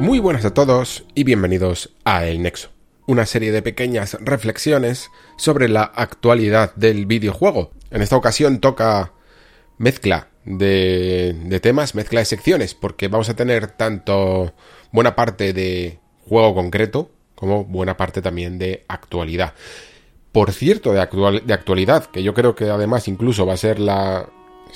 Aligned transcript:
Muy 0.00 0.18
buenas 0.18 0.46
a 0.46 0.54
todos 0.54 1.04
y 1.14 1.24
bienvenidos 1.24 1.90
a 2.04 2.24
El 2.24 2.40
Nexo, 2.40 2.70
una 3.06 3.26
serie 3.26 3.52
de 3.52 3.60
pequeñas 3.60 4.16
reflexiones 4.18 5.10
sobre 5.36 5.68
la 5.68 5.82
actualidad 5.82 6.74
del 6.74 7.04
videojuego. 7.04 7.72
En 7.90 8.00
esta 8.00 8.16
ocasión 8.16 8.60
toca 8.60 9.12
mezcla 9.76 10.28
de, 10.46 11.36
de 11.44 11.60
temas, 11.60 11.94
mezcla 11.94 12.20
de 12.20 12.24
secciones, 12.24 12.74
porque 12.74 13.08
vamos 13.08 13.28
a 13.28 13.36
tener 13.36 13.66
tanto 13.66 14.54
buena 14.90 15.14
parte 15.14 15.52
de 15.52 15.98
juego 16.26 16.54
concreto 16.54 17.10
como 17.34 17.66
buena 17.66 17.98
parte 17.98 18.22
también 18.22 18.58
de 18.58 18.86
actualidad. 18.88 19.52
Por 20.32 20.52
cierto, 20.52 20.94
de, 20.94 21.00
actual, 21.02 21.42
de 21.44 21.52
actualidad, 21.52 22.06
que 22.06 22.22
yo 22.22 22.32
creo 22.32 22.54
que 22.54 22.70
además 22.70 23.06
incluso 23.06 23.44
va 23.44 23.52
a 23.52 23.58
ser 23.58 23.78
la, 23.78 24.30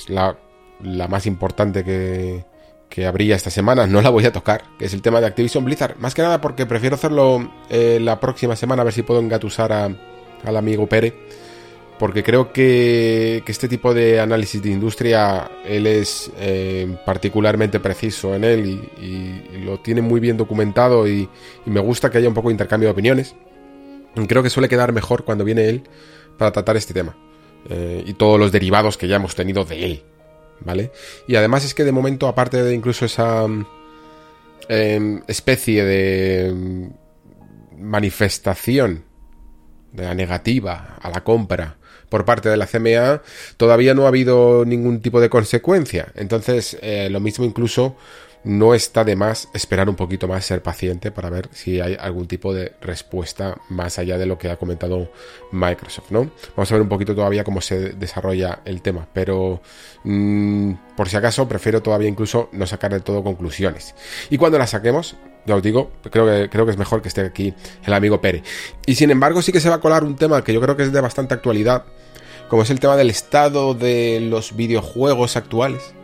la, 0.06 0.36
la 0.82 1.08
más 1.08 1.24
importante 1.24 1.82
que, 1.82 2.44
que 2.94 3.06
habría 3.06 3.34
esta 3.34 3.50
semana, 3.50 3.88
no 3.88 4.00
la 4.02 4.10
voy 4.10 4.24
a 4.24 4.32
tocar, 4.32 4.62
que 4.78 4.84
es 4.84 4.94
el 4.94 5.02
tema 5.02 5.20
de 5.20 5.26
Activision 5.26 5.64
Blizzard. 5.64 5.96
Más 5.98 6.14
que 6.14 6.22
nada 6.22 6.40
porque 6.40 6.64
prefiero 6.64 6.94
hacerlo 6.94 7.50
eh, 7.68 7.98
la 8.00 8.20
próxima 8.20 8.54
semana, 8.54 8.82
a 8.82 8.84
ver 8.84 8.94
si 8.94 9.02
puedo 9.02 9.18
engatusar 9.18 9.72
a, 9.72 9.90
al 10.44 10.56
amigo 10.56 10.86
Pere. 10.86 11.12
Porque 11.98 12.22
creo 12.22 12.52
que, 12.52 13.42
este 13.46 13.66
tipo 13.66 13.94
de 13.94 14.20
análisis 14.20 14.62
de 14.62 14.70
industria, 14.70 15.50
él 15.64 15.88
es 15.88 16.30
eh, 16.38 16.96
particularmente 17.04 17.80
preciso 17.80 18.34
en 18.36 18.44
él 18.44 18.88
y, 19.00 19.58
lo 19.64 19.80
tiene 19.80 20.00
muy 20.00 20.20
bien 20.20 20.36
documentado 20.36 21.08
y, 21.08 21.28
y 21.66 21.70
me 21.70 21.80
gusta 21.80 22.10
que 22.10 22.18
haya 22.18 22.28
un 22.28 22.34
poco 22.34 22.48
de 22.48 22.54
intercambio 22.54 22.88
de 22.88 22.92
opiniones. 22.92 23.34
Creo 24.28 24.42
que 24.42 24.50
suele 24.50 24.68
quedar 24.68 24.92
mejor 24.92 25.24
cuando 25.24 25.44
viene 25.44 25.68
él 25.68 25.82
para 26.38 26.52
tratar 26.52 26.76
este 26.76 26.94
tema. 26.94 27.16
Eh, 27.68 28.04
y 28.06 28.12
todos 28.14 28.38
los 28.38 28.52
derivados 28.52 28.96
que 28.96 29.08
ya 29.08 29.16
hemos 29.16 29.34
tenido 29.34 29.64
de 29.64 29.84
él. 29.84 30.02
¿Vale? 30.60 30.92
Y 31.28 31.36
además 31.36 31.64
es 31.64 31.74
que 31.74 31.84
de 31.84 31.92
momento, 31.92 32.28
aparte 32.28 32.62
de 32.62 32.74
incluso 32.74 33.04
esa 33.04 33.46
eh, 34.68 35.20
especie 35.26 35.84
de 35.84 36.90
manifestación 37.76 39.04
de 39.92 40.04
la 40.04 40.14
negativa 40.14 40.96
a 41.00 41.10
la 41.10 41.22
compra 41.22 41.76
por 42.08 42.24
parte 42.24 42.48
de 42.48 42.56
la 42.56 42.66
CMA, 42.66 43.22
todavía 43.56 43.94
no 43.94 44.04
ha 44.04 44.08
habido 44.08 44.64
ningún 44.64 45.00
tipo 45.00 45.20
de 45.20 45.28
consecuencia. 45.28 46.12
Entonces, 46.14 46.78
eh, 46.80 47.08
lo 47.10 47.20
mismo 47.20 47.44
incluso 47.44 47.96
no 48.44 48.74
está 48.74 49.04
de 49.04 49.16
más 49.16 49.48
esperar 49.54 49.88
un 49.88 49.96
poquito 49.96 50.28
más, 50.28 50.44
ser 50.44 50.62
paciente 50.62 51.10
para 51.10 51.30
ver 51.30 51.48
si 51.52 51.80
hay 51.80 51.96
algún 51.98 52.26
tipo 52.26 52.52
de 52.52 52.72
respuesta 52.80 53.56
más 53.70 53.98
allá 53.98 54.18
de 54.18 54.26
lo 54.26 54.38
que 54.38 54.50
ha 54.50 54.56
comentado 54.56 55.10
Microsoft, 55.50 56.10
¿no? 56.10 56.30
Vamos 56.54 56.70
a 56.70 56.74
ver 56.74 56.82
un 56.82 56.88
poquito 56.88 57.14
todavía 57.14 57.42
cómo 57.42 57.60
se 57.60 57.90
desarrolla 57.90 58.60
el 58.64 58.82
tema, 58.82 59.08
pero 59.12 59.62
mmm, 60.04 60.72
por 60.96 61.08
si 61.08 61.16
acaso 61.16 61.48
prefiero 61.48 61.82
todavía 61.82 62.08
incluso 62.08 62.50
no 62.52 62.66
sacar 62.66 62.92
de 62.92 63.00
todo 63.00 63.24
conclusiones. 63.24 63.94
Y 64.28 64.36
cuando 64.36 64.58
las 64.58 64.70
saquemos, 64.70 65.16
ya 65.46 65.56
os 65.56 65.62
digo, 65.62 65.90
creo 66.10 66.26
que, 66.26 66.50
creo 66.50 66.66
que 66.66 66.72
es 66.72 66.78
mejor 66.78 67.00
que 67.00 67.08
esté 67.08 67.22
aquí 67.22 67.54
el 67.84 67.92
amigo 67.94 68.20
Pere. 68.20 68.42
Y 68.86 68.94
sin 68.94 69.10
embargo 69.10 69.40
sí 69.40 69.52
que 69.52 69.60
se 69.60 69.70
va 69.70 69.76
a 69.76 69.80
colar 69.80 70.04
un 70.04 70.16
tema 70.16 70.44
que 70.44 70.52
yo 70.52 70.60
creo 70.60 70.76
que 70.76 70.82
es 70.82 70.92
de 70.92 71.00
bastante 71.00 71.32
actualidad, 71.32 71.84
como 72.48 72.62
es 72.62 72.70
el 72.70 72.78
tema 72.78 72.96
del 72.96 73.08
estado 73.08 73.72
de 73.72 74.20
los 74.20 74.54
videojuegos 74.54 75.36
actuales 75.36 75.94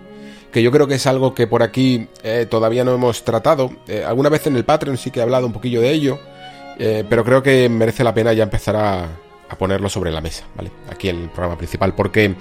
que 0.51 0.63
yo 0.63 0.71
creo 0.71 0.87
que 0.87 0.95
es 0.95 1.07
algo 1.07 1.35
que 1.35 1.47
por 1.47 1.63
aquí 1.63 2.09
eh, 2.23 2.47
todavía 2.49 2.85
no 2.85 2.93
hemos 2.93 3.25
tratado. 3.25 3.71
Eh, 3.87 4.05
alguna 4.05 4.29
vez 4.29 4.47
en 4.47 4.57
el 4.57 4.65
Patreon 4.65 4.97
sí 4.99 5.11
que 5.11 5.21
he 5.21 5.23
hablado 5.23 5.47
un 5.47 5.53
poquillo 5.53 5.81
de 5.81 5.91
ello, 5.91 6.19
eh, 6.79 7.05
pero 7.09 7.25
creo 7.25 7.43
que 7.43 7.69
merece 7.69 8.05
la 8.05 8.15
pena 8.15 8.33
ya 8.33 8.45
empezar 8.45 8.77
a, 8.77 9.09
ponerlo 9.59 9.89
sobre 9.89 10.13
la 10.13 10.21
mesa, 10.21 10.45
¿vale? 10.55 10.71
Aquí 10.89 11.09
en 11.09 11.23
el 11.23 11.29
programa 11.29 11.59
principal, 11.59 11.93
porque 11.95 12.37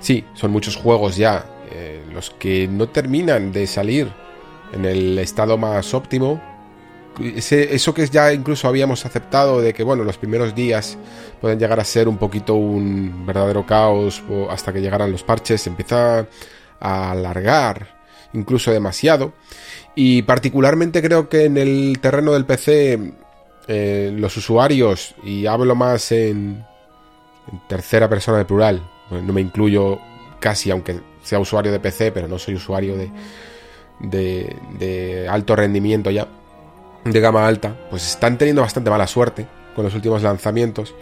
sí, 0.00 0.24
son 0.34 0.50
muchos 0.50 0.74
juegos 0.74 1.16
ya 1.16 1.46
los 2.12 2.30
que 2.30 2.66
no 2.66 2.88
terminan 2.88 3.52
de 3.52 3.68
salir 3.68 4.08
en 4.72 4.84
el 4.84 5.16
estado 5.20 5.56
más 5.56 5.94
óptimo. 5.94 6.42
Eso 7.20 7.94
que 7.94 8.04
ya 8.08 8.32
incluso 8.32 8.66
habíamos 8.66 9.06
aceptado 9.06 9.60
de 9.60 9.72
que, 9.72 9.84
bueno, 9.84 10.02
los 10.02 10.18
primeros 10.18 10.56
días 10.56 10.98
pueden 11.40 11.60
llegar 11.60 11.78
a 11.78 11.84
ser 11.84 12.08
un 12.08 12.18
poquito 12.18 12.54
un 12.54 13.24
verdadero 13.24 13.64
caos 13.64 14.20
hasta 14.50 14.72
que 14.72 14.80
llegaran 14.80 15.12
los 15.12 15.22
parches, 15.22 15.68
empieza 15.68 16.26
a 16.80 17.12
alargar 17.12 18.00
incluso 18.32 18.70
demasiado. 18.70 19.32
Y 19.94 20.22
particularmente 20.22 21.02
creo 21.02 21.28
que 21.28 21.44
en 21.44 21.56
el 21.56 21.98
terreno 22.00 22.32
del 22.32 22.46
PC 22.46 23.12
eh, 23.66 24.12
los 24.14 24.36
usuarios, 24.36 25.14
y 25.22 25.46
hablo 25.46 25.74
más 25.74 26.12
en, 26.12 26.64
en 27.50 27.60
tercera 27.68 28.08
persona 28.08 28.38
de 28.38 28.44
plural, 28.44 28.88
pues 29.08 29.22
no 29.22 29.32
me 29.32 29.40
incluyo 29.40 29.98
casi 30.38 30.70
aunque 30.70 31.00
sea 31.22 31.38
usuario 31.38 31.70
de 31.70 31.80
PC, 31.80 32.12
pero 32.12 32.28
no 32.28 32.38
soy 32.38 32.54
usuario 32.54 32.96
de, 32.96 33.10
de, 34.00 34.56
de 34.78 35.28
alto 35.28 35.54
rendimiento 35.54 36.10
ya, 36.10 36.26
de 37.04 37.20
gama 37.20 37.46
alta, 37.46 37.76
pues 37.90 38.06
están 38.06 38.38
teniendo 38.38 38.62
bastante 38.62 38.90
mala 38.90 39.06
suerte 39.06 39.46
con 39.74 39.84
los 39.84 39.94
últimos 39.94 40.22
lanzamientos, 40.22 40.94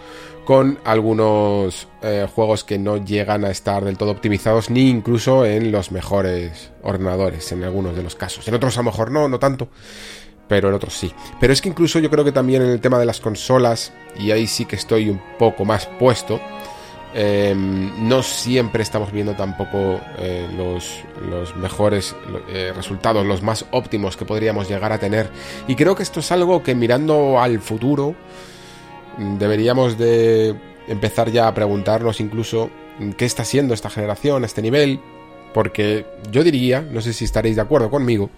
con 0.48 0.78
algunos 0.86 1.88
eh, 2.00 2.26
juegos 2.34 2.64
que 2.64 2.78
no 2.78 2.97
llegan 2.97 3.44
a 3.44 3.50
estar 3.50 3.84
del 3.84 3.98
todo 3.98 4.12
optimizados, 4.12 4.70
ni 4.70 4.88
incluso 4.88 5.44
en 5.44 5.70
los 5.70 5.92
mejores 5.92 6.70
ordenadores, 6.82 7.53
en 7.53 7.64
algunos 7.64 7.94
de 7.94 8.03
los 8.03 8.14
casos. 8.14 8.48
En 8.48 8.54
otros 8.54 8.75
a 8.78 8.81
lo 8.81 8.84
mejor 8.84 9.10
no, 9.10 9.28
no 9.28 9.38
tanto, 9.38 9.69
pero 10.48 10.70
en 10.70 10.75
otros 10.75 10.94
sí. 10.94 11.12
Pero 11.38 11.53
es 11.53 11.60
que 11.60 11.69
incluso 11.69 11.98
yo 11.98 12.08
creo 12.08 12.25
que 12.25 12.32
también 12.32 12.62
en 12.62 12.70
el 12.70 12.81
tema 12.81 12.98
de 12.98 13.04
las 13.04 13.20
consolas, 13.20 13.92
y 14.19 14.31
ahí 14.31 14.47
sí 14.47 14.64
que 14.64 14.76
estoy 14.76 15.10
un 15.10 15.20
poco 15.38 15.66
más 15.66 15.84
puesto, 15.98 16.41
eh, 17.12 17.54
no 17.54 18.22
siempre 18.22 18.82
estamos 18.82 19.12
viendo 19.12 19.34
tampoco 19.34 20.00
eh, 20.16 20.48
los, 20.56 21.03
los, 21.31 21.54
mejores 21.56 22.16
eh, 22.48 22.72
resultados, 22.75 23.26
los 23.26 23.42
más 23.42 23.66
óptimos 23.70 24.16
que 24.16 24.25
podríamos 24.25 24.66
llegar 24.66 24.94
a 24.94 24.98
tener. 24.98 25.28
Y 25.66 25.76
creo 25.76 25.94
que 25.94 26.04
esto 26.04 26.20
es 26.20 26.32
algo 26.32 26.62
que 26.62 26.75
mirando 26.75 27.38
al 27.38 27.60
futuro 27.60 28.14
deberíamos 29.19 29.99
de 29.99 30.55
empezar 30.87 31.31
ya 31.31 31.49
a 31.49 31.55
preguntarnos 31.55 32.21
incluso 32.21 32.71
qué 33.17 33.25
está 33.25 33.45
siendo 33.45 33.75
esta 33.75 33.91
generación, 33.91 34.45
este 34.45 34.62
nivel, 34.62 35.01
porque 35.53 36.06
yo 36.31 36.43
diría, 36.45 36.81
no 36.83 37.01
sé 37.01 37.12
si 37.12 37.25
estaréis 37.25 37.56
de 37.56 37.62
acuerdo 37.62 37.91
conmigo, 37.91 38.31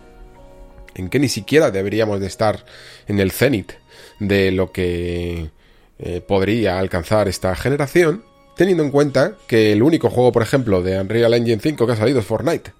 en 0.95 1.09
que 1.09 1.19
ni 1.19 1.29
siquiera 1.29 1.71
deberíamos 1.71 2.21
de 2.21 2.27
estar 2.27 2.65
en 3.07 3.21
el 3.21 3.31
cenit 3.31 3.73
de 4.19 4.51
lo 4.51 4.73
que 4.73 5.51
eh, 5.99 6.21
podría 6.21 6.79
alcanzar 6.79 7.29
esta 7.29 7.55
generación, 7.57 8.25
teniendo 8.57 8.83
en 8.83 8.91
cuenta 8.91 9.37
que 9.47 9.73
el 9.73 9.83
único 9.83 10.11
juego, 10.11 10.33
por 10.33 10.43
ejemplo, 10.43 10.83
de 10.83 11.01
Unreal 11.01 11.35
Engine 11.35 11.61
5 11.63 11.87
que 11.87 11.93
ha 11.93 11.97
salido 11.97 12.21
es 12.21 12.27
Fortnite. 12.27 12.73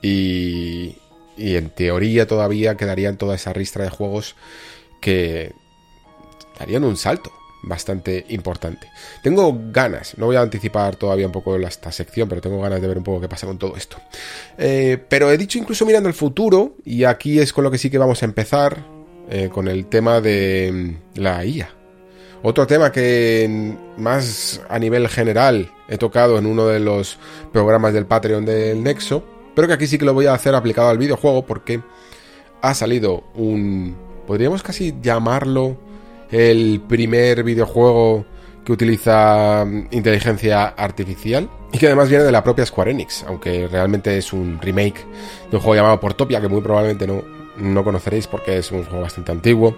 Y, 0.00 0.96
y 1.36 1.56
en 1.56 1.70
teoría 1.70 2.26
todavía 2.26 2.76
quedarían 2.76 3.16
toda 3.16 3.34
esa 3.34 3.52
ristra 3.52 3.84
de 3.84 3.90
juegos 3.90 4.36
que 5.00 5.52
darían 6.58 6.84
un 6.84 6.96
salto 6.96 7.32
bastante 7.66 8.26
importante. 8.28 8.90
Tengo 9.22 9.56
ganas, 9.72 10.16
no 10.18 10.26
voy 10.26 10.36
a 10.36 10.42
anticipar 10.42 10.96
todavía 10.96 11.26
un 11.26 11.32
poco 11.32 11.56
esta 11.56 11.90
sección, 11.90 12.28
pero 12.28 12.40
tengo 12.40 12.60
ganas 12.60 12.80
de 12.80 12.88
ver 12.88 12.98
un 12.98 13.04
poco 13.04 13.20
qué 13.20 13.28
pasa 13.28 13.46
con 13.46 13.58
todo 13.58 13.76
esto. 13.76 13.96
Eh, 14.58 15.02
pero 15.08 15.30
he 15.30 15.38
dicho 15.38 15.58
incluso 15.58 15.86
mirando 15.86 16.08
el 16.08 16.14
futuro, 16.14 16.74
y 16.84 17.04
aquí 17.04 17.38
es 17.38 17.52
con 17.52 17.64
lo 17.64 17.70
que 17.70 17.78
sí 17.78 17.90
que 17.90 17.98
vamos 17.98 18.22
a 18.22 18.26
empezar, 18.26 18.84
eh, 19.30 19.48
con 19.52 19.68
el 19.68 19.86
tema 19.86 20.20
de 20.20 20.98
la 21.14 21.44
IA. 21.44 21.70
Otro 22.42 22.66
tema 22.66 22.92
que 22.92 23.74
más 23.96 24.60
a 24.68 24.78
nivel 24.78 25.08
general 25.08 25.72
he 25.88 25.96
tocado 25.96 26.38
en 26.38 26.44
uno 26.44 26.66
de 26.66 26.78
los 26.78 27.18
programas 27.52 27.94
del 27.94 28.04
Patreon 28.04 28.44
del 28.44 28.82
Nexo, 28.82 29.24
pero 29.54 29.66
que 29.66 29.74
aquí 29.74 29.86
sí 29.86 29.96
que 29.96 30.04
lo 30.04 30.12
voy 30.12 30.26
a 30.26 30.34
hacer 30.34 30.54
aplicado 30.54 30.90
al 30.90 30.98
videojuego 30.98 31.46
porque 31.46 31.80
ha 32.60 32.74
salido 32.74 33.24
un... 33.34 33.96
podríamos 34.26 34.62
casi 34.62 34.94
llamarlo 35.00 35.78
el 36.30 36.82
primer 36.88 37.42
videojuego 37.44 38.24
que 38.64 38.72
utiliza 38.72 39.66
inteligencia 39.90 40.68
artificial 40.68 41.48
y 41.72 41.78
que 41.78 41.86
además 41.86 42.08
viene 42.08 42.24
de 42.24 42.32
la 42.32 42.42
propia 42.42 42.64
Square 42.64 42.92
Enix, 42.92 43.24
aunque 43.26 43.68
realmente 43.68 44.16
es 44.16 44.32
un 44.32 44.58
remake 44.60 45.04
de 45.50 45.56
un 45.56 45.62
juego 45.62 45.74
llamado 45.74 46.00
Portopia 46.00 46.40
que 46.40 46.48
muy 46.48 46.62
probablemente 46.62 47.06
no, 47.06 47.22
no 47.58 47.84
conoceréis 47.84 48.26
porque 48.26 48.58
es 48.58 48.72
un 48.72 48.84
juego 48.84 49.02
bastante 49.02 49.32
antiguo 49.32 49.76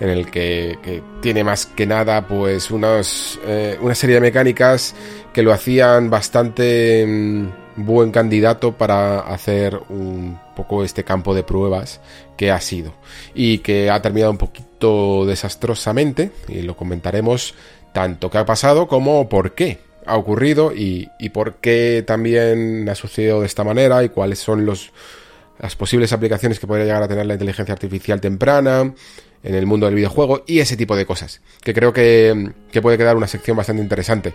en 0.00 0.08
el 0.08 0.30
que, 0.30 1.02
tiene 1.20 1.44
más 1.44 1.66
que 1.66 1.86
nada 1.86 2.26
pues 2.26 2.70
unos, 2.70 3.38
eh, 3.46 3.78
una 3.80 3.94
serie 3.94 4.14
de 4.14 4.20
mecánicas 4.20 4.94
que 5.32 5.42
lo 5.42 5.52
hacían 5.52 6.10
bastante 6.10 7.04
mmm, 7.06 7.61
buen 7.76 8.10
candidato 8.10 8.72
para 8.72 9.20
hacer 9.20 9.80
un 9.88 10.38
poco 10.56 10.84
este 10.84 11.04
campo 11.04 11.34
de 11.34 11.42
pruebas 11.42 12.00
que 12.36 12.50
ha 12.50 12.60
sido 12.60 12.92
y 13.34 13.58
que 13.58 13.90
ha 13.90 14.02
terminado 14.02 14.30
un 14.30 14.38
poquito 14.38 15.24
desastrosamente 15.26 16.30
y 16.48 16.62
lo 16.62 16.76
comentaremos 16.76 17.54
tanto 17.92 18.30
qué 18.30 18.38
ha 18.38 18.46
pasado 18.46 18.88
como 18.88 19.28
por 19.28 19.54
qué 19.54 19.80
ha 20.06 20.16
ocurrido 20.16 20.74
y, 20.74 21.08
y 21.18 21.28
por 21.30 21.56
qué 21.56 22.04
también 22.06 22.88
ha 22.88 22.94
sucedido 22.94 23.40
de 23.40 23.46
esta 23.46 23.64
manera 23.64 24.02
y 24.02 24.08
cuáles 24.08 24.38
son 24.38 24.66
los 24.66 24.92
las 25.58 25.76
posibles 25.76 26.12
aplicaciones 26.12 26.58
que 26.58 26.66
podría 26.66 26.86
llegar 26.86 27.04
a 27.04 27.08
tener 27.08 27.24
la 27.24 27.34
inteligencia 27.34 27.72
artificial 27.72 28.20
temprana 28.20 28.92
en 29.44 29.54
el 29.54 29.64
mundo 29.64 29.86
del 29.86 29.94
videojuego 29.94 30.42
y 30.46 30.58
ese 30.58 30.76
tipo 30.76 30.96
de 30.96 31.06
cosas, 31.06 31.40
que 31.62 31.72
creo 31.72 31.92
que, 31.92 32.52
que 32.70 32.82
puede 32.82 32.98
quedar 32.98 33.16
una 33.16 33.28
sección 33.28 33.56
bastante 33.56 33.82
interesante. 33.82 34.34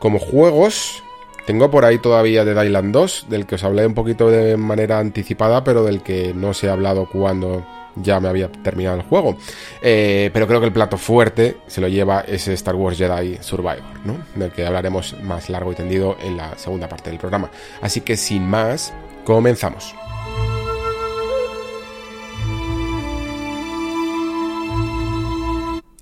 Como 0.00 0.18
juegos, 0.18 1.02
Tengo 1.48 1.70
por 1.70 1.86
ahí 1.86 1.96
todavía 1.96 2.44
de 2.44 2.54
Dylan 2.54 2.92
2, 2.92 3.28
del 3.30 3.46
que 3.46 3.54
os 3.54 3.64
hablé 3.64 3.86
un 3.86 3.94
poquito 3.94 4.30
de 4.30 4.58
manera 4.58 4.98
anticipada, 4.98 5.64
pero 5.64 5.82
del 5.82 6.02
que 6.02 6.34
no 6.34 6.52
se 6.52 6.68
ha 6.68 6.74
hablado 6.74 7.08
cuando 7.08 7.66
ya 7.96 8.20
me 8.20 8.28
había 8.28 8.52
terminado 8.52 8.98
el 8.98 9.02
juego. 9.04 9.38
Eh, 9.80 10.28
pero 10.34 10.46
creo 10.46 10.60
que 10.60 10.66
el 10.66 10.74
plato 10.74 10.98
fuerte 10.98 11.56
se 11.66 11.80
lo 11.80 11.88
lleva 11.88 12.20
ese 12.20 12.52
Star 12.52 12.74
Wars 12.74 12.98
Jedi 12.98 13.38
Survivor, 13.40 13.80
¿no? 14.04 14.18
Del 14.34 14.52
que 14.52 14.66
hablaremos 14.66 15.16
más 15.22 15.48
largo 15.48 15.72
y 15.72 15.74
tendido 15.74 16.18
en 16.22 16.36
la 16.36 16.58
segunda 16.58 16.86
parte 16.86 17.08
del 17.08 17.18
programa. 17.18 17.50
Así 17.80 18.02
que 18.02 18.18
sin 18.18 18.46
más, 18.46 18.92
comenzamos. 19.24 19.94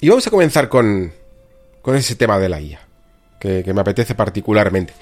Y 0.00 0.08
vamos 0.08 0.26
a 0.26 0.30
comenzar 0.30 0.68
con, 0.68 1.12
con 1.82 1.94
ese 1.94 2.16
tema 2.16 2.36
de 2.40 2.48
la 2.48 2.60
IA, 2.60 2.80
que 3.38 3.72
me 3.72 3.80
apetece 3.80 4.16
particularmente. 4.16 4.92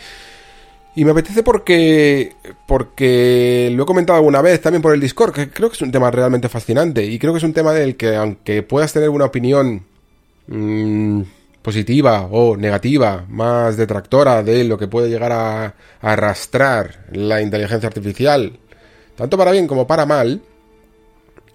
Y 0.97 1.05
me 1.05 1.11
apetece 1.11 1.43
porque, 1.43 2.35
porque 2.67 3.71
lo 3.75 3.83
he 3.83 3.87
comentado 3.87 4.19
alguna 4.19 4.41
vez 4.43 4.61
también 4.61 4.81
por 4.81 4.95
el 4.95 5.01
Discord, 5.01 5.33
que 5.33 5.51
creo 5.51 5.69
que 5.69 5.75
es 5.75 5.83
un 5.83 5.91
tema 5.91 6.11
realmente 6.11 6.49
fascinante. 6.49 7.05
Y 7.05 7.19
creo 7.19 7.33
que 7.33 7.39
es 7.39 7.45
un 7.45 7.53
tema 7.53 7.73
del 7.73 7.97
que, 7.97 8.15
aunque 8.15 8.63
puedas 8.63 8.93
tener 8.93 9.09
una 9.09 9.25
opinión 9.25 9.85
mmm, 10.47 11.23
positiva 11.63 12.29
o 12.31 12.57
negativa, 12.57 13.25
más 13.29 13.77
detractora 13.77 14.45
de 14.45 14.65
lo 14.65 14.79
que 14.79 14.87
puede 14.87 15.09
llegar 15.09 15.33
a, 15.33 15.75
arrastrar 16.01 17.07
la 17.11 17.43
inteligencia 17.43 17.89
artificial, 17.89 18.59
tanto 19.17 19.37
para 19.37 19.51
bien 19.51 19.67
como 19.67 19.87
para 19.87 20.07
mal, 20.07 20.43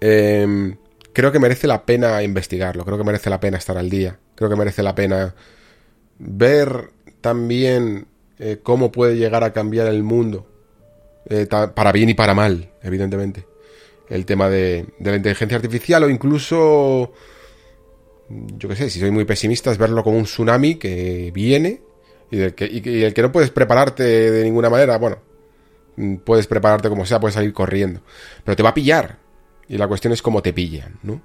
eh, 0.02 0.74
creo 1.12 1.32
que 1.32 1.38
merece 1.38 1.66
la 1.66 1.86
pena 1.86 2.22
investigarlo, 2.22 2.84
creo 2.84 2.98
que 2.98 3.04
merece 3.04 3.30
la 3.30 3.40
pena 3.40 3.58
estar 3.58 3.78
al 3.78 3.88
día, 3.88 4.18
creo 4.34 4.50
que 4.50 4.56
merece 4.56 4.82
la 4.82 4.94
pena 4.94 5.34
ver 6.18 6.90
también 7.20 8.06
eh, 8.42 8.60
cómo 8.62 8.90
puede 8.90 9.18
llegar 9.18 9.44
a 9.44 9.52
cambiar 9.52 9.86
el 9.88 10.02
mundo, 10.02 10.46
eh, 11.28 11.46
para 11.46 11.92
bien 11.92 12.08
y 12.08 12.14
para 12.14 12.32
mal, 12.32 12.70
evidentemente. 12.82 13.44
El 14.08 14.24
tema 14.24 14.48
de, 14.48 14.86
la 14.98 15.14
inteligencia 15.14 15.56
artificial 15.56 16.04
o 16.04 16.08
incluso, 16.08 17.12
yo 18.30 18.68
qué 18.68 18.76
sé, 18.76 18.88
si 18.88 18.98
soy 18.98 19.10
muy 19.10 19.26
pesimista, 19.26 19.70
es 19.70 19.76
verlo 19.76 20.02
como 20.02 20.16
un 20.16 20.24
tsunami 20.24 20.76
que 20.76 21.30
viene 21.34 21.82
y, 22.30 22.38
del 22.38 22.54
que, 22.54 22.64
el 22.64 23.12
que 23.12 23.22
no 23.22 23.30
puedes 23.30 23.50
prepararte 23.50 24.04
de 24.04 24.42
ninguna 24.42 24.70
manera, 24.70 24.96
bueno, 24.96 25.18
puedes 26.24 26.46
prepararte 26.46 26.88
como 26.88 27.04
sea, 27.04 27.20
puedes 27.20 27.34
salir 27.34 27.52
corriendo, 27.52 28.00
pero 28.42 28.56
te 28.56 28.62
va 28.62 28.70
a 28.70 28.74
pillar. 28.74 29.18
Y 29.68 29.76
la 29.76 29.86
cuestión 29.86 30.14
es 30.14 30.22
cómo 30.22 30.42
te 30.42 30.54
pillan, 30.54 30.98
¿no? 31.02 31.20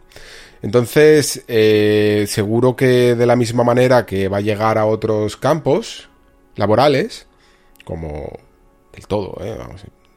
Entonces, 0.62 1.46
eh, 1.48 2.26
seguro 2.28 2.76
que 2.76 3.16
de 3.16 3.26
la 3.26 3.38
misma 3.38 3.64
manera 3.64 4.06
que 4.06 4.28
va 4.28 4.38
a 4.38 4.42
llegar 4.42 4.78
a 4.78 4.86
otros 4.86 5.38
campos, 5.38 6.10
laborales, 6.56 7.28
como 7.84 8.40
del 8.94 9.08
todo, 9.08 9.38
¿eh? 9.42 9.58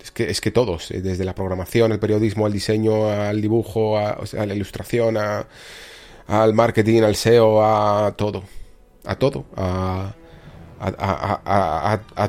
Es, 0.01 0.11
que, 0.13 0.31
es 0.31 0.41
que 0.41 0.51
todos, 0.51 0.91
eh, 0.91 1.01
desde 1.01 1.25
la 1.25 1.35
programación, 1.35 1.93
el 1.93 1.99
periodismo, 1.99 2.47
el 2.47 2.53
diseño, 2.53 3.09
al 3.09 3.41
dibujo, 3.41 3.99
a, 3.99 4.19
la 4.33 4.55
ilustración, 4.55 5.17
a, 5.17 5.47
al 6.27 6.55
marketing, 6.55 7.03
al 7.03 7.17
SEO, 7.17 7.65
a 7.65 8.15
todo, 8.17 8.45
a 9.05 9.17
todo, 9.17 9.45
a, 9.57 10.15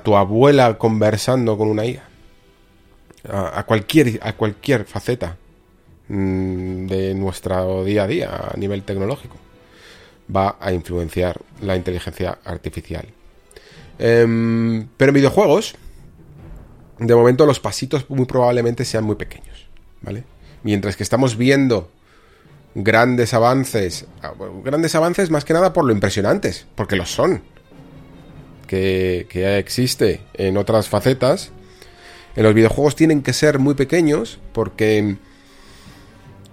tu 0.04 0.16
abuela 0.16 0.78
conversando 0.78 1.58
con 1.58 1.68
una 1.68 1.86
IA, 1.86 2.04
a, 3.30 3.64
cualquier, 3.66 4.20
a 4.24 4.34
cualquier 4.34 4.86
faceta 4.86 5.38
mmm, 6.08 6.88
de 6.88 7.14
nuestro 7.14 7.84
día 7.84 8.04
a 8.04 8.08
día 8.08 8.50
a 8.54 8.58
nivel 8.58 8.84
tecnológico 8.84 9.36
va 10.36 10.58
a 10.60 10.72
influenciar 10.72 11.40
la 11.62 11.76
inteligencia 11.76 12.40
artificial. 12.44 13.08
Um, 14.00 14.88
pero 14.96 15.10
en 15.10 15.16
videojuegos, 15.16 15.76
de 17.00 17.16
momento 17.16 17.46
los 17.46 17.60
pasitos 17.60 18.10
muy 18.10 18.26
probablemente 18.26 18.86
sean 18.86 19.04
muy 19.04 19.16
pequeños, 19.16 19.68
¿vale? 20.02 20.24
Mientras 20.64 20.96
que 20.96 21.04
estamos 21.04 21.38
viendo 21.38 21.92
grandes 22.76 23.34
avances, 23.34 24.06
grandes 24.64 24.96
avances 24.96 25.30
más 25.32 25.44
que 25.44 25.54
nada 25.54 25.74
por 25.74 25.84
lo 25.84 25.92
impresionantes, 25.92 26.66
porque 26.76 26.96
lo 26.96 27.06
son, 27.06 27.42
que, 28.68 29.28
que 29.30 29.58
existe 29.58 30.22
en 30.34 30.56
otras 30.56 30.88
facetas, 30.88 31.52
en 32.36 32.44
los 32.44 32.54
videojuegos 32.54 32.96
tienen 32.96 33.22
que 33.22 33.34
ser 33.34 33.60
muy 33.60 33.74
pequeños 33.74 34.40
porque 34.54 35.18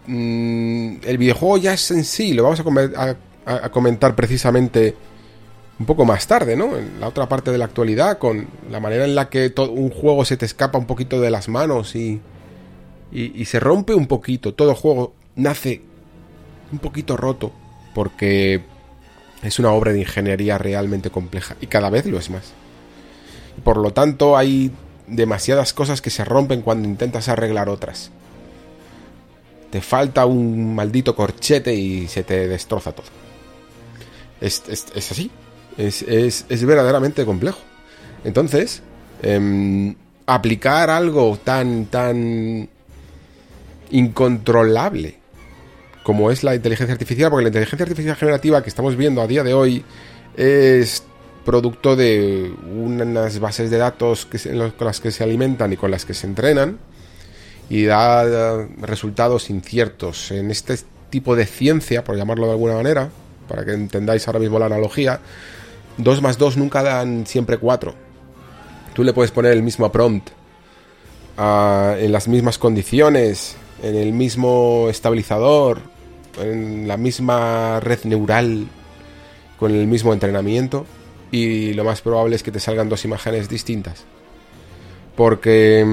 mmm, 0.07 0.97
el 1.05 1.19
videojuego 1.19 1.59
ya 1.59 1.75
es 1.75 1.91
en 1.93 2.03
sí, 2.05 2.35
lo 2.35 2.43
vamos 2.43 2.61
a 3.47 3.71
comentar 3.71 4.17
precisamente 4.17 4.97
un 5.79 5.87
poco 5.87 6.05
más 6.05 6.27
tarde, 6.27 6.57
¿no? 6.57 6.77
En 6.77 7.01
la 7.01 7.09
otra 7.09 7.29
parte 7.29 7.51
de 7.51 7.59
la 7.59 7.67
actualidad, 7.67 8.19
con 8.19 8.49
la 8.71 8.81
manera 8.81 9.05
en 9.05 9.15
la 9.15 9.29
que 9.29 9.51
todo 9.51 9.71
un 9.71 9.91
juego 9.91 10.25
se 10.25 10.37
te 10.37 10.47
escapa 10.47 10.79
un 10.79 10.87
poquito 10.87 11.21
de 11.21 11.31
las 11.31 11.49
manos 11.49 11.95
y, 11.95 12.21
y, 13.13 13.45
se 13.45 13.61
rompe 13.61 13.95
un 13.95 14.07
poquito. 14.07 14.55
Todo 14.55 14.75
juego 14.75 15.13
nace 15.35 15.83
un 16.73 16.79
poquito 16.79 17.17
roto 17.17 17.53
porque 17.95 18.63
es 19.43 19.59
una 19.59 19.71
obra 19.73 19.93
de 19.93 20.01
ingeniería 20.01 20.57
realmente 20.57 21.11
compleja 21.11 21.57
y 21.61 21.67
cada 21.67 21.91
vez 21.91 22.07
lo 22.07 22.19
es 22.19 22.31
más. 22.31 22.53
Por 23.63 23.77
lo 23.77 23.93
tanto, 23.93 24.37
hay 24.37 24.73
demasiadas 25.07 25.73
cosas 25.73 26.01
que 26.01 26.11
se 26.11 26.25
rompen 26.25 26.63
cuando 26.63 26.89
intentas 26.89 27.29
arreglar 27.29 27.69
otras. 27.69 28.11
Te 29.71 29.83
falta 29.83 30.25
un 30.25 30.75
maldito 30.75 31.15
corchete 31.15 31.75
y 31.75 32.09
se 32.09 32.23
te 32.23 32.49
destroza 32.49 32.93
todo. 32.93 33.07
Es, 34.41 34.63
es 34.69 35.11
así, 35.11 35.31
es, 35.77 36.03
es, 36.03 36.47
es 36.49 36.65
verdaderamente 36.65 37.25
complejo. 37.25 37.61
Entonces, 38.25 38.83
eh, 39.23 39.95
aplicar 40.27 40.91
algo 40.91 41.39
tan, 41.43 41.87
tan 41.87 42.69
incontrolable 43.91 45.19
como 46.03 46.31
es 46.31 46.45
la 46.45 46.55
inteligencia 46.55 46.93
artificial, 46.93 47.31
porque 47.31 47.43
la 47.43 47.49
inteligencia 47.49 47.83
artificial 47.83 48.17
generativa 48.17 48.63
que 48.63 48.69
estamos 48.69 48.97
viendo 48.97 49.21
a 49.21 49.27
día 49.27 49.43
de 49.43 49.55
hoy 49.55 49.85
es 50.37 51.03
producto 51.45 51.97
de 51.97 52.53
unas 52.77 53.41
bases 53.41 53.71
de 53.71 53.79
datos 53.79 54.25
que 54.25 54.39
se, 54.39 54.51
con 54.51 54.87
las 54.87 55.01
que 55.01 55.11
se 55.11 55.25
alimentan 55.25 55.73
y 55.73 55.77
con 55.77 55.91
las 55.91 56.05
que 56.05 56.15
se 56.15 56.29
entrenan 56.29 56.79
y 57.69 57.87
da 57.87 58.67
resultados 58.81 59.51
inciertos. 59.51 60.31
En 60.31 60.51
este 60.53 60.77
tipo 61.11 61.35
de 61.35 61.47
ciencia, 61.47 62.05
por 62.05 62.17
llamarlo 62.17 62.47
de 62.47 62.53
alguna 62.53 62.75
manera, 62.75 63.09
para 63.49 63.65
que 63.65 63.73
entendáis 63.73 64.27
ahora 64.29 64.39
mismo 64.39 64.59
la 64.59 64.67
analogía, 64.67 65.21
2 65.99 66.23
más 66.23 66.39
2 66.39 66.57
nunca 66.57 66.83
dan 66.83 67.27
siempre 67.27 67.59
4. 67.59 67.95
Tú 68.95 69.05
le 69.05 69.13
puedes 69.13 69.31
poner 69.31 69.53
el 69.53 69.63
mismo 69.63 69.91
prompt 69.93 70.31
uh, 71.39 71.97
en 71.99 72.13
las 72.13 72.29
mismas 72.29 72.59
condiciones, 72.59 73.57
en 73.83 73.95
el 73.95 74.13
mismo 74.13 74.89
estabilizador, 74.89 75.81
en 76.41 76.89
la 76.89 76.97
misma 76.97 77.81
red 77.81 78.01
neural, 78.05 78.67
con 79.59 79.73
el 79.73 79.87
mismo 79.87 80.13
entrenamiento, 80.13 80.87
y 81.31 81.73
lo 81.75 81.85
más 81.85 82.01
probable 82.01 82.37
es 82.37 82.43
que 82.43 82.53
te 82.53 82.61
salgan 82.61 82.89
dos 82.89 83.05
imágenes 83.05 83.49
distintas. 83.49 84.05
Porque 85.15 85.85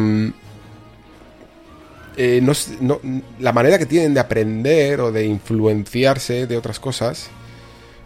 eh, 2.16 2.40
no, 2.42 2.54
no, 2.82 3.02
la 3.40 3.54
manera 3.54 3.80
que 3.80 3.86
tienen 3.86 4.14
de 4.14 4.20
aprender 4.20 5.02
o 5.02 5.12
de 5.12 5.26
influenciarse 5.26 6.46
de 6.46 6.58
otras 6.58 6.80
cosas 6.80 7.30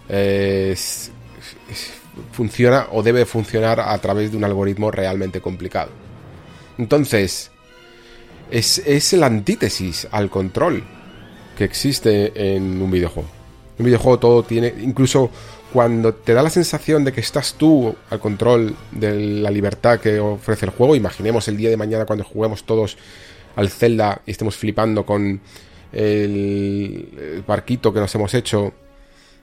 eh, 0.09 0.69
es, 0.71 1.11
funciona 2.31 2.87
o 2.91 3.03
debe 3.03 3.25
funcionar 3.25 3.79
a 3.79 3.97
través 3.99 4.31
de 4.31 4.37
un 4.37 4.43
algoritmo 4.43 4.91
realmente 4.91 5.41
complicado. 5.41 5.91
Entonces, 6.77 7.51
es, 8.51 8.79
es 8.79 9.13
la 9.13 9.27
antítesis 9.27 10.07
al 10.11 10.29
control 10.29 10.83
que 11.57 11.63
existe 11.63 12.55
en 12.55 12.81
un 12.81 12.91
videojuego. 12.91 13.29
Un 13.79 13.85
videojuego 13.85 14.19
todo 14.19 14.43
tiene, 14.43 14.73
incluso 14.79 15.29
cuando 15.73 16.13
te 16.13 16.33
da 16.33 16.41
la 16.41 16.49
sensación 16.49 17.03
de 17.03 17.11
que 17.11 17.21
estás 17.21 17.55
tú 17.55 17.95
al 18.09 18.19
control 18.19 18.75
de 18.91 19.41
la 19.41 19.51
libertad 19.51 19.99
que 19.99 20.19
ofrece 20.19 20.65
el 20.65 20.71
juego, 20.71 20.95
imaginemos 20.95 21.47
el 21.47 21.57
día 21.57 21.69
de 21.69 21.77
mañana 21.77 22.05
cuando 22.05 22.23
juguemos 22.23 22.63
todos 22.63 22.97
al 23.55 23.69
Zelda 23.69 24.21
y 24.25 24.31
estemos 24.31 24.55
flipando 24.55 25.05
con 25.05 25.41
el, 25.91 27.43
barquito 27.45 27.93
que 27.93 27.99
nos 27.99 28.13
hemos 28.15 28.33
hecho 28.33 28.73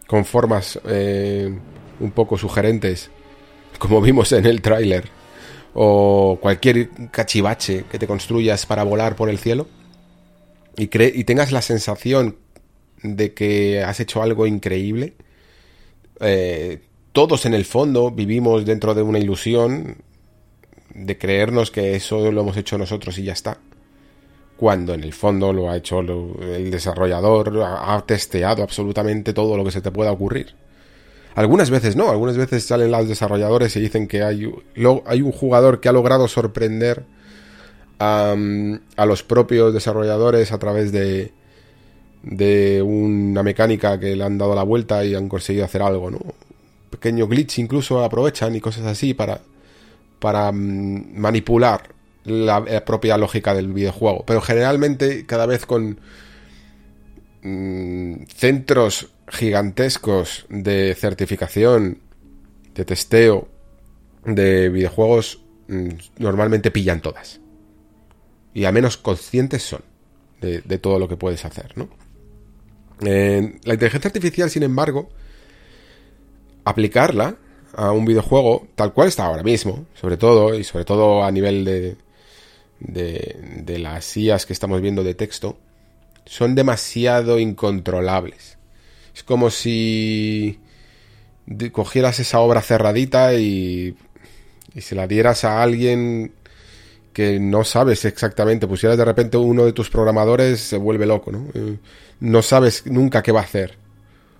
con 0.07 0.25
formas 0.25 0.79
eh, 0.87 1.53
un 2.01 2.11
poco 2.11 2.39
sugerentes, 2.39 3.11
como 3.79 4.01
vimos 4.01 4.33
en 4.33 4.47
el 4.47 4.63
tráiler, 4.63 5.05
o 5.75 6.39
cualquier 6.41 6.89
cachivache 7.11 7.85
que 7.91 7.99
te 7.99 8.07
construyas 8.07 8.67
para 8.67 8.85
volar 8.85 9.17
por 9.17 9.29
el 9.29 9.39
cielo, 9.39 9.67
y, 10.77 10.85
y 10.85 11.25
tengas 11.25 11.53
la 11.53 11.63
sensación 11.63 12.37
de 13.03 13.35
que 13.35 13.83
has 13.83 14.01
hecho 14.01 14.23
algo 14.23 14.47
increíble, 14.47 15.15
eh, 16.21 16.81
todos 17.13 17.47
en 17.47 17.55
el 17.55 17.65
fondo 17.65 18.11
vivimos 18.11 18.65
dentro 18.65 18.95
de 18.95 19.03
una 19.03 19.19
ilusión 19.19 19.99
de 20.95 21.19
creernos 21.19 21.71
que 21.71 21.95
eso 21.95 22.31
lo 22.33 22.41
hemos 22.41 22.57
hecho 22.57 22.79
nosotros 22.79 23.19
y 23.19 23.25
ya 23.25 23.33
está. 23.33 23.59
Cuando 24.57 24.95
en 24.95 25.03
el 25.03 25.13
fondo 25.13 25.53
lo 25.53 25.69
ha 25.69 25.77
hecho 25.77 26.01
el 26.01 26.71
desarrollador, 26.71 27.61
ha 27.63 28.03
testeado 28.07 28.63
absolutamente 28.63 29.33
todo 29.33 29.57
lo 29.57 29.65
que 29.65 29.73
se 29.73 29.81
te 29.81 29.91
pueda 29.91 30.13
ocurrir 30.13 30.55
Algunas 31.35 31.71
veces 31.71 31.97
no, 31.97 32.11
algunas 32.11 32.37
veces 32.37 32.65
salen 32.65 32.91
los 32.91 33.09
desarrolladores 33.09 33.75
y 33.77 33.81
dicen 33.81 34.07
que 34.07 34.23
hay, 34.23 34.53
hay 35.07 35.23
un 35.23 35.33
jugador 35.33 35.81
que 35.81 35.89
ha 35.89 35.93
logrado 35.93 36.29
sorprender 36.29 37.05
a, 37.99 38.37
los 39.07 39.23
propios 39.23 39.73
desarrolladores 39.73 40.53
a 40.53 40.59
través 40.59 40.93
de, 40.93 41.33
de 42.23 42.83
una 42.83 43.43
mecánica 43.43 43.99
que 43.99 44.15
le 44.15 44.25
han 44.25 44.39
dado 44.39 44.55
la 44.55 44.63
vuelta 44.63 45.05
y 45.05 45.15
han 45.15 45.29
conseguido 45.29 45.65
hacer 45.65 45.83
algo, 45.83 46.11
¿no? 46.11 46.21
Pequeño 46.91 47.27
glitch 47.27 47.59
incluso 47.59 48.05
aprovechan 48.05 48.55
y 48.55 48.61
cosas 48.61 48.87
así 48.87 49.15
para, 49.15 49.41
para 50.21 50.53
mm, 50.53 51.19
manipular 51.19 51.95
la, 52.25 52.85
propia 52.85 53.19
lógica 53.19 53.55
del 53.55 53.73
videojuego. 53.73 54.25
Pero 54.27 54.41
generalmente 54.41 55.27
cada 55.27 55.47
vez 55.47 55.67
con 55.67 55.99
mm, 57.43 58.25
centros 58.29 59.09
gigantescos 59.29 60.47
de 60.49 60.95
certificación, 60.95 61.99
de 62.75 62.85
testeo 62.85 63.49
de 64.25 64.69
videojuegos, 64.69 65.43
mm, 65.69 65.89
normalmente 66.19 66.71
pillan 66.71 67.01
todas. 67.01 67.41
Y 68.53 68.65
a 68.65 68.73
menos 68.73 68.97
conscientes 68.97 69.63
son 69.63 69.83
de, 70.41 70.79
todo 70.79 70.99
lo 70.99 71.09
que 71.09 71.17
puedes 71.17 71.45
hacer, 71.45 71.73
¿no? 71.77 71.89
la 73.01 73.75
inteligencia 73.75 74.09
artificial, 74.09 74.49
sin 74.49 74.63
embargo, 74.63 75.09
aplicarla 76.65 77.37
a 77.77 77.93
un 77.93 78.05
videojuego 78.05 78.69
tal 78.77 78.93
cual 78.93 79.09
está 79.09 79.27
ahora 79.27 79.43
mismo, 79.43 79.87
sobre 79.95 80.17
todo, 80.17 80.55
y 80.55 80.65
sobre 80.65 80.85
todo 80.85 81.25
a 81.25 81.31
nivel 81.31 81.65
de, 81.65 81.97
de, 82.79 83.79
las 83.79 84.17
IAs 84.17 84.47
que 84.47 84.53
estamos 84.53 84.81
viendo 84.81 85.03
de 85.03 85.15
texto, 85.15 85.59
son 86.25 86.55
demasiado 86.55 87.39
incontrolables. 87.39 88.54
Es 89.15 89.23
como 89.23 89.51
si 89.51 90.59
cogieras 91.73 92.19
esa 92.21 92.41
obra 92.41 92.63
cerradita 92.63 93.35
y, 93.35 93.97
y 94.75 94.81
se 94.81 94.95
la 94.95 95.07
dieras 95.07 95.45
a 95.45 95.63
alguien 95.63 96.33
que 97.15 97.39
no 97.39 97.65
sabes 97.65 98.05
exactamente, 98.05 98.67
pusieras 98.67 98.99
de 98.99 99.05
repente 99.05 99.37
uno 99.37 99.65
de 99.65 99.73
tus 99.73 99.89
programadores 99.89 100.61
se 100.61 100.77
vuelve 100.77 101.07
loco, 101.07 101.31
¿no? 101.31 101.47
Eh, 101.55 101.77
no 102.21 102.43
sabes 102.43 102.87
nunca 102.87 103.23
qué 103.23 103.33
va 103.33 103.41
a 103.41 103.45
hacer. 103.45 103.77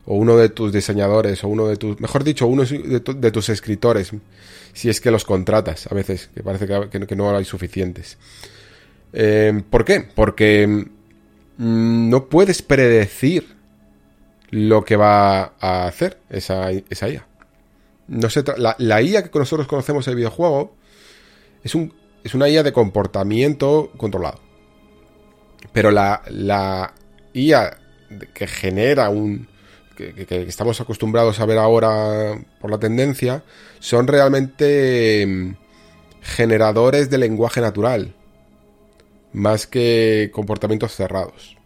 O 0.07 0.17
uno 0.17 0.37
de 0.37 0.51
tus 0.51 0.73
diseñadores, 0.73 1.45
o 1.45 1.49
uno 1.49 1.69
de 1.69 1.77
tus, 1.77 1.99
mejor 1.99 2.25
dicho, 2.25 2.47
uno 2.47 2.65
de, 2.65 3.31
tus 3.31 3.49
escritores, 3.49 4.11
si 4.75 4.91
es 4.91 5.01
que 5.01 5.11
los 5.11 5.25
contratas 5.25 5.87
a 5.91 5.95
veces, 5.95 6.29
que 6.35 6.43
parece 6.43 6.67
que, 6.67 7.17
no 7.17 7.35
hay 7.35 7.45
suficientes. 7.47 8.19
Eh, 9.15 9.63
¿Por 9.71 9.85
qué? 9.85 10.07
Porque 10.15 10.67
mm, 10.67 12.11
no 12.11 12.27
puedes 12.27 12.61
predecir 12.61 13.54
lo 14.55 14.85
que 14.85 14.95
va 14.95 15.55
a 15.59 15.87
hacer 15.87 16.21
esa, 16.31 16.71
esa 16.71 17.09
IA. 17.09 17.27
No 18.07 18.31
sé, 18.31 18.45
la, 18.57 18.77
la 18.79 19.03
IA 19.03 19.25
que 19.25 19.37
nosotros 19.37 19.67
conocemos 19.67 20.07
en 20.07 20.13
el 20.13 20.17
videojuego 20.17 20.77
es 21.65 21.75
un 21.75 21.93
es 22.23 22.35
una 22.35 22.49
IA 22.49 22.63
de 22.63 22.73
comportamiento 22.73 23.91
controlado. 23.97 24.41
Pero 25.73 25.91
la, 25.91 26.23
la 26.29 26.95
IA 27.33 27.79
que 28.33 28.47
genera 28.47 29.11
un... 29.11 29.49
Que, 29.97 30.45
estamos 30.49 30.81
acostumbrados 30.81 31.39
a 31.39 31.47
ver 31.47 31.59
ahora 31.59 32.37
por 32.61 32.71
la 32.71 32.79
tendencia, 32.79 33.45
son 33.79 34.07
realmente 34.09 35.25
mm, 35.27 35.55
generadores 36.21 37.11
de 37.11 37.19
lenguaje 37.19 37.61
natural, 37.61 38.15
más 39.33 39.67
que 39.67 40.31
comportamientos 40.33 40.97
cerrados. 40.97 41.57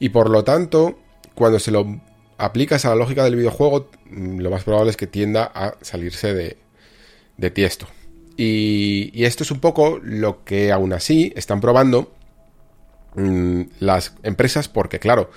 Y 0.00 0.08
por 0.08 0.30
lo 0.30 0.42
tanto, 0.42 0.98
cuando 1.34 1.60
se 1.60 1.70
lo 1.70 2.00
aplicas 2.42 2.84
a 2.84 2.88
la 2.90 2.96
lógica 2.96 3.22
del 3.24 3.36
videojuego, 3.36 3.88
mm, 4.10 4.40
lo 4.40 4.50
más 4.50 4.64
probable 4.64 4.90
es 4.90 4.96
que 4.96 5.06
tienda 5.06 5.50
a 5.54 5.74
salirse 5.80 6.34
de, 6.34 6.56
de 7.36 7.50
tiesto. 7.50 7.86
Y, 8.36 9.24
esto 9.24 9.44
es 9.44 9.50
un 9.52 9.60
poco 9.60 10.00
lo 10.02 10.44
que 10.44 10.72
aún 10.72 10.92
así 10.92 11.32
están 11.36 11.60
probando 11.60 12.12
mm, 13.14 13.62
las 13.78 14.14
empresas 14.24 14.68
porque, 14.68 14.98
claro, 14.98 15.30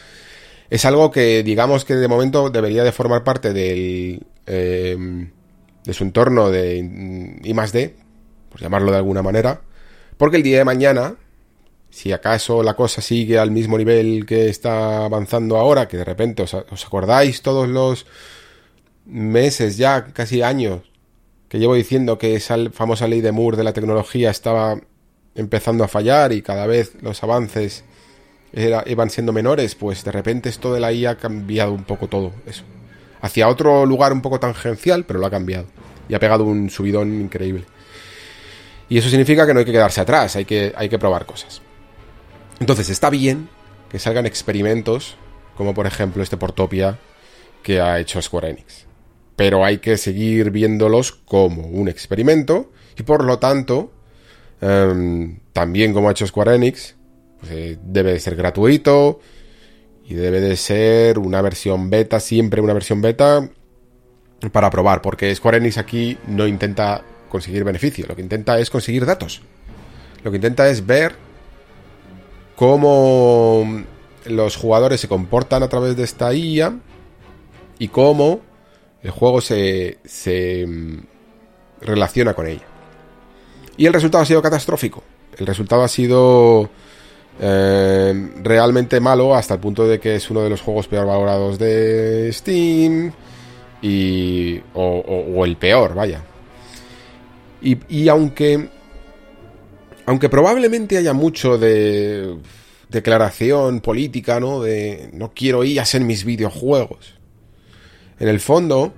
es 0.72 0.84
algo 0.86 1.12
que 1.12 1.44
digamos 1.44 1.86
que 1.86 1.96
de 1.96 2.08
momento 2.08 2.50
debería 2.50 2.84
de 2.84 2.92
formar 2.92 3.24
parte 3.24 3.54
del, 3.54 4.26
em, 4.48 5.30
de 5.84 5.94
su 5.94 6.04
entorno 6.04 6.50
de 6.50 7.40
I 7.44 7.54
más 7.54 7.72
D, 7.72 7.96
por 8.50 8.62
llamarlo 8.62 8.92
de 8.92 8.98
alguna 8.98 9.22
manera, 9.22 9.62
porque 10.18 10.38
el 10.38 10.44
día 10.44 10.58
de 10.58 10.66
mañana, 10.66 11.16
si 11.96 12.12
acaso 12.12 12.62
la 12.62 12.74
cosa 12.74 13.02
sigue 13.02 13.40
al 13.40 13.52
mismo 13.52 13.78
nivel 13.78 14.25
que 14.25 14.50
está 14.50 15.06
avanzando 15.06 15.56
ahora, 15.56 15.88
que 15.88 15.96
de 15.96 16.04
repente 16.04 16.44
os, 16.44 16.54
acordáis 16.54 17.42
todos 17.42 17.70
los 17.70 18.06
meses 19.06 19.78
ya, 19.78 20.04
casi 20.08 20.42
años, 20.42 20.82
que 21.48 21.58
llevo 21.58 21.74
diciendo 21.74 22.18
que 22.18 22.36
esa 22.36 22.58
famosa 22.72 23.08
ley 23.08 23.22
de 23.22 23.32
Moore 23.32 23.56
de 23.56 23.64
la 23.64 23.72
tecnología 23.72 24.30
estaba 24.30 24.78
empezando 25.36 25.86
a 25.86 25.88
fallar 25.88 26.34
y 26.34 26.42
cada 26.42 26.68
vez 26.68 27.02
los 27.02 27.24
avances 27.24 27.86
iban 28.52 29.10
siendo 29.10 29.32
menores, 29.32 29.75
pues 29.75 30.04
de 30.04 30.12
repente 30.12 30.50
esto 30.50 30.74
de 30.74 30.82
la 30.82 30.92
IA 30.92 31.12
ha 31.12 31.16
cambiado 31.16 31.72
un 31.72 31.86
poco 31.86 32.10
todo 32.10 32.34
eso. 32.46 32.66
Hacia 33.22 33.48
otro 33.48 33.86
lugar 33.86 34.12
un 34.12 34.22
poco 34.22 34.38
tangencial, 34.38 35.06
pero 35.06 35.20
lo 35.20 35.28
ha 35.28 35.32
cambiado. 35.32 35.68
Y 36.10 36.14
ha 36.14 36.20
pegado 36.20 36.44
un 36.44 36.70
subidón 36.70 37.22
increíble. 37.22 37.64
Y 38.90 38.98
eso 38.98 39.08
significa 39.08 39.48
que 39.48 39.54
no 39.54 39.60
hay 39.60 39.66
que 39.66 39.72
quedarse 39.72 40.02
atrás, 40.02 40.36
hay 40.36 40.44
que, 40.44 40.74
hay 40.75 40.90
que 40.90 41.00
probar 41.00 41.25
cosas. 41.25 41.62
Entonces 42.60 42.90
está 42.90 43.10
bien 43.10 43.50
que 43.90 44.00
salgan 44.00 44.26
experimentos, 44.26 45.18
como 45.56 45.74
por 45.74 45.88
ejemplo 45.88 46.24
este 46.24 46.38
Portopia 46.38 47.00
que 47.64 47.82
ha 47.82 48.00
hecho 48.00 48.22
Square 48.22 48.50
Enix 48.50 48.86
pero 49.36 49.66
hay 49.66 49.80
que 49.80 49.98
seguir 49.98 50.52
viéndolos 50.52 51.12
como 51.12 51.68
un 51.68 51.88
experimento 51.88 52.72
y 52.98 53.04
por 53.04 53.24
lo 53.24 53.40
tanto, 53.40 53.92
em, 54.62 55.40
también 55.52 55.94
como 55.94 56.08
ha 56.08 56.12
hecho 56.12 56.26
Square 56.26 56.56
Enix, 56.56 56.96
pues, 57.40 57.52
eh, 57.52 57.78
debe 57.84 58.14
de 58.14 58.20
ser 58.20 58.36
gratuito 58.36 59.20
y 60.06 60.14
debe 60.14 60.40
de 60.40 60.56
ser 60.56 61.20
una 61.20 61.42
versión 61.42 61.90
beta, 61.90 62.20
siempre 62.20 62.62
una 62.62 62.74
versión 62.74 63.02
beta 63.02 63.50
para 64.52 64.70
probar, 64.70 65.02
porque 65.02 65.34
Square 65.36 65.58
Enix 65.58 65.78
aquí 65.78 66.18
no 66.28 66.48
intenta 66.48 67.04
conseguir 67.30 67.64
beneficio, 67.64 68.06
lo 68.08 68.16
que 68.16 68.22
intenta 68.22 68.58
es 68.60 68.70
conseguir 68.70 69.06
datos. 69.06 69.42
Lo 70.24 70.32
que 70.32 70.38
intenta 70.38 70.70
es 70.70 70.86
ver 70.86 71.16
cómo 72.56 73.84
los 74.26 74.56
jugadores 74.56 75.02
se 75.02 75.08
comportan 75.08 75.64
a 75.64 75.70
través 75.70 75.96
de 75.96 76.04
esta 76.04 76.34
IA 76.34 76.78
y 77.80 77.88
cómo 77.90 78.42
el 79.04 79.12
juego 79.12 79.42
se, 79.42 80.00
se 80.04 80.66
mm, 80.66 81.00
relaciona 81.82 82.34
con 82.34 82.48
ella. 82.48 82.66
Y 83.78 83.86
el 83.86 83.94
resultado 83.94 84.24
ha 84.24 84.26
sido 84.26 84.42
catastrófico. 84.42 85.04
El 85.38 85.46
resultado 85.46 85.84
ha 85.84 85.88
sido 85.88 86.70
eh, 87.40 88.32
realmente 88.42 89.00
malo 89.00 89.36
hasta 89.36 89.56
el 89.56 89.60
punto 89.60 89.86
de 89.86 90.00
que 90.00 90.16
es 90.16 90.30
uno 90.30 90.42
de 90.42 90.50
los 90.50 90.62
juegos 90.62 90.88
peor 90.88 91.06
valorados 91.06 91.60
de 91.60 92.32
Steam. 92.32 93.12
Y, 93.82 94.62
o, 94.74 95.46
el 95.46 95.58
peor, 95.58 95.94
vaya. 95.94 96.24
Y, 97.62 97.78
y, 97.90 98.08
aunque. 98.10 98.70
Aunque 100.06 100.30
probablemente 100.30 100.98
haya 100.98 101.14
mucho 101.14 101.58
de 101.58 102.38
declaración 102.90 103.82
política, 103.82 104.40
¿no? 104.40 104.62
De 104.62 105.10
no 105.14 105.32
quiero 105.34 105.64
ir 105.64 105.80
a 105.80 105.86
en 105.94 106.06
mis 106.06 106.24
videojuegos. 106.24 107.16
En 108.20 108.28
el 108.28 108.40
fondo, 108.40 108.94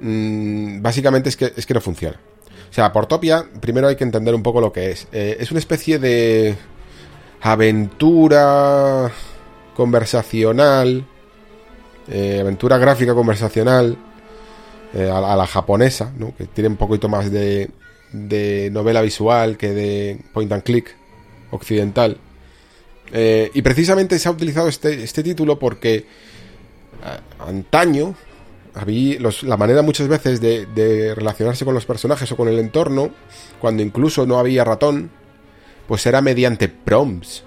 mm, 0.00 0.80
básicamente 0.80 1.28
es 1.28 1.36
que, 1.36 1.52
es 1.56 1.66
que 1.66 1.74
no 1.74 1.80
funciona. 1.80 2.18
O 2.70 2.74
sea, 2.74 2.92
Portopia, 2.92 3.46
primero 3.60 3.88
hay 3.88 3.96
que 3.96 4.04
entender 4.04 4.34
un 4.34 4.42
poco 4.42 4.60
lo 4.60 4.72
que 4.72 4.90
es. 4.90 5.06
Eh, 5.12 5.36
es 5.38 5.50
una 5.50 5.60
especie 5.60 5.98
de 5.98 6.56
aventura 7.40 9.12
conversacional, 9.76 11.06
eh, 12.08 12.38
aventura 12.40 12.78
gráfica 12.78 13.14
conversacional, 13.14 13.96
eh, 14.94 15.10
a, 15.10 15.36
la 15.36 15.46
japonesa, 15.46 16.12
¿no? 16.16 16.34
que 16.36 16.46
tiene 16.46 16.68
un 16.68 16.76
poquito 16.76 17.08
más 17.08 17.30
de, 17.30 17.70
de 18.14 18.70
novela 18.70 19.02
visual 19.02 19.56
que 19.56 19.72
de 19.72 20.18
point 20.32 20.50
and 20.52 20.62
click 20.62 20.96
occidental. 21.50 22.18
y 23.12 23.62
precisamente 23.62 24.18
se 24.18 24.28
ha 24.28 24.32
utilizado 24.32 24.68
este, 24.68 25.04
este 25.04 25.22
título 25.22 25.58
porque 25.58 26.06
antaño, 27.38 28.14
había 28.74 29.18
la 29.42 29.56
manera 29.56 29.82
muchas 29.82 30.08
veces 30.08 30.40
de, 30.40 31.14
relacionarse 31.14 31.64
con 31.64 31.74
los 31.74 31.86
personajes 31.86 32.30
o 32.32 32.36
con 32.36 32.48
el 32.48 32.58
entorno, 32.58 33.10
cuando 33.60 33.82
incluso 33.82 34.26
no 34.26 34.38
había 34.38 34.64
ratón, 34.64 35.10
pues 35.86 36.06
era 36.06 36.20
mediante 36.20 36.68
prompts. 36.68 37.44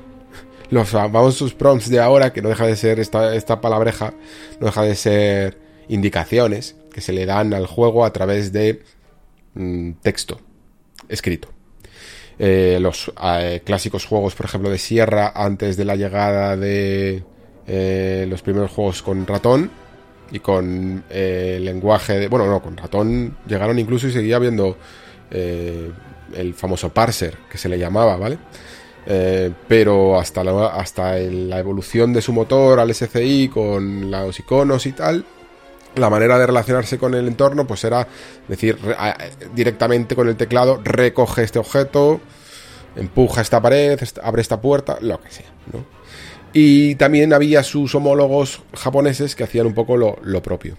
Los 0.70 0.90
famosos 0.90 1.54
prompts 1.54 1.90
de 1.90 2.00
ahora, 2.00 2.34
que 2.34 2.42
no 2.42 2.50
deja 2.50 2.68
de 2.68 2.76
ser 2.76 3.00
esta, 3.00 3.36
esta 3.36 3.62
palabreja, 3.62 4.14
no 4.60 4.68
deja 4.68 4.82
de 4.84 4.96
ser 4.96 5.58
indicaciones 5.88 6.76
que 6.92 7.02
se 7.02 7.14
le 7.14 7.26
dan 7.26 7.54
al 7.54 7.68
juego 7.68 8.04
a 8.04 8.12
través 8.12 8.52
de 8.52 8.84
mm, 9.54 9.94
texto 10.02 10.42
escrito. 11.10 11.50
Eh, 12.40 12.78
los 12.80 13.12
eh, 13.24 13.62
clásicos 13.64 14.06
juegos, 14.06 14.36
por 14.36 14.46
ejemplo, 14.46 14.70
de 14.70 14.78
Sierra, 14.78 15.32
antes 15.36 15.76
de 15.76 15.86
la 15.86 15.96
llegada 15.96 16.56
de 16.56 17.24
eh, 17.66 18.26
los 18.30 18.42
primeros 18.42 18.72
juegos 18.72 19.02
con 19.02 19.26
ratón, 19.26 19.72
y 20.30 20.40
con 20.40 21.06
lenguaje 21.10 22.20
de... 22.20 22.28
Bueno, 22.28 22.48
no, 22.48 22.62
con 22.62 22.76
ratón 22.76 23.38
llegaron 23.48 23.80
incluso 23.80 24.08
y 24.08 24.12
seguía 24.12 24.40
eh, 25.32 25.92
el 26.36 26.54
famoso 26.54 26.90
parser 26.90 27.38
que 27.50 27.58
se 27.58 27.70
le 27.70 27.80
llamaba, 27.80 28.18
¿vale? 28.18 28.38
Pero 29.70 30.20
hasta, 30.20 30.44
la, 30.44 30.68
hasta 30.68 31.16
la 31.16 31.60
evolución 31.60 32.12
de 32.12 32.22
su 32.22 32.34
motor 32.34 32.82
al 32.82 32.94
SCI 32.94 33.48
con 33.48 34.12
los 34.12 34.38
iconos 34.38 34.86
y 34.86 34.92
tal, 34.92 35.24
la 35.98 36.10
manera 36.10 36.38
de 36.38 36.48
relacionarse 36.48 36.98
con 36.98 37.13
el 37.13 37.27
entorno 37.27 37.66
pues 37.68 37.84
era 37.84 38.08
decir 38.48 38.77
directamente 39.54 40.16
con 40.16 40.27
el 40.27 40.36
teclado 40.36 40.82
recoge 40.84 41.44
este 41.44 41.60
objeto, 41.60 42.22
empuja 42.96 43.42
esta 43.42 43.62
pared, 43.62 44.00
abre 44.24 44.42
esta 44.42 44.62
puerta, 44.62 44.98
lo 45.01 45.20
que 45.22 45.32
sea. 45.32 45.46
Y 46.54 46.96
también 46.96 47.34
había 47.34 47.63
sus 47.63 47.94
homólogos 47.96 48.62
japoneses 48.74 49.36
que 49.36 49.44
hacían 49.44 49.68
un 49.68 49.74
poco 49.74 49.98
lo, 49.98 50.42
propio, 50.42 50.77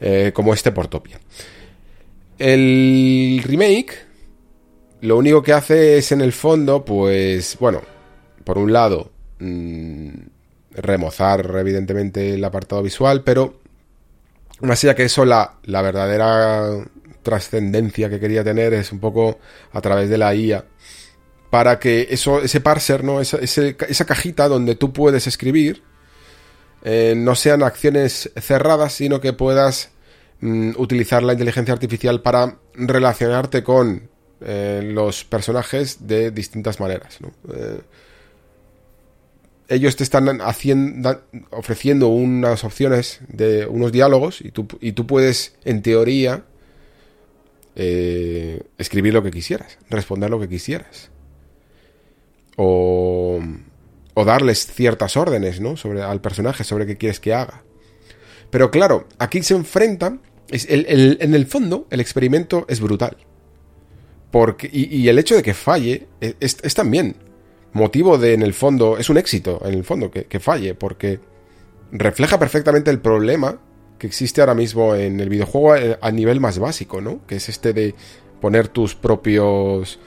eh, 0.00 0.32
como 0.34 0.54
este 0.54 0.72
Portopia. 0.72 1.20
El 2.38 3.42
remake 3.44 4.12
lo 5.02 5.18
único 5.18 5.42
que 5.42 5.52
hace 5.52 5.98
es 5.98 6.12
en 6.12 6.20
el 6.20 6.32
fondo, 6.32 6.84
pues, 6.84 7.56
bueno, 7.58 7.82
por 8.44 8.56
un 8.56 8.72
lado, 8.72 9.10
mm, 9.40 10.10
remozar 10.74 11.54
evidentemente 11.58 12.34
el 12.34 12.44
apartado 12.44 12.82
visual, 12.82 13.22
pero 13.24 13.61
más 14.62 14.82
allá 14.84 14.94
que 14.94 15.04
eso, 15.04 15.24
la, 15.24 15.58
la 15.64 15.82
verdadera 15.82 16.84
trascendencia 17.22 18.10
que 18.10 18.18
quería 18.18 18.42
tener 18.42 18.74
es 18.74 18.90
un 18.92 18.98
poco 18.98 19.38
a 19.72 19.80
través 19.80 20.08
de 20.08 20.18
la 20.18 20.34
IA 20.34 20.64
para 21.50 21.78
que 21.78 22.08
eso, 22.10 22.40
ese 22.40 22.60
parser, 22.60 23.04
¿no? 23.04 23.20
Esa, 23.20 23.36
esa 23.38 24.04
cajita 24.06 24.48
donde 24.48 24.74
tú 24.74 24.92
puedes 24.92 25.26
escribir 25.26 25.82
eh, 26.82 27.14
no 27.16 27.34
sean 27.34 27.62
acciones 27.62 28.30
cerradas, 28.40 28.94
sino 28.94 29.20
que 29.20 29.32
puedas 29.32 29.90
mm, 30.40 30.72
utilizar 30.76 31.22
la 31.22 31.34
inteligencia 31.34 31.74
artificial 31.74 32.22
para 32.22 32.56
relacionarte 32.74 33.62
con 33.62 34.08
eh, 34.40 34.80
los 34.82 35.24
personajes 35.24 36.06
de 36.06 36.30
distintas 36.30 36.80
maneras. 36.80 37.18
Eh, 37.54 37.80
ellos 39.68 39.96
te 39.96 40.04
están 40.04 40.40
haciendo, 40.40 41.22
ofreciendo 41.50 42.08
unas 42.08 42.64
opciones 42.64 43.20
de 43.28 43.66
unos 43.66 43.92
diálogos 43.92 44.40
y 44.40 44.50
tú, 44.50 44.66
y 44.80 44.92
tú 44.92 45.06
puedes, 45.06 45.56
en 45.64 45.82
teoría, 45.82 46.44
eh, 47.74 48.62
escribir 48.78 49.14
lo 49.14 49.22
que 49.22 49.30
quisieras, 49.30 49.78
responder 49.88 50.30
lo 50.30 50.40
que 50.40 50.48
quisieras. 50.48 51.10
O, 52.56 53.40
o 54.14 54.24
darles 54.24 54.66
ciertas 54.66 55.16
órdenes 55.16 55.60
¿no? 55.60 55.76
sobre, 55.76 56.02
al 56.02 56.20
personaje 56.20 56.64
sobre 56.64 56.86
qué 56.86 56.96
quieres 56.96 57.20
que 57.20 57.32
haga. 57.32 57.62
Pero 58.50 58.70
claro, 58.70 59.08
aquí 59.18 59.42
se 59.42 59.54
enfrentan. 59.54 60.20
en 60.50 61.34
el 61.34 61.46
fondo, 61.46 61.86
el 61.90 62.00
experimento 62.00 62.66
es 62.68 62.80
brutal. 62.80 63.16
Porque, 64.32 64.68
y, 64.72 65.08
el 65.08 65.18
hecho 65.18 65.36
de 65.36 65.42
que 65.42 65.52
falle 65.52 66.08
es, 66.20 66.56
también 66.74 67.16
motivo 67.72 68.18
de, 68.18 68.34
en 68.34 68.42
el 68.42 68.54
fondo, 68.54 68.98
es 68.98 69.10
un 69.10 69.16
éxito, 69.16 69.60
en 69.64 69.74
el 69.74 69.84
fondo, 69.84 70.10
que, 70.10 70.40
falle, 70.40 70.74
porque 70.74 71.20
refleja 71.90 72.38
perfectamente 72.38 72.90
el 72.90 73.00
problema 73.00 73.58
que 73.98 74.06
existe 74.06 74.40
ahora 74.40 74.54
mismo 74.54 74.94
en 74.94 75.20
el 75.20 75.28
videojuego 75.28 75.96
a, 76.00 76.10
nivel 76.10 76.40
más 76.40 76.58
básico, 76.58 77.00
¿no? 77.00 77.26
Que 77.26 77.36
es 77.36 77.48
este 77.48 77.72
de 77.72 77.94
poner 78.40 78.68
tus 78.68 78.94
propios 78.94 80.00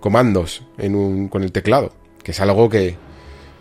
comandos 0.00 0.64
en 0.76 0.94
un, 0.94 1.28
con 1.28 1.42
el 1.42 1.52
teclado, 1.52 1.92
que 2.22 2.32
es 2.32 2.40
algo 2.40 2.68
que, 2.68 2.96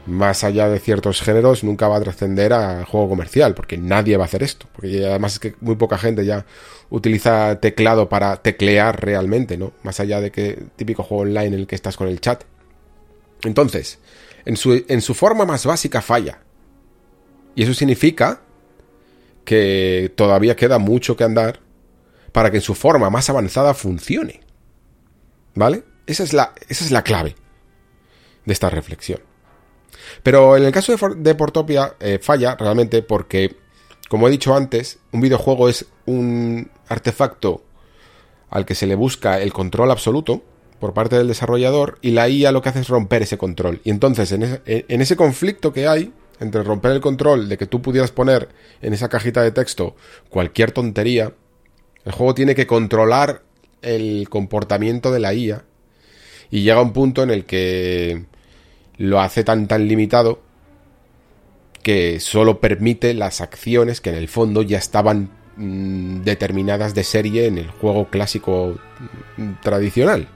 más 0.07 0.43
allá 0.43 0.69
de 0.69 0.79
ciertos 0.79 1.21
géneros, 1.21 1.63
nunca 1.63 1.87
va 1.87 1.97
a 1.97 2.01
trascender 2.01 2.53
al 2.53 2.85
juego 2.85 3.09
comercial, 3.09 3.53
porque 3.53 3.77
nadie 3.77 4.17
va 4.17 4.23
a 4.23 4.27
hacer 4.27 4.43
esto, 4.43 4.67
porque 4.73 5.05
además 5.05 5.33
es 5.33 5.39
que 5.39 5.55
muy 5.61 5.75
poca 5.75 5.97
gente 5.97 6.25
ya 6.25 6.45
utiliza 6.89 7.59
teclado 7.59 8.07
para 8.09 8.37
teclear 8.37 9.03
realmente, 9.03 9.57
¿no? 9.57 9.73
Más 9.83 9.99
allá 9.99 10.21
de 10.21 10.31
que 10.31 10.63
típico 10.75 11.03
juego 11.03 11.23
online 11.23 11.47
en 11.47 11.53
el 11.53 11.67
que 11.67 11.75
estás 11.75 11.97
con 11.97 12.07
el 12.07 12.21
chat. 12.21 12.43
Entonces, 13.43 13.99
en 14.45 14.57
su, 14.57 14.83
en 14.87 15.01
su 15.01 15.13
forma 15.13 15.45
más 15.45 15.65
básica 15.65 16.01
falla. 16.01 16.41
Y 17.55 17.63
eso 17.63 17.73
significa 17.73 18.41
que 19.45 20.11
todavía 20.15 20.55
queda 20.55 20.77
mucho 20.77 21.15
que 21.15 21.23
andar 21.23 21.59
para 22.31 22.51
que 22.51 22.57
en 22.57 22.63
su 22.63 22.75
forma 22.75 23.09
más 23.09 23.29
avanzada 23.29 23.73
funcione. 23.73 24.41
¿Vale? 25.55 25.83
Esa 26.05 26.23
es 26.23 26.33
la, 26.33 26.53
esa 26.67 26.85
es 26.85 26.91
la 26.91 27.03
clave 27.03 27.35
de 28.45 28.53
esta 28.53 28.69
reflexión. 28.69 29.21
Pero 30.23 30.55
en 30.55 30.63
el 30.63 30.71
caso 30.71 30.95
de, 31.15 31.35
Portopia 31.35 31.95
eh, 31.99 32.19
falla 32.21 32.55
realmente 32.55 33.01
porque 33.01 33.57
como 34.07 34.27
he 34.27 34.31
dicho 34.31 34.55
antes, 34.55 34.99
un 35.11 35.21
videojuego 35.21 35.67
es 35.67 35.85
un 36.05 36.71
artefacto 36.87 37.63
al 38.49 38.65
que 38.65 38.75
se 38.75 38.87
le 38.87 38.95
busca 38.95 39.41
el 39.41 39.51
control 39.51 39.91
absoluto 39.91 40.43
por 40.79 40.93
parte 40.93 41.17
del 41.17 41.27
desarrollador 41.27 41.97
y 42.01 42.11
la 42.11 42.29
IA 42.29 42.51
lo 42.51 42.61
que 42.61 42.69
hace 42.69 42.81
es 42.81 42.87
romper 42.87 43.23
ese 43.23 43.37
control. 43.37 43.81
Y 43.83 43.89
entonces 43.89 44.31
en 44.31 44.43
ese, 45.01 45.15
conflicto 45.15 45.73
que 45.73 45.87
hay 45.87 46.13
entre 46.39 46.63
romper 46.63 46.91
el 46.91 47.01
control 47.01 47.49
de 47.49 47.57
que 47.57 47.65
tú 47.65 47.81
pudieras 47.81 48.11
poner 48.11 48.49
en 48.81 48.93
esa 48.93 49.09
cajita 49.09 49.41
de 49.41 49.51
texto 49.51 49.95
cualquier 50.29 50.71
tontería, 50.71 51.33
el 52.05 52.11
juego 52.11 52.35
tiene 52.35 52.53
que 52.53 52.67
controlar 52.67 53.41
el 53.81 54.27
comportamiento 54.29 55.11
de 55.11 55.19
la 55.19 55.33
IA 55.33 55.63
y 56.51 56.61
llega 56.61 56.81
un 56.81 56.93
punto 56.93 57.23
en 57.23 57.31
el 57.31 57.45
que 57.45 58.25
lo 58.97 59.19
hace 59.19 59.43
tan 59.43 59.67
tan 59.67 59.87
limitado 59.87 60.41
que 61.87 62.19
solo 62.19 62.59
permite 62.59 63.13
las 63.13 63.41
acciones 63.41 64.01
que 64.01 64.09
en 64.09 64.17
el 64.17 64.27
fondo 64.27 64.61
ya 64.61 64.77
estaban 64.77 65.29
mm, 65.55 66.21
determinadas 66.21 66.93
de 66.93 67.03
serie 67.03 67.47
en 67.47 67.57
el 67.57 67.69
juego 67.71 68.09
clásico 68.09 68.77
mm, 69.37 69.61
tradicional. 69.61 70.27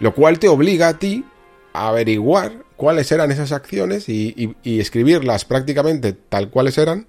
Lo 0.00 0.14
cual 0.14 0.38
te 0.38 0.48
obliga 0.48 0.88
a 0.88 0.98
ti 0.98 1.24
a 1.72 1.88
averiguar 1.88 2.64
cuáles 2.76 3.12
eran 3.12 3.30
esas 3.30 3.52
acciones 3.52 4.08
y, 4.08 4.56
escribirlas 4.64 5.44
prácticamente 5.44 6.12
tal 6.12 6.50
cuales 6.50 6.78
eran 6.78 7.06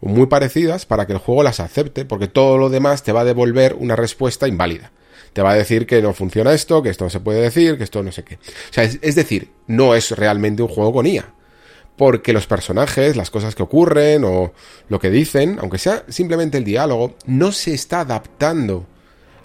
o 0.00 0.08
muy 0.08 0.26
parecidas 0.26 0.86
para 0.86 1.06
que 1.06 1.14
el 1.14 1.18
juego 1.18 1.42
las 1.42 1.60
acepte, 1.60 2.04
porque 2.04 2.28
todo 2.28 2.58
lo 2.58 2.68
demás 2.68 3.02
te 3.02 3.12
va 3.12 3.22
a 3.22 3.24
devolver 3.24 3.74
una 3.78 3.96
respuesta 3.96 4.46
inválida. 4.46 4.92
Te 5.32 5.42
va 5.42 5.52
a 5.52 5.54
decir 5.54 5.86
que 5.86 6.02
no 6.02 6.12
funciona 6.12 6.52
esto, 6.52 6.82
que 6.82 6.90
esto 6.90 7.04
no 7.04 7.10
se 7.10 7.20
puede 7.20 7.40
decir, 7.40 7.78
que 7.78 7.84
esto 7.84 8.02
no 8.02 8.12
sé 8.12 8.22
qué. 8.22 8.34
O 8.34 8.72
sea, 8.72 8.84
es 8.84 9.14
decir, 9.14 9.50
no 9.66 9.94
es 9.94 10.10
realmente 10.10 10.62
un 10.62 10.68
juego 10.68 10.92
con 10.92 11.06
IA 11.06 11.32
porque 11.96 12.32
los 12.32 12.46
personajes, 12.46 13.16
las 13.16 13.30
cosas 13.30 13.54
que 13.54 13.62
ocurren 13.62 14.24
o 14.24 14.52
lo 14.88 14.98
que 14.98 15.10
dicen, 15.10 15.58
aunque 15.60 15.78
sea 15.78 16.04
simplemente 16.08 16.58
el 16.58 16.64
diálogo, 16.64 17.14
no 17.26 17.52
se 17.52 17.74
está 17.74 18.00
adaptando 18.00 18.86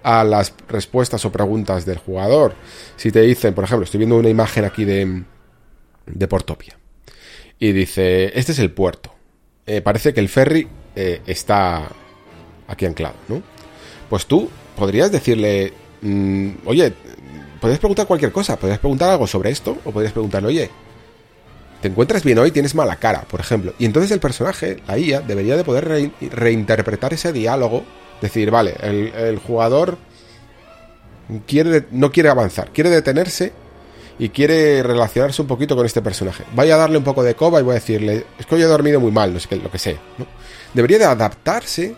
a 0.08 0.24
las 0.24 0.54
respuestas 0.70 1.26
o 1.26 1.34
preguntas 1.34 1.86
del 1.86 1.98
jugador. 1.98 2.54
Si 2.96 3.12
te 3.12 3.20
dicen, 3.20 3.54
por 3.54 3.66
ejemplo, 3.66 3.84
estoy 3.84 3.98
viendo 3.98 4.16
una 4.16 4.30
imagen 4.30 4.64
aquí 4.64 4.86
de, 4.86 5.24
de 6.06 6.28
Portopia 6.30 6.78
y 7.60 7.74
dice, 7.74 8.32
este 8.40 8.54
es 8.54 8.60
el 8.60 8.72
puerto. 8.72 9.14
Eh, 9.66 9.82
parece 9.82 10.14
que 10.14 10.22
el 10.22 10.30
ferry 10.30 10.66
eh, 10.96 11.22
está 11.28 11.90
aquí 12.70 12.86
anclado, 12.86 13.16
¿no? 13.28 13.44
Pues 14.10 14.28
tú 14.28 14.50
podrías 14.78 15.12
decirle, 15.12 15.74
mm, 16.02 16.52
oye, 16.64 16.94
podrías 17.60 17.80
preguntar 17.80 18.08
cualquier 18.08 18.32
cosa, 18.32 18.56
podrías 18.56 18.80
preguntar 18.80 19.10
algo 19.10 19.28
sobre 19.28 19.50
esto 19.50 19.78
o 19.84 19.92
podrías 19.92 20.14
preguntarle, 20.14 20.48
oye, 20.48 20.70
te 21.82 21.90
encuentras 21.90 22.24
bien 22.24 22.40
hoy, 22.40 22.52
tienes 22.52 22.76
mala 22.76 22.96
cara, 22.96 23.24
por 23.24 23.42
ejemplo. 23.42 23.74
Y 23.78 23.84
entonces 23.84 24.12
el 24.12 24.22
personaje, 24.22 24.82
la 24.88 24.98
IA, 24.98 25.20
debería 25.20 25.58
de 25.58 25.66
poder 25.66 26.14
reinterpretar 26.32 27.14
ese 27.14 27.34
diálogo. 27.34 27.84
Decir, 28.22 28.50
vale, 28.50 28.76
el, 28.82 29.38
jugador 29.38 29.98
quiere, 31.46 31.86
no 31.92 32.12
quiere 32.12 32.30
avanzar, 32.30 32.72
quiere 32.72 32.90
detenerse 32.90 33.54
y 34.20 34.30
quiere 34.30 34.82
relacionarse 34.82 35.42
un 35.42 35.48
poquito 35.48 35.76
con 35.76 35.86
este 35.86 36.02
personaje. 36.02 36.44
Voy 36.56 36.72
a 36.72 36.78
darle 36.78 36.98
un 36.98 37.04
poco 37.04 37.24
de 37.24 37.36
coba 37.36 37.60
y 37.60 37.64
voy 37.64 37.74
a 37.74 37.76
decirle, 37.76 38.26
es 38.40 38.46
que 38.46 38.56
hoy 38.56 38.62
he 38.62 38.66
dormido 38.66 39.00
muy 39.00 39.12
mal, 39.12 39.34
no 39.34 39.40
sé 39.40 39.56
lo 39.58 39.70
que 39.70 39.78
sea. 39.78 39.98
Debería 40.74 40.98
de 40.98 41.06
adaptarse 41.06 41.96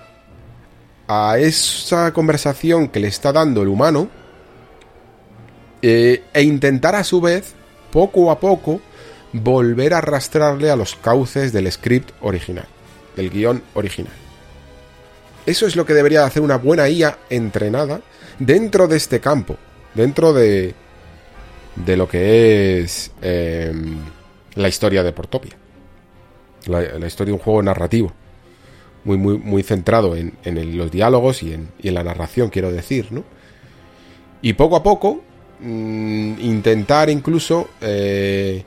a 1.08 1.40
esa 1.40 2.14
conversación 2.14 2.90
que 2.90 3.00
le 3.00 3.08
está 3.08 3.32
dando 3.32 3.62
el 3.62 3.70
humano 3.70 4.10
eh, 5.82 6.24
e 6.34 6.44
intentar 6.44 6.96
a 6.96 7.04
su 7.04 7.22
vez, 7.22 7.54
poco 7.92 8.30
a 8.30 8.40
poco, 8.40 8.82
volver 9.34 9.94
a 9.94 10.00
arrastrarle 10.00 10.70
a 10.70 10.76
los 10.76 10.96
cauces 10.96 11.54
del 11.54 11.72
script 11.72 12.12
original, 12.22 12.68
del 13.16 13.30
guion 13.30 13.64
original. 13.74 14.14
Eso 15.50 15.66
es 15.66 15.76
lo 15.76 15.84
que 15.84 15.96
debería 15.96 16.26
hacer 16.26 16.44
una 16.44 16.58
buena 16.58 16.88
IA 16.88 17.18
entrenada 17.28 18.02
dentro 18.38 18.88
de 18.88 18.98
este 18.98 19.20
campo, 19.20 19.58
dentro 19.96 20.32
de, 20.32 20.76
de 21.76 21.98
lo 21.98 22.08
que 22.08 22.82
es 22.82 23.12
em, 23.24 23.98
la 24.54 24.68
historia 24.68 25.02
de 25.02 25.12
Portopia. 25.12 25.54
La, 26.68 27.08
historia 27.08 27.32
de 27.32 27.40
un 27.40 27.40
juego 27.40 27.64
narrativo, 27.64 28.14
muy, 29.04 29.18
muy, 29.18 29.40
muy 29.40 29.64
centrado 29.64 30.16
en, 30.16 30.78
los 30.78 30.92
diálogos 30.92 31.42
y 31.42 31.54
en, 31.54 31.72
la 31.82 32.04
narración, 32.04 32.50
quiero 32.50 32.72
decir, 32.72 33.08
¿no? 33.12 33.24
Y 34.44 34.54
poco 34.54 34.76
a 34.76 34.84
poco, 34.84 35.24
mm, 35.62 36.42
intentar 36.42 37.10
incluso 37.10 37.70
eh, 37.82 38.64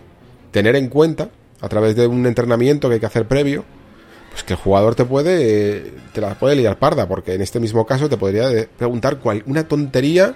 tener 0.51 0.75
en 0.75 0.89
cuenta, 0.89 1.31
a 1.61 1.69
través 1.69 1.95
de 1.95 2.09
un 2.09 2.27
entrenamiento 2.27 2.89
que 2.89 2.95
hay 2.95 3.01
que 3.01 3.07
hacer 3.07 3.29
previo, 3.29 3.65
pues 4.33 4.45
que 4.45 4.55
el 4.55 4.59
jugador 4.59 4.95
te 4.95 5.05
puede, 5.05 5.93
te 6.13 6.21
la 6.21 6.35
puede 6.35 6.57
liar 6.57 6.79
parda, 6.79 7.07
porque 7.07 7.35
en 7.35 7.43
este 7.43 7.61
mismo 7.61 7.87
caso 7.87 8.09
te 8.09 8.17
podría 8.17 8.49
preguntar 8.79 9.19
cual, 9.19 9.43
una 9.47 9.69
tontería, 9.69 10.35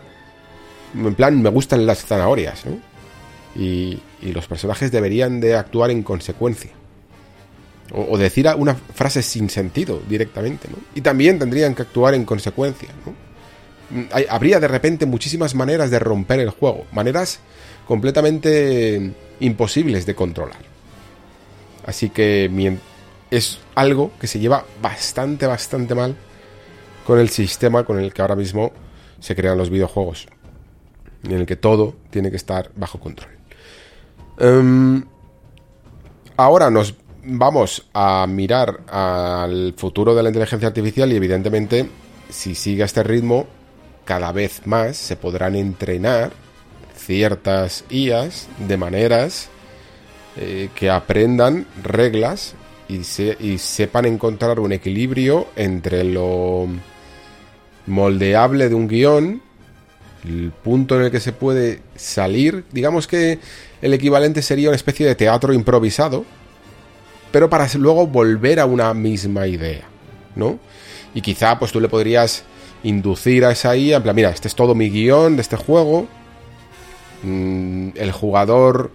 en 0.94 1.14
plan, 1.14 1.40
me 1.40 1.48
gustan 1.50 1.86
las 1.86 2.04
zanahorias, 2.04 2.66
¿no? 2.66 2.78
Y, 3.54 4.00
y 4.20 4.32
los 4.32 4.46
personajes 4.46 4.92
deberían 4.92 5.40
de 5.40 5.56
actuar 5.56 5.90
en 5.90 6.02
consecuencia. 6.02 6.72
O, 7.92 8.18
decir 8.18 8.48
una 8.56 8.74
frase 8.74 9.22
sin 9.22 9.48
sentido 9.48 10.02
directamente, 10.08 10.68
¿no? 10.68 10.76
Y 10.94 11.00
también 11.00 11.38
tendrían 11.38 11.74
que 11.74 11.82
actuar 11.82 12.14
en 12.14 12.24
consecuencia, 12.24 12.88
¿no? 13.04 13.12
Mm, 13.96 14.06
habría 14.28 14.58
de 14.60 14.68
repente 14.68 15.06
muchísimas 15.06 15.54
maneras 15.54 15.90
de 15.90 16.00
romper 16.00 16.40
el 16.40 16.50
juego, 16.50 16.86
maneras 16.92 17.38
completamente 17.86 19.12
imposibles 19.40 20.04
de 20.04 20.14
controlar. 20.14 20.58
Así 21.86 22.10
que 22.10 22.50
es 23.30 23.58
algo 23.74 24.12
que 24.20 24.26
se 24.26 24.38
lleva 24.38 24.64
bastante, 24.80 25.46
bastante 25.46 25.94
mal 25.94 26.16
con 27.06 27.18
el 27.18 27.28
sistema 27.28 27.84
con 27.84 27.98
el 27.98 28.12
que 28.12 28.22
ahora 28.22 28.36
mismo 28.36 28.72
se 29.20 29.34
crean 29.34 29.58
los 29.58 29.70
videojuegos, 29.70 30.26
en 31.24 31.32
el 31.32 31.46
que 31.46 31.56
todo 31.56 31.94
tiene 32.10 32.30
que 32.30 32.36
estar 32.36 32.70
bajo 32.74 32.98
control. 32.98 33.30
Em, 34.38 35.04
ahora 36.36 36.70
nos 36.70 36.94
vamos 37.24 37.88
a 37.92 38.26
mirar 38.28 38.80
al 38.88 39.74
futuro 39.76 40.14
de 40.14 40.22
la 40.22 40.28
inteligencia 40.28 40.68
artificial 40.68 41.12
y 41.12 41.16
evidentemente 41.16 41.88
si 42.28 42.54
sigue 42.54 42.84
este 42.84 43.02
ritmo 43.02 43.46
cada 44.04 44.30
vez 44.32 44.66
más 44.66 44.96
se 44.96 45.16
podrán 45.16 45.56
entrenar 45.56 46.32
ciertas 46.94 47.84
IAs 47.90 48.48
de 48.58 48.76
maneras 48.76 49.48
eh, 50.36 50.68
que 50.74 50.90
aprendan 50.90 51.66
reglas 51.82 52.54
y, 52.88 53.58
sepan 53.58 54.06
encontrar 54.06 54.60
un 54.60 54.72
equilibrio 54.72 55.48
entre 55.56 56.04
lo 56.04 56.66
moldeable 57.86 58.68
de 58.68 58.74
un 58.74 58.88
guion, 58.88 59.42
el 60.24 60.52
punto 60.52 60.96
en 60.96 61.02
el 61.02 61.10
que 61.10 61.20
se 61.20 61.32
puede 61.32 61.80
salir, 61.94 62.64
digamos 62.72 63.06
que 63.06 63.38
el 63.82 63.94
equivalente 63.94 64.42
sería 64.42 64.68
una 64.68 64.76
especie 64.76 65.06
de 65.06 65.14
teatro 65.14 65.52
improvisado, 65.52 66.24
pero 67.32 67.50
para 67.50 67.68
luego 67.74 68.06
volver 68.06 68.60
a 68.60 68.66
una 68.66 68.92
misma 68.94 69.46
idea, 69.46 69.84
¿no? 70.34 70.58
Y 71.14 71.20
quizá 71.20 71.58
pues 71.58 71.72
tú 71.72 71.80
le 71.80 71.88
podrías 71.88 72.44
inducir 72.82 73.44
a 73.44 73.52
esa 73.52 73.76
IA, 73.76 73.96
en 73.98 74.02
plan, 74.02 74.16
mira, 74.16 74.30
este 74.30 74.48
es 74.48 74.54
todo 74.54 74.74
mi 74.74 74.90
guion 74.90 75.36
de 75.36 75.42
este 75.42 75.56
juego, 75.56 76.06
mm, 77.22 77.90
el 77.94 78.12
jugador 78.12 78.90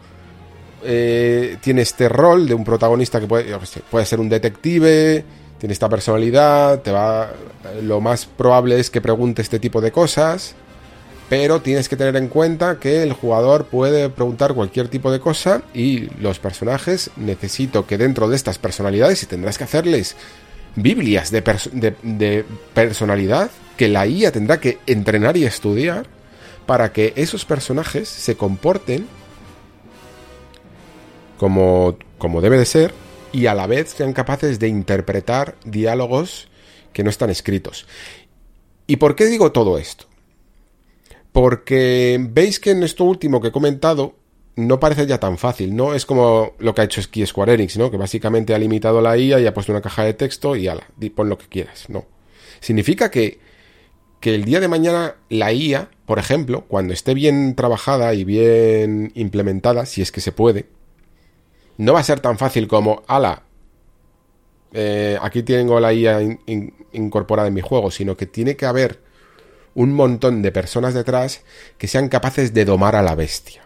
eh, 0.84 1.58
tiene 1.62 1.82
este 1.82 2.10
rol 2.10 2.48
de 2.48 2.54
un 2.54 2.64
protagonista 2.64 3.20
que 3.20 3.28
puede, 3.28 3.56
puede 3.90 4.06
ser 4.06 4.20
un 4.20 4.30
detective, 4.30 5.24
tiene 5.58 5.74
esta 5.74 5.90
personalidad, 5.90 6.82
te 6.82 6.92
va, 6.92 7.32
lo 7.84 8.02
más 8.02 8.26
probable 8.26 8.80
es 8.80 8.90
que 8.90 9.02
pregunte 9.02 9.42
este 9.42 9.60
tipo 9.60 9.80
de 9.82 9.92
cosas, 9.92 10.56
pero 11.30 11.62
tienes 11.62 11.88
que 11.88 11.96
tener 11.96 12.16
en 12.16 12.28
cuenta 12.28 12.80
que 12.80 13.04
el 13.04 13.14
jugador 13.14 13.66
puede 13.66 14.10
preguntar 14.10 14.54
cualquier 14.54 14.88
tipo 14.88 15.12
de 15.12 15.20
cosa 15.20 15.62
y 15.74 16.10
los 16.20 16.40
personajes 16.40 17.12
necesito 17.16 17.86
que 17.86 17.98
dentro 17.98 18.28
de 18.28 18.36
estas 18.36 18.58
personalidades 18.58 19.24
y 19.24 19.28
tendrás 19.28 19.58
que 19.58 19.64
hacerles 19.64 20.16
Biblias 20.76 21.32
de, 21.32 21.42
de, 22.02 22.46
personalidad 22.74 23.52
que 23.78 23.88
la 23.88 24.08
IA 24.08 24.32
tendrá 24.32 24.60
que 24.60 24.80
entrenar 24.88 25.38
y 25.38 25.46
estudiar 25.46 26.06
para 26.66 26.92
que 26.94 27.14
esos 27.16 27.46
personajes 27.46 28.08
se 28.10 28.36
comporten 28.36 29.08
como, 31.42 31.98
como 32.20 32.40
debe 32.40 32.60
de 32.60 32.68
ser 32.68 32.94
y 33.32 33.48
a 33.48 33.56
la 33.56 33.66
vez 33.66 33.90
sean 33.90 34.14
capaces 34.14 34.60
de 34.60 34.68
interpretar 34.68 35.56
diálogos 35.66 36.50
que 36.94 37.04
no 37.04 37.10
están 37.10 37.32
escritos. 37.32 37.88
¿Y 38.86 38.98
por 38.98 39.16
qué 39.16 39.26
digo 39.26 39.52
todo 39.52 39.80
esto? 39.80 40.06
Porque 41.32 42.24
veis 42.30 42.60
que 42.60 42.70
en 42.70 42.84
esto 42.84 43.06
último 43.06 43.42
que 43.42 43.48
he 43.48 43.52
comentado 43.52 44.14
no 44.56 44.80
parece 44.80 45.08
ya 45.08 45.20
tan 45.20 45.40
fácil, 45.40 45.76
¿no? 45.76 45.96
Es 45.96 46.06
como 46.06 46.54
lo 46.60 46.76
que 46.76 46.82
ha 46.82 46.84
hecho 46.84 47.02
Square 47.02 47.56
Enix, 47.56 47.76
¿no? 47.76 47.90
Que 47.90 47.98
básicamente 47.98 48.54
ha 48.54 48.60
limitado 48.60 49.02
la 49.02 49.18
IA 49.18 49.40
y 49.40 49.48
ha 49.48 49.54
puesto 49.56 49.72
una 49.72 49.82
caja 49.82 50.04
de 50.04 50.14
texto 50.14 50.56
y 50.56 50.68
ala, 50.68 50.86
pon 51.16 51.28
lo 51.28 51.40
que 51.40 51.48
quieras, 51.48 51.90
no. 51.90 52.06
Significa 52.60 53.10
que, 53.10 53.40
que 54.20 54.36
el 54.36 54.46
día 54.46 54.60
de 54.60 54.68
mañana 54.68 55.16
la 55.30 55.52
IA, 55.52 55.90
por 56.06 56.20
ejemplo, 56.20 56.66
cuando 56.68 56.94
esté 56.94 57.16
bien 57.16 57.56
trabajada 57.56 58.14
y 58.14 58.26
bien 58.26 59.12
implementada, 59.16 59.88
si 59.88 60.04
es 60.04 60.12
que 60.12 60.22
se 60.22 60.32
puede, 60.32 60.68
no 61.78 61.94
va 61.94 62.00
a 62.00 62.04
ser 62.04 62.20
tan 62.20 62.38
fácil 62.38 62.68
como, 62.68 63.04
ala, 63.08 63.44
eh, 64.74 65.18
aquí 65.22 65.44
tengo 65.44 65.80
la 65.80 65.94
IA 65.94 66.22
incorporada 66.94 67.48
en 67.48 67.54
mi 67.54 67.62
juego, 67.62 67.92
sino 67.92 68.16
que 68.16 68.26
tiene 68.26 68.56
que 68.56 68.66
haber 68.66 69.00
un 69.74 69.94
montón 69.94 70.42
de 70.42 70.52
personas 70.52 70.94
detrás 70.94 71.42
que 71.78 71.88
sean 71.88 72.10
capaces 72.10 72.54
de 72.54 72.66
domar 72.66 72.96
a 72.96 73.02
la 73.02 73.16
bestia. 73.16 73.64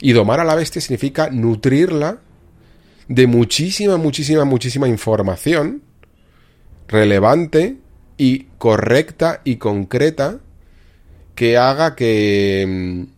Y 0.00 0.12
domar 0.12 0.40
a 0.40 0.44
la 0.44 0.54
bestia 0.54 0.80
significa 0.80 1.28
nutrirla 1.30 2.20
de 3.08 3.26
muchísima, 3.26 3.96
muchísima, 3.96 4.44
muchísima 4.44 4.88
información 4.88 5.82
relevante 6.86 7.76
y 8.16 8.44
correcta 8.58 9.40
y 9.44 9.56
concreta 9.56 10.40
que 11.34 11.56
haga 11.56 11.94
que 11.94 12.64
mm, 12.66 13.17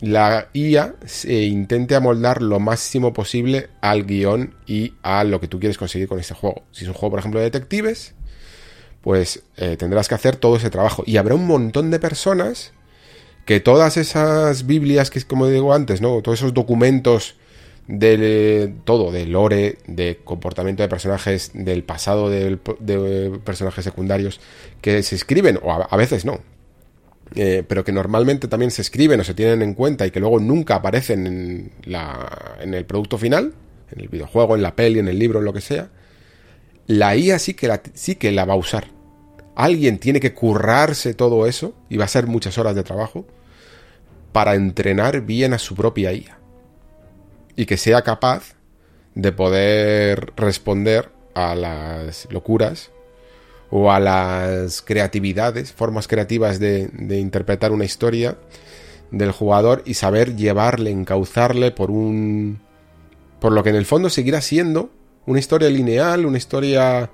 la 0.00 0.48
IA 0.52 0.94
se 1.04 1.42
intente 1.44 1.94
amoldar 1.94 2.42
lo 2.42 2.60
máximo 2.60 3.12
posible 3.12 3.68
al 3.80 4.04
guion 4.04 4.54
y 4.66 4.94
a 5.02 5.24
lo 5.24 5.40
que 5.40 5.48
tú 5.48 5.58
quieres 5.58 5.78
conseguir 5.78 6.08
con 6.08 6.18
este 6.18 6.34
juego. 6.34 6.64
Si 6.72 6.84
es 6.84 6.88
un 6.88 6.94
juego, 6.94 7.12
por 7.12 7.20
ejemplo, 7.20 7.40
de 7.40 7.44
detectives, 7.44 8.14
pues 9.00 9.42
eh, 9.56 9.76
tendrás 9.76 10.08
que 10.08 10.14
hacer 10.14 10.36
todo 10.36 10.56
ese 10.56 10.70
trabajo. 10.70 11.02
Y 11.06 11.16
habrá 11.16 11.34
un 11.34 11.46
montón 11.46 11.90
de 11.90 11.98
personas 11.98 12.72
que 13.46 13.60
todas 13.60 13.96
esas 13.96 14.66
Biblias, 14.66 15.10
que 15.10 15.18
es 15.18 15.24
como 15.24 15.46
digo 15.46 15.72
antes, 15.72 16.00
¿no? 16.00 16.20
Todos 16.20 16.40
esos 16.40 16.52
documentos 16.52 17.36
de 17.86 18.74
todo, 18.84 19.12
de 19.12 19.26
lore, 19.26 19.78
de 19.86 20.18
comportamiento 20.24 20.82
de 20.82 20.88
personajes, 20.88 21.52
del 21.54 21.84
pasado 21.84 22.28
de, 22.28 22.58
personajes 23.44 23.84
secundarios, 23.84 24.40
que 24.80 25.02
se 25.02 25.14
escriben, 25.14 25.60
o 25.62 25.72
a, 25.72 25.96
veces 25.96 26.24
no, 26.24 26.40
eh, 27.34 27.64
pero 27.66 27.84
que 27.84 27.92
normalmente 27.92 28.48
también 28.48 28.70
se 28.70 28.82
escriben 28.82 29.20
o 29.20 29.24
se 29.24 29.34
tienen 29.34 29.62
en 29.62 29.74
cuenta 29.74 30.06
y 30.06 30.10
que 30.10 30.20
luego 30.20 30.38
nunca 30.38 30.76
aparecen 30.76 31.26
en, 31.26 32.74
el 32.74 32.84
producto 32.86 33.18
final, 33.18 33.52
en 33.90 34.00
el 34.00 34.08
videojuego, 34.08 34.54
en 34.54 34.62
la 34.62 34.76
peli, 34.76 35.00
en 35.00 35.08
el 35.08 35.18
libro, 35.18 35.40
en 35.40 35.44
lo 35.44 35.52
que 35.52 35.60
sea, 35.60 35.90
la 36.86 37.16
IA 37.16 37.38
sí 37.38 37.54
que 37.54 37.66
la, 37.66 37.80
sí 37.94 38.14
que 38.14 38.30
la 38.30 38.44
va 38.44 38.54
a 38.54 38.58
usar. 38.58 38.88
Alguien 39.56 39.98
tiene 39.98 40.20
que 40.20 40.34
currarse 40.34 41.14
todo 41.14 41.46
eso, 41.46 41.74
y 41.88 41.96
va 41.96 42.04
a 42.04 42.08
ser 42.08 42.26
muchas 42.26 42.58
horas 42.58 42.74
de 42.74 42.84
trabajo, 42.84 43.26
para 44.32 44.54
entrenar 44.54 45.22
bien 45.22 45.52
a 45.52 45.58
su 45.58 45.74
propia 45.74 46.12
IA. 46.12 46.38
Y 47.56 47.66
que 47.66 47.76
sea 47.76 48.02
capaz 48.02 48.54
de 49.14 49.32
poder 49.32 50.32
responder 50.36 51.10
a 51.34 51.54
las 51.54 52.28
locuras 52.30 52.90
o 53.70 53.90
a 53.90 54.00
las 54.00 54.82
creatividades, 54.82 55.72
formas 55.72 56.08
creativas 56.08 56.58
de, 56.58 56.90
interpretar 57.18 57.72
una 57.72 57.84
historia 57.84 58.36
del 59.10 59.32
jugador 59.32 59.82
y 59.84 59.94
saber 59.94 60.36
llevarle, 60.36 60.90
encauzarle 60.90 61.70
por 61.70 61.90
un... 61.90 62.60
por 63.40 63.52
lo 63.52 63.62
que 63.62 63.70
en 63.70 63.76
el 63.76 63.86
fondo 63.86 64.10
seguirá 64.10 64.40
siendo 64.40 64.90
una 65.26 65.38
historia 65.38 65.68
lineal, 65.68 66.26
una 66.26 66.38
historia 66.38 67.10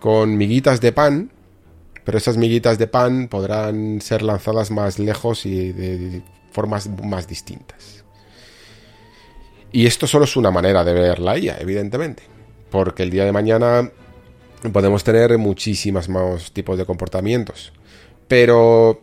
con 0.00 0.36
miguitas 0.36 0.80
de 0.80 0.92
pan, 0.92 1.30
pero 2.04 2.18
esas 2.18 2.36
miguitas 2.36 2.78
de 2.78 2.88
pan 2.88 3.28
podrán 3.28 4.00
ser 4.00 4.22
lanzadas 4.22 4.72
más 4.72 4.98
lejos 4.98 5.46
y 5.46 5.72
de 5.72 6.22
formas 6.50 6.88
más 7.04 7.28
distintas. 7.28 8.04
Y 9.70 9.86
esto 9.86 10.06
solo 10.06 10.24
es 10.24 10.36
una 10.36 10.50
manera 10.50 10.84
de 10.84 10.92
ver 10.92 11.18
la 11.18 11.36
evidentemente, 11.36 12.24
porque 12.70 13.04
el 13.04 13.10
día 13.10 13.24
de 13.24 13.32
mañana 13.32 13.90
podemos 14.70 15.02
tener 15.04 15.36
muchísimas 15.38 16.08
más 16.08 16.52
tipos 16.52 16.78
de 16.78 16.84
comportamientos. 16.84 17.72
Pero, 18.28 19.02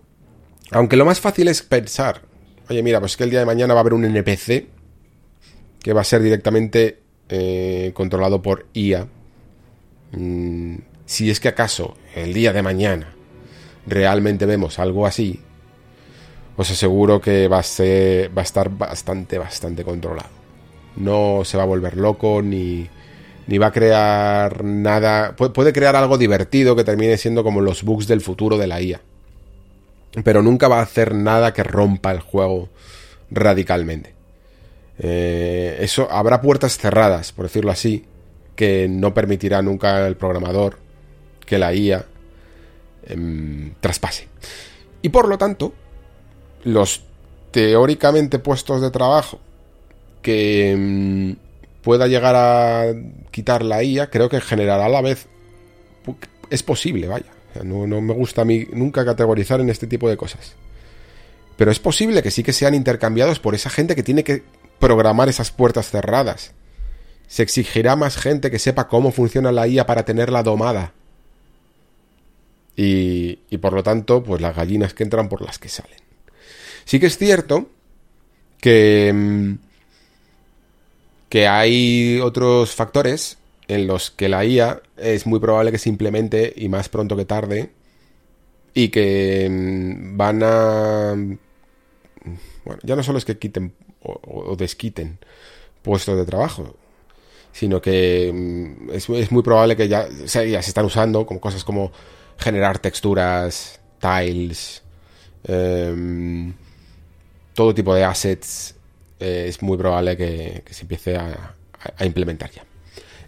aunque 0.72 0.96
lo 0.96 1.06
más 1.06 1.20
fácil 1.20 1.48
es 1.48 1.62
pensar, 1.62 2.22
oye, 2.70 2.82
mira, 2.82 3.00
pues 3.00 3.18
que 3.18 3.24
el 3.24 3.30
día 3.30 3.40
de 3.40 3.46
mañana 3.46 3.74
va 3.74 3.80
a 3.80 3.82
haber 3.82 3.94
un 3.94 4.06
NPC 4.06 4.68
que 5.82 5.94
va 5.94 6.02
a 6.02 6.06
ser 6.06 6.22
directamente 6.22 7.00
eh, 7.30 7.92
controlado 7.94 8.42
por 8.42 8.68
IA. 8.74 9.08
Mm, 10.12 10.78
si 11.06 11.30
es 11.30 11.40
que 11.40 11.48
acaso 11.48 11.96
el 12.16 12.34
día 12.34 12.54
de 12.54 12.62
mañana 12.62 13.14
realmente 13.86 14.46
vemos 14.46 14.80
algo 14.80 15.06
así, 15.06 15.42
os 16.58 16.70
aseguro 16.70 17.22
que 17.22 17.48
va 17.48 17.60
a, 17.60 17.64
ser, 17.64 18.36
va 18.38 18.42
a 18.42 18.46
estar 18.46 18.70
bastante, 18.70 19.38
bastante 19.38 19.84
controlado. 19.84 20.30
No 20.98 21.44
se 21.46 21.58
va 21.58 21.64
a 21.64 21.68
volver 21.68 21.96
loco 21.96 22.42
ni, 22.42 22.90
ni 23.50 23.58
va 23.58 23.68
a 23.68 23.72
crear 23.72 24.64
nada. 24.64 25.36
Puede 25.36 25.74
crear 25.74 25.96
algo 25.96 26.20
divertido 26.20 26.76
que 26.76 26.84
termine 26.84 27.18
siendo 27.18 27.44
como 27.44 27.62
los 27.62 27.82
bugs 27.82 28.08
del 28.08 28.22
futuro 28.22 28.60
de 28.60 28.68
la 28.68 28.80
IA. 28.80 29.02
Pero 30.24 30.44
nunca 30.44 30.68
va 30.68 30.78
a 30.78 30.84
hacer 30.84 31.16
nada 31.16 31.52
que 31.52 31.64
rompa 31.64 32.12
el 32.12 32.20
juego 32.20 32.70
radicalmente. 33.32 34.14
Eh, 35.00 35.78
eso 35.80 36.08
habrá 36.12 36.42
puertas 36.42 36.78
cerradas, 36.78 37.32
por 37.32 37.46
decirlo 37.46 37.72
así, 37.72 38.06
que 38.56 38.88
no 38.88 39.16
permitirá 39.16 39.64
nunca 39.64 40.06
el 40.06 40.16
programador 40.16 40.78
que 41.44 41.58
la 41.58 41.74
IA 41.74 42.06
em, 43.08 43.74
traspase. 43.80 44.28
Y 45.02 45.10
por 45.10 45.28
lo 45.28 45.40
tanto, 45.40 45.74
los 46.66 47.02
teóricamente 47.50 48.38
puestos 48.38 48.80
de 48.80 48.92
trabajo 48.92 49.40
que 50.22 50.72
em, 50.72 51.36
pueda 51.82 52.08
llegar 52.08 52.36
a 52.36 52.94
quitar 53.32 53.64
la 53.64 53.84
IA, 53.84 54.10
creo 54.10 54.30
que 54.30 54.42
generará 54.42 54.86
a 54.86 54.90
la 54.90 55.02
vez... 55.02 55.28
Es 56.50 56.64
posible, 56.64 57.08
vaya. 57.08 57.28
no, 57.64 57.86
no 57.86 58.02
me 58.02 58.14
gusta 58.14 58.42
a 58.42 58.46
mí 58.46 58.68
nunca 58.74 59.06
categorizar 59.06 59.62
en 59.62 59.70
este 59.70 59.88
tipo 59.88 60.10
de 60.10 60.18
cosas. 60.18 60.56
Pero 61.58 61.72
es 61.72 61.80
posible 61.80 62.24
que 62.24 62.32
sí 62.32 62.42
que 62.42 62.54
sean 62.54 62.74
intercambiados 62.74 63.40
por 63.40 63.54
esa 63.54 63.70
gente 63.70 63.96
que 63.96 64.02
tiene 64.02 64.24
que 64.24 64.44
programar 64.80 65.30
esas 65.30 65.52
puertas 65.52 65.90
cerradas. 65.92 66.54
Se 67.28 67.44
exigirá 67.44 67.96
más 67.96 68.18
gente 68.18 68.50
que 68.50 68.60
sepa 68.60 68.88
cómo 68.88 69.12
funciona 69.12 69.52
la 69.52 69.68
IA 69.68 69.86
para 69.86 70.06
tenerla 70.06 70.42
domada. 70.42 70.94
Y, 72.76 73.40
y 73.50 73.58
por 73.58 73.74
lo 73.74 73.84
tanto, 73.84 74.24
pues 74.24 74.42
las 74.42 74.56
gallinas 74.56 74.94
que 74.94 75.04
entran 75.04 75.28
por 75.30 75.42
las 75.42 75.60
que 75.60 75.70
salen. 75.70 76.00
Sí 76.86 77.00
que 77.00 77.08
es 77.08 77.18
cierto 77.18 77.70
que, 78.60 79.12
mm, 79.14 79.69
que 81.30 81.48
hay 81.48 82.20
otros 82.20 82.74
factores 82.74 83.38
en 83.68 83.88
los 83.88 84.10
que 84.12 84.30
la 84.30 84.44
IA 84.44 84.82
es 84.98 85.28
muy 85.28 85.40
probable 85.40 85.72
que 85.72 85.78
se 85.78 85.90
implemente 85.90 86.54
y 86.56 86.70
más 86.70 86.90
pronto 86.90 87.16
que 87.16 87.26
tarde 87.26 87.72
y 88.74 88.90
que 88.90 89.48
mm, 89.50 90.18
van 90.18 90.42
a... 90.44 91.14
Bueno, 92.66 92.82
ya 92.84 92.96
no 92.96 93.04
solo 93.04 93.18
es 93.18 93.26
que 93.26 93.38
quiten 93.38 93.74
o, 94.02 94.56
desquiten 94.56 95.20
puestos 95.82 96.18
de 96.18 96.26
trabajo, 96.26 96.76
sino 97.52 97.82
que 97.82 98.32
mm, 98.34 98.90
es, 98.92 99.32
muy 99.32 99.44
probable 99.44 99.76
que 99.76 99.88
ya, 99.88 100.08
ya 100.10 100.62
se 100.62 100.70
están 100.70 100.86
usando 100.86 101.26
como 101.26 101.40
cosas 101.40 101.64
como 101.64 101.92
generar 102.38 102.80
texturas, 102.80 103.80
tiles, 104.00 104.82
em, 105.44 106.54
todo 107.54 107.74
tipo 107.74 107.94
de 107.94 108.04
assets, 108.04 108.76
eh, 109.20 109.46
es 109.48 109.62
muy 109.62 109.78
probable 109.78 110.18
que, 110.18 110.64
se 110.70 110.82
empiece 110.82 111.16
a, 111.16 111.56
implementar 112.02 112.52
ya. 112.52 112.66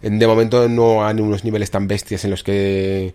De 0.02 0.26
momento 0.26 0.68
no 0.68 1.06
hay 1.06 1.20
unos 1.20 1.44
niveles 1.44 1.70
tan 1.70 1.86
bestias 1.86 2.24
en 2.24 2.30
los 2.30 2.42
que 2.42 3.14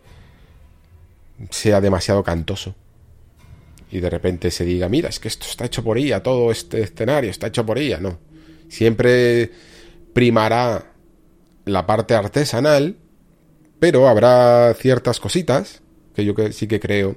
sea 1.49 1.81
demasiado 1.81 2.23
cantoso. 2.23 2.75
Y 3.91 3.99
de 3.99 4.09
repente 4.09 4.51
se 4.51 4.65
diga, 4.65 4.89
mira, 4.89 5.09
es 5.09 5.19
que 5.19 5.27
esto 5.27 5.45
está 5.47 5.65
hecho 5.65 5.83
por 5.83 5.97
IA, 5.97 6.23
todo 6.23 6.51
este 6.51 6.81
escenario 6.81 7.29
está 7.29 7.47
hecho 7.47 7.65
por 7.65 7.77
IA. 7.77 7.99
No. 7.99 8.19
Siempre 8.69 9.51
primará 10.13 10.91
la 11.65 11.85
parte 11.85 12.15
artesanal, 12.15 12.95
pero 13.79 14.07
habrá 14.07 14.73
ciertas 14.73 15.19
cositas 15.19 15.81
que 16.15 16.25
yo 16.25 16.33
sí 16.51 16.67
que 16.67 16.79
creo 16.79 17.15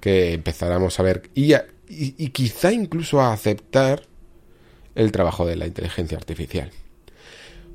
que 0.00 0.32
empezaremos 0.32 0.98
a 0.98 1.02
ver 1.02 1.30
y, 1.34 1.54
quizá 2.30 2.72
incluso 2.72 3.20
a 3.20 3.32
aceptar 3.32 4.02
el 4.98 5.12
trabajo 5.12 5.46
de 5.46 5.56
la 5.56 5.66
inteligencia 5.66 6.18
artificial. 6.18 6.70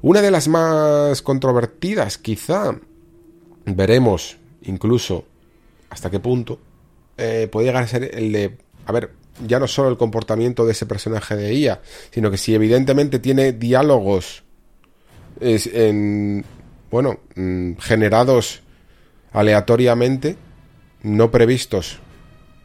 Una 0.02 0.22
de 0.22 0.30
las 0.30 0.50
más 0.50 1.22
controvertidas, 1.22 2.18
quizá 2.18 2.76
veremos 3.66 4.38
incluso 4.64 5.24
hasta 5.90 6.12
qué 6.12 6.20
punto, 6.20 6.60
eh, 7.18 7.48
puede 7.50 7.68
llegar 7.68 7.84
a 7.84 7.88
ser 7.88 8.12
el 8.14 8.34
de, 8.34 8.58
a 8.86 8.92
ver, 8.92 9.12
ya 9.48 9.60
no 9.60 9.68
solo 9.68 9.90
el 9.90 9.98
comportamiento 9.98 10.66
de 10.66 10.74
ese 10.74 10.86
personaje 10.86 11.38
de 11.38 11.54
IA, 11.54 11.82
sino 12.12 12.30
que 12.30 12.38
si 12.38 12.54
evidentemente 12.54 13.20
tiene 13.20 13.54
diálogos 13.54 14.44
es 15.40 15.68
en, 15.68 16.44
bueno, 16.92 17.20
mm, 17.36 17.76
generados 17.78 18.62
aleatoriamente, 19.32 20.36
no 21.04 21.32
previstos 21.32 22.00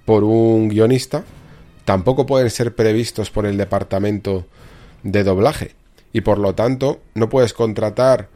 por 0.04 0.24
un 0.24 0.68
guionista, 0.68 1.24
tampoco 1.88 2.26
pueden 2.26 2.50
ser 2.50 2.74
previstos 2.74 3.30
por 3.30 3.46
el 3.46 3.56
departamento 3.56 4.44
de 5.04 5.24
doblaje. 5.24 5.74
Y 6.12 6.20
por 6.20 6.36
lo 6.36 6.54
tanto, 6.54 7.00
no 7.14 7.30
puedes 7.30 7.54
contratar 7.54 8.28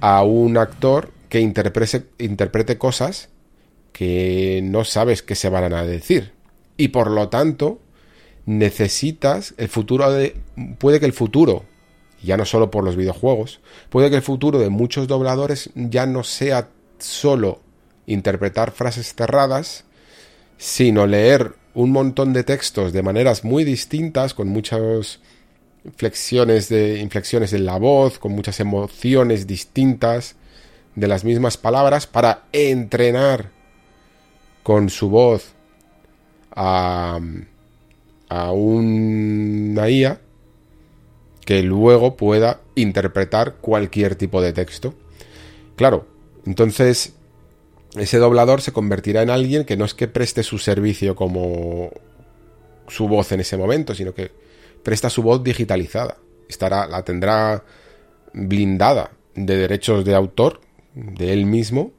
a 0.00 0.22
un 0.22 0.56
actor 0.56 1.10
que 1.28 1.40
interprete, 1.40 2.78
cosas 2.78 3.28
que 3.92 4.62
no 4.64 4.84
sabes 4.84 5.22
qué 5.22 5.34
se 5.34 5.50
van 5.50 5.74
a 5.74 5.84
decir. 5.84 6.32
Y 6.78 6.88
por 6.88 7.10
lo 7.10 7.28
tanto, 7.28 7.80
necesitas 8.46 9.52
el 9.58 9.68
futuro 9.68 10.10
de. 10.10 10.38
Puede 10.78 11.00
que 11.00 11.06
el 11.06 11.12
futuro 11.12 11.64
ya 12.22 12.38
no 12.38 12.46
solo 12.46 12.70
por 12.70 12.82
los 12.82 12.96
videojuegos, 12.96 13.60
puede 13.90 14.08
que 14.08 14.16
el 14.16 14.22
futuro 14.22 14.58
de 14.58 14.70
muchos 14.70 15.06
dobladores 15.06 15.68
ya 15.74 16.06
no 16.06 16.24
sea 16.24 16.70
solo 16.98 17.60
interpretar 18.06 18.70
frases 18.70 19.14
cerradas, 19.14 19.84
sino 20.56 21.06
leer 21.06 21.59
un 21.74 21.90
montón 21.90 22.32
de 22.32 22.44
textos 22.44 22.92
de 22.92 23.02
maneras 23.02 23.44
muy 23.44 23.64
distintas, 23.64 24.34
con 24.34 24.48
muchas 24.48 25.20
flexiones 25.96 26.68
de 26.68 27.00
inflexiones 27.00 27.52
en 27.52 27.64
la 27.64 27.78
voz, 27.78 28.18
con 28.18 28.32
muchas 28.32 28.60
emociones 28.60 29.46
distintas 29.46 30.36
de 30.94 31.08
las 31.08 31.24
mismas 31.24 31.56
palabras 31.56 32.06
para 32.06 32.44
entrenar 32.52 33.50
con 34.62 34.90
su 34.90 35.08
voz 35.08 35.52
a, 36.50 37.18
a 38.28 38.52
una 38.52 39.88
IA 39.88 40.20
que 41.44 41.62
luego 41.62 42.16
pueda 42.16 42.60
interpretar 42.74 43.56
cualquier 43.56 44.16
tipo 44.16 44.42
de 44.42 44.52
texto. 44.52 44.94
Claro, 45.76 46.06
entonces 46.44 47.14
ese 47.96 48.18
doblador 48.18 48.60
se 48.60 48.72
convertirá 48.72 49.22
en 49.22 49.30
alguien 49.30 49.64
que 49.64 49.76
no 49.76 49.84
es 49.84 49.94
que 49.94 50.08
preste 50.08 50.42
su 50.42 50.58
servicio 50.58 51.14
como 51.16 51.90
su 52.88 53.08
voz 53.08 53.32
en 53.32 53.40
ese 53.40 53.56
momento, 53.56 53.94
sino 53.94 54.14
que 54.14 54.30
presta 54.82 55.10
su 55.10 55.22
voz 55.22 55.42
digitalizada. 55.42 56.16
Estará, 56.48 56.86
la 56.86 57.04
tendrá 57.04 57.64
blindada 58.32 59.12
de 59.34 59.56
derechos 59.56 60.04
de 60.04 60.14
autor 60.14 60.60
de 60.94 61.32
él 61.32 61.46
mismo 61.46 61.92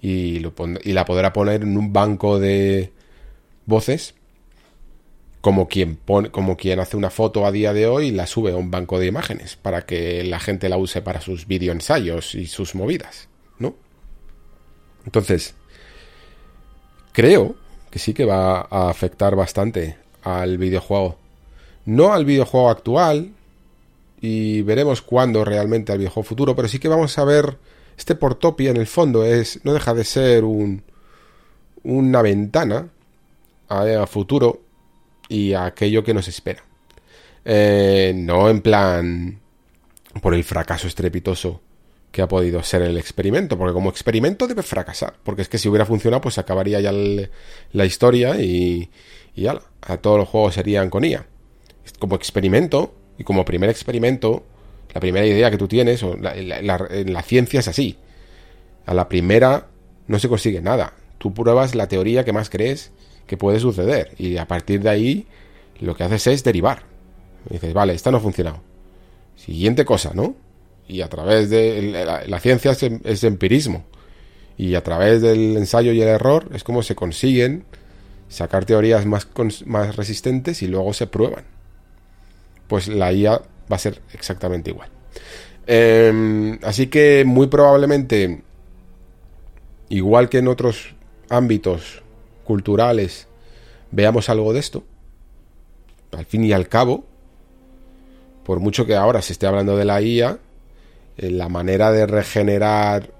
y, 0.00 0.40
lo 0.40 0.52
y 0.82 0.92
la 0.92 1.04
podrá 1.04 1.32
poner 1.32 1.62
en 1.62 1.76
un 1.76 1.92
banco 1.92 2.38
de 2.38 2.92
voces 3.66 4.14
como 5.40 5.68
quien, 5.68 5.96
pone, 5.96 6.30
como 6.30 6.56
quien 6.56 6.80
hace 6.80 6.96
una 6.96 7.10
foto 7.10 7.44
a 7.44 7.52
día 7.52 7.72
de 7.72 7.86
hoy 7.86 8.06
y 8.06 8.10
la 8.12 8.26
sube 8.26 8.52
a 8.52 8.56
un 8.56 8.70
banco 8.70 8.98
de 8.98 9.06
imágenes 9.06 9.56
para 9.56 9.84
que 9.84 10.24
la 10.24 10.40
gente 10.40 10.68
la 10.68 10.78
use 10.78 11.02
para 11.02 11.20
sus 11.20 11.46
videoensayos 11.46 12.34
y 12.34 12.46
sus 12.46 12.74
movidas. 12.74 13.28
Entonces, 15.04 15.54
creo 17.12 17.54
que 17.90 17.98
sí 17.98 18.14
que 18.14 18.24
va 18.24 18.66
a 18.70 18.90
afectar 18.90 19.36
bastante 19.36 19.96
al 20.22 20.58
videojuego. 20.58 21.18
No 21.84 22.12
al 22.12 22.24
videojuego 22.24 22.70
actual, 22.70 23.32
y 24.26 24.62
veremos 24.62 25.02
cuándo 25.02 25.44
realmente 25.44 25.92
al 25.92 25.98
videojuego 25.98 26.26
futuro, 26.26 26.56
pero 26.56 26.66
sí 26.66 26.78
que 26.78 26.88
vamos 26.88 27.18
a 27.18 27.24
ver 27.24 27.58
este 27.98 28.14
Portopia 28.14 28.70
en 28.70 28.78
el 28.78 28.86
fondo 28.86 29.22
es 29.22 29.60
no 29.64 29.74
deja 29.74 29.92
de 29.92 30.04
ser 30.04 30.44
un 30.44 30.82
una 31.82 32.22
ventana 32.22 32.88
a 33.68 34.06
futuro 34.06 34.62
y 35.28 35.52
aquello 35.52 36.02
que 36.02 36.14
nos 36.14 36.26
espera. 36.26 36.64
Eh, 37.44 38.14
no 38.16 38.48
en 38.48 38.62
plan 38.62 39.40
por 40.22 40.34
el 40.34 40.42
fracaso 40.42 40.88
estrepitoso 40.88 41.60
que 42.14 42.22
ha 42.22 42.28
podido 42.28 42.62
ser 42.62 42.82
el 42.82 42.96
experimento, 42.96 43.58
porque 43.58 43.72
como 43.72 43.90
experimento 43.90 44.46
debe 44.46 44.62
fracasar, 44.62 45.14
porque 45.24 45.42
es 45.42 45.48
que 45.48 45.58
si 45.58 45.68
hubiera 45.68 45.84
funcionado 45.84 46.20
pues 46.20 46.38
acabaría 46.38 46.80
ya 46.80 46.92
la 46.92 47.84
historia 47.84 48.40
y, 48.40 48.88
y 49.34 49.42
ya, 49.42 49.60
a 49.82 49.96
todos 49.96 50.18
los 50.18 50.28
juegos 50.28 50.54
serían 50.54 50.90
con 50.90 51.04
IA. 51.04 51.26
Como 51.98 52.14
experimento 52.14 52.94
y 53.18 53.24
como 53.24 53.44
primer 53.44 53.68
experimento, 53.68 54.44
la 54.94 55.00
primera 55.00 55.26
idea 55.26 55.50
que 55.50 55.58
tú 55.58 55.66
tienes, 55.66 56.04
o 56.04 56.16
la, 56.16 56.36
la 56.36 57.22
ciencia 57.22 57.58
es 57.58 57.66
así. 57.66 57.98
A 58.86 58.94
la 58.94 59.08
primera 59.08 59.66
no 60.06 60.20
se 60.20 60.28
consigue 60.28 60.62
nada. 60.62 60.92
Tú 61.18 61.34
pruebas 61.34 61.74
la 61.74 61.88
teoría 61.88 62.24
que 62.24 62.32
más 62.32 62.48
crees 62.48 62.92
que 63.26 63.36
puede 63.36 63.58
suceder. 63.58 64.12
Y 64.18 64.36
a 64.36 64.46
partir 64.46 64.82
de 64.82 64.90
ahí 64.90 65.26
lo 65.80 65.96
que 65.96 66.04
haces 66.04 66.28
es 66.28 66.44
derivar. 66.44 66.84
dices, 67.50 67.74
vale, 67.74 67.92
esta 67.92 68.12
no 68.12 68.18
ha 68.18 68.20
funcionado. 68.20 68.60
Siguiente 69.34 69.84
cosa, 69.84 70.12
¿no? 70.14 70.43
Y 70.86 71.00
a 71.00 71.08
través 71.08 71.50
de 71.50 72.04
la, 72.26 72.40
ciencia 72.40 72.72
es, 72.72 73.24
empirismo. 73.24 73.84
Y 74.56 74.74
a 74.74 74.82
través 74.82 75.22
del 75.22 75.56
ensayo 75.56 75.92
y 75.92 76.00
el 76.02 76.08
error 76.08 76.48
es 76.52 76.62
como 76.62 76.82
se 76.82 76.94
consiguen 76.94 77.64
sacar 78.28 78.64
teorías 78.64 79.06
más, 79.06 79.28
más 79.64 79.96
resistentes 79.96 80.62
y 80.62 80.66
luego 80.66 80.92
se 80.92 81.06
prueban. 81.06 81.44
Pues 82.68 82.88
la 82.88 83.12
IA 83.12 83.42
va 83.70 83.76
a 83.76 83.78
ser 83.78 84.00
exactamente 84.12 84.70
igual. 84.70 84.90
Em, 85.66 86.58
así 86.62 86.88
que 86.88 87.24
muy 87.24 87.46
probablemente, 87.46 88.42
igual 89.88 90.28
que 90.28 90.38
en 90.38 90.48
otros 90.48 90.94
ámbitos 91.28 92.02
culturales 92.44 93.26
veamos 93.90 94.28
algo 94.28 94.52
de 94.52 94.60
esto. 94.60 94.84
Al 96.12 96.26
fin 96.26 96.44
y 96.44 96.52
al 96.52 96.68
cabo, 96.68 97.04
por 98.44 98.60
mucho 98.60 98.86
que 98.86 98.94
ahora 98.94 99.22
se 99.22 99.32
esté 99.32 99.46
hablando 99.46 99.76
de 99.76 99.84
la 99.84 100.00
IA, 100.02 100.38
la 101.16 101.48
manera 101.48 101.92
de 101.92 102.06
regenerar 102.06 103.10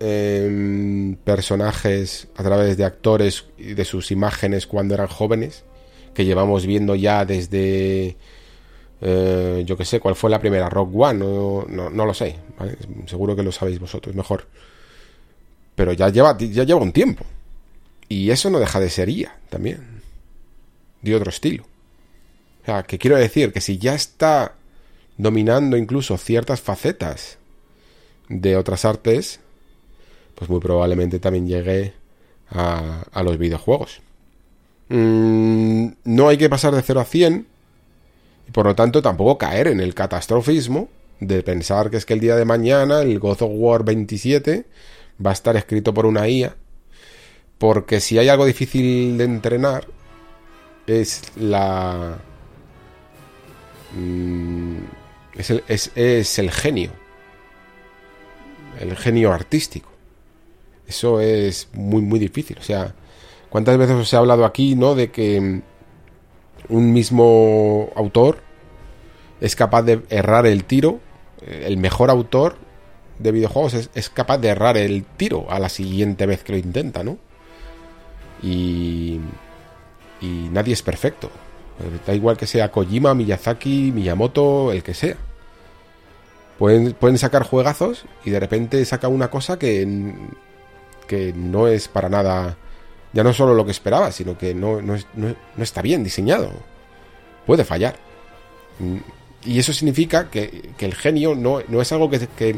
em, 0.00 1.16
personajes 1.16 2.28
a 2.36 2.42
través 2.42 2.76
de 2.76 2.84
actores 2.84 3.44
y 3.58 3.74
de 3.74 3.84
sus 3.84 4.10
imágenes 4.10 4.66
cuando 4.66 4.94
eran 4.94 5.08
jóvenes, 5.08 5.64
que 6.14 6.24
llevamos 6.24 6.66
viendo 6.66 6.94
ya 6.94 7.24
desde, 7.24 8.16
eh, 9.00 9.62
yo 9.66 9.76
que 9.76 9.84
sé, 9.84 10.00
cuál 10.00 10.16
fue 10.16 10.30
la 10.30 10.40
primera, 10.40 10.68
Rock 10.68 10.90
One, 10.94 11.18
no, 11.18 11.66
no, 11.68 12.06
lo 12.06 12.14
sé, 12.14 12.36
seguro 13.06 13.36
que 13.36 13.42
lo 13.42 13.52
sabéis 13.52 13.78
vosotros 13.78 14.14
mejor. 14.14 14.46
Pero 15.74 15.92
ya 15.92 16.08
lleva, 16.08 16.36
ya 16.38 16.64
lleva 16.64 16.80
un 16.80 16.92
tiempo. 16.92 17.24
Y 18.08 18.30
eso 18.30 18.48
no 18.48 18.58
deja 18.58 18.80
de 18.80 18.88
ser 18.88 19.10
IA 19.10 19.36
también. 19.50 20.00
De 21.02 21.14
otro 21.14 21.28
estilo. 21.28 21.64
O 22.62 22.64
sea, 22.64 22.82
que 22.84 22.98
quiero 22.98 23.16
decir 23.16 23.52
que 23.52 23.60
si 23.60 23.76
ya 23.76 23.94
está 23.94 24.54
dominando 25.16 25.76
incluso 25.76 26.16
ciertas 26.18 26.60
facetas 26.60 27.38
de 28.28 28.56
otras 28.56 28.84
artes, 28.84 29.40
pues 30.34 30.50
muy 30.50 30.60
probablemente 30.60 31.18
también 31.18 31.46
llegue 31.46 31.94
a, 32.50 33.22
los 33.24 33.38
videojuegos. 33.38 34.00
Mm, 34.88 35.88
no 36.04 36.28
hay 36.28 36.36
que 36.36 36.48
pasar 36.48 36.74
de 36.74 36.82
0 36.82 37.00
a 37.00 37.04
100 37.04 37.46
y 38.48 38.50
por 38.52 38.66
lo 38.66 38.74
tanto 38.74 39.02
tampoco 39.02 39.38
caer 39.38 39.68
en 39.68 39.80
el 39.80 39.94
catastrofismo 39.94 40.88
de 41.18 41.42
pensar 41.42 41.90
que 41.90 41.96
es 41.96 42.06
que 42.06 42.14
el 42.14 42.20
día 42.20 42.36
de 42.36 42.44
mañana 42.44 43.00
el 43.00 43.18
God 43.18 43.42
of 43.42 43.50
War 43.54 43.84
27 43.84 44.66
va 45.24 45.30
a 45.30 45.32
estar 45.32 45.56
escrito 45.56 45.92
por 45.92 46.06
una 46.06 46.28
IA 46.28 46.54
porque 47.58 48.00
si 48.00 48.18
hay 48.18 48.28
algo 48.28 48.44
difícil 48.44 49.18
de 49.18 49.24
entrenar 49.24 49.86
es 50.86 51.22
la 51.36 52.18
mm, 53.94 54.76
es 55.38 55.50
el, 55.50 55.64
es, 55.68 56.38
el 56.38 56.50
genio. 56.50 56.90
El 58.80 58.96
genio 58.96 59.32
artístico. 59.32 59.90
Eso 60.86 61.20
es 61.20 61.68
muy, 61.72 62.02
muy 62.02 62.18
difícil. 62.18 62.58
O 62.58 62.62
sea, 62.62 62.94
¿cuántas 63.48 63.76
veces 63.78 63.96
os 63.96 64.12
he 64.12 64.16
hablado 64.16 64.44
aquí, 64.44 64.74
no? 64.74 64.94
De 64.94 65.10
que 65.10 65.62
un 66.68 66.92
mismo 66.92 67.90
autor 67.96 68.40
es 69.40 69.56
capaz 69.56 69.82
de 69.82 70.02
errar 70.10 70.46
el 70.46 70.64
tiro. 70.64 71.00
El 71.46 71.76
mejor 71.76 72.10
autor 72.10 72.56
de 73.18 73.32
videojuegos 73.32 73.74
es, 73.74 73.90
es, 73.94 74.10
capaz 74.10 74.38
de 74.38 74.48
errar 74.48 74.76
el 74.76 75.04
tiro 75.04 75.46
a 75.50 75.58
la 75.58 75.68
siguiente 75.68 76.26
vez 76.26 76.42
que 76.42 76.52
lo 76.52 76.58
intenta, 76.58 77.02
¿no? 77.02 77.18
Y, 78.42 79.20
y 80.20 80.48
nadie 80.50 80.74
es 80.74 80.82
perfecto. 80.82 81.30
Da 82.06 82.14
igual 82.14 82.36
que 82.36 82.46
sea 82.46 82.70
Kojima, 82.70 83.14
Miyazaki, 83.14 83.92
Miyamoto, 83.92 84.72
el 84.72 84.82
que 84.82 84.94
sea. 84.94 85.16
Pueden, 86.58 86.94
pueden 86.94 87.18
sacar 87.18 87.42
juegazos 87.42 88.06
y 88.24 88.30
de 88.30 88.40
repente 88.40 88.82
saca 88.86 89.08
una 89.08 89.28
cosa 89.30 89.58
que, 89.58 90.14
que 91.06 91.34
no 91.34 91.68
es 91.68 91.88
para 91.88 92.08
nada, 92.08 92.56
ya 93.12 93.22
no 93.22 93.34
solo 93.34 93.52
lo 93.54 93.66
que 93.66 93.72
esperaba, 93.72 94.10
sino 94.10 94.38
que 94.38 94.54
no, 94.54 94.80
no, 94.80 94.96
está 95.58 95.82
bien 95.82 96.02
diseñado. 96.02 96.50
Puede 97.44 97.64
fallar. 97.64 97.96
Y 99.44 99.58
eso 99.58 99.74
significa 99.74 100.30
que, 100.30 100.70
el 100.78 100.94
genio 100.94 101.34
no, 101.34 101.60
no 101.68 101.82
es 101.82 101.92
algo 101.92 102.08
que, 102.08 102.26
que, 102.26 102.56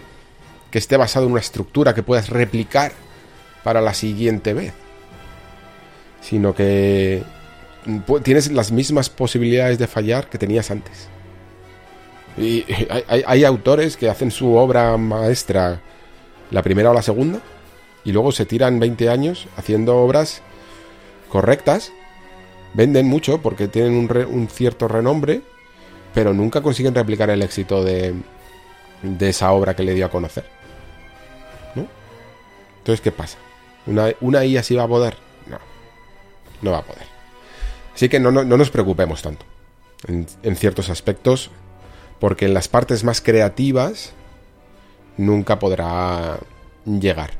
que 0.70 0.78
esté 0.78 0.96
basado 0.96 1.26
en 1.26 1.32
una 1.32 1.40
estructura 1.40 1.92
que 1.92 2.04
puedas 2.04 2.30
replicar 2.30 2.92
para 3.64 3.80
la 3.80 3.94
siguiente 3.94 4.54
vez, 4.54 4.72
sino 6.20 6.54
que 6.54 7.24
tienes 8.22 8.50
las 8.52 8.72
mismas 8.72 9.08
posibilidades 9.08 9.78
de 9.78 9.86
fallar 9.86 10.28
que 10.28 10.38
tenías 10.38 10.70
antes. 10.70 11.08
Y 12.36 12.64
hay, 13.26 13.44
autores 13.44 13.96
que 13.96 14.08
hacen 14.08 14.30
su 14.30 14.54
obra 14.54 14.96
maestra 14.96 15.80
la 16.50 16.62
primera 16.62 16.90
o 16.90 16.94
la 16.94 17.02
segunda 17.02 17.40
y 18.04 18.12
luego 18.12 18.30
se 18.30 18.46
tiran 18.46 18.78
20 18.78 19.08
años 19.08 19.48
haciendo 19.56 19.96
obras 19.96 20.40
correctas, 21.28 21.92
venden 22.74 23.06
mucho 23.06 23.42
porque 23.42 23.66
tienen 23.66 24.08
un, 24.30 24.48
cierto 24.48 24.86
renombre, 24.86 25.42
pero 26.14 26.32
nunca 26.32 26.62
consiguen 26.62 26.94
replicar 26.94 27.28
el 27.30 27.42
éxito 27.42 27.82
de, 27.82 28.14
esa 29.18 29.50
obra 29.50 29.74
que 29.74 29.82
le 29.82 29.94
dio 29.94 30.06
a 30.06 30.10
conocer. 30.10 30.44
¿No? 31.74 31.86
Entonces, 32.78 33.00
¿qué 33.00 33.10
pasa? 33.10 33.36
¿Una, 33.86 34.12
una 34.20 34.44
IA 34.44 34.62
va 34.76 34.84
a 34.84 34.88
poder? 34.88 35.16
No, 35.48 35.58
no 36.62 36.70
va 36.70 36.78
a 36.78 36.84
poder. 36.84 37.17
Así 37.98 38.08
que 38.08 38.20
no, 38.20 38.30
nos 38.30 38.70
preocupemos 38.70 39.22
tanto 39.22 39.44
en, 40.06 40.54
ciertos 40.54 40.88
aspectos, 40.88 41.50
porque 42.20 42.44
en 42.44 42.54
las 42.54 42.68
partes 42.68 43.02
más 43.02 43.20
creativas 43.20 44.12
nunca 45.16 45.58
podrá 45.58 46.38
llegar. 46.86 47.32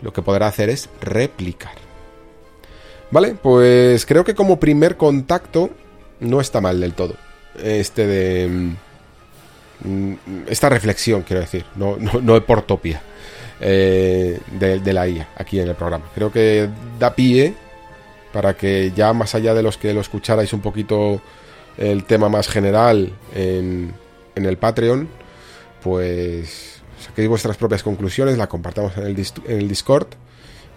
Lo 0.00 0.12
que 0.12 0.22
podrá 0.22 0.46
hacer 0.46 0.70
es 0.70 0.88
replicar. 1.00 1.74
Vale, 3.10 3.34
pues 3.34 4.06
creo 4.06 4.22
que 4.22 4.36
como 4.36 4.60
primer 4.60 4.96
contacto 4.96 5.70
no 6.20 6.40
está 6.40 6.60
mal 6.60 6.80
del 6.80 6.94
todo. 6.94 7.16
Este 7.60 8.06
de... 8.06 8.74
Mm, 9.80 10.14
esta 10.46 10.68
reflexión, 10.68 11.22
quiero 11.22 11.40
decir, 11.40 11.64
no, 11.74 11.96
no, 11.96 12.20
no 12.20 12.40
portopia 12.46 13.02
eh, 13.60 14.38
de, 14.60 14.78
de 14.78 14.92
la 14.92 15.08
IA 15.08 15.30
aquí 15.34 15.58
en 15.58 15.66
el 15.66 15.74
programa. 15.74 16.04
Creo 16.14 16.30
que 16.30 16.68
da 17.00 17.16
pie 17.16 17.56
para 18.32 18.56
que 18.56 18.92
ya 18.94 19.12
más 19.12 19.34
allá 19.34 19.54
de 19.54 19.62
los 19.62 19.78
que 19.78 19.92
lo 19.94 20.00
escucharais 20.00 20.52
un 20.52 20.60
poquito 20.60 21.20
el 21.76 22.04
tema 22.04 22.28
más 22.28 22.48
general 22.48 23.12
en, 23.34 23.94
el 24.34 24.56
Patreon, 24.56 25.08
pues 25.82 26.82
saquéis 27.00 27.28
vuestras 27.28 27.56
propias 27.56 27.82
conclusiones, 27.82 28.38
la 28.38 28.48
compartamos 28.48 28.96
en 28.96 29.04
el, 29.04 29.16
en 29.46 29.58
el 29.58 29.68
Discord 29.68 30.08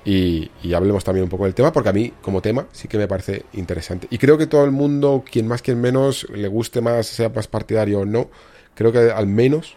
y, 0.04 0.52
y, 0.62 0.74
hablemos 0.74 1.04
también 1.04 1.24
un 1.24 1.30
poco 1.30 1.46
del 1.46 1.56
tema, 1.56 1.72
porque 1.72 1.90
a 1.90 1.94
mí 1.94 2.14
como 2.22 2.42
tema 2.42 2.68
sí 2.72 2.88
que 2.88 2.98
me 2.98 3.08
parece 3.08 3.44
interesante. 3.54 4.08
Y 4.12 4.20
creo 4.20 4.38
que 4.38 4.46
todo 4.46 4.64
el 4.64 4.72
mundo, 4.72 5.24
quien 5.30 5.48
más, 5.48 5.64
quien 5.64 5.82
menos, 5.82 6.28
le 6.30 6.48
guste 6.48 6.80
más, 6.80 7.08
sea 7.08 7.30
más 7.30 7.48
partidario 7.48 8.02
o 8.02 8.06
no, 8.06 8.30
creo 8.76 8.92
que 8.92 9.12
al 9.12 9.26
menos 9.26 9.76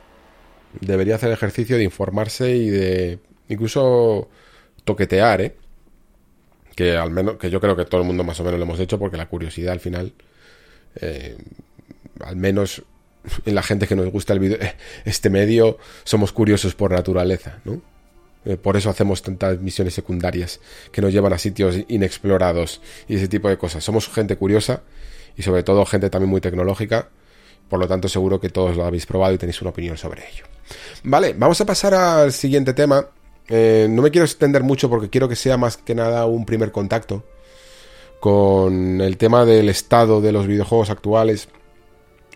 debería 0.80 1.14
hacer 1.14 1.28
el 1.30 1.34
ejercicio 1.34 1.76
de 1.76 1.84
informarse 1.84 2.54
y 2.54 2.68
de 2.68 3.18
incluso 3.48 4.28
toquetear, 4.84 5.40
¿eh? 5.40 5.56
Que 6.78 6.96
al 6.96 7.10
menos, 7.10 7.38
que 7.38 7.50
yo 7.50 7.60
creo 7.60 7.74
que 7.74 7.84
todo 7.86 8.02
el 8.02 8.06
mundo 8.06 8.22
más 8.22 8.38
o 8.38 8.44
menos 8.44 8.56
lo 8.56 8.64
hemos 8.64 8.78
hecho 8.78 9.00
porque 9.00 9.16
la 9.16 9.26
curiosidad 9.26 9.72
al 9.72 9.80
final, 9.80 10.12
eh, 11.00 11.36
al 12.20 12.36
menos 12.36 12.84
en 13.44 13.56
la 13.56 13.64
gente 13.64 13.88
que 13.88 13.96
nos 13.96 14.08
gusta 14.12 14.32
el 14.32 14.38
video, 14.38 14.58
este 15.04 15.28
medio, 15.28 15.78
somos 16.04 16.30
curiosos 16.30 16.76
por 16.76 16.92
naturaleza, 16.92 17.58
¿no? 17.64 17.82
Eh, 18.44 18.56
por 18.56 18.76
eso 18.76 18.90
hacemos 18.90 19.22
tantas 19.22 19.58
misiones 19.58 19.92
secundarias 19.92 20.60
que 20.92 21.02
nos 21.02 21.12
llevan 21.12 21.32
a 21.32 21.38
sitios 21.38 21.74
inexplorados 21.88 22.80
y 23.08 23.16
ese 23.16 23.26
tipo 23.26 23.48
de 23.48 23.58
cosas. 23.58 23.82
Somos 23.82 24.08
gente 24.08 24.36
curiosa 24.36 24.82
y 25.36 25.42
sobre 25.42 25.64
todo 25.64 25.84
gente 25.84 26.10
también 26.10 26.30
muy 26.30 26.40
tecnológica. 26.40 27.08
Por 27.68 27.80
lo 27.80 27.88
tanto, 27.88 28.08
seguro 28.08 28.38
que 28.38 28.50
todos 28.50 28.76
lo 28.76 28.84
habéis 28.84 29.04
probado 29.04 29.34
y 29.34 29.38
tenéis 29.38 29.60
una 29.62 29.70
opinión 29.70 29.98
sobre 29.98 30.22
ello. 30.28 30.44
Vale, 31.02 31.34
vamos 31.36 31.60
a 31.60 31.66
pasar 31.66 31.92
al 31.94 32.32
siguiente 32.32 32.72
tema, 32.72 33.04
eh, 33.48 33.86
no 33.90 34.02
me 34.02 34.10
quiero 34.10 34.24
extender 34.24 34.62
mucho 34.62 34.90
porque 34.90 35.08
quiero 35.08 35.28
que 35.28 35.36
sea 35.36 35.56
más 35.56 35.76
que 35.76 35.94
nada 35.94 36.26
un 36.26 36.44
primer 36.44 36.72
contacto 36.72 37.24
con 38.20 39.00
el 39.00 39.16
tema 39.16 39.44
del 39.44 39.68
estado 39.68 40.20
de 40.20 40.32
los 40.32 40.46
videojuegos 40.46 40.90
actuales. 40.90 41.48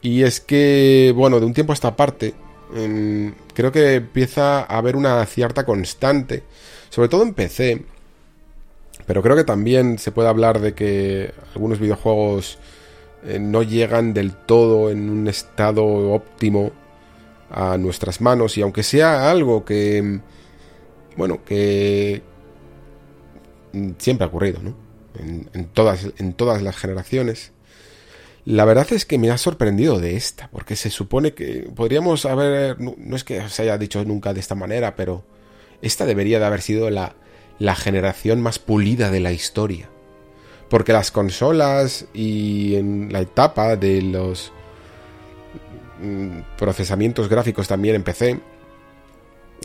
Y 0.00 0.22
es 0.22 0.40
que, 0.40 1.12
bueno, 1.14 1.38
de 1.40 1.46
un 1.46 1.54
tiempo 1.54 1.72
a 1.72 1.74
esta 1.74 1.94
parte, 1.96 2.34
creo 3.54 3.72
que 3.72 3.96
empieza 3.96 4.60
a 4.60 4.78
haber 4.78 4.96
una 4.96 5.24
cierta 5.26 5.64
constante, 5.64 6.42
sobre 6.90 7.08
todo 7.08 7.22
en 7.22 7.34
PC, 7.34 7.84
pero 9.06 9.22
creo 9.22 9.36
que 9.36 9.44
también 9.44 9.98
se 9.98 10.12
puede 10.12 10.28
hablar 10.28 10.60
de 10.60 10.74
que 10.74 11.32
algunos 11.54 11.78
videojuegos 11.78 12.58
eh, 13.24 13.38
no 13.38 13.62
llegan 13.62 14.14
del 14.14 14.32
todo 14.32 14.90
en 14.90 15.10
un 15.10 15.28
estado 15.28 15.84
óptimo 15.84 16.72
a 17.50 17.76
nuestras 17.76 18.20
manos 18.20 18.56
y 18.56 18.62
aunque 18.62 18.82
sea 18.82 19.30
algo 19.30 19.64
que 19.64 20.20
bueno, 21.16 21.44
que 21.44 22.22
siempre 23.98 24.24
ha 24.24 24.28
ocurrido, 24.28 24.60
¿no? 24.62 24.74
En, 25.18 25.66
todas, 25.66 26.08
en 26.18 26.32
todas 26.32 26.62
las 26.62 26.76
generaciones. 26.76 27.52
La 28.44 28.64
verdad 28.64 28.86
es 28.92 29.04
que 29.04 29.18
me 29.18 29.30
ha 29.30 29.38
sorprendido 29.38 30.00
de 30.00 30.16
esta, 30.16 30.48
porque 30.50 30.74
se 30.74 30.90
supone 30.90 31.32
que 31.32 31.70
podríamos 31.74 32.24
haber, 32.24 32.80
no, 32.80 32.96
es 33.14 33.22
que 33.22 33.48
se 33.48 33.62
haya 33.62 33.78
dicho 33.78 34.04
nunca 34.04 34.32
de 34.32 34.40
esta 34.40 34.54
manera, 34.54 34.96
pero 34.96 35.24
esta 35.80 36.06
debería 36.06 36.40
de 36.40 36.46
haber 36.46 36.62
sido 36.62 36.90
la, 36.90 37.14
la 37.58 37.76
generación 37.76 38.40
más 38.40 38.58
pulida 38.58 39.10
de 39.10 39.20
la 39.20 39.32
historia. 39.32 39.90
Porque 40.68 40.92
las 40.92 41.10
consolas 41.10 42.06
y 42.14 42.74
en 42.76 43.12
la 43.12 43.20
etapa 43.20 43.76
de 43.76 44.00
los 44.00 44.52
mm, 46.00 46.56
procesamientos 46.56 47.28
gráficos 47.28 47.68
también 47.68 47.94
en 47.96 48.02
PC, 48.02 48.40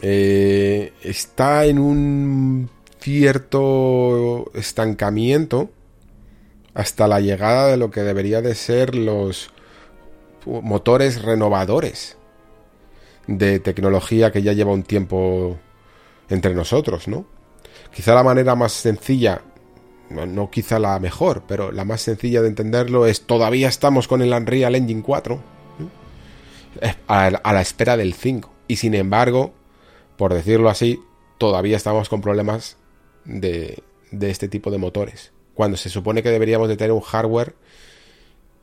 eh, 0.02 0.94
está 1.04 1.66
en 1.66 1.80
un 1.80 2.70
cierto 3.00 4.52
estancamiento 4.54 5.70
hasta 6.74 7.08
la 7.08 7.20
llegada 7.20 7.68
de 7.68 7.78
lo 7.78 7.90
que 7.90 8.02
debería 8.02 8.42
de 8.42 8.54
ser 8.54 8.96
los 8.96 9.50
motores 10.46 11.22
renovadores 11.24 12.18
de 13.28 13.60
tecnología 13.60 14.32
que 14.32 14.42
ya 14.42 14.54
lleva 14.54 14.72
un 14.72 14.84
tiempo 14.84 15.58
entre 16.30 16.54
nosotros, 16.54 17.08
¿no? 17.08 17.26
Quizá 17.94 18.14
la 18.14 18.24
manera 18.24 18.56
más 18.56 18.74
sencilla, 18.74 19.42
no, 20.10 20.50
quizá 20.50 20.80
la 20.80 21.00
mejor, 21.00 21.44
pero 21.48 21.72
la 21.72 21.84
más 21.84 22.02
sencilla 22.02 22.42
de 22.42 22.48
entenderlo 22.48 23.06
es 23.06 23.22
todavía 23.22 23.68
estamos 23.68 24.08
con 24.08 24.22
el 24.22 24.32
Unreal 24.32 24.76
Engine 24.76 25.02
4 25.02 25.42
a, 27.08 27.30
la 27.30 27.62
espera 27.62 27.98
del 27.98 28.14
5. 28.14 28.52
Y 28.68 28.78
sin 28.78 28.94
embargo, 28.94 29.54
por 30.18 30.34
decirlo 30.34 30.70
así, 30.70 31.00
todavía 31.38 31.78
estamos 31.78 32.10
con 32.10 32.22
problemas 32.22 32.78
de, 33.26 33.84
de 34.12 34.30
este 34.30 34.48
tipo 34.48 34.72
de 34.72 34.78
motores. 34.78 35.32
Cuando 35.54 35.78
se 35.78 35.90
supone 35.90 36.24
que 36.24 36.30
deberíamos 36.30 36.68
de 36.68 36.78
tener 36.78 36.92
un 36.92 37.02
hardware 37.02 37.56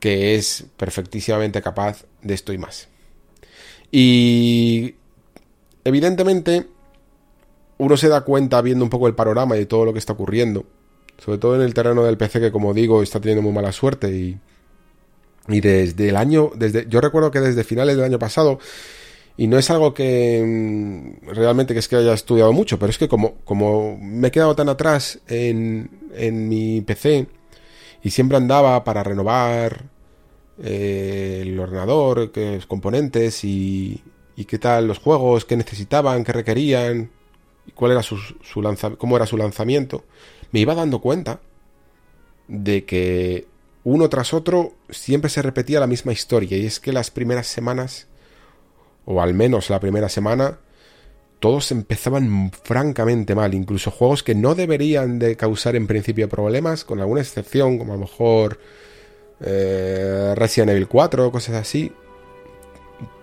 que 0.01 0.35
es 0.35 0.67
perfectísimamente 0.77 1.63
capaz 1.63 2.05
de 2.23 2.35
esto 2.35 2.53
y 2.53 2.59
más. 2.59 2.89
Y 3.91 4.97
evidentemente 5.85 6.67
uno 7.79 7.97
se 7.97 8.09
da 8.09 8.23
cuenta 8.23 8.61
viendo 8.61 8.85
un 8.85 8.91
poco 8.91 9.07
el 9.07 9.15
panorama 9.15 9.57
y 9.57 9.67
todo 9.67 9.85
lo 9.85 9.93
que 9.93 9.99
está 9.99 10.13
ocurriendo, 10.13 10.65
sobre 11.19 11.39
todo 11.39 11.57
en 11.57 11.63
el 11.63 11.75
terreno 11.75 12.05
del 12.05 12.17
PC 12.17 12.41
que 12.41 12.53
como 12.53 12.75
digo 12.75 13.03
está 13.03 13.21
teniendo 13.21 13.43
muy 13.43 13.53
mala 13.53 13.73
suerte 13.73 14.11
y, 14.11 14.39
y 15.49 15.61
desde 15.61 16.09
el 16.09 16.17
año, 16.17 16.51
desde, 16.55 16.87
yo 16.89 17.01
recuerdo 17.01 17.31
que 17.31 17.41
desde 17.41 17.65
finales 17.65 17.97
del 17.97 18.05
año 18.05 18.19
pasado, 18.19 18.59
y 19.37 19.47
no 19.49 19.59
es 19.59 19.71
algo 19.71 19.95
que 19.95 20.43
mm, 20.45 21.29
realmente 21.31 21.75
que 21.75 21.81
es 21.81 21.89
que 21.89 21.97
haya 21.97 22.13
estudiado 22.15 22.53
mucho, 22.53 22.79
pero 22.79 22.91
es 22.91 22.99
que 22.99 23.09
como, 23.09 23.37
como 23.45 23.99
me 23.99 24.29
he 24.29 24.31
quedado 24.31 24.55
tan 24.55 24.69
atrás 24.69 25.21
en, 25.27 25.91
en 26.15 26.49
mi 26.49 26.81
PC 26.83 27.27
y 28.03 28.11
siempre 28.11 28.37
andaba 28.37 28.85
para 28.85 29.03
renovar 29.03 29.87
eh, 30.63 31.41
el 31.43 31.59
ordenador, 31.59 32.31
que 32.31 32.57
los 32.57 32.67
componentes 32.67 33.45
y, 33.45 34.03
y, 34.37 34.45
qué 34.45 34.59
tal 34.59 34.87
los 34.87 34.99
juegos, 34.99 35.45
qué 35.45 35.57
necesitaban, 35.57 36.23
qué 36.23 36.33
requerían, 36.33 37.11
y 37.67 37.73
cuál 37.73 37.93
era 37.93 38.03
su, 38.03 38.17
su 38.17 38.63
cómo 38.99 39.17
era 39.17 39.27
su 39.27 39.37
lanzamiento, 39.37 40.05
me 40.53 40.61
iba 40.61 40.75
dando 40.75 41.01
cuenta 41.01 41.41
de 42.47 42.85
que 42.85 43.47
uno 43.85 44.09
tras 44.09 44.33
otro 44.33 44.75
siempre 44.91 45.31
se 45.31 45.43
repetía 45.43 45.81
la 45.81 45.87
misma 45.87 46.13
historia. 46.13 46.57
Y 46.57 46.67
es 46.67 46.81
que 46.81 46.93
las 46.93 47.11
primeras 47.11 47.47
semanas 47.47 48.07
o 49.07 49.21
al 49.21 49.35
menos 49.35 49.71
la 49.71 49.81
primera 49.81 50.09
semana 50.09 50.59
todos 51.45 51.73
empezaban 51.73 52.51
francamente 52.53 53.35
mal, 53.35 53.53
incluso 53.53 53.91
juegos 53.91 54.23
que 54.23 54.35
no 54.35 54.55
deberían 54.55 55.19
de 55.19 55.37
causar 55.37 55.77
en 55.77 55.87
principio 55.87 56.27
problemas, 56.27 56.85
con 56.85 57.01
alguna 57.01 57.21
excepción, 57.21 57.77
como 57.77 57.93
a 57.93 57.97
lo 57.97 58.01
mejor 58.01 58.59
eh, 59.41 60.33
Resident 60.37 60.71
Evil 60.71 60.89
4, 60.89 61.31
cosas 61.31 61.57
así. 61.57 61.93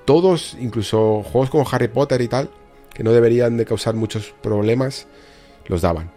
Todos, 0.05 0.55
incluso 0.59 1.23
juegos 1.23 1.49
como 1.49 1.65
Harry 1.71 1.87
Potter 1.87 2.21
y 2.21 2.27
tal, 2.27 2.51
que 2.93 3.03
no 3.03 3.11
deberían 3.11 3.57
de 3.57 3.65
causar 3.65 3.95
muchos 3.95 4.35
problemas, 4.43 5.07
los 5.65 5.81
daban. 5.81 6.11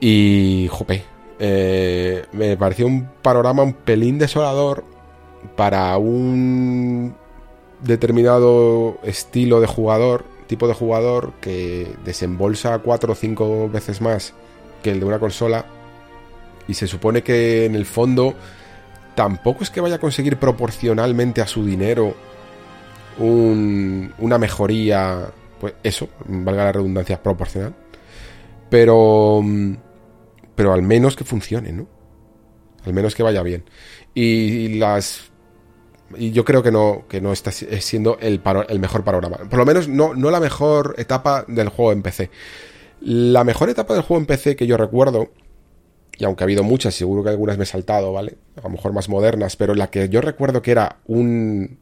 Y, 0.00 0.68
jope, 0.68 1.04
eh, 1.38 2.24
me 2.32 2.56
pareció 2.56 2.88
un 2.88 3.08
panorama 3.22 3.62
un 3.62 3.74
pelín 3.74 4.18
desolador 4.18 4.82
para 5.54 5.96
un 5.98 7.14
determinado 7.82 8.98
estilo 9.02 9.60
de 9.60 9.66
jugador, 9.66 10.24
tipo 10.46 10.66
de 10.68 10.74
jugador 10.74 11.32
que 11.40 11.94
desembolsa 12.04 12.78
cuatro 12.78 13.12
o 13.12 13.16
cinco 13.16 13.68
veces 13.68 14.00
más 14.00 14.34
que 14.82 14.90
el 14.90 15.00
de 15.00 15.06
una 15.06 15.18
consola 15.18 15.66
y 16.66 16.74
se 16.74 16.86
supone 16.86 17.22
que 17.22 17.64
en 17.64 17.74
el 17.74 17.86
fondo 17.86 18.34
tampoco 19.14 19.64
es 19.64 19.70
que 19.70 19.80
vaya 19.80 19.96
a 19.96 20.00
conseguir 20.00 20.36
proporcionalmente 20.36 21.40
a 21.40 21.46
su 21.46 21.64
dinero 21.64 22.14
una 23.18 24.38
mejoría, 24.38 25.26
pues 25.60 25.74
eso, 25.82 26.08
valga 26.26 26.64
la 26.64 26.72
redundancia, 26.72 27.20
proporcional. 27.20 27.74
Pero, 28.70 29.42
pero 30.54 30.72
al 30.72 30.82
menos 30.82 31.16
que 31.16 31.24
funcione, 31.24 31.72
¿no? 31.72 31.88
Al 32.84 32.92
menos 32.92 33.14
que 33.14 33.24
vaya 33.24 33.42
bien. 33.42 33.64
Y, 34.14 34.78
las 34.78 35.30
y 36.16 36.30
yo 36.30 36.44
creo 36.44 36.62
que 36.62 36.70
no, 36.70 37.04
que 37.08 37.20
no 37.20 37.32
está 37.32 37.50
siendo 37.52 38.18
el, 38.20 38.40
el 38.68 38.78
mejor 38.78 39.04
panorama. 39.04 39.38
Por 39.50 39.58
lo 39.58 39.66
menos 39.66 39.88
no, 39.88 40.14
no 40.14 40.30
la 40.30 40.40
mejor 40.40 40.94
etapa 40.98 41.44
del 41.48 41.68
juego 41.68 41.92
en 41.92 42.02
PC. 42.02 42.30
La 43.00 43.44
mejor 43.44 43.68
etapa 43.68 43.94
del 43.94 44.02
juego 44.02 44.20
en 44.20 44.26
PC 44.26 44.56
que 44.56 44.66
yo 44.66 44.76
recuerdo 44.76 45.30
y 46.18 46.24
aunque 46.24 46.42
ha 46.42 46.46
habido 46.46 46.64
muchas, 46.64 46.94
seguro 46.94 47.22
que 47.22 47.30
algunas 47.30 47.56
me 47.58 47.62
he 47.62 47.66
saltado, 47.66 48.12
¿vale? 48.12 48.36
A 48.56 48.62
lo 48.62 48.70
mejor 48.70 48.92
más 48.92 49.08
modernas, 49.08 49.54
pero 49.54 49.74
la 49.74 49.88
que 49.88 50.08
yo 50.08 50.20
recuerdo 50.20 50.62
que 50.62 50.72
era 50.72 50.98
un, 51.06 51.78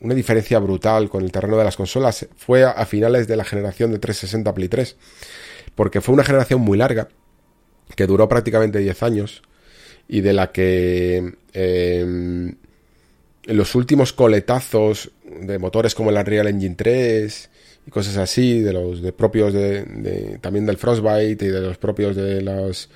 una 0.00 0.14
diferencia 0.14 0.60
brutal 0.60 1.10
con 1.10 1.24
el 1.24 1.32
terreno 1.32 1.56
de 1.56 1.64
las 1.64 1.76
consolas 1.76 2.28
fue 2.36 2.62
a, 2.62 2.86
finales 2.86 3.26
de 3.26 3.36
la 3.36 3.44
generación 3.44 3.90
de 3.90 3.98
360 3.98 4.54
Play 4.54 4.68
3, 4.68 4.96
porque 5.74 6.00
fue 6.00 6.14
una 6.14 6.22
generación 6.22 6.60
muy 6.60 6.78
larga, 6.78 7.08
que 7.96 8.06
duró 8.06 8.28
prácticamente 8.28 8.78
10 8.78 9.02
años, 9.02 9.42
y 10.06 10.20
de 10.20 10.32
la 10.32 10.52
que 10.52 11.34
eh, 11.52 12.54
los 13.46 13.74
últimos 13.74 14.12
coletazos 14.12 15.10
de 15.24 15.58
motores 15.58 15.94
como 15.94 16.10
el 16.10 16.16
Unreal 16.16 16.48
Engine 16.48 16.74
3 16.74 17.50
y 17.86 17.90
cosas 17.90 18.16
así, 18.16 18.60
de 18.60 18.72
los 18.72 19.00
de 19.00 19.12
propios 19.12 19.52
de, 19.52 20.38
también 20.40 20.66
del 20.66 20.76
Frostbite 20.76 21.44
y 21.44 21.48
de 21.48 21.60
los 21.60 21.78
propios 21.78 22.16
de 22.16 22.42
los 22.42 22.90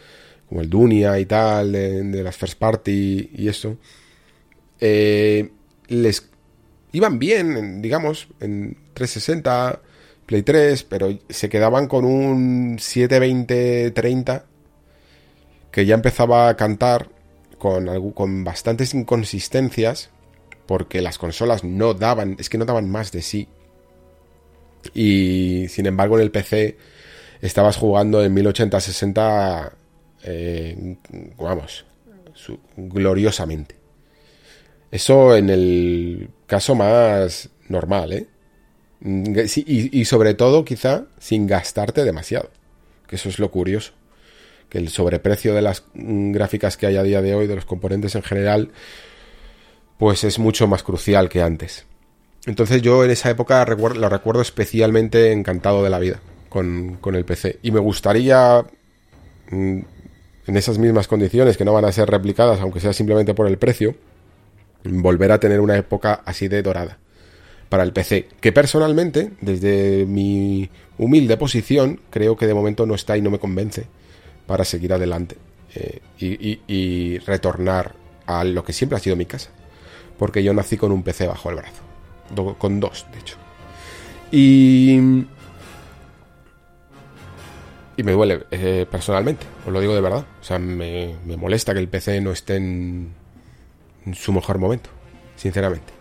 como 0.48 0.62
el 0.62 0.68
Dunia 0.68 1.18
y 1.20 1.26
tal, 1.26 1.70
de, 1.70 2.22
las 2.24 2.36
first 2.36 2.58
party 2.58 3.30
y 3.32 3.46
eso, 3.46 3.76
eh, 4.80 5.48
les 5.86 6.28
iban 6.90 7.20
bien, 7.20 7.80
digamos, 7.80 8.26
en 8.40 8.76
360, 8.94 9.80
Play 10.26 10.42
3, 10.42 10.82
pero 10.84 11.16
se 11.28 11.48
quedaban 11.48 11.86
con 11.86 12.04
un 12.04 12.78
720-30 12.78 14.42
que 15.70 15.86
ya 15.86 15.94
empezaba 15.94 16.48
a 16.48 16.56
cantar 16.56 17.08
con, 17.58 18.12
con 18.12 18.42
bastantes 18.42 18.92
inconsistencias 18.92 20.10
porque 20.70 21.02
las 21.02 21.18
consolas 21.18 21.64
no 21.64 21.94
daban, 21.94 22.36
es 22.38 22.48
que 22.48 22.56
no 22.56 22.64
daban 22.64 22.88
más 22.88 23.10
de 23.10 23.22
sí. 23.22 23.48
Y 24.94 25.66
sin 25.68 25.86
embargo 25.86 26.16
en 26.16 26.22
el 26.22 26.30
PC 26.30 26.76
estabas 27.42 27.76
jugando 27.76 28.22
en 28.22 28.36
1080-60 28.36 29.72
eh, 30.22 30.96
vamos, 31.36 31.84
gloriosamente. 32.76 33.74
Eso 34.92 35.34
en 35.34 35.50
el 35.50 36.30
caso 36.46 36.76
más 36.76 37.50
normal, 37.66 38.12
¿eh? 38.12 38.28
y, 39.02 40.04
sobre 40.04 40.34
todo, 40.34 40.64
quizá, 40.64 41.06
sin 41.18 41.48
gastarte 41.48 42.04
demasiado. 42.04 42.48
Que 43.08 43.16
eso 43.16 43.28
es 43.28 43.40
lo 43.40 43.50
curioso. 43.50 43.90
Que 44.68 44.78
el 44.78 44.88
sobreprecio 44.88 45.52
de 45.52 45.62
las 45.62 45.82
gráficas 45.94 46.76
que 46.76 46.86
hay 46.86 46.96
a 46.96 47.02
día 47.02 47.22
de 47.22 47.34
hoy, 47.34 47.48
de 47.48 47.56
los 47.56 47.64
componentes 47.64 48.14
en 48.14 48.22
general, 48.22 48.70
pues 50.00 50.24
es 50.24 50.40
mucho 50.40 50.66
más 50.66 50.82
crucial 50.82 51.28
que 51.28 51.42
antes. 51.42 51.86
Entonces 52.46 52.80
yo 52.82 53.04
en 53.04 53.10
esa 53.10 53.30
época 53.30 53.64
lo 53.66 54.08
recuerdo 54.08 54.40
especialmente 54.40 55.30
encantado 55.30 55.84
de 55.84 55.90
la 55.90 55.98
vida 55.98 56.20
con, 56.48 56.96
con 57.00 57.14
el 57.14 57.24
PC. 57.24 57.60
Y 57.62 57.70
me 57.70 57.80
gustaría 57.80 58.64
mm, 59.50 59.78
en 60.46 60.56
esas 60.56 60.78
mismas 60.78 61.06
condiciones 61.06 61.56
que 61.56 61.64
no 61.64 61.74
van 61.74 61.84
a 61.84 61.92
ser 61.92 62.10
replicadas, 62.10 62.60
aunque 62.60 62.80
sea 62.80 62.92
simplemente 62.92 63.34
por 63.34 63.46
el 63.46 63.58
precio, 63.58 63.94
volver 64.84 65.32
a 65.32 65.38
tener 65.38 65.60
una 65.60 65.76
época 65.76 66.22
así 66.24 66.48
de 66.48 66.62
dorada 66.62 66.98
para 67.68 67.84
el 67.84 67.92
PC, 67.92 68.26
que 68.40 68.52
personalmente, 68.52 69.30
desde 69.40 70.04
mi 70.06 70.68
humilde 70.98 71.36
posición, 71.36 72.00
creo 72.10 72.36
que 72.36 72.46
de 72.46 72.54
momento 72.54 72.84
no 72.84 72.94
está 72.94 73.16
y 73.16 73.22
no 73.22 73.30
me 73.30 73.38
convence 73.38 73.84
para 74.46 74.64
seguir 74.64 74.92
adelante 74.92 75.36
eh, 75.76 76.00
y, 76.18 77.18
retornar 77.18 77.94
a 78.26 78.42
lo 78.42 78.64
que 78.64 78.72
siempre 78.72 78.96
ha 78.96 79.00
sido 79.00 79.14
mi 79.14 79.26
casa, 79.26 79.50
porque 80.20 80.44
yo 80.44 80.54
nací 80.54 80.76
con 80.76 80.92
un 80.92 81.02
PC 81.02 81.26
bajo 81.26 81.48
el 81.50 81.56
brazo, 81.56 82.54
con 82.58 82.78
dos, 82.78 83.06
de 83.10 83.18
hecho. 83.18 83.36
Y 84.30 85.24
y 87.96 88.02
me 88.02 88.12
duele 88.12 88.44
eh, 88.50 88.86
personalmente, 88.90 89.46
os 89.66 89.72
lo 89.72 89.80
digo 89.80 89.94
de 89.94 90.00
verdad. 90.00 90.24
O 90.40 90.44
sea, 90.44 90.58
me, 90.58 91.16
molesta 91.36 91.72
que 91.74 91.80
el 91.80 91.88
PC 91.88 92.20
no 92.20 92.32
esté 92.32 92.56
en, 92.56 93.14
su 94.14 94.32
mejor 94.32 94.58
momento, 94.58 94.90
sinceramente. 95.36 95.92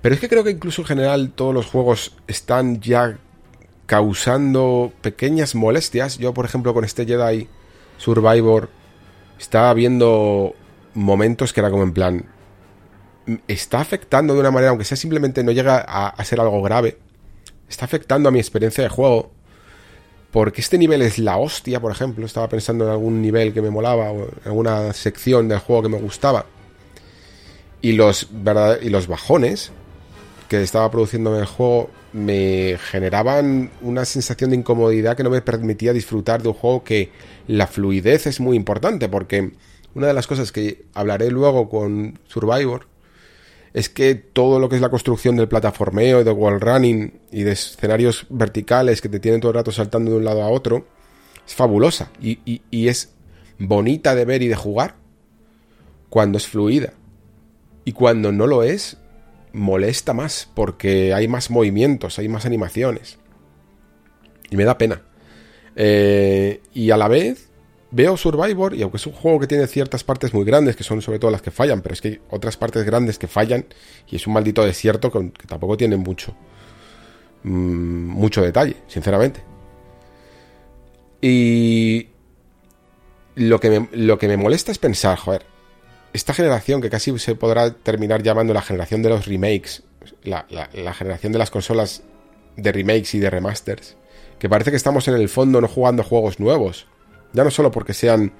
Pero 0.00 0.14
es 0.14 0.20
que 0.20 0.28
creo 0.28 0.44
que 0.44 0.50
incluso 0.50 0.82
en 0.82 0.86
general 0.86 1.32
todos 1.34 1.54
los 1.54 1.66
juegos 1.66 2.16
están 2.26 2.80
ya 2.80 3.18
causando 3.86 4.92
pequeñas 5.02 5.54
molestias. 5.54 6.18
Yo, 6.18 6.34
por 6.34 6.46
ejemplo, 6.46 6.74
con 6.74 6.84
este 6.84 7.06
Jedi 7.06 7.48
Survivor, 7.98 8.70
estaba 9.38 9.72
viendo 9.74 10.54
momentos 10.94 11.52
que 11.52 11.60
era 11.60 11.70
como 11.70 11.82
en 11.82 11.92
plan. 11.92 12.24
Está 13.46 13.80
afectando 13.80 14.34
de 14.34 14.40
una 14.40 14.50
manera, 14.50 14.70
aunque 14.70 14.84
sea 14.84 14.96
simplemente 14.96 15.44
no 15.44 15.52
llega 15.52 15.78
a 15.78 16.24
ser 16.24 16.40
algo 16.40 16.60
grave, 16.62 16.98
está 17.68 17.84
afectando 17.84 18.28
a 18.28 18.32
mi 18.32 18.38
experiencia 18.38 18.82
de 18.82 18.90
juego 18.90 19.30
porque 20.32 20.62
este 20.62 20.78
nivel 20.78 21.02
es 21.02 21.18
la 21.18 21.36
hostia, 21.36 21.78
por 21.78 21.92
ejemplo. 21.92 22.24
Estaba 22.24 22.48
pensando 22.48 22.86
en 22.86 22.90
algún 22.90 23.20
nivel 23.20 23.52
que 23.52 23.60
me 23.60 23.70
molaba 23.70 24.10
o 24.10 24.24
en 24.24 24.46
alguna 24.46 24.92
sección 24.94 25.46
del 25.46 25.58
juego 25.58 25.82
que 25.82 25.88
me 25.90 25.98
gustaba. 25.98 26.46
Y 27.82 27.92
los, 27.92 28.28
¿verdad? 28.30 28.78
Y 28.80 28.88
los 28.88 29.06
bajones 29.06 29.72
que 30.48 30.62
estaba 30.62 30.90
produciendo 30.90 31.34
en 31.34 31.40
el 31.40 31.46
juego 31.46 31.90
me 32.14 32.78
generaban 32.90 33.70
una 33.82 34.06
sensación 34.06 34.50
de 34.50 34.56
incomodidad 34.56 35.16
que 35.16 35.22
no 35.22 35.30
me 35.30 35.42
permitía 35.42 35.92
disfrutar 35.92 36.42
de 36.42 36.48
un 36.48 36.54
juego 36.54 36.82
que 36.82 37.10
la 37.46 37.66
fluidez 37.66 38.26
es 38.26 38.40
muy 38.40 38.56
importante, 38.56 39.10
porque 39.10 39.52
una 39.94 40.06
de 40.06 40.14
las 40.14 40.26
cosas 40.26 40.50
que 40.50 40.84
hablaré 40.94 41.30
luego 41.30 41.68
con 41.68 42.18
Survivor 42.26 42.86
es 43.74 43.88
que 43.88 44.14
todo 44.14 44.58
lo 44.58 44.68
que 44.68 44.76
es 44.76 44.82
la 44.82 44.90
construcción 44.90 45.36
del 45.36 45.48
plataformeo 45.48 46.24
de 46.24 46.30
wall 46.30 46.60
running 46.60 47.20
y 47.30 47.42
de 47.42 47.52
escenarios 47.52 48.26
verticales 48.28 49.00
que 49.00 49.08
te 49.08 49.20
tienen 49.20 49.40
todo 49.40 49.52
el 49.52 49.56
rato 49.56 49.72
saltando 49.72 50.10
de 50.10 50.18
un 50.18 50.24
lado 50.24 50.42
a 50.42 50.48
otro 50.48 50.86
es 51.46 51.54
fabulosa 51.54 52.10
y, 52.20 52.62
y 52.70 52.88
es 52.88 53.14
bonita 53.58 54.14
de 54.14 54.24
ver 54.24 54.42
y 54.42 54.48
de 54.48 54.56
jugar 54.56 54.96
cuando 56.08 56.38
es 56.38 56.46
fluida. 56.46 56.92
Y 57.84 57.92
cuando 57.92 58.30
no 58.30 58.46
lo 58.46 58.62
es, 58.62 58.98
molesta 59.52 60.12
más 60.12 60.48
porque 60.54 61.14
hay 61.14 61.28
más 61.28 61.50
movimientos, 61.50 62.18
hay 62.18 62.28
más 62.28 62.44
animaciones. 62.44 63.18
Y 64.50 64.56
me 64.56 64.64
da 64.64 64.78
pena. 64.78 65.02
Eh, 65.74 66.60
y 66.74 66.90
a 66.90 66.96
la 66.96 67.08
vez 67.08 67.48
veo 67.92 68.16
Survivor, 68.16 68.74
y 68.74 68.82
aunque 68.82 68.96
es 68.96 69.06
un 69.06 69.12
juego 69.12 69.38
que 69.38 69.46
tiene 69.46 69.66
ciertas 69.66 70.02
partes 70.02 70.34
muy 70.34 70.44
grandes, 70.44 70.74
que 70.74 70.82
son 70.82 71.00
sobre 71.00 71.18
todo 71.18 71.30
las 71.30 71.42
que 71.42 71.50
fallan, 71.50 71.82
pero 71.82 71.92
es 71.92 72.00
que 72.00 72.08
hay 72.08 72.20
otras 72.30 72.56
partes 72.56 72.84
grandes 72.84 73.18
que 73.18 73.28
fallan, 73.28 73.66
y 74.08 74.16
es 74.16 74.26
un 74.26 74.32
maldito 74.32 74.64
desierto 74.64 75.12
que, 75.12 75.30
tampoco 75.46 75.76
tiene 75.76 75.96
mucho, 75.96 76.34
mm, 77.44 77.50
mucho 78.08 78.42
detalle, 78.42 78.76
sinceramente. 78.88 79.44
Y 81.20 82.08
lo 83.36 83.60
que, 83.60 83.70
me, 83.70 83.88
lo 83.92 84.18
que 84.18 84.26
me 84.26 84.36
molesta 84.36 84.72
es 84.72 84.78
pensar, 84.78 85.16
joder, 85.18 85.44
esta 86.12 86.34
generación 86.34 86.80
que 86.80 86.90
casi 86.90 87.16
se 87.18 87.34
podrá 87.34 87.72
terminar 87.72 88.22
llamando 88.22 88.52
la 88.52 88.62
generación 88.62 89.02
de 89.02 89.10
los 89.10 89.26
remakes, 89.26 89.82
la, 90.24 90.46
generación 90.94 91.32
de 91.32 91.38
las 91.38 91.50
consolas 91.50 92.02
de 92.56 92.72
remakes 92.72 93.14
y 93.14 93.18
de 93.18 93.30
remasters, 93.30 93.96
que 94.38 94.48
parece 94.48 94.70
que 94.70 94.76
estamos 94.76 95.08
en 95.08 95.14
el 95.14 95.28
fondo 95.28 95.60
no 95.60 95.68
jugando 95.68 96.02
juegos 96.02 96.40
nuevos, 96.40 96.86
ya 97.32 97.44
no 97.44 97.50
solo 97.50 97.70
porque 97.70 97.94
sean 97.94 98.32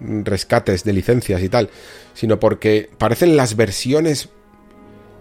rescates 0.00 0.84
de 0.84 0.92
licencias 0.92 1.42
y 1.42 1.48
tal, 1.48 1.70
sino 2.14 2.38
porque 2.38 2.90
parecen 2.98 3.36
las 3.36 3.56
versiones 3.56 4.28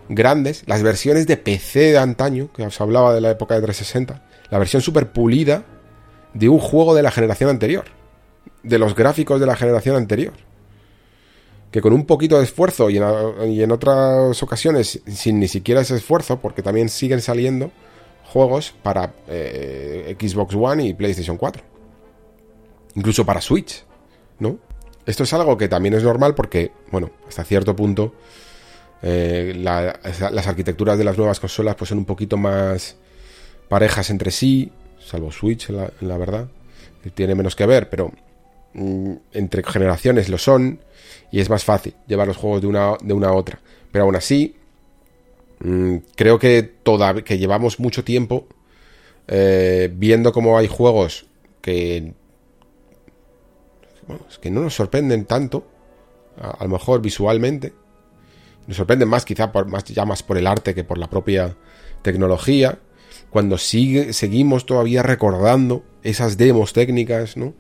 grandes, 0.09 0.63
las 0.67 0.84
versiones 0.84 1.28
de 1.28 1.38
PC 1.38 1.91
de 1.91 1.97
antaño, 1.97 2.51
que 2.53 2.63
os 2.63 2.80
hablaba 2.80 3.13
de 3.13 3.21
la 3.21 3.32
época 3.32 3.55
de 3.55 3.61
360, 3.61 4.23
la 4.49 4.59
versión 4.59 4.82
super 4.82 5.11
pulida 5.11 5.65
de 6.34 6.49
un 6.49 6.59
juego 6.59 6.93
de 6.93 7.03
la 7.03 7.11
generación 7.11 7.49
anterior, 7.49 7.86
de 8.63 8.80
los 8.80 8.95
gráficos 8.95 9.39
de 9.39 9.45
la 9.45 9.55
generación 9.55 9.95
anterior 9.95 10.34
que 11.71 11.82
con 11.82 11.93
un 11.93 12.05
poquito 12.05 12.38
de 12.38 12.43
esfuerzo 12.43 12.89
y 12.89 12.97
en, 12.97 13.71
otras 13.71 14.41
ocasiones 14.41 15.01
sin 15.07 15.39
ni 15.39 15.47
siquiera 15.47 15.82
ese 15.82 15.95
esfuerzo, 15.95 16.39
porque 16.39 16.61
también 16.61 16.89
siguen 16.89 17.21
saliendo 17.21 17.71
juegos 18.25 18.73
para 18.84 19.13
eh, 19.28 20.15
Xbox 20.19 20.55
One 20.55 20.86
y 20.86 20.93
PlayStation 20.93 21.38
4. 21.38 21.63
Incluso 22.98 23.26
para 23.26 23.41
Switch, 23.41 23.84
¿no? 24.39 24.58
Esto 25.06 25.24
es 25.24 25.32
algo 25.34 25.56
que 25.56 25.70
también 25.70 25.93
es 25.93 26.04
normal 26.04 26.34
porque, 26.34 26.72
bueno, 26.91 27.12
hasta 27.28 27.43
cierto 27.43 27.76
punto 27.76 28.16
eh, 29.04 29.54
las 29.56 30.48
arquitecturas 30.48 30.98
de 30.98 31.04
las 31.04 31.16
nuevas 31.16 31.39
consolas 31.39 31.76
pues 31.76 31.89
son 31.89 32.00
un 32.00 32.06
poquito 32.06 32.38
más 32.38 32.95
parejas 33.70 34.10
entre 34.10 34.32
sí, 34.32 34.72
salvo 35.00 35.32
Switch, 35.32 35.70
la, 35.70 35.91
la 36.02 36.18
verdad, 36.18 36.48
tiene 37.14 37.36
menos 37.36 37.56
que 37.56 37.68
ver, 37.68 37.88
pero 37.88 38.12
mm, 38.74 39.14
entre 39.32 39.64
generaciones 39.64 40.28
lo 40.28 40.39
son 40.39 40.80
y 41.32 41.39
es 41.39 41.52
más 41.52 41.64
fácil 41.64 41.93
llevar 42.08 42.28
los 42.28 42.38
juegos 42.38 42.62
de 42.62 42.68
una, 42.68 42.95
de 43.02 43.14
una 43.14 43.28
a 43.28 43.34
otra. 43.34 43.60
Pero 43.91 44.06
aún 44.06 44.16
así, 44.16 44.56
mm, 45.60 45.98
creo 46.16 46.39
que, 46.39 46.64
toda, 46.64 47.22
que 47.24 47.38
llevamos 47.38 47.80
mucho 47.80 48.04
tiempo 48.04 48.48
eh, 49.28 49.91
viendo 49.93 50.34
cómo 50.34 50.58
hay 50.58 50.68
juegos 50.68 51.28
que, 51.62 52.14
que 54.41 54.51
no 54.51 54.62
nos 54.62 54.76
sorprenden 54.76 55.26
tanto, 55.26 55.68
a, 56.39 56.64
lo 56.64 56.70
mejor 56.70 57.01
visualmente. 57.01 57.74
Nos 58.68 58.78
sorprenden 58.78 59.10
más 59.10 59.26
quizá 59.26 59.51
por, 59.51 59.68
más, 59.68 59.86
ya 59.86 60.05
más 60.05 60.24
por 60.24 60.38
el 60.38 60.47
arte 60.47 60.76
que 60.76 60.84
por 60.84 60.97
la 60.97 61.10
propia 61.10 61.55
tecnología. 62.01 62.80
Cuando 63.30 63.58
sigue, 63.58 64.14
seguimos 64.14 64.66
todavía 64.66 65.03
recordando 65.03 65.84
esas 66.03 66.38
demos 66.38 66.74
técnicas, 66.74 67.38
¿no? 67.38 67.53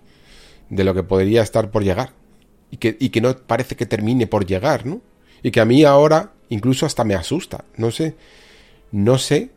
De 0.69 0.83
lo 0.83 0.93
que 0.93 1.03
podría 1.03 1.41
estar 1.41 1.71
por 1.71 1.83
llegar 1.83 2.11
y 2.71 3.09
que, 3.09 3.21
no 3.21 3.35
parece 3.37 3.75
que 3.75 3.85
termine 3.85 4.27
por 4.27 4.45
llegar, 4.45 4.85
¿no? 4.85 5.01
Y 5.41 5.51
que 5.51 5.61
a 5.61 5.65
mí 5.65 5.83
ahora 5.83 6.33
incluso 6.49 6.85
hasta 6.85 7.03
me 7.03 7.15
asusta. 7.15 7.65
No 7.77 7.91
sé, 7.91 8.15
no 8.91 9.17
sé 9.17 9.51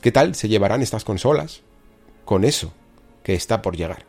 qué 0.00 0.10
tal 0.10 0.34
se 0.34 0.48
llevarán 0.48 0.82
estas 0.82 1.04
consolas 1.04 1.62
con 2.24 2.44
eso 2.44 2.72
que 3.22 3.34
está 3.34 3.62
por 3.62 3.76
llegar. 3.76 4.04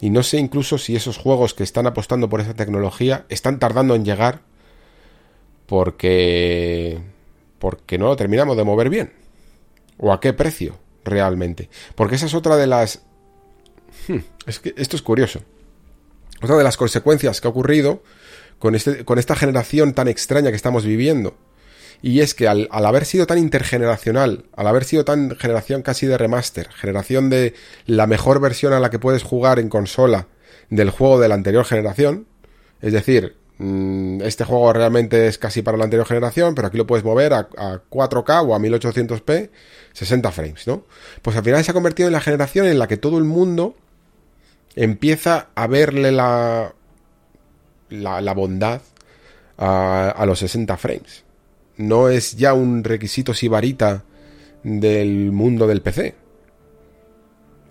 Y 0.00 0.10
no 0.10 0.22
sé 0.22 0.38
incluso 0.38 0.78
si 0.78 0.94
esos 0.94 1.18
juegos 1.18 1.54
que 1.54 1.64
están 1.64 1.86
apostando 1.86 2.28
por 2.28 2.40
esa 2.40 2.54
tecnología 2.54 3.26
están 3.28 3.58
tardando 3.58 3.94
en 3.94 4.04
llegar 4.04 4.42
porque 5.66 7.00
porque 7.58 7.98
no 7.98 8.06
lo 8.06 8.16
terminamos 8.16 8.56
de 8.56 8.64
mover 8.64 8.88
bien. 8.88 9.12
¿O 9.98 10.12
a 10.12 10.20
qué 10.20 10.32
precio 10.32 10.78
realmente? 11.04 11.68
Porque 11.96 12.14
esa 12.14 12.26
es 12.26 12.34
otra 12.34 12.56
de 12.56 12.68
las 12.68 13.02
hmm, 14.06 14.18
es 14.46 14.60
que 14.60 14.74
esto 14.76 14.96
es 14.96 15.02
curioso. 15.02 15.40
Otra 16.40 16.56
de 16.56 16.64
las 16.64 16.76
consecuencias 16.76 17.40
que 17.40 17.48
ha 17.48 17.50
ocurrido 17.50 18.02
con, 18.60 18.76
este, 18.76 19.04
con 19.04 19.18
esta 19.18 19.34
generación 19.34 19.92
tan 19.92 20.06
extraña 20.06 20.50
que 20.50 20.56
estamos 20.56 20.84
viviendo. 20.84 21.36
Y 22.00 22.20
es 22.20 22.34
que 22.34 22.46
al, 22.46 22.68
haber 22.70 23.04
sido 23.04 23.26
tan 23.26 23.38
intergeneracional, 23.38 24.44
al 24.54 24.66
haber 24.66 24.84
sido 24.84 25.04
tan 25.04 25.36
generación 25.36 25.82
casi 25.82 26.06
de 26.06 26.16
remaster, 26.16 26.68
generación 26.70 27.28
de 27.28 27.54
la 27.86 28.06
mejor 28.06 28.40
versión 28.40 28.72
a 28.72 28.80
la 28.80 28.90
que 28.90 28.98
puedes 28.98 29.22
jugar 29.22 29.58
en 29.58 29.68
consola 29.68 30.28
del 30.70 30.90
juego 30.90 31.18
de 31.18 31.28
la 31.28 31.34
anterior 31.34 31.64
generación, 31.64 32.26
es 32.80 32.92
decir, 32.92 33.36
mm, 33.58 34.22
este 34.22 34.44
juego 34.44 34.72
realmente 34.72 35.26
es 35.26 35.38
casi 35.38 35.62
para 35.62 35.76
la 35.76 35.84
anterior 35.84 36.06
generación, 36.06 36.54
pero 36.54 36.68
aquí 36.68 36.76
lo 36.76 36.86
puedes 36.86 37.04
mover 37.04 37.32
a, 37.32 37.48
a 37.56 37.82
4K 37.90 38.46
o 38.46 38.54
a 38.54 38.58
1800p, 38.58 39.50
60 39.92 40.30
frames, 40.30 40.66
¿no? 40.66 40.84
Pues 41.22 41.36
al 41.36 41.42
final 41.42 41.64
se 41.64 41.72
ha 41.72 41.74
convertido 41.74 42.08
en 42.08 42.12
la 42.12 42.20
generación 42.20 42.66
en 42.66 42.78
la 42.78 42.86
que 42.86 42.96
todo 42.96 43.18
el 43.18 43.24
mundo 43.24 43.74
empieza 44.76 45.48
a 45.56 45.66
verle 45.66 46.12
la, 46.12 46.72
la, 47.90 48.34
bondad 48.34 48.80
a, 49.56 50.24
los 50.26 50.38
60 50.38 50.76
frames. 50.76 51.24
No 51.78 52.08
es 52.08 52.36
ya 52.36 52.54
un 52.54 52.84
requisito 52.84 53.32
sibarita 53.34 54.04
del 54.62 55.32
mundo 55.32 55.66
del 55.66 55.80
PC. 55.80 56.14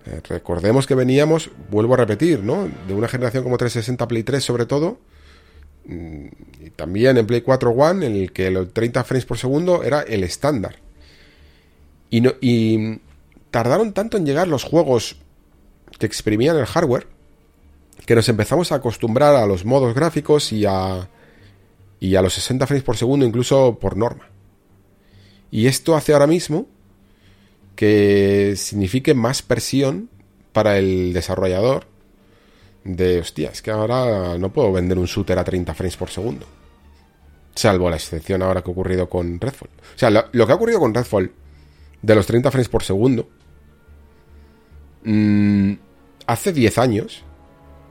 Eh, 0.06 0.22
recordemos 0.30 0.88
que 0.88 0.96
veníamos, 0.96 1.52
vuelvo 1.70 1.94
a 1.94 1.98
repetir, 1.98 2.40
¿no? 2.40 2.70
De 2.88 2.94
una 2.94 3.10
generación 3.10 3.44
como 3.44 3.58
360 3.58 4.08
Play 4.08 4.24
3 4.24 4.44
sobre 4.44 4.66
todo, 4.66 5.00
mm, 5.86 6.28
y 6.66 6.70
también 6.70 7.18
en 7.18 7.28
Play 7.28 7.42
4 7.42 7.72
One, 7.72 8.06
en 8.06 8.16
el 8.16 8.32
que 8.32 8.50
los 8.50 8.74
30 8.74 9.04
frames 9.04 9.26
por 9.26 9.38
segundo 9.38 9.84
era 9.84 10.02
el 10.02 10.24
estándar. 10.24 10.78
Y, 12.10 12.22
no, 12.22 12.34
y 12.40 13.02
tardaron 13.52 13.92
tanto 13.92 14.16
en 14.16 14.26
llegar 14.26 14.48
los 14.48 14.64
juegos 14.64 15.18
que 16.00 16.06
exprimían 16.06 16.56
el 16.58 16.66
hardware, 16.66 17.08
que 18.06 18.16
nos 18.16 18.30
empezamos 18.30 18.72
a 18.72 18.76
acostumbrar 18.76 19.36
a 19.36 19.46
los 19.46 19.66
modos 19.66 19.94
gráficos 19.94 20.54
y 20.54 20.66
a, 20.66 21.10
y 22.00 22.16
a 22.16 22.22
los 22.22 22.34
60 22.34 22.68
frames 22.68 22.84
por 22.84 22.98
segundo 22.98 23.26
incluso 23.26 23.78
por 23.80 23.98
norma. 23.98 24.30
Y 25.52 25.68
esto 25.68 25.96
hace 25.96 26.14
ahora 26.14 26.28
mismo 26.28 26.68
que 27.76 28.56
signifique 28.58 29.14
más 29.14 29.42
presión 29.42 30.10
para 30.52 30.78
el 30.78 31.14
desarrollador 31.14 31.86
de, 32.84 33.20
hostia, 33.20 33.52
es 33.52 33.62
que 33.62 33.72
ahora 33.72 34.38
no 34.38 34.52
puedo 34.52 34.72
vender 34.72 34.98
un 34.98 35.06
shooter 35.06 35.38
a 35.38 35.44
30 35.44 35.74
frames 35.74 35.98
por 35.98 36.10
segundo. 36.10 36.46
Salvo 37.54 37.90
la 37.90 37.98
excepción 37.98 38.42
ahora 38.42 38.62
que 38.62 38.70
ha 38.70 38.74
ocurrido 38.74 39.10
con 39.10 39.40
Redfall. 39.40 39.70
O 39.96 39.98
sea, 39.98 40.10
lo, 40.10 40.30
que 40.32 40.52
ha 40.52 40.56
ocurrido 40.56 40.80
con 40.80 40.94
Redfall 40.94 41.32
de 42.02 42.16
los 42.16 42.26
30 42.26 42.50
frames 42.52 42.70
por 42.70 42.84
segundo, 42.84 43.30
mmm, 45.04 45.74
hace 46.26 46.54
10 46.54 46.78
años 46.78 47.24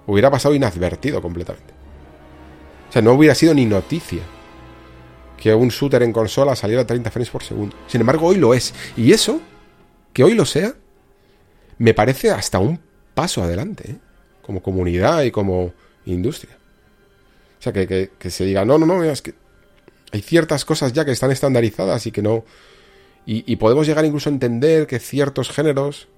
hubiera 0.06 0.30
pasado 0.30 0.54
inadvertido 0.54 1.20
completamente. 1.20 1.75
Sea, 2.96 3.02
no 3.02 3.12
hubiera 3.12 3.34
sido 3.34 3.52
ni 3.52 3.66
noticia 3.66 4.22
que 5.36 5.54
un 5.54 5.68
shooter 5.68 6.02
en 6.02 6.14
consola 6.14 6.56
saliera 6.56 6.80
a 6.80 6.86
30 6.86 7.10
frames 7.10 7.28
por 7.28 7.42
segundo. 7.42 7.76
Sin 7.86 8.00
embargo, 8.00 8.26
hoy 8.26 8.36
lo 8.36 8.54
es. 8.54 8.72
Y 8.96 9.12
eso, 9.12 9.38
que 10.14 10.24
hoy 10.24 10.32
lo 10.32 10.46
sea, 10.46 10.72
me 11.76 11.92
parece 11.92 12.30
hasta 12.30 12.58
un 12.58 12.80
paso 13.12 13.42
adelante, 13.42 13.90
¿eh? 13.90 13.96
como 14.40 14.62
comunidad 14.62 15.24
y 15.24 15.30
como 15.30 15.74
industria. 16.06 16.56
O 17.58 17.62
sea, 17.62 17.74
que, 17.74 18.30
se 18.30 18.46
diga, 18.46 18.64
no, 18.64 18.78
no, 18.78 18.86
no, 18.86 19.04
es 19.04 19.20
que 19.20 19.34
hay 20.10 20.22
ciertas 20.22 20.64
cosas 20.64 20.94
ya 20.94 21.04
que 21.04 21.12
están 21.12 21.30
estandarizadas 21.30 22.06
y 22.06 22.12
que 22.12 22.22
no... 22.22 22.46
y 23.26 23.56
podemos 23.56 23.86
llegar 23.86 24.06
incluso 24.06 24.30
a 24.30 24.32
entender 24.32 24.86
que 24.86 25.00
ciertos 25.00 25.50
géneros 25.50 26.08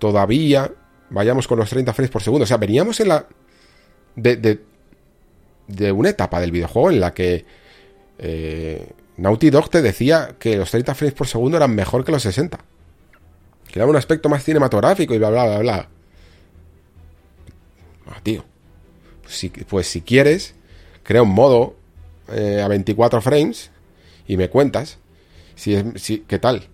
todavía 0.00 0.72
vayamos 1.08 1.46
con 1.46 1.60
los 1.60 1.70
30 1.70 1.92
frames 1.92 2.10
por 2.10 2.20
segundo. 2.24 2.42
O 2.42 2.46
sea, 2.48 2.56
veníamos 2.56 2.98
en 2.98 3.08
la. 3.08 3.28
de, 4.16 4.71
una 5.68 6.08
etapa 6.10 6.40
del 6.40 6.50
videojuego 6.50 6.90
en 6.90 7.00
la 7.00 7.14
que 7.14 7.44
eh, 8.18 8.88
Naughty 9.16 9.50
Dog 9.50 9.70
te 9.70 9.82
decía 9.82 10.36
que 10.38 10.56
los 10.56 10.70
30 10.70 10.94
frames 10.94 11.14
por 11.14 11.26
segundo 11.26 11.56
eran 11.56 11.74
mejor 11.74 12.04
que 12.04 12.12
los 12.12 12.22
60. 12.22 12.58
Que 13.70 13.78
daba 13.78 13.90
un 13.90 13.96
aspecto 13.96 14.28
más 14.28 14.44
cinematográfico 14.44 15.14
y 15.14 15.18
bla, 15.18 15.30
bla, 15.30 15.44
bla, 15.46 15.58
bla. 15.58 15.88
Ah, 18.06 18.20
tío. 18.22 18.44
Pues 19.68 19.86
si, 19.86 20.02
quieres, 20.02 20.54
crea 21.02 21.22
un 21.22 21.30
modo 21.30 21.76
eh, 22.28 22.60
a 22.62 22.68
24 22.68 23.22
frames 23.22 23.70
y 24.26 24.36
me 24.36 24.50
cuentas 24.50 24.98
si 25.54 25.82
si, 25.96 26.18
qué 26.20 26.38
tal. 26.38 26.68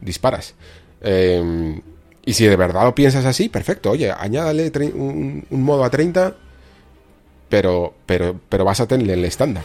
Disparas. 0.00 0.54
Eh, 1.00 1.80
y 2.24 2.34
si 2.34 2.46
de 2.46 2.56
verdad 2.56 2.84
lo 2.84 2.94
piensas 2.94 3.24
así, 3.24 3.48
perfecto. 3.48 3.90
Oye, 3.90 4.10
añádale 4.10 4.70
un, 4.94 5.46
modo 5.50 5.84
a 5.84 5.90
30, 5.90 6.36
pero, 7.52 7.92
pero, 8.06 8.40
pero 8.48 8.64
vas 8.64 8.80
a 8.80 8.86
tener 8.86 9.10
el 9.10 9.22
estándar. 9.26 9.62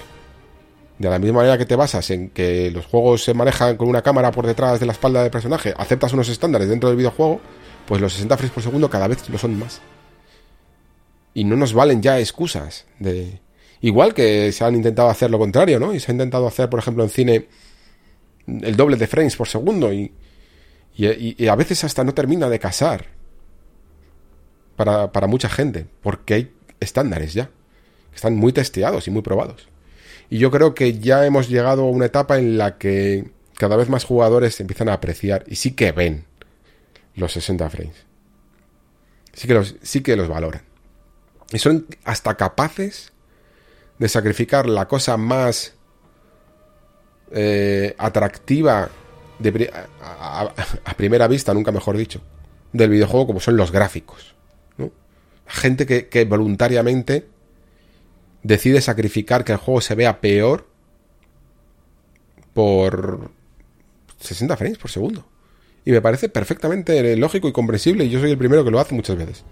De 0.99 1.09
la 1.09 1.19
misma 1.19 1.37
manera 1.37 1.57
que 1.57 1.65
te 1.65 1.77
basas 1.77 2.09
en 2.09 2.31
que 2.31 2.69
los 2.69 2.85
juegos 2.85 3.23
se 3.23 3.33
manejan 3.33 3.77
con 3.77 3.87
una 3.87 4.01
cámara 4.01 4.29
por 4.29 4.45
detrás 4.45 4.81
de 4.81 4.85
la 4.85 4.91
espalda 4.91 5.21
del 5.21 5.31
personaje, 5.31 5.73
aceptas 5.77 6.11
unos 6.11 6.27
estándares 6.27 6.67
dentro 6.67 6.89
del 6.89 6.97
videojuego, 6.97 7.39
pues 7.85 8.01
los 8.01 8.11
60 8.11 8.35
frames 8.35 8.53
por 8.53 8.61
segundo 8.61 8.89
cada 8.89 9.07
vez 9.07 9.29
lo 9.29 9.37
son 9.37 9.57
más. 9.57 9.79
Y 11.33 11.45
no 11.45 11.55
nos 11.55 11.71
valen 11.71 12.01
ya 12.01 12.19
excusas 12.19 12.87
de... 12.99 13.39
Igual 13.79 14.13
que 14.13 14.51
se 14.51 14.65
han 14.65 14.75
intentado 14.75 15.07
hacer 15.07 15.31
lo 15.31 15.39
contrario, 15.39 15.79
¿no? 15.79 15.93
Y 15.93 16.01
se 16.01 16.11
ha 16.11 16.13
intentado 16.13 16.45
hacer, 16.45 16.69
por 16.69 16.79
ejemplo, 16.79 17.05
en 17.05 17.09
cine 17.09 17.47
el 18.47 18.75
doble 18.75 18.97
de 18.97 19.07
frames 19.07 19.37
por 19.37 19.47
segundo 19.47 19.93
y, 19.93 20.11
y, 20.93 21.47
a 21.47 21.55
veces 21.55 21.85
hasta 21.85 22.03
no 22.03 22.13
termina 22.13 22.49
de 22.49 22.59
casar 22.59 23.05
para, 24.75 25.13
para 25.13 25.27
mucha 25.27 25.47
gente, 25.47 25.85
porque 26.01 26.33
hay 26.33 26.53
estándares 26.81 27.33
ya, 27.33 27.49
están 28.17 28.35
muy 28.35 28.51
testeados 28.51 29.07
y 29.07 29.11
muy 29.11 29.21
probados. 29.21 29.67
Y 30.29 30.39
yo 30.39 30.51
creo 30.51 30.75
que 30.75 30.99
ya 30.99 31.25
hemos 31.25 31.47
llegado 31.47 31.83
a 31.83 31.89
una 31.89 32.07
etapa 32.07 32.37
en 32.37 32.57
la 32.57 32.77
que 32.77 33.29
cada 33.55 33.75
vez 33.75 33.89
más 33.89 34.03
jugadores 34.03 34.59
empiezan 34.59 34.89
a 34.89 34.93
apreciar 34.93 35.45
y 35.47 35.55
sí 35.55 35.71
que 35.71 35.91
ven 35.91 36.25
los 37.15 37.31
60 37.33 37.69
frames. 37.69 37.95
Sí 39.33 39.47
que 39.47 39.53
los, 39.53 39.75
sí 39.81 40.01
que 40.01 40.15
los 40.15 40.27
valoran. 40.27 40.63
Y 41.51 41.59
son 41.59 41.87
hasta 42.03 42.35
capaces 42.35 43.13
de 43.99 44.09
sacrificar 44.09 44.67
la 44.67 44.87
cosa 44.87 45.15
más 45.15 45.75
eh, 47.31 47.95
atractiva 47.97 48.89
a, 50.01 50.53
primera 50.97 51.27
vista, 51.27 51.53
nunca 51.53 51.71
mejor 51.71 51.95
dicho, 51.95 52.21
del 52.73 52.89
videojuego 52.89 53.27
como 53.27 53.39
son 53.39 53.55
los 53.55 53.71
gráficos. 53.71 54.35
Gente 55.45 55.85
que 55.85 56.25
voluntariamente 56.25 57.36
decide 58.47 58.81
sacrificar 58.81 59.43
que 59.43 59.51
el 59.51 59.57
juego 59.57 59.81
se 59.81 59.93
vea 59.93 60.21
peor 60.21 60.65
por 62.53 63.29
60 64.19 64.55
frames 64.57 64.77
por 64.77 64.89
segundo. 64.89 65.25
Y 65.85 65.91
me 65.91 66.01
parece 66.01 66.29
perfectamente 66.29 67.15
lógico 67.17 67.47
y 67.47 67.51
comprensible 67.51 68.05
y 68.05 68.09
yo 68.09 68.19
soy 68.19 68.31
el 68.31 68.37
primero 68.37 68.63
que 68.63 68.71
lo 68.71 68.79
hace 68.79 68.95
muchas 68.95 69.17
veces. 69.17 69.43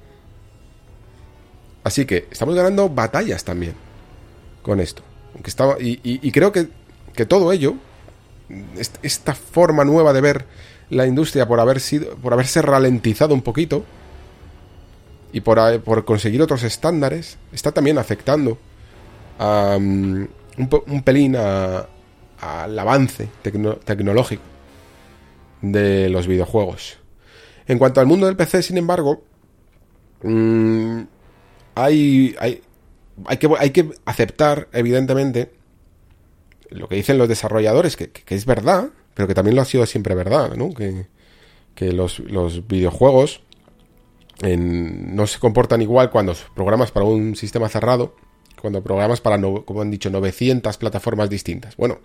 Así 1.83 2.05
que 2.05 2.27
estamos 2.31 2.55
ganando 2.55 2.89
batallas 2.89 3.43
también 3.43 3.73
con 4.63 4.79
esto. 4.79 5.03
Aunque 5.33 5.49
estaba, 5.49 5.75
y, 5.79 6.31
creo 6.31 6.51
que, 6.51 6.69
que, 7.13 7.25
todo 7.25 7.51
ello, 7.51 7.75
esta 8.77 9.35
forma 9.35 9.83
nueva 9.83 10.13
de 10.13 10.21
ver 10.21 10.45
la 10.89 11.05
industria 11.05 11.47
por, 11.47 11.59
haber 11.59 11.81
sido, 11.81 12.15
por 12.15 12.33
haberse 12.33 12.61
ralentizado 12.61 13.33
un 13.33 13.41
poquito 13.41 13.83
y 15.33 15.41
por, 15.41 15.81
por 15.81 16.05
conseguir 16.05 16.41
otros 16.41 16.63
estándares, 16.63 17.37
está 17.51 17.71
también 17.71 17.97
afectando 17.97 18.57
un, 19.39 20.29
pelín 21.03 21.35
al 21.35 22.79
avance 22.79 23.29
tecnológico 23.41 24.43
de 25.61 26.09
los 26.09 26.27
videojuegos. 26.27 26.97
En 27.67 27.79
cuanto 27.79 27.99
al 27.99 28.07
mundo 28.07 28.27
del 28.27 28.35
PC, 28.35 28.61
sin 28.61 28.77
embargo, 28.77 29.23
mm, 30.21 31.01
hay, 31.75 32.35
hay, 32.39 32.61
hay, 33.25 33.37
que, 33.37 33.49
hay 33.57 33.69
que 33.71 33.89
aceptar, 34.05 34.67
evidentemente, 34.71 35.51
lo 36.69 36.87
que 36.87 36.95
dicen 36.95 37.17
los 37.17 37.27
desarrolladores, 37.27 37.95
que, 37.95 38.11
es 38.27 38.45
verdad, 38.45 38.89
pero 39.13 39.27
que 39.27 39.33
también 39.33 39.55
lo 39.55 39.61
ha 39.61 39.65
sido 39.65 39.85
siempre 39.85 40.15
verdad, 40.15 40.55
¿no? 40.55 40.73
Que, 40.73 41.07
los, 41.91 42.21
videojuegos 42.67 43.41
no 44.41 45.27
se 45.27 45.39
comportan 45.39 45.81
igual 45.81 46.09
cuando 46.09 46.35
programas 46.53 46.91
para 46.91 47.05
un 47.05 47.35
sistema 47.35 47.67
cerrado 47.69 48.15
cuando 48.61 48.83
programas 48.83 49.21
para, 49.21 49.39
como 49.39 49.81
han 49.81 49.91
dicho, 49.91 50.09
900 50.09 50.77
plataformas 50.77 51.29
distintas. 51.29 51.75
Bueno, 51.75 51.99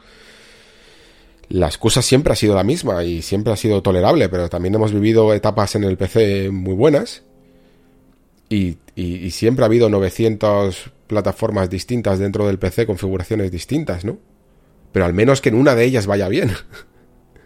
la 1.50 1.66
excusa 1.66 2.00
siempre 2.00 2.32
ha 2.32 2.36
sido 2.36 2.54
la 2.54 2.62
misma 2.62 3.02
y 3.02 3.22
siempre 3.22 3.52
ha 3.52 3.56
sido 3.56 3.82
tolerable, 3.82 4.28
pero 4.28 4.48
también 4.48 4.74
hemos 4.76 4.92
vivido 4.92 5.34
etapas 5.34 5.74
en 5.74 5.84
el 5.84 5.96
PC 5.96 6.50
muy 6.50 6.74
buenas 6.74 7.24
y, 8.48 8.78
siempre 9.30 9.64
ha 9.64 9.66
habido 9.66 9.88
900 9.88 10.90
plataformas 11.06 11.70
distintas 11.70 12.18
dentro 12.18 12.46
del 12.46 12.58
PC, 12.58 12.86
configuraciones 12.86 13.50
distintas, 13.50 14.04
¿no? 14.04 14.18
Pero 14.92 15.06
al 15.06 15.14
menos 15.14 15.40
que 15.40 15.48
en 15.48 15.54
una 15.54 15.74
de 15.74 15.84
ellas 15.84 16.06
vaya 16.06 16.28
bien. 16.28 16.52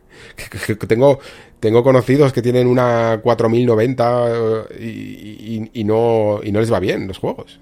tengo, 0.88 1.20
tengo 1.60 1.82
conocidos 1.82 2.32
que 2.32 2.42
tienen 2.42 2.66
una 2.66 3.20
4090 3.22 4.68
eh, 4.72 5.70
y, 5.72 5.84
no, 5.84 6.40
y 6.42 6.52
no 6.52 6.60
les 6.60 6.72
va 6.72 6.80
bien 6.80 7.06
los 7.06 7.18
juegos 7.18 7.60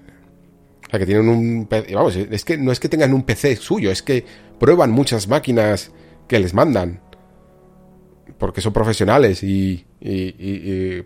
que 0.99 1.05
tienen 1.05 1.29
un... 1.29 1.67
Vamos, 1.93 2.15
es 2.15 2.45
que 2.45 2.57
no 2.57 2.71
es 2.71 2.79
que 2.79 2.89
tengan 2.89 3.13
un 3.13 3.23
PC 3.23 3.55
suyo, 3.55 3.91
es 3.91 4.01
que 4.01 4.25
prueban 4.59 4.91
muchas 4.91 5.27
máquinas 5.27 5.91
que 6.27 6.39
les 6.39 6.53
mandan. 6.53 7.01
Porque 8.37 8.61
son 8.61 8.73
profesionales 8.73 9.43
y, 9.43 9.85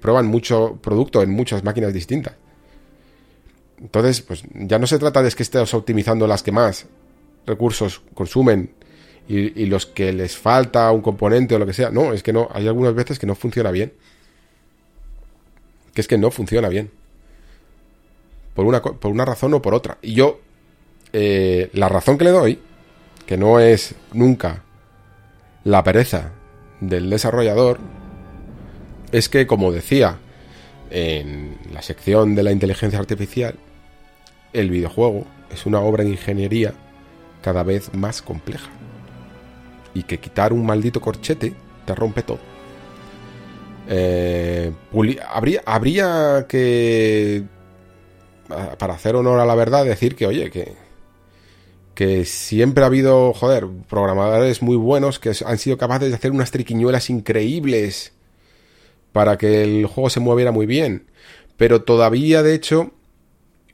prueban 0.02 0.28
mucho 0.28 0.78
producto 0.82 1.22
en 1.22 1.30
muchas 1.32 1.64
máquinas 1.64 1.94
distintas. 1.94 2.36
Entonces, 3.80 4.22
pues 4.22 4.44
ya 4.54 4.80
no 4.80 4.88
se 4.88 4.98
trata 4.98 5.22
de 5.22 5.32
que 5.32 5.44
estés 5.44 5.74
optimizando 5.74 6.26
las 6.26 6.42
que 6.42 6.52
más 6.52 6.88
recursos 7.46 8.02
consumen 8.14 8.72
y, 9.28 9.62
y, 9.62 9.68
los 9.68 9.86
que 9.86 10.12
les 10.14 10.36
falta 10.36 10.92
un 10.92 11.02
componente 11.02 11.56
o 11.56 11.60
lo 11.60 11.66
que 11.66 11.74
sea. 11.74 11.92
No, 11.92 12.14
es 12.14 12.24
que 12.24 12.34
no, 12.34 12.50
hay 12.52 12.68
algunas 12.68 12.96
veces 12.96 13.20
que 13.20 13.28
no 13.28 13.36
funciona 13.36 13.72
bien. 13.72 13.94
Que 15.94 16.02
es 16.02 16.08
que 16.08 16.18
no 16.18 16.32
funciona 16.32 16.70
bien 16.70 16.92
por 18.58 18.66
una, 18.66 18.82
por 18.82 19.12
una 19.12 19.24
razón 19.24 19.54
o 19.54 19.62
por 19.62 19.76
otra. 19.76 20.00
Y 20.02 20.16
yo, 20.16 20.40
eh, 21.14 21.70
la 21.74 21.90
razón 21.90 22.18
que 22.18 22.24
le 22.24 22.32
doy, 22.32 22.60
que 23.28 23.38
no 23.38 23.60
es 23.60 23.94
nunca 24.14 24.64
la 25.64 25.84
pereza 25.84 26.32
del 26.82 27.08
desarrollador, 27.08 27.78
es 29.12 29.30
que, 29.30 29.46
como 29.46 29.72
decía 29.72 30.18
en 30.90 31.60
la 31.72 31.84
sección 31.84 32.34
de 32.34 32.42
la 32.42 32.52
inteligencia 32.52 32.98
artificial, 32.98 33.54
el 34.54 34.72
videojuego 34.72 35.28
es 35.52 35.68
una 35.68 35.80
obra 35.80 36.04
de 36.04 36.10
ingeniería 36.10 36.74
cada 37.44 37.62
vez 37.62 37.94
más 37.94 38.24
compleja. 38.24 38.72
Y 39.94 40.02
que 40.02 40.18
quitar 40.18 40.52
un 40.52 40.66
maldito 40.66 41.00
corchete 41.00 41.54
te 41.86 41.94
rompe 41.94 42.24
todo. 42.24 42.40
Eh, 43.88 44.74
habría, 45.30 45.62
habría 45.64 46.48
que 46.50 47.46
para 48.48 48.94
hacer 48.94 49.16
honor 49.16 49.40
a 49.40 49.46
la 49.46 49.56
verdad, 49.56 49.86
decir 49.86 50.16
que, 50.16 50.28
oye, 50.28 50.50
que, 50.50 50.74
que 51.96 52.26
siempre 52.26 52.84
ha 52.84 52.88
habido, 52.88 53.34
joder, 53.34 53.66
programadores 53.90 54.62
muy 54.62 54.78
buenos 54.78 55.20
que 55.20 55.32
han 55.46 55.58
sido 55.58 55.78
capaces 55.78 56.10
de 56.10 56.16
hacer 56.16 56.32
unas 56.32 56.52
triquiñuelas 56.52 57.10
increíbles 57.10 58.14
para 59.12 59.38
que 59.38 59.64
el 59.64 59.86
juego 59.88 60.10
se 60.10 60.20
moviera 60.20 60.52
muy 60.52 60.66
bien. 60.66 61.08
Pero 61.58 61.82
todavía, 61.82 62.44
de 62.44 62.54
hecho, 62.54 62.92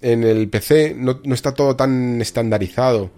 en 0.01 0.24
el 0.24 0.47
PC 0.49 0.95
no, 0.97 1.19
está 1.34 1.53
todo 1.53 1.76
tan 1.76 2.21
estandarizado 2.21 3.11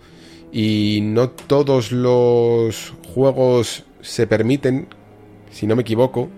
y 0.52 1.02
no 1.04 1.30
todos 1.30 1.92
los 1.92 2.94
juegos 3.14 3.84
se 4.02 4.26
permiten, 4.26 4.88
si 5.52 5.68
no 5.68 5.76
me 5.76 5.84
equivoco, 5.84 6.30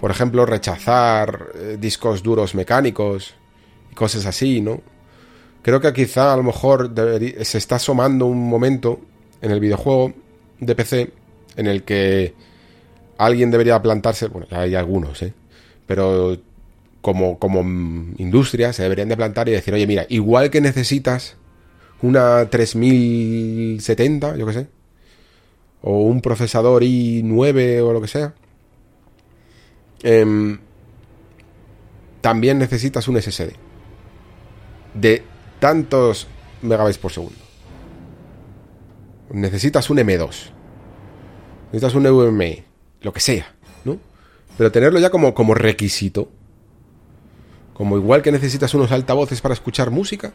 por 0.00 0.10
ejemplo, 0.10 0.46
rechazar 0.46 1.48
eh, 1.54 1.76
discos 1.78 2.22
duros 2.22 2.54
mecánicos 2.54 3.34
cosas 3.94 4.26
así, 4.26 4.60
¿no? 4.60 4.80
Creo 5.64 5.80
que 5.80 5.92
quizá 5.94 6.34
a 6.34 6.36
lo 6.36 6.42
mejor 6.42 6.92
se 7.42 7.58
está 7.58 7.76
asomando 7.76 8.26
un 8.26 8.48
momento 8.48 9.00
en 9.40 9.50
el 9.50 9.60
videojuego 9.60 10.12
de 10.60 10.74
PC 10.74 11.10
en 11.56 11.66
el 11.66 11.84
que 11.84 12.34
alguien 13.16 13.50
debería 13.50 13.80
plantarse, 13.80 14.28
bueno, 14.28 14.46
hay 14.50 14.74
algunos, 14.74 15.22
¿eh? 15.22 15.32
Pero 15.86 16.36
como, 17.00 17.38
como 17.38 17.60
industria 18.18 18.74
se 18.74 18.82
deberían 18.82 19.08
de 19.08 19.16
plantar 19.16 19.48
y 19.48 19.52
decir, 19.52 19.72
oye, 19.72 19.86
mira, 19.86 20.04
igual 20.10 20.50
que 20.50 20.60
necesitas 20.60 21.36
una 22.02 22.50
3070, 22.50 24.36
yo 24.36 24.46
qué 24.46 24.52
sé, 24.52 24.66
o 25.80 26.02
un 26.02 26.20
procesador 26.20 26.82
i9 26.82 27.80
o 27.80 27.92
lo 27.92 28.02
que 28.02 28.08
sea, 28.08 28.34
em, 30.02 30.58
también 32.20 32.58
necesitas 32.58 33.08
un 33.08 33.16
SSD 33.16 33.63
de 34.94 35.22
tantos 35.58 36.26
megabytes 36.62 36.98
por 36.98 37.12
segundo. 37.12 37.36
necesitas 39.30 39.90
un 39.90 39.98
M2, 39.98 40.50
necesitas 41.66 41.94
un 41.94 42.04
NVMe, 42.04 42.64
lo 43.02 43.12
que 43.12 43.20
sea, 43.20 43.54
¿no? 43.84 43.98
Pero 44.56 44.70
tenerlo 44.70 45.00
ya 45.00 45.10
como, 45.10 45.34
como 45.34 45.54
requisito, 45.54 46.28
como 47.72 47.96
igual 47.96 48.22
que 48.22 48.30
necesitas 48.30 48.74
unos 48.74 48.92
altavoces 48.92 49.40
para 49.40 49.54
escuchar 49.54 49.90
música, 49.90 50.32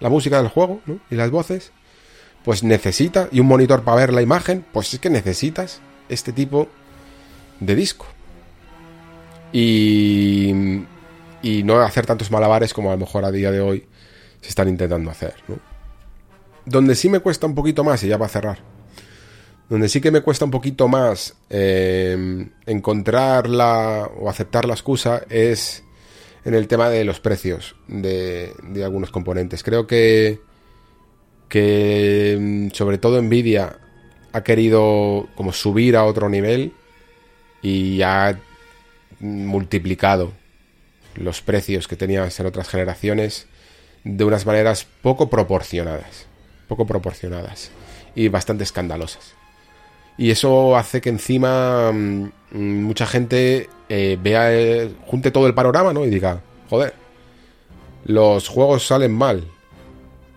la 0.00 0.08
música 0.08 0.38
del 0.38 0.48
juego, 0.48 0.80
¿no? 0.86 0.98
Y 1.10 1.14
las 1.14 1.30
voces, 1.30 1.72
pues 2.44 2.64
necesitas, 2.64 3.28
y 3.30 3.40
un 3.40 3.46
monitor 3.46 3.84
para 3.84 3.98
ver 3.98 4.12
la 4.12 4.22
imagen, 4.22 4.64
pues 4.72 4.92
es 4.92 5.00
que 5.00 5.10
necesitas 5.10 5.80
este 6.08 6.32
tipo 6.32 6.68
de 7.60 7.76
disco. 7.76 8.06
Y, 9.52 10.50
y 11.42 11.62
no 11.62 11.80
hacer 11.80 12.06
tantos 12.06 12.30
malabares 12.30 12.74
como 12.74 12.90
a 12.90 12.94
lo 12.94 12.98
mejor 12.98 13.24
a 13.24 13.30
día 13.30 13.50
de 13.50 13.60
hoy 13.60 13.86
se 14.42 14.50
están 14.50 14.68
intentando 14.68 15.10
hacer, 15.10 15.36
¿no? 15.48 15.58
Donde 16.66 16.94
sí 16.94 17.08
me 17.08 17.20
cuesta 17.20 17.46
un 17.46 17.54
poquito 17.54 17.82
más, 17.82 18.04
y 18.04 18.08
ya 18.08 18.18
va 18.18 18.26
a 18.26 18.28
cerrar, 18.28 18.58
donde 19.70 19.88
sí 19.88 20.02
que 20.02 20.10
me 20.10 20.20
cuesta 20.20 20.44
un 20.44 20.50
poquito 20.50 20.86
más 20.86 21.34
eh, 21.48 22.46
encontrar 22.66 23.48
la 23.48 24.10
o 24.18 24.28
aceptar 24.28 24.66
la 24.66 24.74
excusa 24.74 25.22
es 25.30 25.82
en 26.44 26.54
el 26.54 26.68
tema 26.68 26.90
de 26.90 27.04
los 27.04 27.20
precios 27.20 27.76
de, 27.88 28.52
algunos 28.84 29.10
componentes. 29.10 29.62
Creo 29.62 29.86
que, 29.86 30.40
que 31.48 32.36
mm, 32.38 32.74
sobre 32.74 32.98
todo 32.98 33.22
Nvidia 33.22 33.78
ha 34.32 34.42
querido 34.42 35.28
como 35.36 35.52
subir 35.52 35.96
a 35.96 36.04
otro 36.04 36.28
nivel 36.28 36.72
y 37.62 38.02
ha 38.02 38.38
multiplicado 39.20 40.32
los 41.14 41.42
precios 41.42 41.88
que 41.88 41.96
tenías 41.96 42.38
en 42.40 42.46
otras 42.46 42.68
generaciones 42.68 43.46
de 44.04 44.24
unas 44.24 44.46
maneras 44.46 44.86
poco 45.02 45.30
proporcionadas, 45.30 46.26
poco 46.68 46.86
proporcionadas 46.86 47.70
y 48.14 48.28
bastante 48.28 48.64
escandalosas. 48.64 49.34
Y 50.18 50.30
eso 50.30 50.76
hace 50.76 51.00
que 51.00 51.08
encima 51.08 51.90
mm, 51.92 52.30
mucha 52.52 53.06
gente 53.06 53.68
eh, 53.88 54.18
vea, 54.20 54.52
eh, 54.52 54.90
junte 55.06 55.30
todo 55.30 55.46
el 55.46 55.54
panorama, 55.54 55.92
¿no? 55.92 56.04
Y 56.04 56.10
diga, 56.10 56.40
joder, 56.68 56.94
los 58.04 58.48
juegos 58.48 58.86
salen 58.86 59.12
mal, 59.12 59.44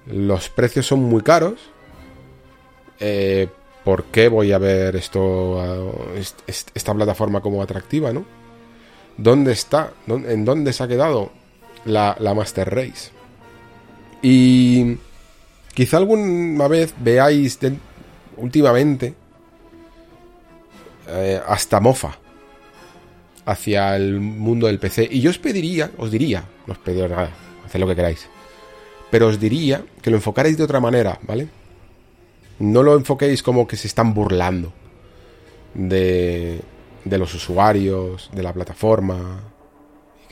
los 0.05 0.49
precios 0.49 0.85
son 0.85 1.03
muy 1.03 1.21
caros, 1.21 1.55
eh, 2.99 3.47
¿por 3.83 4.05
qué 4.05 4.29
voy 4.29 4.51
a 4.51 4.57
ver 4.57 4.95
esto, 4.95 6.13
esta 6.47 6.93
plataforma 6.93 7.41
como 7.41 7.61
atractiva, 7.61 8.13
¿no? 8.13 8.25
¿Dónde 9.17 9.51
está? 9.51 9.91
¿En 10.07 10.45
dónde 10.45 10.73
se 10.73 10.83
ha 10.83 10.87
quedado 10.87 11.31
la, 11.85 12.15
la 12.19 12.33
Master 12.33 12.73
Race? 12.73 13.14
Y 14.21 14.97
quizá 15.73 15.97
alguna 15.97 16.67
vez 16.67 16.93
veáis 16.99 17.59
últimamente 18.37 19.13
eh, 21.07 21.39
hasta 21.47 21.79
mofa 21.79 22.17
hacia 23.45 23.95
el 23.95 24.19
mundo 24.19 24.67
del 24.67 24.79
PC. 24.79 25.07
Y 25.11 25.21
yo 25.21 25.29
os 25.29 25.37
pediría, 25.37 25.91
os 25.97 26.11
diría, 26.11 26.43
no 26.65 26.73
os 26.73 26.79
pediría 26.79 27.07
nada, 27.07 27.29
haced 27.65 27.79
lo 27.79 27.87
que 27.87 27.95
queráis. 27.95 28.27
Pero 29.11 29.27
os 29.27 29.39
diría 29.39 29.83
que 30.01 30.09
lo 30.09 30.17
enfocarais 30.17 30.57
de 30.57 30.63
otra 30.63 30.79
manera, 30.79 31.19
¿vale? 31.21 31.47
No 32.59 32.81
lo 32.81 32.95
enfoquéis 32.95 33.43
como 33.43 33.67
que 33.67 33.77
se 33.77 33.87
están 33.87 34.13
burlando 34.13 34.73
de, 35.73 36.59
de 37.03 37.17
los 37.17 37.33
usuarios, 37.35 38.29
de 38.33 38.43
la 38.43 38.53
plataforma, 38.53 39.54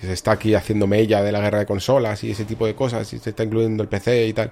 se 0.07 0.13
está 0.13 0.31
aquí 0.31 0.55
haciendo 0.55 0.87
mella 0.87 1.21
de 1.21 1.31
la 1.31 1.39
guerra 1.39 1.59
de 1.59 1.65
consolas 1.65 2.23
y 2.23 2.31
ese 2.31 2.45
tipo 2.45 2.65
de 2.65 2.75
cosas, 2.75 3.11
y 3.13 3.19
se 3.19 3.31
está 3.31 3.43
incluyendo 3.43 3.83
el 3.83 3.89
PC 3.89 4.27
y 4.27 4.33
tal. 4.33 4.51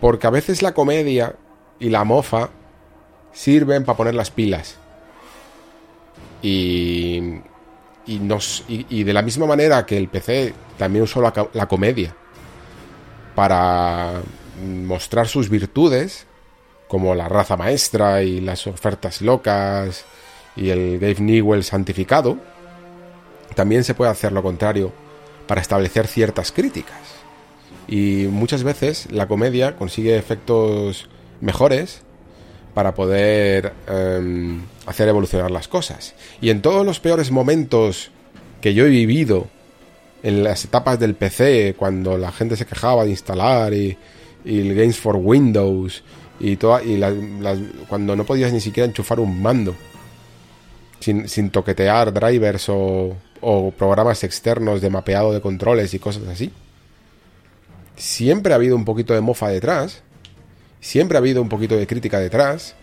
Porque 0.00 0.26
a 0.26 0.30
veces 0.30 0.62
la 0.62 0.74
comedia 0.74 1.36
y 1.78 1.88
la 1.88 2.04
mofa 2.04 2.50
sirven 3.32 3.84
para 3.84 3.96
poner 3.96 4.14
las 4.14 4.30
pilas. 4.30 4.76
Y, 6.42 7.40
y, 8.06 8.18
nos, 8.18 8.64
y, 8.68 9.04
de 9.04 9.12
la 9.12 9.22
misma 9.22 9.46
manera 9.46 9.86
que 9.86 9.96
el 9.96 10.08
PC 10.08 10.52
también 10.76 11.04
usó 11.04 11.22
la, 11.22 11.32
la 11.52 11.68
comedia 11.68 12.14
para 13.34 14.20
mostrar 14.64 15.28
sus 15.28 15.48
virtudes, 15.48 16.26
como 16.88 17.14
la 17.14 17.28
raza 17.28 17.56
maestra 17.56 18.22
y 18.22 18.40
las 18.40 18.66
ofertas 18.66 19.22
locas 19.22 20.04
y 20.56 20.70
el 20.70 21.00
Dave 21.00 21.20
Newell 21.20 21.64
santificado, 21.64 22.36
también 23.54 23.84
se 23.84 23.94
puede 23.94 24.10
hacer 24.10 24.32
lo 24.32 24.42
contrario 24.42 24.92
para 25.46 25.60
establecer 25.60 26.06
ciertas 26.06 26.52
críticas. 26.52 27.00
Y 27.88 28.26
muchas 28.30 28.62
veces 28.62 29.08
la 29.10 29.26
comedia 29.26 29.76
consigue 29.76 30.16
efectos 30.16 31.08
mejores 31.40 32.02
para 32.74 32.94
poder 32.94 33.72
em, 33.86 34.62
hacer 34.86 35.08
evolucionar 35.08 35.50
las 35.50 35.68
cosas. 35.68 36.14
Y 36.40 36.50
en 36.50 36.62
todos 36.62 36.86
los 36.86 37.00
peores 37.00 37.30
momentos 37.30 38.10
que 38.60 38.74
yo 38.74 38.86
he 38.86 38.90
vivido, 38.90 39.48
en 40.22 40.44
las 40.44 40.64
etapas 40.64 40.98
del 41.00 41.14
PC, 41.14 41.74
cuando 41.76 42.16
la 42.16 42.30
gente 42.30 42.56
se 42.56 42.64
quejaba 42.64 43.04
de 43.04 43.10
instalar 43.10 43.74
y, 43.74 43.96
el 44.44 44.74
Games 44.74 44.96
for 44.96 45.16
Windows 45.16 46.02
y, 46.40 46.56
toda, 46.56 46.82
y 46.82 47.00
cuando 47.88 48.16
no 48.16 48.24
podías 48.24 48.52
ni 48.52 48.60
siquiera 48.60 48.88
enchufar 48.88 49.20
un 49.20 49.40
mando 49.40 49.74
sin, 50.98 51.28
sin 51.28 51.50
toquetear 51.50 52.12
drivers 52.12 52.68
o, 52.68 53.16
o 53.42 53.70
programas 53.70 54.24
externos 54.24 54.80
de 54.80 54.88
mapeado 54.88 55.32
de 55.32 55.42
controles 55.42 55.92
y 55.92 55.98
cosas 55.98 56.26
así. 56.28 56.50
Siempre 57.96 58.52
ha 58.52 58.56
habido 58.56 58.76
un 58.76 58.86
poquito 58.86 59.12
de 59.12 59.20
mofa 59.20 59.48
detrás 59.48 60.02
siempre 60.82 61.16
ha 61.16 61.20
habido 61.20 61.40
un 61.40 61.48
poquito 61.48 61.76
de 61.76 61.86
crítica 61.86 62.18
detrás 62.18 62.74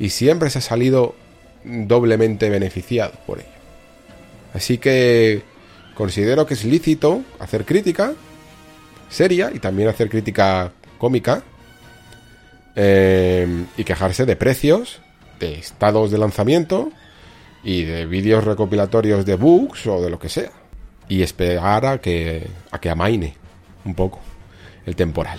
y 0.00 0.08
siempre 0.08 0.50
se 0.50 0.58
ha 0.58 0.62
salido 0.62 1.14
doblemente 1.62 2.50
beneficiado 2.50 3.12
por 3.26 3.38
ello. 3.38 3.48
Así 4.54 4.78
que 4.78 5.42
considero 5.94 6.46
que 6.46 6.54
es 6.54 6.64
lícito 6.64 7.22
hacer 7.38 7.64
crítica 7.64 8.14
seria 9.10 9.52
y 9.54 9.60
también 9.60 9.88
hacer 9.88 10.08
crítica 10.08 10.72
cómica 10.98 11.42
eh, 12.74 13.66
y 13.76 13.84
quejarse 13.84 14.24
de 14.24 14.34
precios, 14.34 15.00
de 15.38 15.54
estados 15.54 16.10
de 16.10 16.18
lanzamiento 16.18 16.90
y 17.64 17.84
de 17.84 18.06
vídeos 18.06 18.44
recopilatorios 18.44 19.24
de 19.24 19.36
bugs 19.36 19.86
o 19.86 20.00
de 20.00 20.10
lo 20.10 20.18
que 20.18 20.28
sea. 20.28 20.50
Y 21.08 21.22
esperar 21.22 21.86
a 21.86 21.98
que, 21.98 22.46
a 22.70 22.80
que 22.80 22.90
amaine 22.90 23.34
un 23.84 23.94
poco 23.94 24.20
el 24.86 24.96
temporal. 24.96 25.38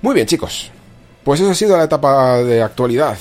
Muy 0.00 0.14
bien, 0.14 0.26
chicos. 0.26 0.70
Pues 1.24 1.40
esa 1.40 1.52
ha 1.52 1.54
sido 1.54 1.76
la 1.76 1.84
etapa 1.84 2.42
de 2.42 2.62
actualidad 2.62 3.18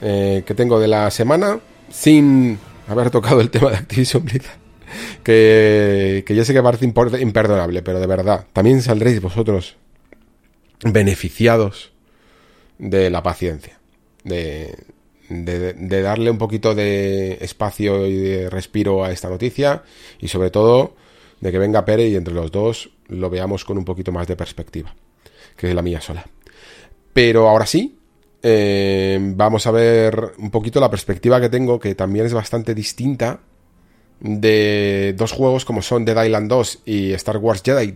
eh, 0.00 0.42
que 0.46 0.54
tengo 0.54 0.80
de 0.80 0.88
la 0.88 1.10
semana, 1.10 1.60
sin 1.90 2.58
haber 2.88 3.10
tocado 3.10 3.40
el 3.40 3.50
tema 3.50 3.70
de 3.70 3.76
Activision 3.76 4.24
Blizzard. 4.24 4.64
Que, 5.24 6.22
que 6.24 6.34
ya 6.36 6.44
sé 6.44 6.52
que 6.52 6.62
parece 6.62 6.84
imperdonable, 6.84 7.82
pero 7.82 7.98
de 7.98 8.06
verdad, 8.06 8.46
también 8.52 8.80
saldréis 8.80 9.20
vosotros 9.20 9.76
beneficiados 10.84 11.92
de 12.78 13.10
la 13.10 13.22
paciencia, 13.22 13.78
de, 14.22 14.76
de, 15.28 16.02
darle 16.02 16.30
un 16.30 16.38
poquito 16.38 16.74
de 16.74 17.38
espacio 17.40 18.06
y 18.06 18.14
de 18.14 18.50
respiro 18.50 19.04
a 19.04 19.10
esta 19.10 19.28
noticia 19.28 19.82
y 20.20 20.28
sobre 20.28 20.50
todo 20.50 20.94
de 21.40 21.52
que 21.52 21.58
venga 21.58 21.84
Pere 21.84 22.08
y 22.08 22.16
entre 22.16 22.34
los 22.34 22.50
dos 22.52 22.90
lo 23.08 23.30
veamos 23.30 23.64
con 23.64 23.78
un 23.78 23.84
poquito 23.84 24.12
más 24.12 24.26
de 24.26 24.36
perspectiva 24.36 24.94
que 25.56 25.68
es 25.68 25.74
la 25.74 25.82
mía 25.82 26.00
sola. 26.00 26.24
Pero 27.12 27.48
ahora 27.48 27.66
sí, 27.66 27.98
eh, 28.42 29.18
vamos 29.20 29.66
a 29.66 29.70
ver 29.70 30.32
un 30.38 30.50
poquito 30.50 30.80
la 30.80 30.90
perspectiva 30.90 31.40
que 31.40 31.48
tengo, 31.48 31.78
que 31.78 31.94
también 31.94 32.26
es 32.26 32.34
bastante 32.34 32.74
distinta 32.74 33.40
de 34.20 35.14
dos 35.16 35.32
juegos 35.32 35.64
como 35.64 35.82
son 35.82 36.04
Dead 36.04 36.24
Island 36.24 36.48
2 36.48 36.82
y 36.84 37.12
Star 37.12 37.38
Wars 37.38 37.62
Jedi. 37.64 37.94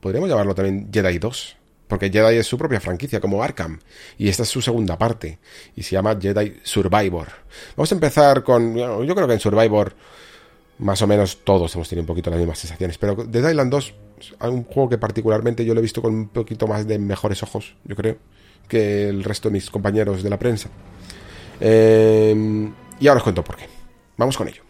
Podríamos 0.00 0.28
llamarlo 0.28 0.54
también 0.54 0.90
Jedi 0.92 1.18
2. 1.18 1.57
Porque 1.88 2.10
Jedi 2.10 2.36
es 2.36 2.46
su 2.46 2.58
propia 2.58 2.80
franquicia, 2.80 3.20
como 3.20 3.42
Arkham. 3.42 3.80
Y 4.18 4.28
esta 4.28 4.44
es 4.44 4.48
su 4.48 4.62
segunda 4.62 4.96
parte. 4.96 5.38
Y 5.74 5.82
se 5.82 5.92
llama 5.92 6.16
Jedi 6.20 6.60
Survivor. 6.62 7.28
Vamos 7.76 7.90
a 7.90 7.94
empezar 7.94 8.42
con. 8.44 8.76
Yo 8.76 9.14
creo 9.14 9.26
que 9.26 9.32
en 9.32 9.40
Survivor 9.40 9.94
más 10.78 11.02
o 11.02 11.06
menos 11.06 11.38
todos 11.44 11.74
hemos 11.74 11.88
tenido 11.88 12.02
un 12.02 12.06
poquito 12.06 12.30
las 12.30 12.38
mismas 12.38 12.58
sensaciones. 12.58 12.98
Pero 12.98 13.14
Dead 13.14 13.50
Island 13.50 13.70
2 13.70 13.94
es 14.20 14.32
un 14.40 14.64
juego 14.64 14.88
que 14.88 14.98
particularmente 14.98 15.64
yo 15.64 15.74
lo 15.74 15.80
he 15.80 15.82
visto 15.82 16.02
con 16.02 16.14
un 16.14 16.28
poquito 16.28 16.66
más 16.66 16.86
de 16.86 16.98
mejores 16.98 17.42
ojos, 17.42 17.74
yo 17.84 17.96
creo, 17.96 18.16
que 18.68 19.08
el 19.08 19.24
resto 19.24 19.48
de 19.48 19.54
mis 19.54 19.70
compañeros 19.70 20.22
de 20.22 20.30
la 20.30 20.38
prensa. 20.38 20.68
Em, 21.60 22.72
y 23.00 23.08
ahora 23.08 23.18
os 23.18 23.24
cuento 23.24 23.42
por 23.42 23.56
qué. 23.56 23.66
Vamos 24.16 24.36
con 24.36 24.48
ello. 24.48 24.62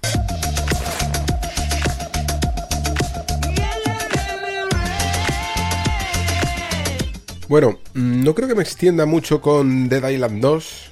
Bueno, 7.48 7.78
no 7.94 8.34
creo 8.34 8.46
que 8.46 8.54
me 8.54 8.62
extienda 8.62 9.06
mucho 9.06 9.40
con 9.40 9.88
Dead 9.88 10.06
Island 10.06 10.42
2, 10.42 10.90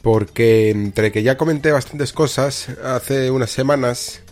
porque 0.00 0.70
entre 0.70 1.12
que 1.12 1.22
ya 1.22 1.36
comenté 1.36 1.70
bastantes 1.70 2.14
cosas 2.14 2.70
hace 2.82 3.30
unas 3.30 3.50
semanas 3.50 4.22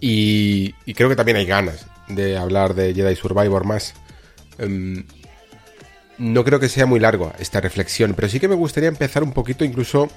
y, 0.00 0.74
creo 0.94 1.08
que 1.08 1.16
también 1.16 1.38
hay 1.38 1.46
ganas 1.46 1.86
de 2.06 2.36
hablar 2.38 2.74
de 2.74 2.94
Jedi 2.94 3.16
Survivor 3.16 3.64
más. 3.64 3.94
Em, 4.58 5.04
no 6.18 6.44
creo 6.44 6.60
que 6.60 6.68
sea 6.68 6.86
muy 6.86 7.00
largo 7.00 7.32
esta 7.40 7.60
reflexión, 7.60 8.14
pero 8.14 8.28
sí 8.28 8.38
que 8.38 8.46
me 8.46 8.54
gustaría 8.54 8.88
empezar 8.88 9.24
un 9.24 9.32
poquito 9.32 9.64
incluso 9.64 10.08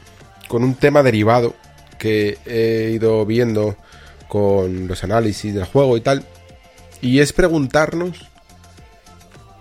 con 0.48 0.64
un 0.64 0.76
tema 0.76 1.02
derivado 1.02 1.56
que 1.98 2.38
he 2.46 2.92
ido 2.94 3.26
viendo 3.26 3.76
con 4.28 4.88
los 4.88 5.04
análisis 5.04 5.54
del 5.54 5.66
juego 5.66 5.98
y 5.98 6.02
tal, 6.02 6.24
y 7.02 7.20
es 7.20 7.34
preguntarnos 7.34 8.30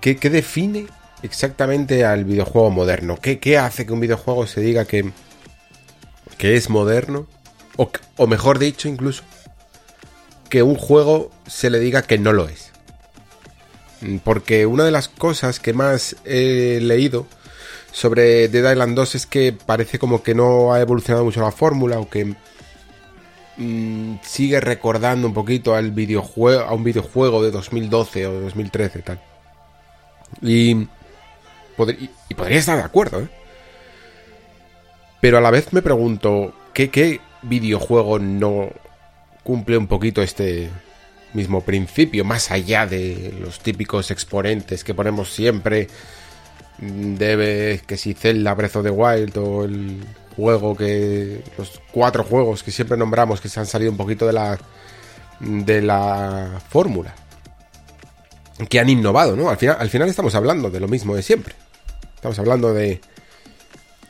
qué, 0.00 0.14
define 0.14 0.86
exactamente 1.22 2.04
al 2.04 2.24
videojuego 2.24 2.70
moderno, 2.70 3.18
¿Qué, 3.20 3.38
qué 3.38 3.58
hace 3.58 3.86
que 3.86 3.92
un 3.92 4.00
videojuego 4.00 4.46
se 4.46 4.60
diga 4.60 4.84
que, 4.84 5.10
que 6.36 6.56
es 6.56 6.70
moderno, 6.70 7.26
o, 8.16 8.26
mejor 8.26 8.58
dicho 8.58 8.88
incluso, 8.88 9.22
que 10.48 10.62
un 10.62 10.74
juego 10.74 11.30
se 11.46 11.70
le 11.70 11.78
diga 11.78 12.02
que 12.02 12.18
no 12.18 12.32
lo 12.32 12.48
es. 12.48 12.72
Porque 14.24 14.66
una 14.66 14.84
de 14.84 14.90
las 14.90 15.08
cosas 15.08 15.60
que 15.60 15.72
más 15.72 16.16
he 16.24 16.78
leído 16.80 17.26
sobre 17.92 18.48
Dead 18.48 18.72
Island 18.72 18.96
2 18.96 19.14
es 19.14 19.26
que 19.26 19.52
parece 19.52 19.98
como 19.98 20.22
que 20.22 20.34
no 20.34 20.72
ha 20.72 20.80
evolucionado 20.80 21.24
mucho 21.24 21.40
la 21.40 21.50
fórmula 21.50 21.98
o 21.98 22.08
que 22.08 22.36
mm, 23.56 24.16
sigue 24.22 24.60
recordando 24.60 25.26
un 25.26 25.34
poquito 25.34 25.74
al 25.74 25.90
videojuego, 25.90 26.62
a 26.62 26.72
un 26.72 26.84
videojuego 26.84 27.42
de 27.42 27.50
2012 27.50 28.26
o 28.26 28.40
2013 28.40 29.02
tal. 29.02 29.20
Y, 30.42 30.86
y, 32.28 32.34
podría 32.34 32.58
estar 32.58 32.76
de 32.76 32.84
acuerdo, 32.84 33.22
¿eh? 33.22 33.28
Pero 35.20 35.38
a 35.38 35.40
la 35.40 35.50
vez 35.50 35.72
me 35.72 35.82
pregunto, 35.82 36.54
¿qué, 36.72 36.90
qué 36.90 37.20
videojuego 37.42 38.18
no 38.18 38.70
cumple 39.42 39.76
un 39.76 39.88
poquito 39.88 40.22
este, 40.22 40.70
mismo 41.32 41.62
principio, 41.62 42.24
más 42.24 42.50
allá 42.50 42.86
de 42.86 43.34
los 43.40 43.60
típicos 43.60 44.10
exponentes 44.10 44.84
que 44.84 44.94
ponemos 44.94 45.32
siempre, 45.32 45.88
debe 46.78 47.82
que 47.86 47.96
si 47.96 48.14
Zelda 48.14 48.54
Breath 48.54 48.76
of 48.76 48.84
the 48.84 48.90
Wild 48.90 49.36
o 49.38 49.64
el 49.64 50.04
juego 50.36 50.76
que 50.76 51.42
los 51.56 51.80
cuatro 51.90 52.22
juegos 52.22 52.62
que 52.62 52.70
siempre 52.70 52.96
nombramos 52.96 53.40
que 53.40 53.48
se 53.48 53.58
han 53.58 53.66
salido 53.66 53.90
un 53.90 53.96
poquito 53.96 54.26
de 54.26 54.32
la 54.32 54.58
de 55.40 55.82
la 55.82 56.60
fórmula 56.68 57.14
que 58.68 58.80
han 58.80 58.88
innovado, 58.88 59.36
¿no? 59.36 59.50
Al 59.50 59.56
final, 59.56 59.76
al 59.78 59.90
final 59.90 60.08
estamos 60.08 60.34
hablando 60.34 60.70
de 60.70 60.80
lo 60.80 60.88
mismo 60.88 61.14
de 61.14 61.22
siempre. 61.22 61.54
Estamos 62.18 62.38
hablando 62.40 62.74
de 62.74 63.00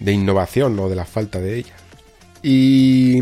de 0.01 0.13
innovación 0.13 0.79
o 0.79 0.89
de 0.89 0.97
la 0.97 1.05
falta 1.05 1.41
de 1.41 1.59
ella. 1.59 1.75
Y 2.43 3.19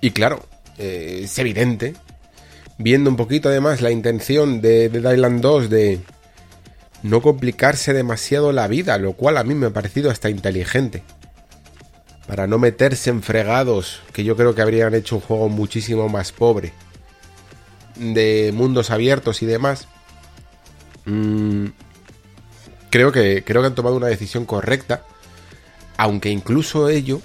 y 0.00 0.12
claro, 0.12 0.46
eh, 0.78 1.22
es 1.24 1.38
evidente 1.40 1.94
viendo 2.78 3.10
un 3.10 3.16
poquito 3.16 3.48
además 3.48 3.80
la 3.80 3.90
intención 3.90 4.60
de, 4.60 4.88
de 4.88 4.98
Island 5.14 5.40
2 5.40 5.70
de 5.70 6.00
no 7.02 7.20
complicarse 7.20 7.92
demasiado 7.92 8.52
la 8.52 8.68
vida, 8.68 8.96
lo 8.98 9.14
cual 9.14 9.38
a 9.38 9.44
mí 9.44 9.54
me 9.54 9.66
ha 9.66 9.70
parecido 9.70 10.08
hasta 10.08 10.30
inteligente. 10.30 11.02
Para 12.28 12.46
no 12.46 12.58
meterse 12.58 13.10
en 13.10 13.22
fregados 13.22 14.02
que 14.12 14.22
yo 14.22 14.36
creo 14.36 14.54
que 14.54 14.62
habrían 14.62 14.94
hecho 14.94 15.16
un 15.16 15.20
juego 15.20 15.48
muchísimo 15.48 16.08
más 16.08 16.30
pobre. 16.30 16.72
De 17.96 18.52
mundos 18.54 18.90
abiertos 18.90 19.42
y 19.42 19.46
demás. 19.46 19.88
Mm, 21.06 21.66
creo, 22.90 23.12
que, 23.12 23.44
creo 23.44 23.62
que 23.62 23.68
han 23.68 23.74
tomado 23.74 23.96
una 23.96 24.08
decisión 24.08 24.44
correcta. 24.44 25.04
Aunque 25.96 26.30
incluso 26.30 26.88
ello 26.88 27.20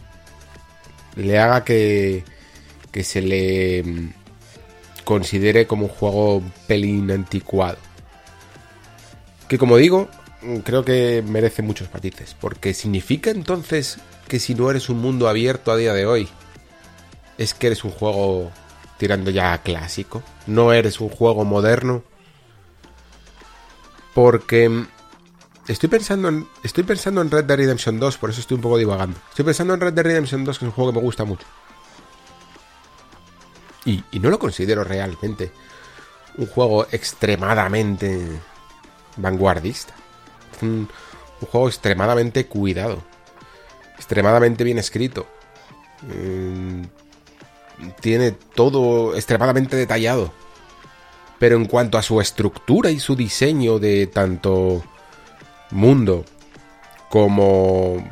le 1.15 1.39
haga 1.39 1.63
que, 1.63 2.23
que 2.91 3.03
se 3.03 3.21
le 3.21 3.83
considere 5.03 5.67
como 5.67 5.85
un 5.85 5.91
juego 5.91 6.43
pelín 6.67 7.11
anticuado. 7.11 7.77
Que 9.47 9.57
como 9.57 9.77
digo, 9.77 10.09
creo 10.63 10.83
que 10.83 11.23
merece 11.25 11.61
muchos 11.61 11.93
matices, 11.93 12.35
porque 12.39 12.73
significa 12.73 13.29
entonces 13.29 13.97
que 14.27 14.39
si 14.39 14.55
no 14.55 14.69
eres 14.69 14.89
un 14.89 14.97
mundo 14.97 15.29
abierto 15.29 15.71
a 15.71 15.77
día 15.77 15.93
de 15.93 16.05
hoy, 16.05 16.27
es 17.37 17.53
que 17.53 17.67
eres 17.67 17.83
un 17.83 17.91
juego 17.91 18.51
tirando 18.97 19.29
ya 19.29 19.57
clásico, 19.59 20.23
no 20.47 20.73
eres 20.73 20.99
un 20.99 21.09
juego 21.09 21.45
moderno. 21.45 22.03
Porque 24.13 24.85
estoy 25.67 25.89
pensando 25.89 26.27
en 26.29 26.47
estoy 26.63 26.83
pensando 26.83 27.21
en 27.21 27.31
Red 27.31 27.45
Dead 27.45 27.57
Redemption 27.57 27.99
2, 27.99 28.17
por 28.17 28.29
eso 28.29 28.41
estoy 28.41 28.55
un 28.55 28.61
poco 28.61 28.77
divagando. 28.77 29.17
Estoy 29.29 29.45
pensando 29.45 29.73
en 29.73 29.81
Red 29.81 29.93
Dead 29.93 30.05
Redemption 30.05 30.43
2, 30.43 30.59
que 30.59 30.65
es 30.65 30.69
un 30.69 30.73
juego 30.73 30.91
que 30.91 30.97
me 30.97 31.03
gusta 31.03 31.25
mucho. 31.25 31.45
Y, 33.85 34.03
no 34.19 34.31
lo 34.31 34.39
considero 34.39 34.83
realmente 34.83 35.51
un 36.37 36.47
juego 36.47 36.87
extremadamente 36.91 38.27
vanguardista. 39.17 39.93
un, 40.61 40.89
juego 41.51 41.67
extremadamente 41.67 42.47
cuidado. 42.47 43.03
Extremadamente 43.95 44.63
bien 44.63 44.79
escrito. 44.79 45.27
Mm, 46.01 46.83
tiene 48.01 48.31
todo 48.31 49.15
extremadamente 49.15 49.75
detallado. 49.75 50.33
Pero 51.37 51.57
en 51.57 51.65
cuanto 51.65 51.99
a 51.99 52.01
su 52.01 52.19
estructura 52.19 52.89
y 52.89 52.99
su 52.99 53.15
diseño 53.15 53.77
de 53.77 54.07
tanto 54.07 54.83
mundo 55.71 56.25
como 57.09 58.03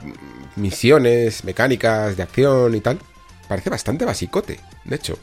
misiones, 0.56 1.43
mecánicas 1.43 2.16
de 2.16 2.24
acción 2.24 2.76
y 2.76 2.82
tal, 2.82 2.99
parece 3.47 3.70
bastante 3.70 4.06
basicote. 4.06 4.60
De 4.86 4.95
hecho, 4.95 5.18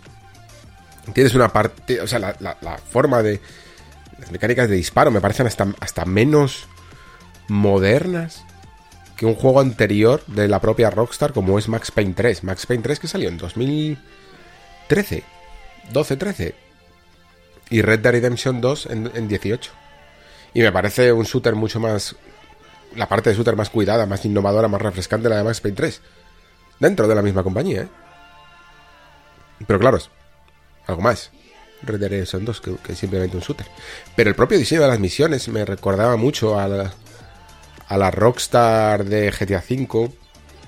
Tienes 1.13 1.35
una 1.35 1.49
parte, 1.49 2.01
o 2.01 2.07
sea, 2.07 2.19
la, 2.19 2.79
forma 2.91 3.23
de... 3.23 3.41
Las 4.19 4.31
mecánicas 4.33 4.69
de 4.69 4.77
disparo 4.77 5.11
me 5.11 5.21
parecen 5.23 5.47
hasta, 5.47 5.75
hasta 5.81 6.05
menos 6.05 6.69
modernas 7.49 8.45
que 9.17 9.25
un 9.25 9.35
juego 9.35 9.61
anterior 9.61 10.23
de 10.27 10.47
la 10.47 10.61
propia 10.61 10.91
Rockstar 10.91 11.33
como 11.33 11.59
es 11.59 11.69
Max 11.69 11.91
Payne 11.91 12.13
3. 12.15 12.45
Max 12.45 12.67
Payne 12.67 12.83
3 12.83 13.01
que 13.01 13.09
salió 13.09 13.31
en 13.31 13.39
2013, 13.39 15.25
12-13. 15.93 16.55
Y 17.71 17.81
Red 17.83 18.01
Dead 18.01 18.13
Redemption 18.13 18.61
2 18.61 18.87
en, 18.87 19.11
en 19.15 19.29
18. 19.29 19.73
Y 20.55 20.63
me 20.63 20.73
parece 20.73 21.13
un 21.13 21.25
shooter 21.25 21.55
mucho 21.55 21.81
más... 21.81 22.17
La 22.97 23.09
parte 23.09 23.31
de 23.31 23.37
shooter 23.37 23.55
más 23.55 23.71
cuidada, 23.71 24.05
más 24.07 24.25
innovadora, 24.25 24.67
más 24.67 24.83
refrescante 24.83 25.29
la 25.29 25.37
de 25.37 25.45
Max 25.45 25.61
Payne 25.61 25.77
3. 25.77 26.01
Dentro 26.81 27.07
de 27.07 27.15
la 27.15 27.23
misma 27.23 27.45
compañía, 27.45 27.83
¿eh? 27.83 27.89
Pero 29.67 29.79
claro, 29.79 29.99
algo 30.87 31.03
más. 31.03 31.31
Red 31.83 31.99
Dead 31.99 32.11
Redemption 32.11 32.45
2 32.45 32.63
que, 32.83 32.95
simplemente 32.95 33.37
un 33.37 33.43
shooter. 33.43 33.67
Pero 34.17 34.31
el 34.31 34.37
propio 34.37 34.59
diseño 34.59 34.83
de 34.83 34.89
las 34.89 34.99
misiones 34.99 35.49
me 35.49 35.65
recordaba 35.65 36.17
mucho 36.17 36.59
a 36.59 36.69
la, 36.69 36.93
a 37.89 37.97
la 37.97 38.11
Rockstar 38.11 39.05
de 39.05 39.31
GTA 39.31 39.63
V. 39.69 40.11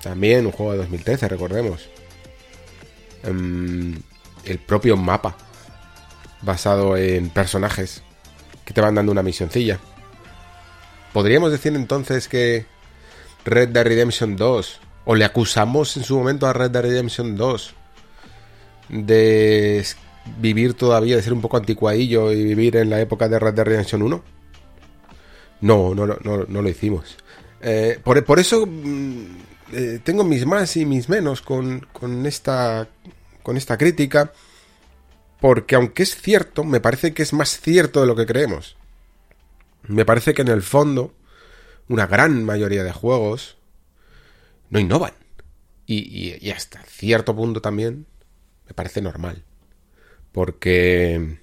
También 0.01 0.45
un 0.45 0.51
juego 0.51 0.71
de 0.73 0.79
2013, 0.79 1.27
recordemos. 1.27 1.89
Em, 3.23 4.01
el 4.45 4.59
propio 4.59 4.97
mapa. 4.97 5.35
Basado 6.41 6.97
en 6.97 7.29
personajes 7.29 8.03
que 8.65 8.73
te 8.73 8.81
van 8.81 8.95
dando 8.95 9.11
una 9.11 9.23
misioncilla. 9.23 9.79
Podríamos 11.13 11.51
decir 11.51 11.75
entonces 11.75 12.27
que 12.27 12.65
Red 13.45 13.69
Dead 13.69 13.85
Redemption 13.85 14.35
2, 14.35 14.79
o 15.05 15.15
le 15.15 15.25
acusamos 15.25 15.95
en 15.97 16.03
su 16.03 16.17
momento 16.17 16.47
a 16.47 16.53
Red 16.53 16.71
Dead 16.71 16.83
Redemption 16.83 17.35
2 17.35 17.75
de 18.89 19.85
vivir 20.39 20.73
todavía, 20.73 21.15
de 21.15 21.21
ser 21.21 21.33
un 21.33 21.41
poco 21.41 21.57
anticuadillo 21.57 22.31
y 22.31 22.43
vivir 22.43 22.77
en 22.77 22.89
la 22.89 22.99
época 22.99 23.27
de 23.27 23.39
Red 23.39 23.53
Dead 23.53 23.65
Redemption 23.65 24.01
1? 24.01 24.23
No, 25.61 25.95
no, 25.95 26.05
no, 26.05 26.17
no, 26.47 26.61
lo 26.61 26.69
hicimos. 26.69 27.15
Eh, 27.61 27.99
por, 28.03 28.39
eso 28.39 28.65
mm, 28.65 29.25
eh, 29.71 29.99
tengo 30.03 30.23
mis 30.23 30.45
más 30.45 30.75
y 30.75 30.85
mis 30.85 31.07
menos 31.09 31.41
con, 31.41 31.87
con, 31.93 32.25
esta, 32.25 32.87
con 33.41 33.55
esta 33.55 33.77
crítica, 33.77 34.33
porque 35.43 35.75
aunque 35.75 36.03
es 36.03 36.15
cierto, 36.15 36.63
me 36.63 36.79
parece 36.79 37.13
que 37.13 37.21
es 37.21 37.33
más 37.33 37.59
cierto 37.59 37.99
de 37.99 38.07
lo 38.07 38.15
que 38.15 38.25
creemos. 38.25 38.77
Me 39.85 40.05
parece 40.05 40.33
que 40.33 40.41
en 40.41 40.47
el 40.47 40.61
fondo, 40.61 41.13
una 41.89 42.07
gran 42.07 42.45
mayoría 42.45 42.85
de 42.85 42.93
juegos 42.93 43.57
no 44.69 44.79
innovan. 44.79 45.11
Y, 45.85 46.49
hasta 46.49 46.81
cierto 46.83 47.35
punto 47.35 47.59
también 47.59 48.05
me 48.67 48.73
parece 48.73 49.01
normal. 49.01 49.43
Porque 50.31 51.39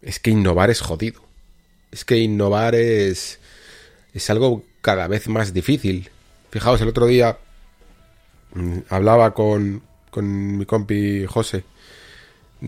es 0.00 0.18
que 0.18 0.30
innovar 0.30 0.70
es 0.70 0.80
jodido. 0.80 1.20
Es 1.90 2.06
que 2.06 2.16
innovar 2.16 2.74
es, 2.74 3.40
es 4.14 4.30
algo 4.30 4.64
cada 4.80 5.06
vez 5.06 5.28
más 5.28 5.52
difícil. 5.52 6.08
Fijaos, 6.50 6.80
el 6.80 6.88
otro 6.88 7.04
día 7.04 7.36
mm, 8.54 8.78
hablaba 8.88 9.34
con, 9.34 9.82
con 10.10 10.56
mi 10.56 10.64
compi 10.64 11.26
José 11.26 11.64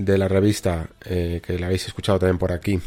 de 0.04 0.18
la 0.18 0.28
revista, 0.28 0.88
eh, 1.04 1.40
que 1.44 1.58
la 1.58 1.66
habéis 1.66 1.86
escuchado 1.86 2.18
también 2.18 2.38
por 2.38 2.52
aquí, 2.52 2.80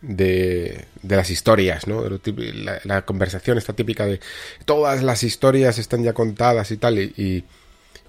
de, 0.00 0.84
de 1.02 1.16
las 1.16 1.30
historias, 1.30 1.86
¿no? 1.86 2.04
La, 2.04 2.80
la, 2.84 3.02
conversación 3.02 3.58
está 3.58 3.72
típica 3.72 4.04
de 4.04 4.20
todas 4.64 5.02
las 5.02 5.22
historias 5.22 5.78
están 5.78 6.02
ya 6.02 6.12
contadas 6.12 6.70
y 6.72 6.76
tal, 6.76 6.98
y 6.98 7.44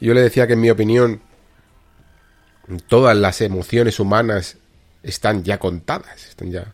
yo 0.02 0.14
le 0.14 0.22
decía 0.22 0.48
que 0.48 0.54
en 0.54 0.62
mi 0.62 0.72
opinión 0.72 1.22
todas 2.88 3.16
las 3.16 3.41
emociones 3.41 4.00
humanas 4.00 4.58
están 5.04 5.44
ya 5.44 5.60
contadas, 5.60 6.28
están 6.28 6.52
ya 6.52 6.74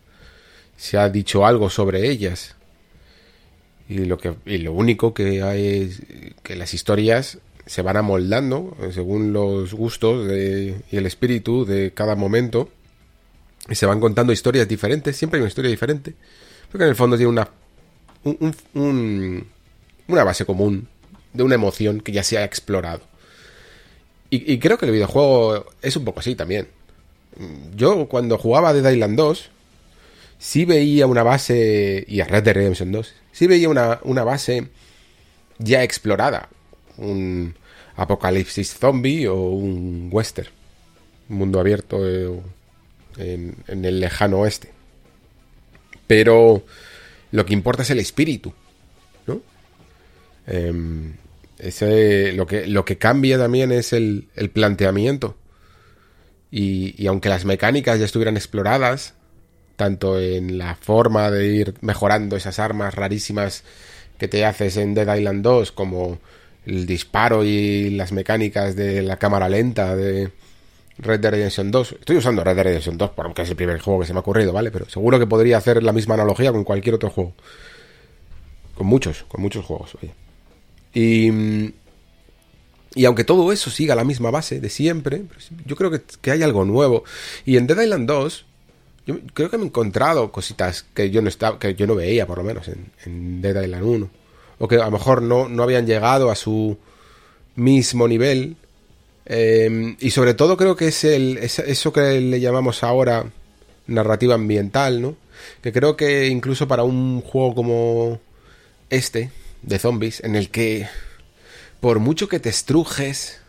se 0.80 0.96
ha 0.96 1.10
dicho 1.10 1.44
algo 1.44 1.68
sobre 1.68 2.08
ellas. 2.08 2.56
Y 3.86 4.06
lo, 4.06 4.16
que, 4.16 4.34
y 4.46 4.58
lo 4.58 4.72
único 4.72 5.12
que 5.12 5.42
hay 5.42 5.82
es 5.82 6.02
que 6.42 6.56
las 6.56 6.72
historias 6.72 7.38
se 7.66 7.82
van 7.82 7.96
amoldando 7.96 8.76
según 8.92 9.32
los 9.32 9.74
gustos 9.74 10.28
y 10.30 10.96
el 10.96 11.06
espíritu 11.06 11.64
de 11.64 11.92
cada 11.92 12.16
momento. 12.16 12.68
Y 13.68 13.74
se 13.74 13.86
van 13.86 14.00
contando 14.00 14.32
historias 14.32 14.66
diferentes, 14.66 15.16
siempre 15.16 15.38
hay 15.38 15.42
una 15.42 15.48
historia 15.48 15.70
diferente. 15.70 16.14
Porque 16.70 16.84
en 16.84 16.90
el 16.90 16.96
fondo 16.96 17.16
tiene 17.16 17.30
una, 17.30 17.48
una 20.08 20.24
base 20.24 20.44
común 20.44 20.88
de 21.32 21.42
una 21.42 21.54
emoción 21.54 22.00
que 22.00 22.12
ya 22.12 22.22
se 22.22 22.38
ha 22.38 22.44
explorado. 22.44 23.02
Y, 24.32 24.60
creo 24.60 24.78
que 24.78 24.86
el 24.86 24.92
videojuego 24.92 25.66
es 25.82 25.96
un 25.96 26.04
poco 26.04 26.20
así 26.20 26.36
también. 26.36 26.68
Yo 27.74 28.06
cuando 28.06 28.38
jugaba 28.38 28.72
Dead 28.72 28.92
Island 28.92 29.16
2, 29.16 29.50
sí 30.38 30.64
veía 30.64 31.08
una 31.08 31.24
base, 31.24 32.04
y 32.06 32.20
a 32.20 32.26
Red 32.26 32.44
Dead 32.44 32.54
Redemption 32.54 32.92
2, 32.92 33.12
sí 33.32 33.48
veía 33.48 33.68
una, 33.68 33.98
una 34.04 34.22
base 34.22 34.68
ya 35.58 35.82
explorada. 35.82 36.48
Un 37.00 37.54
apocalipsis 37.96 38.74
zombie 38.74 39.26
o 39.28 39.36
un 39.50 40.08
western. 40.12 40.48
Un 41.28 41.36
mundo 41.36 41.60
abierto 41.60 41.98
eh, 42.08 42.40
en, 43.16 43.84
el 43.84 44.00
lejano 44.00 44.38
oeste. 44.40 44.70
Pero 46.06 46.64
lo 47.30 47.46
que 47.46 47.52
importa 47.52 47.82
es 47.82 47.90
el 47.90 47.98
espíritu, 48.00 48.52
¿no? 49.26 49.40
Eh, 50.46 51.12
ese, 51.58 52.32
lo, 52.32 52.46
que, 52.46 52.66
lo 52.66 52.84
que 52.84 52.98
cambia 52.98 53.38
también 53.38 53.70
es 53.70 53.92
el, 53.92 54.28
el 54.34 54.50
planteamiento. 54.50 55.36
Y, 56.50 56.94
y, 57.00 57.06
aunque 57.06 57.28
las 57.28 57.44
mecánicas 57.44 58.00
ya 58.00 58.04
estuvieran 58.04 58.36
exploradas, 58.36 59.14
tanto 59.76 60.18
en 60.18 60.58
la 60.58 60.74
forma 60.74 61.30
de 61.30 61.46
ir 61.46 61.74
mejorando 61.80 62.36
esas 62.36 62.58
armas 62.58 62.94
rarísimas 62.94 63.62
que 64.18 64.26
te 64.26 64.44
haces 64.44 64.76
en 64.76 64.94
Dead 64.94 65.16
Island 65.16 65.42
2, 65.42 65.72
como 65.72 66.18
el 66.66 66.86
disparo 66.86 67.44
y 67.44 67.90
las 67.90 68.12
mecánicas 68.12 68.76
de 68.76 69.02
la 69.02 69.18
cámara 69.18 69.48
lenta 69.48 69.96
de 69.96 70.30
Red 70.98 71.20
Dead 71.20 71.32
Redemption 71.32 71.70
2. 71.70 71.92
Estoy 72.00 72.16
usando 72.16 72.44
Red 72.44 72.56
Dead 72.56 72.64
Redemption 72.64 72.98
2 72.98 73.10
porque 73.10 73.42
es 73.42 73.50
el 73.50 73.56
primer 73.56 73.80
juego 73.80 74.00
que 74.00 74.06
se 74.06 74.12
me 74.12 74.18
ha 74.18 74.20
ocurrido, 74.20 74.52
¿vale? 74.52 74.70
Pero 74.70 74.88
seguro 74.88 75.18
que 75.18 75.26
podría 75.26 75.56
hacer 75.56 75.82
la 75.82 75.92
misma 75.92 76.14
analogía 76.14 76.52
con 76.52 76.64
cualquier 76.64 76.94
otro 76.94 77.10
juego. 77.10 77.34
Con 78.74 78.86
muchos, 78.86 79.24
con 79.28 79.40
muchos 79.40 79.64
juegos, 79.64 79.96
oye. 79.96 80.12
Y, 80.92 81.72
y 82.94 83.04
aunque 83.04 83.24
todo 83.24 83.52
eso 83.52 83.70
siga 83.70 83.94
la 83.94 84.04
misma 84.04 84.30
base 84.30 84.60
de 84.60 84.68
siempre, 84.68 85.22
yo 85.64 85.76
creo 85.76 85.90
que, 85.90 86.00
que, 86.20 86.30
hay 86.30 86.42
algo 86.42 86.64
nuevo. 86.64 87.04
Y 87.44 87.56
en 87.56 87.66
Dead 87.66 87.80
Island 87.80 88.06
2, 88.08 88.46
yo 89.06 89.16
creo 89.32 89.50
que 89.50 89.58
me 89.58 89.64
he 89.64 89.66
encontrado 89.66 90.32
cositas 90.32 90.84
que 90.94 91.10
yo 91.10 91.22
no 91.22 91.28
estaba, 91.28 91.58
que 91.58 91.74
yo 91.74 91.86
no 91.86 91.94
veía, 91.94 92.26
por 92.26 92.38
lo 92.38 92.44
menos, 92.44 92.68
en, 92.68 92.90
en 93.04 93.40
Dead 93.40 93.62
Island 93.62 93.84
1. 93.84 94.10
O 94.60 94.68
que 94.68 94.76
a 94.76 94.84
lo 94.84 94.90
mejor 94.92 95.22
no, 95.22 95.48
no 95.48 95.64
habían 95.64 95.86
llegado 95.86 96.30
a 96.30 96.36
su 96.36 96.78
mismo 97.56 98.06
nivel. 98.06 98.56
Eh, 99.26 99.96
y 99.98 100.10
sobre 100.10 100.34
todo 100.34 100.56
creo 100.56 100.76
que 100.76 100.88
es 100.88 101.02
el, 101.04 101.38
es 101.38 101.58
eso 101.58 101.92
que 101.92 102.20
le 102.20 102.40
llamamos 102.40 102.84
ahora 102.84 103.24
narrativa 103.86 104.34
ambiental, 104.34 105.02
¿no? 105.02 105.16
Que 105.62 105.72
creo 105.72 105.96
que 105.96 106.28
incluso 106.28 106.68
para 106.68 106.84
un 106.84 107.20
juego 107.22 107.54
como 107.54 108.20
este, 108.90 109.30
de 109.62 109.78
zombies 109.78 110.22
en 110.22 110.36
el 110.36 110.50
que 110.50 110.88
por 111.80 111.98
mucho 111.98 112.28
que 112.28 112.40
te 112.40 112.50
estrujes 112.50 113.40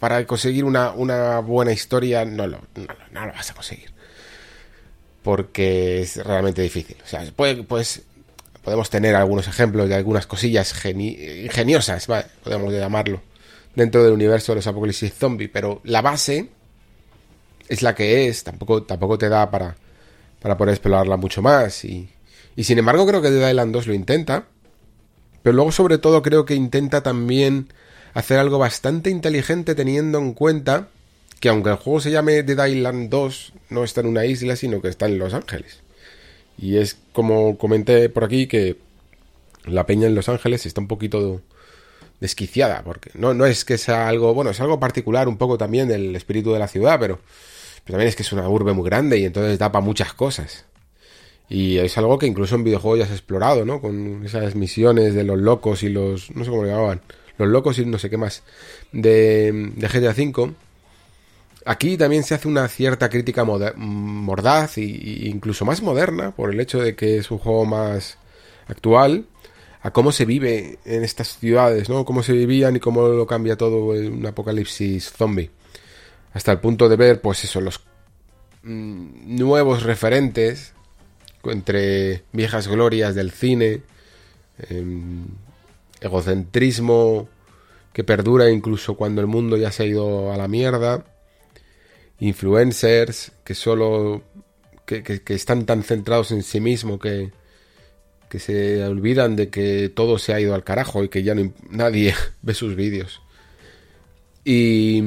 para 0.00 0.26
conseguir 0.26 0.64
una, 0.64 0.92
una, 0.92 1.38
buena 1.40 1.72
historia 1.72 2.24
no 2.24 2.46
lo, 2.46 2.60
no 3.12 3.26
lo, 3.26 3.32
vas 3.32 3.50
a 3.50 3.54
conseguir 3.54 3.90
porque 5.22 6.00
es 6.00 6.16
realmente 6.16 6.62
difícil 6.62 6.96
o 7.04 7.06
sea 7.06 7.22
puede, 7.36 7.62
pues 7.62 8.02
podemos 8.64 8.90
tener 8.90 9.14
algunos 9.14 9.46
ejemplos 9.46 9.88
de 9.88 9.94
algunas 9.94 10.26
cosillas 10.26 10.72
geni 10.72 11.16
ingeniosas 11.44 12.06
¿vale? 12.06 12.26
podemos 12.42 12.72
llamarlo 12.72 13.20
dentro 13.74 14.02
del 14.02 14.12
universo 14.12 14.52
de 14.52 14.56
los 14.56 14.66
apocalipsis 14.66 15.12
zombie 15.14 15.48
pero 15.48 15.80
la 15.84 16.02
base 16.02 16.48
es 17.68 17.82
la 17.82 17.94
que 17.94 18.28
es 18.28 18.44
tampoco 18.44 18.82
tampoco 18.82 19.18
te 19.18 19.28
da 19.28 19.50
para 19.50 19.76
para 20.40 20.56
poder 20.56 20.74
explorarla 20.74 21.16
mucho 21.16 21.42
más 21.42 21.84
y 21.84 22.08
y 22.56 22.64
sin 22.64 22.78
embargo 22.78 23.06
creo 23.06 23.20
que 23.20 23.30
Dead 23.30 23.50
Island 23.50 23.72
2 23.72 23.86
lo 23.86 23.94
intenta. 23.94 24.46
Pero 25.42 25.56
luego 25.56 25.72
sobre 25.72 25.98
todo 25.98 26.22
creo 26.22 26.44
que 26.44 26.54
intenta 26.54 27.02
también 27.02 27.72
hacer 28.14 28.38
algo 28.38 28.58
bastante 28.58 29.10
inteligente 29.10 29.74
teniendo 29.74 30.18
en 30.18 30.32
cuenta 30.32 30.88
que 31.40 31.48
aunque 31.48 31.70
el 31.70 31.76
juego 31.76 32.00
se 32.00 32.10
llame 32.10 32.42
Dead 32.42 32.66
Island 32.66 33.10
2, 33.10 33.52
no 33.70 33.84
está 33.84 34.00
en 34.00 34.06
una 34.06 34.24
isla, 34.24 34.56
sino 34.56 34.80
que 34.80 34.88
está 34.88 35.06
en 35.06 35.18
Los 35.18 35.34
Ángeles. 35.34 35.80
Y 36.58 36.76
es 36.76 36.96
como 37.12 37.58
comenté 37.58 38.08
por 38.08 38.24
aquí 38.24 38.46
que 38.46 38.76
la 39.64 39.86
peña 39.86 40.06
en 40.06 40.14
Los 40.14 40.28
Ángeles 40.28 40.66
está 40.66 40.80
un 40.80 40.88
poquito 40.88 41.40
desquiciada, 42.20 42.82
porque 42.84 43.10
no, 43.14 43.34
no 43.34 43.46
es 43.46 43.64
que 43.64 43.78
sea 43.78 44.08
algo, 44.08 44.34
bueno, 44.34 44.50
es 44.50 44.60
algo 44.60 44.80
particular 44.80 45.28
un 45.28 45.36
poco 45.36 45.58
también 45.58 45.88
del 45.88 46.14
espíritu 46.16 46.52
de 46.52 46.58
la 46.58 46.68
ciudad, 46.68 46.98
pero, 46.98 47.20
también 47.84 48.08
es 48.08 48.16
que 48.16 48.22
es 48.22 48.32
una 48.32 48.48
urbe 48.48 48.72
muy 48.72 48.84
grande 48.84 49.18
y 49.18 49.24
entonces 49.24 49.58
da 49.58 49.70
para 49.70 49.84
muchas 49.84 50.14
cosas. 50.14 50.64
Y 51.50 51.76
es 51.76 51.98
algo 51.98 52.18
que 52.18 52.26
incluso 52.26 52.54
en 52.54 52.64
videojuegos 52.64 53.00
ya 53.00 53.06
se 53.06 53.12
ha 53.12 53.16
explorado, 53.16 53.66
¿no? 53.66 53.82
Con 53.82 54.24
esas 54.24 54.54
misiones 54.54 55.14
de 55.14 55.24
los 55.24 55.38
locos 55.38 55.82
y 55.82 55.90
los... 55.90 56.30
no 56.30 56.44
sé 56.44 56.50
cómo 56.50 56.64
le 56.64 56.70
llamaban. 56.70 57.02
Los 57.36 57.48
locos 57.48 57.78
y 57.78 57.84
no 57.84 57.98
sé 57.98 58.08
qué 58.08 58.16
más. 58.16 58.42
De, 58.92 59.52
de 59.76 59.88
GTA 59.88 60.14
V. 60.16 60.54
Aquí 61.66 61.96
también 61.96 62.24
se 62.24 62.34
hace 62.34 62.46
una 62.46 62.68
cierta 62.68 63.08
crítica 63.08 63.44
mordaz 63.44 64.76
y, 64.76 65.28
incluso 65.28 65.64
más 65.64 65.80
moderna 65.80 66.32
por 66.32 66.52
el 66.52 66.60
hecho 66.60 66.80
de 66.80 66.94
que 66.94 67.18
es 67.18 67.30
un 67.30 67.38
juego 67.38 67.64
más 67.64 68.18
actual 68.68 69.26
a 69.82 69.90
cómo 69.90 70.12
se 70.12 70.24
vive 70.24 70.78
en 70.84 71.04
estas 71.04 71.38
ciudades, 71.38 71.88
¿no? 71.88 72.04
Cómo 72.04 72.22
se 72.22 72.32
vivían 72.32 72.76
y 72.76 72.80
cómo 72.80 73.08
lo 73.08 73.26
cambia 73.26 73.56
todo 73.56 73.94
en 73.94 74.12
un 74.14 74.26
apocalipsis 74.26 75.10
zombie. 75.10 75.50
Hasta 76.32 76.52
el 76.52 76.58
punto 76.58 76.88
de 76.88 76.96
ver, 76.96 77.20
pues 77.20 77.44
eso, 77.44 77.60
los 77.60 77.80
mm, 78.62 79.36
nuevos 79.36 79.82
referentes 79.82 80.72
entre 81.44 82.24
viejas 82.32 82.68
glorias 82.68 83.14
del 83.14 83.30
cine, 83.30 83.82
eh, 84.58 84.84
egocentrismo 86.00 87.28
que 87.92 88.04
perdura 88.04 88.50
incluso 88.50 88.94
cuando 88.96 89.20
el 89.20 89.26
mundo 89.26 89.56
ya 89.56 89.70
se 89.70 89.84
ha 89.84 89.86
ido 89.86 90.32
a 90.32 90.36
la 90.36 90.48
mierda, 90.48 91.04
influencers 92.24 93.32
que 93.44 93.54
solo 93.54 94.22
que, 94.86 95.02
que, 95.02 95.34
están 95.34 95.66
tan 95.66 95.82
centrados 95.82 96.30
en 96.30 96.42
sí 96.42 96.60
mismo 96.60 96.98
que, 96.98 97.32
que 98.28 98.38
se 98.38 98.82
olvidan 98.84 99.36
de 99.36 99.50
que 99.50 99.90
todo 99.90 100.18
se 100.18 100.32
ha 100.32 100.40
ido 100.40 100.54
al 100.54 100.64
carajo 100.64 101.04
y 101.04 101.08
que 101.08 101.22
ya 101.22 101.34
nadie 101.68 102.14
ve 102.42 102.54
sus 102.54 102.76
vídeos. 102.76 103.20
Y, 104.44 105.02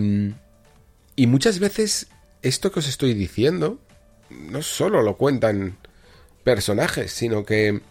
y 1.16 1.28
muchas 1.28 1.60
veces 1.60 2.08
esto 2.42 2.72
que 2.72 2.80
os 2.80 2.88
estoy 2.88 3.14
diciendo 3.14 3.80
no 4.30 4.62
solo 4.62 5.02
lo 5.02 5.18
cuentan 5.18 5.78
personajes, 6.44 7.12
sino 7.12 7.46
que 7.46 7.82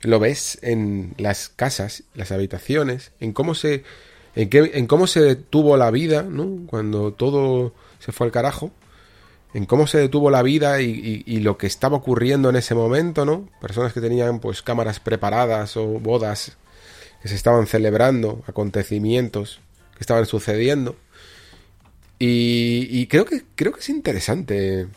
lo 0.00 0.18
ves 0.18 0.58
en 0.62 1.14
las 1.18 1.48
casas, 1.48 2.04
las 2.14 2.32
habitaciones, 2.32 3.12
en 3.20 3.32
cómo 3.32 3.54
se 3.54 3.84
en, 4.34 4.50
qué, 4.50 4.70
en 4.74 4.86
cómo 4.86 5.06
se 5.06 5.20
detuvo 5.20 5.76
la 5.76 5.90
vida, 5.90 6.22
¿no? 6.22 6.66
Cuando 6.66 7.12
todo 7.12 7.72
se 7.98 8.12
fue 8.12 8.26
al 8.26 8.32
carajo, 8.32 8.70
en 9.54 9.64
cómo 9.64 9.86
se 9.86 9.98
detuvo 9.98 10.30
la 10.30 10.42
vida 10.42 10.82
y, 10.82 11.40
lo 11.40 11.56
que 11.56 11.66
estaba 11.66 11.96
ocurriendo 11.96 12.50
en 12.50 12.56
ese 12.56 12.74
momento, 12.74 13.24
¿no? 13.24 13.48
Personas 13.60 13.92
que 13.92 14.02
tenían 14.02 14.38
pues 14.38 14.60
cámaras 14.60 15.00
preparadas 15.00 15.76
o 15.78 15.86
bodas 15.86 16.58
que 17.22 17.28
se 17.28 17.34
estaban 17.34 17.66
celebrando, 17.66 18.42
acontecimientos 18.46 19.60
que 19.94 20.00
estaban 20.00 20.26
sucediendo. 20.26 20.96
Y, 22.18 23.06
creo 23.06 23.24
que 23.24 23.44
creo 23.54 23.72
que 23.72 23.80
es 23.80 23.88
interesante 23.88 24.88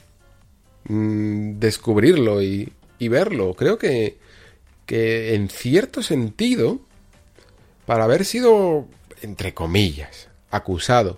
mmm, 0.85 1.59
descubrirlo 1.59 2.41
y, 2.41 2.73
y 2.97 3.07
verlo. 3.07 3.53
Creo 3.53 3.77
que, 3.77 4.17
que 4.85 5.35
en 5.35 5.47
cierto 5.47 6.03
sentido, 6.03 6.81
para 7.85 8.03
haber 8.03 8.25
sido, 8.25 8.87
entre 9.21 9.53
comillas, 9.53 10.27
acusado 10.51 11.17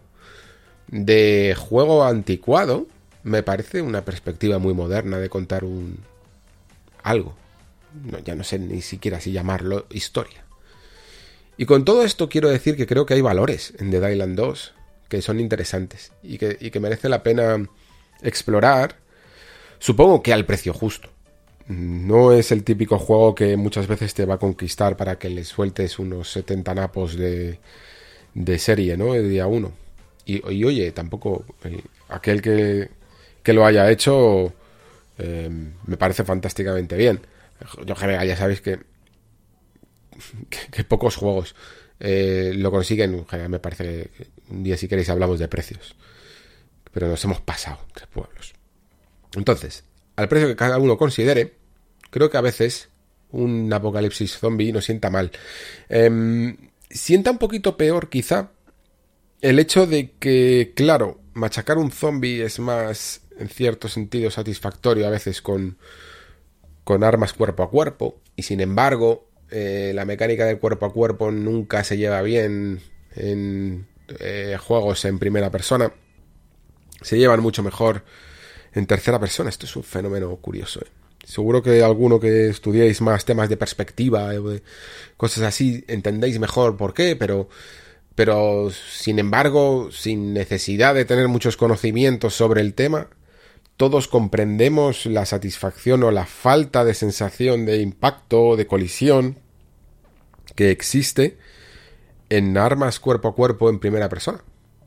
de 0.92 1.56
juego 1.58 2.04
anticuado, 2.04 2.86
me 3.24 3.44
parece 3.44 3.82
una 3.82 4.04
perspectiva 4.04 4.60
muy 4.60 4.74
moderna 4.74 5.18
de 5.18 5.30
contar 5.30 5.64
un 5.64 6.00
algo. 7.04 7.34
No, 8.06 8.20
ya 8.20 8.36
no 8.36 8.44
sé 8.44 8.60
ni 8.60 8.82
siquiera 8.82 9.20
si 9.20 9.32
llamarlo 9.32 9.86
historia. 9.90 10.44
Y 11.58 11.66
con 11.66 11.86
todo 11.86 12.04
esto 12.04 12.30
quiero 12.30 12.50
decir 12.50 12.76
que 12.76 12.88
creo 12.88 13.06
que 13.06 13.14
hay 13.14 13.22
valores 13.22 13.74
en 13.80 13.92
The 13.92 14.12
Island 14.12 14.36
2 14.36 14.74
que 15.10 15.22
son 15.22 15.40
interesantes 15.42 16.14
y 16.24 16.38
que, 16.38 16.58
y 16.60 16.72
que 16.72 16.80
merece 16.80 17.10
la 17.10 17.22
pena 17.22 17.68
explorar, 18.22 18.96
supongo 19.78 20.24
que 20.24 20.32
al 20.32 20.46
precio 20.46 20.74
justo. 20.74 21.10
No 21.68 22.32
es 22.32 22.52
el 22.52 22.64
típico 22.64 22.98
juego 22.98 23.36
que 23.36 23.58
muchas 23.58 23.88
veces 23.88 24.14
te 24.14 24.26
va 24.26 24.36
a 24.36 24.40
conquistar 24.40 24.96
para 24.96 25.20
que 25.20 25.30
le 25.30 25.44
sueltes 25.44 26.00
unos 26.00 26.32
70 26.32 26.76
napos 26.76 27.18
de, 27.18 27.60
de 28.34 28.60
serie, 28.60 28.96
¿no? 28.96 29.14
De 29.14 29.28
día 29.28 29.48
1. 29.48 29.81
Y, 30.26 30.54
y, 30.54 30.64
oye, 30.64 30.92
tampoco 30.92 31.46
eh, 31.64 31.82
aquel 32.10 32.42
que, 32.42 32.90
que, 33.44 33.54
lo 33.54 33.66
haya 33.66 33.90
hecho, 33.90 34.54
Em, 35.22 35.74
me 35.86 35.98
parece 35.98 36.24
fantásticamente 36.24 36.96
bien. 36.96 37.22
Yo 37.86 37.96
general 37.96 38.28
ya 38.28 38.36
sabéis 38.36 38.62
que, 38.62 38.80
que, 40.72 40.84
pocos 40.84 41.16
juegos 41.16 41.56
eh, 42.00 42.54
lo 42.56 42.72
consiguen. 42.72 43.26
me 43.50 43.60
parece 43.60 44.10
que 44.18 44.28
un 44.50 44.64
día 44.64 44.78
si 44.78 44.88
queréis 44.88 45.10
hablamos 45.10 45.38
de 45.40 45.48
precios. 45.48 45.96
Pero 46.92 47.08
nos 47.08 47.24
hemos 47.24 47.40
pasado 47.42 47.80
tres 47.94 48.08
pueblos. 48.08 48.54
Entonces, 49.36 49.84
al 50.16 50.28
precio 50.28 50.48
que 50.48 50.56
cada 50.56 50.80
uno 50.80 50.98
considere, 50.98 51.54
creo 52.10 52.30
que 52.30 52.38
a 52.38 52.42
veces 52.42 52.90
un 53.32 53.72
apocalipsis 53.72 54.38
zombie 54.38 54.74
no 54.74 54.82
sienta 54.82 55.12
mal. 55.12 55.32
Em, 55.88 56.58
sienta 56.90 57.30
un 57.32 57.38
poquito 57.38 57.78
peor 57.78 58.10
quizá 58.10 58.50
el 59.42 59.60
hecho 59.60 59.88
de 59.88 60.12
que, 60.20 60.74
claro, 60.76 61.20
machacar 61.34 61.78
un 61.78 61.92
zombie 61.92 62.44
es 62.44 62.60
más, 62.60 63.22
en 63.38 63.50
cierto 63.50 63.88
sentido, 63.88 64.30
satisfactorio 64.32 65.08
a 65.08 65.10
veces 65.10 65.42
con, 65.42 65.78
con 66.84 67.04
armas 67.04 67.34
cuerpo 67.34 67.64
a 67.64 67.70
cuerpo, 67.70 68.22
y 68.36 68.44
sin 68.44 68.62
embargo, 68.62 69.28
eh, 69.50 69.92
la 69.94 70.06
mecánica 70.06 70.46
del 70.46 70.60
cuerpo 70.60 70.86
a 70.86 70.94
cuerpo 70.94 71.32
nunca 71.32 71.84
se 71.84 71.98
lleva 71.98 72.22
bien 72.22 72.82
en 73.16 73.88
eh, 74.20 74.58
juegos 74.60 75.06
en 75.06 75.20
primera 75.20 75.50
persona. 75.50 75.92
Se 77.02 77.18
llevan 77.18 77.42
mucho 77.42 77.64
mejor 77.64 78.04
en 78.74 78.86
tercera 78.86 79.20
persona. 79.20 79.50
Esto 79.50 79.66
es 79.66 79.76
un 79.76 79.84
fenómeno 79.84 80.36
curioso. 80.38 80.82
¿eh? 80.82 80.88
Seguro 81.26 81.62
que 81.62 81.84
alguno 81.84 82.20
que 82.20 82.50
estudiéis 82.50 83.02
más 83.02 83.26
temas 83.26 83.50
de 83.50 83.58
perspectiva, 83.58 84.32
cosas 85.18 85.44
así, 85.44 85.84
entendéis 85.88 86.40
mejor 86.40 86.78
por 86.78 86.94
qué, 86.94 87.16
pero 87.16 87.50
pero 88.24 88.70
sin 88.70 89.18
embargo, 89.18 89.90
sin 89.92 90.32
necesidad 90.32 90.94
de 90.94 91.06
tener 91.06 91.28
muchos 91.28 91.58
conocimientos 91.58 92.36
sobre 92.36 92.62
el 92.62 92.76
tema, 92.76 93.08
todos 93.78 94.08
comprendemos 94.08 95.08
la 95.08 95.26
satisfacción 95.26 96.04
o 96.04 96.12
la 96.12 96.28
falta 96.28 96.86
de 96.86 96.94
sensación 96.94 97.66
de 97.66 97.82
impacto 97.82 98.44
o 98.44 98.58
de 98.58 98.68
colisión 98.68 99.40
que 100.54 100.70
existe 100.70 101.40
en 102.30 102.60
armas 102.60 103.00
cuerpo 103.00 103.30
a 103.30 103.34
cuerpo 103.34 103.72
en 103.72 103.80
primera 103.80 104.08
persona. 104.08 104.44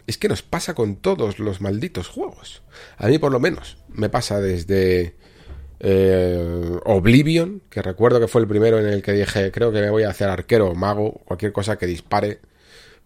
Es 0.07 0.17
que 0.17 0.29
nos 0.29 0.43
pasa 0.43 0.75
con 0.75 0.95
todos 0.95 1.41
los 1.41 1.61
malditos 1.61 2.07
juegos. 2.07 2.63
A 2.99 3.09
mí 3.09 3.19
por 3.19 3.33
lo 3.33 3.41
menos 3.41 3.79
me 3.89 4.11
pasa 4.11 4.41
desde 4.41 5.17
eh, 5.81 6.79
Oblivion, 6.85 7.63
que 7.69 7.83
recuerdo 7.83 8.21
que 8.21 8.29
fue 8.29 8.43
el 8.43 8.47
primero 8.47 8.79
en 8.79 8.87
el 8.87 9.03
que 9.03 9.11
dije, 9.11 9.51
creo 9.51 9.73
que 9.73 9.81
me 9.81 9.91
voy 9.91 10.05
a 10.05 10.11
hacer 10.11 10.29
arquero 10.29 10.69
o 10.69 10.77
mago, 10.77 11.21
cualquier 11.25 11.53
cosa 11.53 11.77
que 11.77 11.87
dispare 11.87 12.39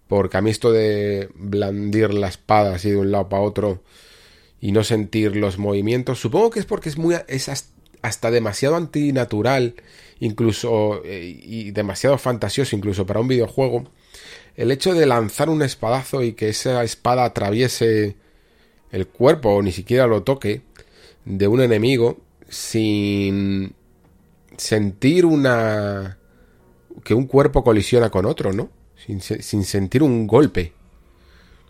porque 0.08 0.38
a 0.38 0.40
mí 0.40 0.50
esto 0.50 0.72
de 0.72 1.28
blandir 1.34 2.14
la 2.14 2.28
espada 2.28 2.74
así 2.74 2.90
de 2.90 2.96
un 2.96 3.12
lado 3.12 3.28
para 3.28 3.42
otro 3.42 3.82
y 4.60 4.72
no 4.72 4.82
sentir 4.82 5.36
los 5.36 5.58
movimientos, 5.58 6.18
supongo 6.18 6.50
que 6.50 6.60
es 6.60 6.66
porque 6.66 6.88
es 6.88 6.98
muy 6.98 7.14
es 7.28 7.48
hasta 8.02 8.30
demasiado 8.30 8.76
antinatural, 8.76 9.74
incluso 10.18 11.02
eh, 11.04 11.38
y 11.40 11.70
demasiado 11.72 12.18
fantasioso 12.18 12.74
incluso 12.74 13.06
para 13.06 13.20
un 13.20 13.28
videojuego. 13.28 13.84
El 14.56 14.72
hecho 14.72 14.94
de 14.94 15.06
lanzar 15.06 15.50
un 15.50 15.62
espadazo 15.62 16.22
y 16.22 16.32
que 16.32 16.48
esa 16.48 16.82
espada 16.82 17.24
atraviese 17.24 18.16
el 18.90 19.06
cuerpo 19.06 19.50
o 19.50 19.62
ni 19.62 19.70
siquiera 19.70 20.06
lo 20.06 20.22
toque 20.22 20.62
de 21.24 21.46
un 21.46 21.60
enemigo 21.60 22.18
sin 22.48 23.74
sentir 24.56 25.26
una 25.26 26.18
que 27.04 27.14
un 27.14 27.26
cuerpo 27.26 27.62
colisiona 27.62 28.10
con 28.10 28.26
otro, 28.26 28.52
¿no? 28.52 28.70
Sin, 29.06 29.64
sentir 29.64 30.02
un 30.02 30.26
golpe 30.26 30.72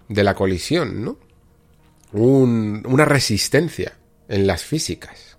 de 0.08 0.24
la 0.24 0.34
colisión, 0.34 1.04
¿no? 1.04 1.18
una 2.12 3.04
resistencia 3.04 3.92
en 4.28 4.46
las 4.46 4.62
físicas. 4.62 5.36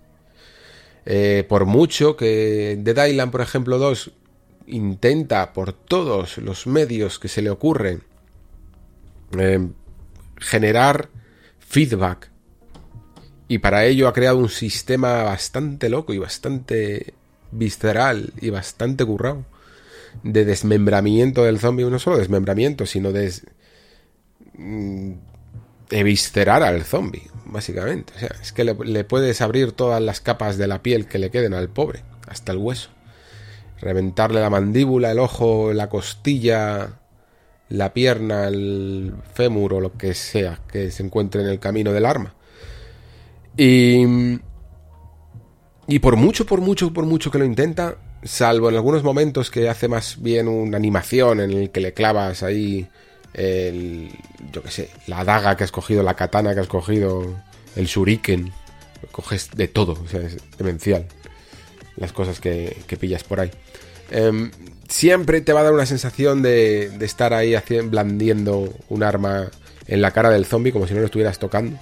Eh, 1.04 1.44
por 1.48 1.66
mucho 1.66 2.16
que 2.16 2.78
Dead 2.78 3.06
Island, 3.06 3.32
por 3.32 3.40
ejemplo, 3.40 3.78
2 3.78 4.12
intenta 4.66 5.52
por 5.52 5.72
todos 5.72 6.38
los 6.38 6.66
medios 6.66 7.18
que 7.18 7.28
se 7.28 7.42
le 7.42 7.50
ocurren 7.50 8.02
eh, 9.36 9.66
generar 10.36 11.08
feedback 11.58 12.30
y 13.48 13.58
para 13.58 13.84
ello 13.84 14.06
ha 14.06 14.12
creado 14.12 14.38
un 14.38 14.48
sistema 14.48 15.24
bastante 15.24 15.88
loco 15.88 16.14
y 16.14 16.18
bastante 16.18 17.14
visceral 17.50 18.32
y 18.40 18.50
bastante 18.50 19.04
currado 19.04 19.44
de 20.22 20.44
desmembramiento 20.44 21.44
del 21.44 21.58
zombie, 21.58 21.84
no 21.84 21.98
solo 21.98 22.18
desmembramiento, 22.18 22.86
sino 22.86 23.12
de 23.12 23.32
mm, 24.54 25.12
eviscerar 25.90 26.62
al 26.62 26.84
zombie, 26.84 27.28
básicamente. 27.46 28.12
O 28.16 28.18
sea, 28.18 28.30
es 28.40 28.52
que 28.52 28.64
le, 28.64 29.04
puedes 29.04 29.40
abrir 29.40 29.72
todas 29.72 30.02
las 30.02 30.20
capas 30.20 30.58
de 30.58 30.66
la 30.66 30.82
piel 30.82 31.06
que 31.06 31.18
le 31.18 31.30
queden 31.30 31.54
al 31.54 31.68
pobre, 31.68 32.02
hasta 32.28 32.52
el 32.52 32.58
hueso. 32.58 32.90
Reventarle 33.80 34.40
la 34.40 34.50
mandíbula, 34.50 35.10
el 35.10 35.18
ojo, 35.18 35.72
la 35.72 35.88
costilla, 35.88 37.00
la 37.70 37.94
pierna, 37.94 38.48
el 38.48 39.14
fémur 39.32 39.74
o 39.74 39.80
lo 39.80 39.96
que 39.96 40.14
sea 40.14 40.60
que 40.70 40.90
se 40.90 41.02
encuentre 41.02 41.42
en 41.42 41.48
el 41.48 41.58
camino 41.58 41.92
del 41.92 42.06
arma. 42.06 42.34
Y. 43.56 44.38
Y 45.86 45.98
por 45.98 46.14
mucho, 46.14 46.46
por 46.46 46.60
mucho, 46.60 46.92
por 46.92 47.04
mucho 47.04 47.32
que 47.32 47.38
lo 47.38 47.44
intenta, 47.44 47.96
salvo 48.22 48.68
en 48.68 48.76
algunos 48.76 49.02
momentos 49.02 49.50
que 49.50 49.68
hace 49.68 49.88
más 49.88 50.20
bien 50.20 50.48
una 50.48 50.76
animación 50.76 51.40
en 51.40 51.50
el 51.50 51.70
que 51.70 51.80
le 51.80 51.94
clavas 51.94 52.42
ahí 52.42 52.88
el, 53.34 54.10
yo 54.52 54.62
qué 54.62 54.70
sé, 54.70 54.90
la 55.06 55.24
daga 55.24 55.56
que 55.56 55.64
has 55.64 55.72
cogido, 55.72 56.02
la 56.02 56.14
katana 56.14 56.54
que 56.54 56.60
has 56.60 56.66
cogido, 56.66 57.24
el 57.76 57.86
shuriken, 57.86 58.52
coges 59.12 59.50
de 59.54 59.68
todo, 59.68 59.92
o 59.92 60.08
sea, 60.08 60.20
es 60.20 60.36
demencial 60.58 61.06
las 61.96 62.12
cosas 62.12 62.40
que, 62.40 62.76
pillas 62.98 63.24
por 63.24 63.40
ahí. 63.40 63.50
Em, 64.10 64.50
siempre 64.88 65.40
te 65.40 65.52
va 65.52 65.60
a 65.60 65.64
dar 65.64 65.72
una 65.72 65.86
sensación 65.86 66.42
de, 66.42 66.90
estar 67.00 67.34
ahí 67.34 67.54
blandiendo 67.84 68.74
un 68.88 69.02
arma 69.02 69.50
en 69.86 70.02
la 70.02 70.10
cara 70.10 70.30
del 70.30 70.46
zombie 70.46 70.72
como 70.72 70.86
si 70.86 70.94
no 70.94 71.00
lo 71.00 71.06
estuvieras 71.06 71.38
tocando. 71.38 71.78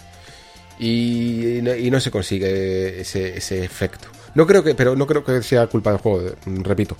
Y, 0.79 1.61
no, 1.63 2.01
se 2.01 2.11
consigue 2.11 3.01
ese 3.01 3.65
efecto. 3.65 4.09
No 4.39 4.47
creo 4.47 4.63
que, 4.63 4.77
pero 4.77 4.95
no 4.95 5.05
creo 5.05 5.25
que 5.25 5.43
sea 5.43 5.67
culpa 5.67 5.91
del 5.91 5.99
juego, 5.99 6.31
repito. 6.63 6.97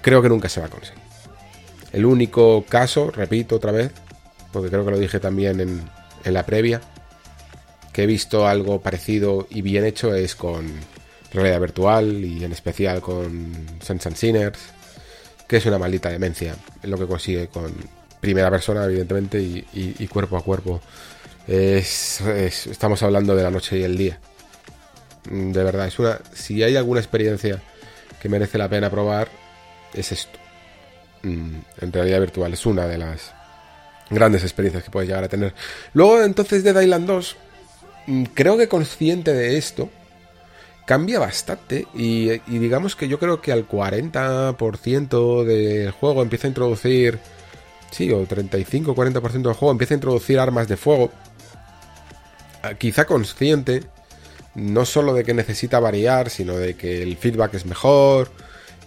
Creo 0.00 0.22
que 0.22 0.28
nunca 0.28 0.48
se 0.48 0.60
va 0.60 0.66
a 0.66 0.70
conseguir. 0.70 1.02
El 1.92 2.06
único 2.06 2.64
caso, 2.68 3.10
repito 3.10 3.56
otra 3.56 3.72
vez, 3.72 3.90
porque 4.52 4.70
creo 4.70 4.84
que 4.84 4.92
lo 4.92 4.98
dije 5.00 5.18
también 5.18 5.58
en, 5.60 6.32
la 6.32 6.46
previa, 6.46 6.80
que 7.92 8.04
he 8.04 8.06
visto 8.06 8.46
algo 8.46 8.80
parecido 8.80 9.48
y 9.50 9.60
bien 9.60 9.84
hecho 9.84 10.14
es 10.14 10.36
con 10.36 10.70
realidad 11.32 11.60
virtual 11.62 12.24
y 12.24 12.44
en 12.44 12.52
especial 12.52 13.00
con 13.00 13.56
Sense 13.80 14.08
and 14.10 14.16
Sinners, 14.16 14.60
que 15.48 15.56
es 15.56 15.66
una 15.66 15.80
maldita 15.80 16.10
demencia 16.10 16.54
lo 16.84 16.96
que 16.96 17.08
consigue 17.08 17.48
con 17.48 17.74
primera 18.20 18.52
persona, 18.52 18.84
evidentemente, 18.84 19.40
y, 19.42 20.06
cuerpo 20.06 20.36
a 20.36 20.44
cuerpo. 20.44 20.80
estamos 21.48 23.02
hablando 23.02 23.34
de 23.34 23.42
la 23.42 23.50
noche 23.50 23.80
y 23.80 23.82
el 23.82 23.98
día. 23.98 24.20
De 25.30 25.62
verdad, 25.62 25.86
es 25.86 25.98
una. 25.98 26.18
Si 26.32 26.62
hay 26.62 26.76
alguna 26.76 27.00
experiencia 27.00 27.60
que 28.20 28.28
merece 28.28 28.58
la 28.58 28.68
pena 28.68 28.90
probar, 28.90 29.28
es 29.94 30.12
esto. 30.12 30.38
Mm, 31.22 31.56
en 31.80 31.92
realidad 31.92 32.20
virtual 32.20 32.52
es 32.52 32.64
una 32.64 32.86
de 32.86 32.98
las 32.98 33.32
grandes 34.10 34.42
experiencias 34.42 34.84
que 34.84 34.90
puedes 34.90 35.08
llegar 35.08 35.24
a 35.24 35.28
tener. 35.28 35.54
Luego, 35.92 36.22
entonces, 36.22 36.64
de 36.64 36.82
Island 36.82 37.06
2, 37.06 37.36
mm, 38.06 38.22
creo 38.34 38.56
que 38.56 38.68
consciente 38.68 39.34
de 39.34 39.58
esto, 39.58 39.90
cambia 40.86 41.18
bastante. 41.18 41.86
Y, 41.94 42.30
y 42.32 42.58
digamos 42.58 42.96
que 42.96 43.08
yo 43.08 43.18
creo 43.18 43.40
que 43.42 43.52
al 43.52 43.68
40% 43.68 45.44
del 45.44 45.90
juego 45.90 46.22
empieza 46.22 46.46
a 46.46 46.48
introducir. 46.48 47.18
Sí, 47.90 48.10
o 48.10 48.26
35-40% 48.26 49.48
del 49.48 49.54
juego 49.54 49.72
empieza 49.72 49.94
a 49.94 49.96
introducir 49.96 50.38
armas 50.38 50.68
de 50.68 50.76
fuego. 50.76 51.10
Ah, 52.62 52.74
quizá 52.74 53.04
consciente 53.06 53.82
no 54.58 54.84
solo 54.84 55.14
de 55.14 55.24
que 55.24 55.34
necesita 55.34 55.80
variar, 55.80 56.30
sino 56.30 56.56
de 56.56 56.74
que 56.74 57.02
el 57.02 57.16
feedback 57.16 57.54
es 57.54 57.66
mejor, 57.66 58.30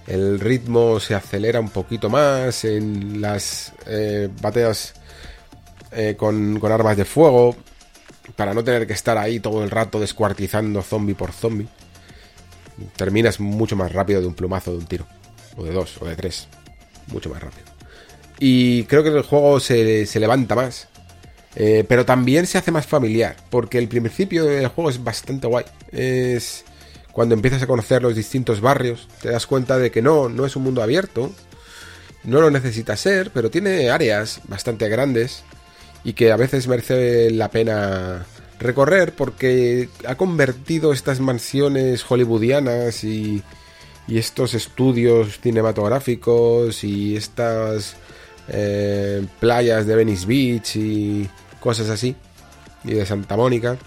el 0.07 0.39
ritmo 0.39 0.99
se 0.99 1.15
acelera 1.15 1.59
un 1.59 1.69
poquito 1.69 2.09
más 2.09 2.65
en 2.65 3.21
las 3.21 3.73
eh, 3.85 4.29
bateas 4.41 4.93
eh, 5.91 6.15
con, 6.17 6.59
con, 6.59 6.71
armas 6.71 6.97
de 6.97 7.05
fuego, 7.05 7.55
para 8.35 8.53
no 8.53 8.63
tener 8.63 8.85
que 8.87 8.93
estar 8.93 9.17
ahí 9.17 9.39
todo 9.39 9.63
el 9.63 9.71
rato 9.71 9.99
descuartizando 9.99 10.81
zombie 10.81 11.15
por 11.15 11.31
zombie. 11.31 11.67
Terminas 12.95 13.39
mucho 13.39 13.75
más 13.75 13.91
rápido 13.91 14.21
de 14.21 14.27
un 14.27 14.33
plumazo 14.33 14.71
de 14.71 14.77
un 14.77 14.85
tiro, 14.85 15.05
o 15.55 15.63
de 15.63 15.71
dos, 15.71 16.01
o 16.01 16.05
de 16.05 16.15
tres, 16.15 16.47
mucho 17.07 17.29
más 17.29 17.41
rápido. 17.41 17.65
Y 18.39 18.83
creo 18.85 19.03
que 19.03 19.09
el 19.09 19.21
juego 19.21 19.59
se, 19.59 20.05
se 20.05 20.19
levanta 20.19 20.55
más 20.55 20.87
eh, 21.55 21.83
pero 21.87 22.05
también 22.05 22.47
se 22.47 22.57
hace 22.57 22.71
más 22.71 22.85
familiar, 22.85 23.35
porque 23.49 23.77
el 23.77 23.87
principio 23.87 24.45
del 24.45 24.67
juego 24.67 24.89
es 24.89 25.03
bastante 25.03 25.47
guay. 25.47 25.65
Es 25.91 26.63
cuando 27.11 27.35
empiezas 27.35 27.61
a 27.61 27.67
conocer 27.67 28.01
los 28.01 28.15
distintos 28.15 28.61
barrios, 28.61 29.07
te 29.21 29.29
das 29.29 29.45
cuenta 29.45 29.77
de 29.77 29.91
que 29.91 30.01
no, 30.01 30.29
no 30.29 30.45
es 30.45 30.55
un 30.55 30.63
mundo 30.63 30.81
abierto, 30.81 31.31
no 32.23 32.39
lo 32.39 32.51
necesita 32.51 32.95
ser, 32.95 33.31
pero 33.33 33.49
tiene 33.49 33.89
áreas 33.89 34.41
bastante 34.47 34.87
grandes 34.87 35.43
y 36.03 36.13
que 36.13 36.31
a 36.31 36.37
veces 36.37 36.67
merece 36.67 37.31
la 37.31 37.51
pena 37.51 38.25
recorrer 38.59 39.13
porque 39.13 39.89
ha 40.07 40.15
convertido 40.15 40.93
estas 40.93 41.19
mansiones 41.19 42.03
hollywoodianas 42.03 43.03
y, 43.03 43.43
y 44.07 44.17
estos 44.17 44.53
estudios 44.53 45.39
cinematográficos 45.41 46.83
y 46.83 47.15
estas 47.17 47.95
eh, 48.53 49.25
playas 49.39 49.87
de 49.87 49.95
Venice 49.95 50.25
Beach 50.25 50.75
y 50.75 51.29
cosas 51.59 51.89
así, 51.89 52.15
y 52.83 52.93
de 52.93 53.05
Santa 53.05 53.37
Mónica, 53.37 53.77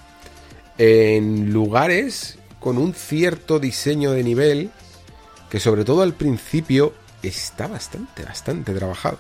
en 0.79 1.53
lugares 1.53 2.39
con 2.61 2.79
un 2.79 2.95
cierto 2.95 3.59
diseño 3.59 4.13
de 4.13 4.25
nivel 4.25 4.71
que 5.51 5.61
sobre 5.61 5.85
todo 5.85 6.03
al 6.03 6.15
principio 6.15 6.95
está 7.23 7.67
bastante, 7.67 8.25
bastante 8.25 8.73
trabajado. 8.73 9.19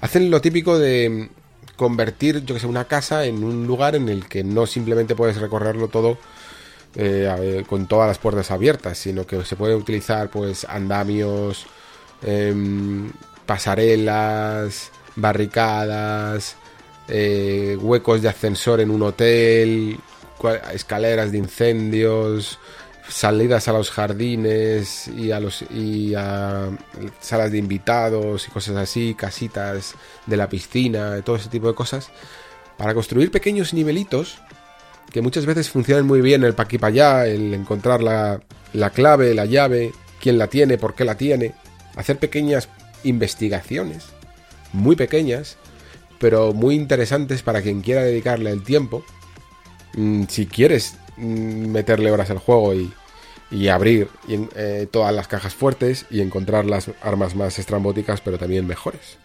Hacen 0.00 0.30
lo 0.30 0.40
típico 0.40 0.78
de 0.78 1.28
convertir, 1.76 2.44
yo 2.44 2.54
que 2.54 2.60
sé, 2.60 2.66
una 2.66 2.86
casa 2.86 3.24
en 3.24 3.44
un 3.44 3.66
lugar 3.66 3.94
en 3.94 4.08
el 4.08 4.26
que 4.28 4.44
no 4.44 4.66
simplemente 4.66 5.14
puedes 5.14 5.36
recorrerlo 5.36 5.88
todo 5.88 6.18
eh, 6.96 7.64
con 7.68 7.86
todas 7.86 8.08
las 8.08 8.18
puertas 8.18 8.50
abiertas, 8.50 8.98
sino 8.98 9.26
que 9.26 9.44
se 9.44 9.56
puede 9.56 9.74
utilizar 9.74 10.30
pues 10.30 10.64
andamios, 10.64 11.66
em, 12.22 13.10
pasarelas, 13.46 14.90
barricadas, 15.16 16.56
eh, 17.08 17.76
huecos 17.80 18.22
de 18.22 18.28
ascensor 18.28 18.80
en 18.80 18.90
un 18.90 19.02
hotel, 19.02 19.98
escaleras 20.72 21.32
de 21.32 21.38
incendios, 21.38 22.58
salidas 23.08 23.68
a 23.68 23.72
los 23.72 23.90
jardines 23.90 25.08
y 25.08 25.30
a 25.30 25.40
los 25.40 25.62
y 25.70 26.14
a 26.14 26.70
salas 27.20 27.52
de 27.52 27.58
invitados 27.58 28.48
y 28.48 28.50
cosas 28.50 28.76
así, 28.76 29.14
casitas 29.14 29.94
de 30.26 30.36
la 30.36 30.48
piscina, 30.48 31.20
todo 31.22 31.36
ese 31.36 31.48
tipo 31.48 31.68
de 31.68 31.74
cosas, 31.74 32.10
para 32.76 32.94
construir 32.94 33.30
pequeños 33.30 33.74
nivelitos 33.74 34.38
que 35.10 35.20
muchas 35.20 35.46
veces 35.46 35.70
funcionan 35.70 36.06
muy 36.06 36.20
bien 36.20 36.42
el 36.42 36.54
pa' 36.54 36.64
aquí 36.64 36.78
pa' 36.78 36.88
allá, 36.88 37.26
el 37.26 37.54
encontrar 37.54 38.02
la, 38.02 38.40
la 38.72 38.90
clave, 38.90 39.34
la 39.34 39.44
llave, 39.44 39.92
quién 40.20 40.38
la 40.38 40.48
tiene, 40.48 40.78
por 40.78 40.94
qué 40.94 41.04
la 41.04 41.16
tiene, 41.16 41.54
hacer 41.94 42.18
pequeñas 42.18 42.68
investigaciones, 43.04 44.04
muy 44.72 44.96
pequeñas, 44.96 45.56
pero 46.18 46.52
muy 46.52 46.74
interesantes 46.74 47.42
para 47.42 47.62
quien 47.62 47.80
quiera 47.82 48.02
dedicarle 48.02 48.50
el 48.50 48.64
tiempo. 48.64 49.04
Mm, 49.94 50.24
si 50.28 50.46
quieres 50.46 50.96
mm, 51.16 51.66
meterle 51.68 52.10
horas 52.10 52.30
al 52.30 52.38
juego 52.38 52.74
y, 52.74 52.92
y 53.50 53.68
abrir 53.68 54.08
eh, 54.28 54.88
todas 54.90 55.14
las 55.14 55.28
cajas 55.28 55.54
fuertes 55.54 56.06
y 56.10 56.20
encontrar 56.20 56.64
las 56.66 56.90
armas 57.02 57.36
más 57.36 57.58
estrambóticas, 57.58 58.20
pero 58.20 58.38
también 58.38 58.66
mejores. 58.66 59.18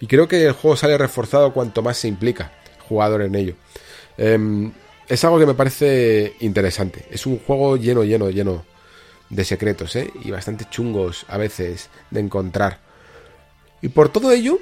Y 0.00 0.06
creo 0.06 0.28
que 0.28 0.46
el 0.46 0.52
juego 0.52 0.76
sale 0.76 0.96
reforzado 0.96 1.52
cuanto 1.52 1.82
más 1.82 1.98
se 1.98 2.08
implica 2.08 2.52
el 2.76 2.82
jugador 2.82 3.22
en 3.22 3.34
ello. 3.34 3.54
Em, 4.16 4.72
es 5.08 5.24
algo 5.24 5.38
que 5.38 5.46
me 5.46 5.54
parece 5.54 6.34
interesante. 6.40 7.04
Es 7.10 7.26
un 7.26 7.38
juego 7.38 7.76
lleno, 7.76 8.02
lleno, 8.04 8.30
lleno 8.30 8.64
de 9.28 9.44
secretos, 9.44 9.94
¿eh? 9.96 10.10
Y 10.24 10.30
bastante 10.30 10.66
chungos 10.70 11.26
a 11.28 11.36
veces 11.36 11.90
de 12.10 12.20
encontrar. 12.20 12.78
Y 13.82 13.88
por 13.88 14.10
todo 14.10 14.30
ello, 14.32 14.58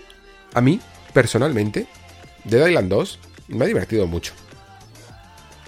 a 0.54 0.60
mí, 0.60 0.80
personalmente, 1.12 1.86
Dead 2.44 2.66
Island 2.66 2.88
2 2.88 3.18
me 3.48 3.64
ha 3.64 3.68
divertido 3.68 4.06
mucho. 4.06 4.32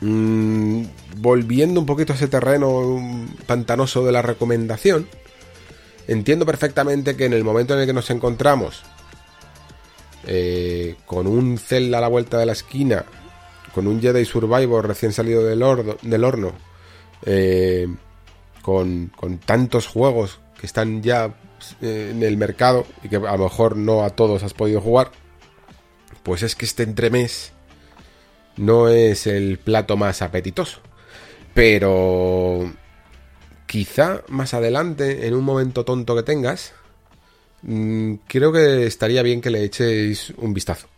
Mm, 0.01 0.85
volviendo 1.17 1.79
un 1.81 1.87
poquito 1.87 2.13
a 2.13 2.17
ese 2.17 2.29
terreno 2.29 3.29
pantanoso 3.47 4.05
de 4.05 4.13
la 4.13 4.23
recomendación, 4.23 5.07
entiendo 6.09 6.47
perfectamente 6.47 7.17
que 7.17 7.27
en 7.27 7.35
el 7.35 7.45
momento 7.45 7.75
en 7.75 7.81
el 7.81 7.87
que 7.87 7.93
nos 7.93 8.11
encontramos 8.11 8.83
eh, 10.27 10.97
con 11.07 11.27
un 11.27 11.59
Zelda 11.59 11.99
a 11.99 12.01
la 12.01 12.09
vuelta 12.09 12.39
de 12.39 12.47
la 12.47 12.53
esquina, 12.53 13.05
con 13.75 13.87
un 13.87 14.01
Jedi 14.01 14.25
Survivor 14.25 14.87
recién 14.87 15.13
salido 15.13 15.45
del, 15.45 15.63
horno, 15.63 16.53
eh, 17.25 17.87
con, 18.63 19.13
con 19.17 19.39
tantos 19.39 19.87
juegos 19.87 20.41
que 20.59 20.67
están 20.67 21.03
ya 21.03 21.35
en 21.81 22.23
el 22.23 22.37
mercado 22.37 22.87
y 23.03 23.09
que 23.09 23.17
a 23.17 23.37
lo 23.37 23.45
mejor 23.45 23.77
no 23.77 24.05
a 24.05 24.11
todos 24.11 24.43
has 24.43 24.55
podido 24.55 24.81
jugar, 24.81 25.11
pues 26.23 26.43
es 26.43 26.55
que 26.55 26.65
este 26.65 26.83
entremés 26.83 27.53
no 28.57 28.89
es 28.89 29.27
el 29.27 29.59
plato 29.59 29.97
más 29.97 30.23
apetitoso. 30.23 30.81
Pero 31.55 32.73
quizá 33.67 34.23
más 34.29 34.55
adelante, 34.55 35.27
en 35.27 35.35
un 35.35 35.45
momento 35.45 35.85
tonto 35.85 36.15
que 36.17 36.23
tengas, 36.23 36.73
mm, 37.63 38.15
creo 38.27 38.53
que 38.53 38.87
estaría 38.87 39.23
bien 39.23 39.41
que 39.41 39.51
le 39.51 39.65
echéis 39.65 40.31
un 40.37 40.55
vistazo. 40.55 40.89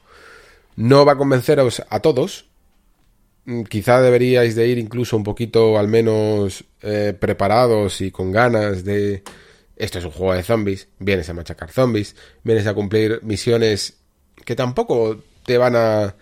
No 0.76 1.04
va 1.04 1.12
a 1.12 1.16
convenceros 1.18 1.82
a 1.88 2.00
todos. 2.00 2.46
Mm, 3.44 3.62
quizá 3.64 4.00
deberíais 4.00 4.54
de 4.54 4.68
ir 4.68 4.78
incluso 4.78 5.16
un 5.16 5.24
poquito 5.24 5.78
al 5.78 5.88
menos 5.88 6.64
eh, 6.82 7.14
preparados 7.18 8.00
y 8.00 8.10
con 8.10 8.32
ganas 8.32 8.84
de 8.84 9.22
esto 9.82 9.98
es 9.98 10.04
un 10.04 10.12
juego 10.12 10.34
de 10.34 10.44
zombies, 10.44 10.86
vienes 11.00 11.28
a 11.28 11.34
machacar 11.34 11.72
zombies, 11.72 12.14
vienes 12.44 12.68
a 12.68 12.74
cumplir 12.74 13.18
misiones 13.24 13.96
que 14.44 14.54
tampoco 14.54 15.20
te 15.44 15.58
van 15.58 15.74
a 15.74 16.14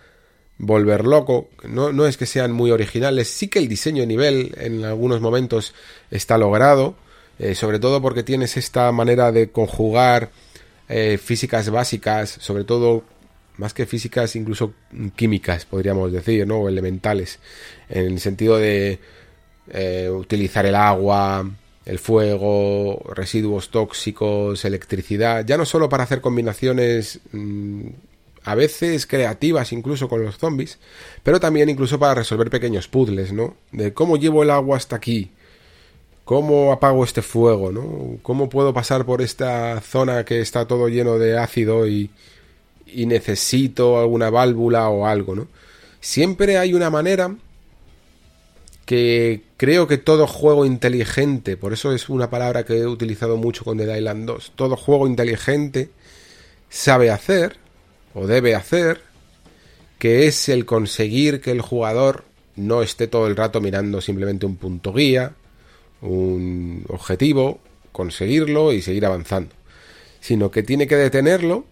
volver 0.57 1.05
loco, 1.05 1.47
no, 1.63 1.93
no 1.93 2.07
es 2.07 2.17
que 2.17 2.25
sean 2.25 2.51
muy 2.51 2.71
originales, 2.71 3.27
sí 3.27 3.49
que 3.49 3.59
el 3.59 3.67
diseño 3.67 4.01
de 4.01 4.07
nivel 4.07 4.55
en 4.57 4.83
algunos 4.83 5.21
momentos 5.21 5.75
está 6.09 6.39
logrado, 6.39 6.95
eh, 7.37 7.53
sobre 7.53 7.77
todo 7.77 8.01
porque 8.01 8.23
tienes 8.23 8.57
esta 8.57 8.91
manera 8.91 9.31
de 9.31 9.51
conjugar 9.51 10.31
eh, 10.89 11.19
físicas 11.19 11.69
básicas, 11.69 12.31
sobre 12.41 12.63
todo 12.63 13.03
más 13.57 13.75
que 13.75 13.85
físicas, 13.85 14.35
incluso 14.35 14.73
químicas, 15.15 15.65
podríamos 15.65 16.11
decir, 16.11 16.47
¿no? 16.47 16.61
O 16.61 16.69
elementales, 16.69 17.37
en 17.89 18.05
el 18.07 18.19
sentido 18.19 18.57
de 18.57 18.97
eh, 19.71 20.09
utilizar 20.09 20.65
el 20.65 20.73
agua, 20.73 21.47
el 21.85 21.99
fuego, 21.99 23.01
residuos 23.13 23.69
tóxicos, 23.69 24.63
electricidad, 24.65 25.45
ya 25.45 25.57
no 25.57 25.65
solo 25.65 25.89
para 25.89 26.03
hacer 26.03 26.21
combinaciones 26.21 27.19
mm, 27.31 27.87
a 28.43 28.55
veces 28.55 29.05
creativas 29.05 29.71
incluso 29.71 30.07
con 30.07 30.23
los 30.23 30.37
zombies, 30.37 30.79
pero 31.23 31.39
también 31.39 31.69
incluso 31.69 31.99
para 31.99 32.15
resolver 32.15 32.49
pequeños 32.49 32.87
puzzles, 32.87 33.33
¿no? 33.33 33.55
De 33.71 33.93
cómo 33.93 34.17
llevo 34.17 34.43
el 34.43 34.51
agua 34.51 34.77
hasta 34.77 34.95
aquí, 34.95 35.31
cómo 36.23 36.71
apago 36.71 37.03
este 37.03 37.21
fuego, 37.21 37.71
¿no? 37.71 38.17
Cómo 38.21 38.49
puedo 38.49 38.73
pasar 38.73 39.05
por 39.05 39.21
esta 39.21 39.79
zona 39.81 40.23
que 40.25 40.41
está 40.41 40.67
todo 40.67 40.87
lleno 40.87 41.17
de 41.17 41.37
ácido 41.37 41.87
y, 41.87 42.09
y 42.87 43.05
necesito 43.05 43.99
alguna 43.99 44.29
válvula 44.29 44.89
o 44.89 45.05
algo, 45.05 45.35
¿no? 45.35 45.47
Siempre 45.99 46.57
hay 46.57 46.73
una 46.73 46.89
manera 46.89 47.35
que 48.85 49.43
creo 49.57 49.87
que 49.87 49.97
todo 49.97 50.27
juego 50.27 50.65
inteligente, 50.65 51.57
por 51.57 51.73
eso 51.73 51.93
es 51.93 52.09
una 52.09 52.29
palabra 52.29 52.65
que 52.65 52.77
he 52.79 52.87
utilizado 52.87 53.37
mucho 53.37 53.63
con 53.63 53.77
The 53.77 53.97
Island 53.97 54.25
2, 54.25 54.53
todo 54.55 54.75
juego 54.75 55.07
inteligente 55.07 55.89
sabe 56.69 57.11
hacer 57.11 57.57
o 58.13 58.27
debe 58.27 58.55
hacer, 58.55 59.01
que 59.99 60.27
es 60.27 60.49
el 60.49 60.65
conseguir 60.65 61.41
que 61.41 61.51
el 61.51 61.61
jugador 61.61 62.25
no 62.55 62.81
esté 62.81 63.07
todo 63.07 63.27
el 63.27 63.35
rato 63.35 63.61
mirando 63.61 64.01
simplemente 64.01 64.45
un 64.45 64.57
punto 64.57 64.93
guía, 64.93 65.33
un 66.01 66.83
objetivo, 66.89 67.59
conseguirlo 67.91 68.73
y 68.73 68.81
seguir 68.81 69.05
avanzando, 69.05 69.53
sino 70.19 70.49
que 70.51 70.63
tiene 70.63 70.87
que 70.87 70.95
detenerlo, 70.95 71.65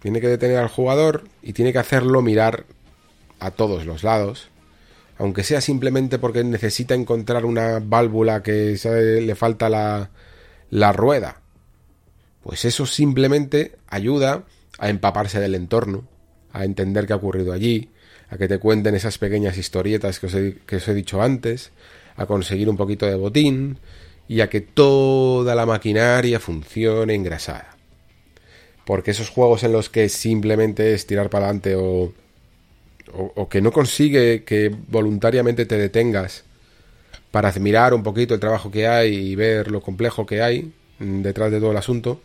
tiene 0.00 0.20
que 0.20 0.28
detener 0.28 0.58
al 0.58 0.68
jugador 0.68 1.24
y 1.42 1.54
tiene 1.54 1.72
que 1.72 1.78
hacerlo 1.78 2.22
mirar 2.22 2.66
a 3.40 3.50
todos 3.50 3.86
los 3.86 4.02
lados 4.02 4.51
aunque 5.22 5.44
sea 5.44 5.60
simplemente 5.60 6.18
porque 6.18 6.42
necesita 6.42 6.96
encontrar 6.96 7.44
una 7.44 7.78
válvula 7.78 8.42
que 8.42 8.76
le 9.22 9.34
falta 9.36 9.68
la, 9.68 10.10
la 10.68 10.92
rueda. 10.92 11.42
Pues 12.42 12.64
eso 12.64 12.86
simplemente 12.86 13.76
ayuda 13.86 14.42
a 14.78 14.88
empaparse 14.88 15.38
del 15.38 15.54
entorno, 15.54 16.08
a 16.52 16.64
entender 16.64 17.06
qué 17.06 17.12
ha 17.12 17.16
ocurrido 17.16 17.52
allí, 17.52 17.90
a 18.30 18.36
que 18.36 18.48
te 18.48 18.58
cuenten 18.58 18.96
esas 18.96 19.18
pequeñas 19.18 19.56
historietas 19.56 20.18
que 20.18 20.26
os, 20.26 20.34
he, 20.34 20.56
os 20.74 20.88
he 20.88 20.94
dicho 20.94 21.22
antes, 21.22 21.70
a 22.16 22.26
conseguir 22.26 22.68
un 22.68 22.76
poquito 22.76 23.06
de 23.06 23.14
botín 23.14 23.78
y 24.26 24.40
a 24.40 24.50
que 24.50 24.60
toda 24.60 25.54
la 25.54 25.66
maquinaria 25.66 26.40
funcione 26.40 27.14
engrasada. 27.14 27.76
Porque 28.84 29.12
esos 29.12 29.30
juegos 29.30 29.62
en 29.62 29.70
los 29.70 29.88
que 29.88 30.08
simplemente 30.08 30.94
es 30.94 31.06
tirar 31.06 31.30
para 31.30 31.44
adelante 31.44 31.76
o 31.76 32.12
o, 33.14 33.48
que 33.48 33.60
no 33.60 33.72
consigue 33.72 34.44
que 34.44 34.74
voluntariamente 34.88 35.66
te 35.66 35.76
detengas 35.76 36.44
para 37.30 37.48
admirar 37.48 37.94
un 37.94 38.02
poquito 38.02 38.34
el 38.34 38.40
trabajo 38.40 38.70
que 38.70 38.86
hay 38.86 39.14
y 39.14 39.34
ver 39.34 39.70
lo 39.70 39.80
complejo 39.80 40.26
que 40.26 40.42
hay 40.42 40.72
mm, 40.98 41.22
detrás 41.22 41.50
de 41.50 41.60
todo 41.60 41.72
el 41.72 41.76
asunto, 41.76 42.20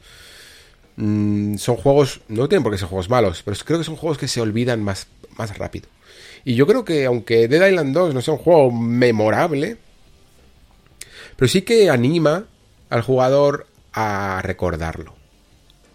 mm, 0.97 1.57
son 1.57 1.75
juegos, 1.77 2.21
no 2.27 2.47
tienen 2.47 2.63
por 2.63 2.71
qué 2.71 2.77
ser 2.77 2.87
juegos 2.87 3.09
malos, 3.09 3.41
pero 3.43 3.57
creo 3.65 3.79
que 3.79 3.85
son 3.85 3.95
juegos 3.95 4.17
que 4.17 4.27
se 4.27 4.41
olvidan 4.41 4.83
más, 4.83 5.07
más 5.37 5.57
rápido. 5.57 5.87
Y 6.43 6.55
yo 6.55 6.67
creo 6.67 6.85
que 6.85 7.05
aunque 7.05 7.47
Dead 7.47 7.67
Island 7.67 7.93
2 7.93 8.13
no 8.13 8.21
sea 8.21 8.33
un 8.33 8.39
juego 8.39 8.71
memorable, 8.71 9.77
pero 11.35 11.49
sí 11.49 11.61
que 11.61 11.89
anima 11.89 12.45
al 12.89 13.01
jugador 13.01 13.67
a 13.93 14.41
recordarlo. 14.43 15.15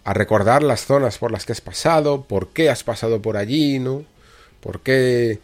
A 0.03 0.13
recordar 0.13 0.63
las 0.63 0.85
zonas 0.85 1.17
por 1.17 1.31
las 1.31 1.45
que 1.45 1.53
has 1.53 1.61
pasado, 1.61 2.23
por 2.23 2.49
qué 2.49 2.69
has 2.69 2.83
pasado 2.83 3.21
por 3.21 3.37
allí, 3.37 3.79
¿no? 3.79 4.03
¿Por 4.63 4.79
qué 4.79 5.39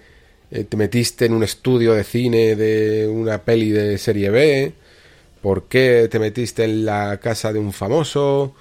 eh, 0.51 0.63
te 0.63 0.77
metiste 0.77 1.25
en 1.25 1.33
un 1.33 1.43
estudio 1.43 1.93
de 1.93 2.05
cine 2.05 2.55
de 2.55 3.07
una 3.07 3.43
peli 3.43 3.69
de 3.69 3.97
serie 3.97 4.29
B, 4.29 4.73
por 5.41 5.63
qué 5.63 6.07
te 6.09 6.17
metiste 6.19 6.63
en 6.63 6.85
la 6.85 7.19
casa 7.19 7.53
de 7.53 7.59
un 7.59 7.73
famoso, 7.73 8.55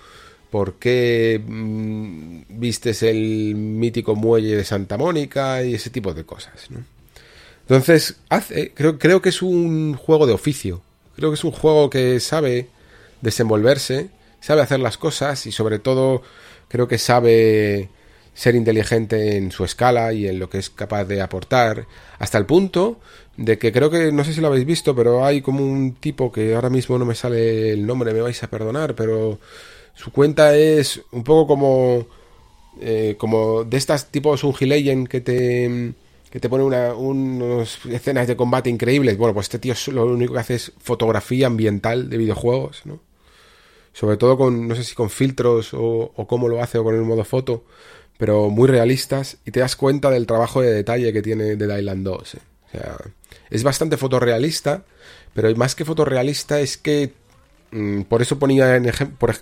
por 0.51 0.75
qué 0.75 1.41
mm, 1.45 2.41
vistes 2.49 3.03
el 3.05 3.55
mítico 3.55 4.17
muelle 4.17 4.57
de 4.57 4.65
Santa 4.65 4.99
Mónica 4.99 5.63
y 5.63 5.75
ese 5.75 5.91
tipo 5.91 6.13
de 6.13 6.25
cosas. 6.25 6.71
¿no? 6.71 6.85
Entonces, 7.63 8.17
hace, 8.29 8.73
creo, 8.75 8.99
creo 8.99 9.23
que 9.23 9.29
es 9.29 9.41
un 9.41 9.95
juego 9.95 10.27
de 10.27 10.33
oficio, 10.33 10.83
creo 11.17 11.31
que 11.31 11.37
es 11.37 11.45
un 11.45 11.53
juego 11.53 11.89
que 11.89 12.21
sabe 12.21 12.69
desenvolverse, 13.21 14.11
sabe 14.41 14.63
hacer 14.63 14.81
las 14.81 14.99
cosas 14.99 15.47
y 15.47 15.53
sobre 15.53 15.79
todo 15.79 16.23
creo 16.69 16.89
que 16.89 16.99
sabe 16.99 17.89
ser 18.39 18.55
inteligente 18.55 19.37
en 19.37 19.51
su 19.51 19.65
escala 19.65 20.13
y 20.13 20.29
en 20.29 20.39
lo 20.39 20.49
que 20.49 20.59
es 20.59 20.71
capaz 20.71 21.05
de 21.07 21.21
aportar, 21.21 21.87
hasta 22.21 22.39
el 22.39 22.47
punto 22.47 23.01
de 23.37 23.59
que 23.59 23.73
creo 23.73 23.91
que, 23.91 24.13
no 24.13 24.23
sé 24.23 24.33
si 24.33 24.41
lo 24.41 24.47
habéis 24.47 24.65
visto, 24.65 24.95
pero 24.95 25.25
hay 25.25 25.43
como 25.43 25.65
un 25.65 25.95
tipo 25.95 26.31
que 26.31 26.55
ahora 26.55 26.71
mismo 26.71 26.97
no 27.01 27.05
me 27.05 27.17
sale 27.17 27.73
el 27.73 27.85
nombre, 27.85 28.15
me 28.15 28.21
vais 28.21 28.41
a 28.45 28.49
perdonar, 28.49 28.95
pero 28.95 29.41
su 29.93 30.13
cuenta 30.13 30.55
es 30.55 31.01
un 31.11 31.25
poco 31.25 31.49
como, 31.49 32.07
eh, 32.81 33.17
como 33.19 33.65
de 33.65 33.77
estas 33.77 34.07
tipos 34.13 34.45
un 34.45 34.55
que 35.09 35.21
te 35.21 35.93
que 36.31 36.39
te 36.39 36.49
pone 36.49 36.63
una, 36.63 36.95
unas 36.95 37.85
escenas 37.87 38.29
de 38.29 38.37
combate 38.37 38.71
increíbles. 38.71 39.17
Bueno, 39.17 39.35
pues 39.35 39.47
este 39.47 39.59
tío 39.59 39.75
lo 39.93 40.05
único 40.05 40.35
que 40.35 40.41
hace 40.41 40.55
es 40.57 40.73
fotografía 40.79 41.49
ambiental 41.49 42.09
de 42.09 42.19
videojuegos, 42.19 42.83
¿no? 42.85 43.01
Sobre 43.95 44.17
todo 44.17 44.37
con, 44.37 44.69
no 44.69 44.77
sé 44.77 44.85
si 44.85 44.95
con 44.95 45.11
filtros 45.11 45.75
o, 45.75 46.13
o 46.15 46.27
cómo 46.29 46.47
lo 46.47 46.63
hace 46.63 46.79
o 46.79 46.85
con 46.85 46.95
el 46.95 47.01
modo 47.01 47.25
foto, 47.25 47.65
pero 48.19 48.51
muy 48.51 48.69
realistas 48.69 49.39
y 49.47 49.53
te 49.53 49.61
das 49.61 49.77
cuenta 49.77 50.11
del 50.11 50.27
trabajo 50.27 50.61
de 50.61 50.73
detalle 50.73 51.13
que 51.13 51.23
tiene 51.23 51.57
Dead 51.57 51.79
Island 51.79 52.05
2. 52.05 52.35
¿eh? 52.35 52.39
O 52.67 52.71
sea, 52.71 52.97
es 53.49 53.63
bastante 53.63 53.97
fotorrealista, 53.97 54.83
pero 55.33 55.55
más 55.57 55.75
que 55.75 55.85
fotorrealista 55.85 56.61
es 56.61 56.77
que 56.77 57.13
mm, 57.71 58.03
por 58.03 58.21
eso 58.21 58.39
ponía 58.39 58.77
en 58.77 58.91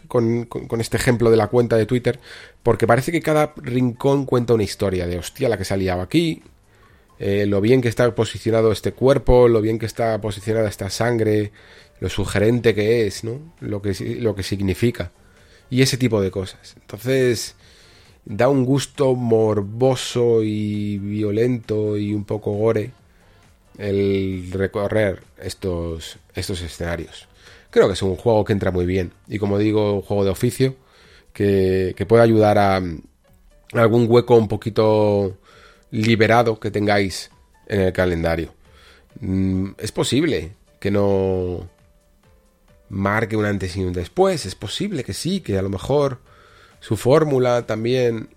con, 0.06 0.80
este 0.80 0.98
ejemplo 0.98 1.30
de 1.30 1.38
la 1.38 1.48
cuenta 1.48 1.76
de 1.76 1.86
Twitter, 1.86 2.20
porque 2.62 2.86
parece 2.86 3.10
que 3.10 3.22
cada 3.22 3.54
rincón 3.56 4.26
cuenta 4.26 4.54
una 4.54 4.62
historia 4.62 5.06
de 5.06 5.18
hostia 5.18 5.48
la 5.48 5.56
que 5.56 5.64
se 5.64 5.74
ha 5.90 6.02
aquí, 6.02 6.42
eh, 7.18 7.46
lo 7.46 7.62
bien 7.62 7.80
que 7.80 7.88
está 7.88 8.14
posicionado 8.14 8.72
este 8.72 8.92
cuerpo, 8.92 9.48
lo 9.48 9.62
bien 9.62 9.78
que 9.78 9.86
está 9.86 10.20
posicionada 10.20 10.68
esta 10.68 10.90
sangre, 10.90 11.50
lo 11.98 12.10
sugerente 12.10 12.74
que 12.74 13.06
es, 13.06 13.24
¿no? 13.24 13.54
Lo 13.60 13.80
que, 13.80 13.94
lo 14.20 14.34
que 14.34 14.42
significa. 14.42 15.12
Y 15.70 15.80
ese 15.80 15.96
tipo 15.96 16.20
de 16.20 16.30
cosas. 16.30 16.76
Entonces, 16.78 17.56
da 18.26 18.48
un 18.48 18.64
gusto 18.64 19.14
morboso 19.14 20.42
y 20.42 20.98
violento 20.98 21.96
y 21.96 22.12
un 22.12 22.24
poco 22.24 22.52
gore 22.52 22.90
el 23.78 24.50
recorrer 24.52 25.22
estos, 25.38 26.18
estos 26.34 26.60
escenarios. 26.60 27.28
Creo 27.70 27.86
que 27.86 27.94
es 27.94 28.02
un 28.02 28.16
juego 28.16 28.44
que 28.44 28.52
entra 28.52 28.72
muy 28.72 28.84
bien 28.84 29.12
y 29.28 29.38
como 29.38 29.58
digo, 29.58 29.94
un 29.94 30.02
juego 30.02 30.24
de 30.24 30.30
oficio 30.30 30.74
que, 31.32 31.94
que 31.96 32.04
puede 32.04 32.24
ayudar 32.24 32.58
a, 32.58 32.82
algún 33.72 34.06
hueco 34.08 34.36
un 34.36 34.48
poquito 34.48 35.36
liberado 35.90 36.58
que 36.58 36.72
tengáis 36.72 37.30
en 37.68 37.80
el 37.82 37.92
calendario. 37.92 38.52
Mm, 39.20 39.70
es 39.78 39.92
posible 39.92 40.52
que 40.80 40.90
no 40.90 41.68
marque 42.88 43.36
un 43.36 43.44
antes 43.44 43.76
y 43.76 43.84
un 43.84 43.92
después, 43.92 44.46
es 44.46 44.54
posible 44.54 45.04
que 45.04 45.12
sí, 45.12 45.40
que 45.40 45.58
a 45.58 45.62
lo 45.62 45.68
mejor 45.68 46.18
su 46.80 46.96
fórmula 46.96 47.66
también 47.66 48.28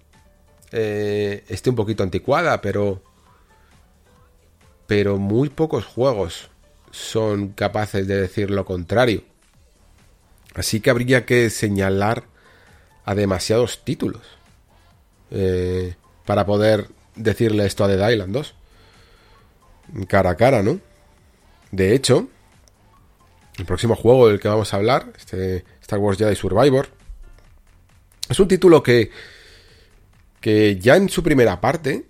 eh, 0.71 1.43
esté 1.49 1.69
un 1.69 1.75
poquito 1.75 2.03
anticuada, 2.03 2.61
pero 2.61 3.01
pero 4.87 5.17
muy 5.19 5.49
pocos 5.49 5.85
juegos 5.85 6.49
son 6.89 7.49
capaces 7.49 8.07
de 8.07 8.21
decir 8.21 8.49
lo 8.49 8.65
contrario. 8.65 9.23
Así 10.55 10.79
que 10.81 10.89
habría 10.89 11.25
que 11.27 11.51
señalar 11.51 12.23
a 13.05 13.13
demasiados 13.13 13.83
títulos 13.83 14.23
eh, 15.29 15.95
para 16.25 16.45
poder 16.45 16.87
decirle 17.15 17.67
esto 17.67 17.83
a 17.83 17.87
Dead 17.87 18.09
Island 18.09 18.33
2. 18.33 18.55
Cara 20.07 20.31
a 20.31 20.35
cara, 20.35 20.63
¿no? 20.63 20.79
De 21.71 21.93
hecho, 21.93 22.27
el 23.59 23.65
próximo 23.65 23.95
juego 23.95 24.27
del 24.27 24.39
que 24.39 24.47
vamos 24.47 24.73
a 24.73 24.77
hablar, 24.77 25.13
este 25.15 25.65
Star 25.81 25.99
Wars 25.99 26.17
Jedi 26.17 26.35
Survivor, 26.35 26.89
es 28.29 28.39
un 28.39 28.47
título 28.47 28.83
que, 28.83 29.11
que 30.39 30.77
ya 30.77 30.95
en 30.95 31.09
su 31.09 31.23
primera 31.23 31.59
parte 31.59 32.05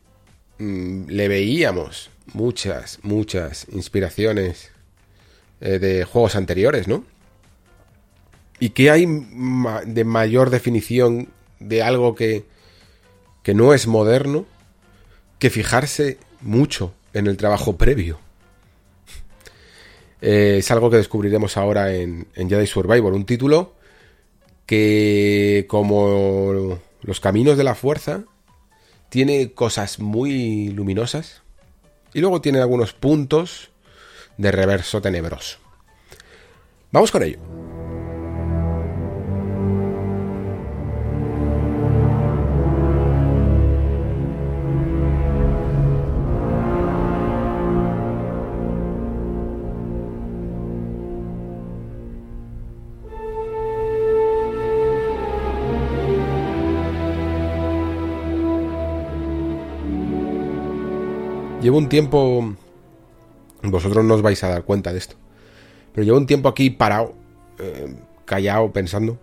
mm, 0.58 1.08
le 1.08 1.28
veíamos 1.28 2.10
muchas, 2.34 3.00
muchas 3.04 3.68
inspiraciones 3.72 4.72
eh, 5.62 5.80
de 5.80 6.04
juegos 6.04 6.36
anteriores, 6.36 6.88
¿no? 6.88 7.06
Y 8.60 8.72
que 8.72 8.92
hay 8.92 9.06
de 9.86 10.04
mayor 10.04 10.50
definición 10.50 11.30
de 11.60 11.82
algo 11.82 12.14
que, 12.14 12.44
que 13.42 13.54
no 13.54 13.74
es 13.74 13.88
moderno 13.88 14.46
que 15.40 15.50
fijarse 15.50 16.18
mucho 16.42 16.94
en 17.14 17.28
el 17.28 17.38
trabajo 17.38 17.78
previo. 17.78 18.20
Eh, 20.22 20.58
es 20.60 20.70
algo 20.72 20.90
que 20.90 20.98
descubriremos 20.98 21.56
ahora 21.56 21.94
en, 21.94 22.28
en 22.36 22.50
Jedi 22.50 22.68
Survivor, 22.68 23.14
un 23.14 23.26
título 23.26 23.79
que 24.70 25.66
como 25.68 26.80
los 27.02 27.20
caminos 27.20 27.58
de 27.58 27.64
la 27.64 27.74
fuerza 27.74 28.26
tiene 29.10 29.52
cosas 29.54 29.98
muy 29.98 30.70
luminosas 30.70 31.42
y 32.14 32.20
luego 32.20 32.40
tiene 32.40 32.60
algunos 32.60 32.94
puntos 32.94 33.72
de 34.38 34.52
reverso 34.52 35.02
tenebroso. 35.02 35.58
Vamos 36.92 37.10
con 37.10 37.24
ello. 37.24 37.69
Un 61.80 61.90
tiempo... 61.90 62.56
Vosotros 63.62 64.06
no 64.06 64.16
os 64.16 64.22
vais 64.22 64.42
a 64.44 64.50
dar 64.50 64.64
cuenta 64.64 64.94
de 64.94 65.00
esto. 65.00 65.16
Pero 65.94 66.06
llevo 66.06 66.18
un 66.18 66.28
tiempo 66.28 66.48
aquí 66.48 66.70
parado, 66.70 67.14
eh, 67.58 67.94
callado, 68.26 68.72
pensando 68.72 69.18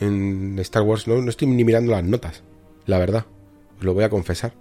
en 0.00 0.58
Star 0.58 0.82
Wars. 0.82 1.06
No, 1.06 1.20
no, 1.22 1.30
estoy 1.30 1.48
ni 1.48 1.64
mirando 1.64 1.92
las 1.92 2.04
notas, 2.04 2.42
la 2.86 2.98
verdad. 2.98 3.24
Os 3.78 3.84
lo 3.84 3.94
voy 3.94 4.04
a 4.04 4.10
confesar. 4.10 4.52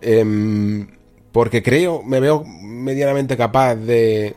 Em, 0.00 0.88
porque 1.30 1.62
creo, 1.62 2.02
me 2.02 2.18
veo 2.18 2.44
medianamente 2.44 3.36
capaz 3.36 3.76
de, 3.76 4.34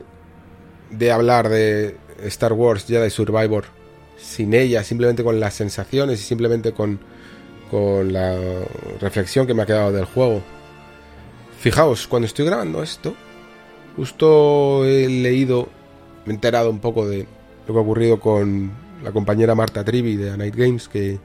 de 0.91 1.11
hablar 1.11 1.49
de 1.49 1.98
Star 2.26 2.53
Wars 2.53 2.86
Jedi 2.86 3.10
Survivor 3.10 3.65
sin 4.18 4.53
ella, 4.53 4.84
simplemente 4.84 5.23
con 5.23 5.40
las 5.40 5.53
sensaciones 5.53 6.19
y 6.19 6.23
simplemente 6.23 6.73
con, 6.73 6.99
con 7.72 8.11
la 8.11 8.38
reflexión 8.99 9.48
que 9.48 9.53
me 9.53 9.64
ha 9.64 9.65
quedado 9.65 9.91
del 9.91 10.06
juego. 10.06 10.41
Fijaos, 11.60 12.07
cuando 12.07 12.26
estoy 12.26 12.45
grabando 12.45 12.81
esto, 12.81 13.14
justo 13.98 14.86
he 14.86 15.10
leído, 15.10 15.68
me 16.26 16.31
he 16.31 16.36
enterado 16.36 16.69
un 16.69 16.80
poco 16.80 17.06
de 17.06 17.27
lo 17.68 17.73
que 17.73 17.77
ha 17.77 17.84
ocurrido 17.84 18.18
con 18.22 18.72
la 19.03 19.11
compañera 19.11 19.56
Marta 19.56 19.84
Trivi 19.84 20.15
de 20.15 20.31
A 20.31 20.38
Night 20.38 20.56
Games, 20.56 20.88
que 20.88 21.19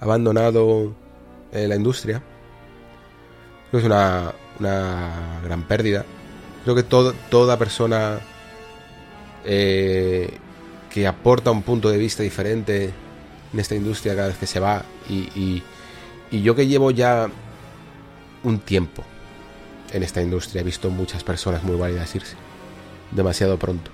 ha 0.00 0.04
abandonado 0.04 0.94
eh, 1.50 1.66
la 1.66 1.76
industria. 1.76 2.22
Creo 3.70 3.70
que 3.70 3.78
es 3.78 3.84
una, 3.86 4.34
una 4.60 5.40
gran 5.42 5.62
pérdida. 5.62 6.04
Creo 6.64 6.76
que 6.76 6.82
toda 6.82 7.58
persona 7.58 8.20
eh, 9.46 10.28
que 10.90 11.06
aporta 11.06 11.50
un 11.50 11.62
punto 11.62 11.88
de 11.88 11.96
vista 11.96 12.22
diferente 12.22 12.90
en 13.50 13.58
esta 13.58 13.74
industria 13.74 14.14
cada 14.14 14.28
vez 14.28 14.36
que 14.36 14.46
se 14.46 14.60
va 14.60 14.84
y, 15.08 15.62
y 16.30 16.42
yo 16.42 16.54
que 16.54 16.66
llevo 16.66 16.90
ya 16.90 17.30
un 18.42 18.58
tiempo 18.58 19.04
en 19.94 20.02
esta 20.02 20.20
industria 20.20 20.60
he 20.60 20.64
visto 20.64 20.90
muchas 20.90 21.22
personas 21.22 21.62
muy 21.62 21.76
válidas 21.76 22.14
irse, 22.16 22.34
demasiado 23.12 23.58
pronto. 23.58 23.92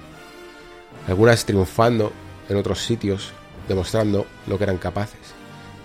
Algunas 1.06 1.44
triunfando 1.44 2.10
en 2.48 2.56
otros 2.56 2.82
sitios, 2.82 3.32
demostrando 3.68 4.26
lo 4.46 4.56
que 4.56 4.64
eran 4.64 4.78
capaces, 4.78 5.20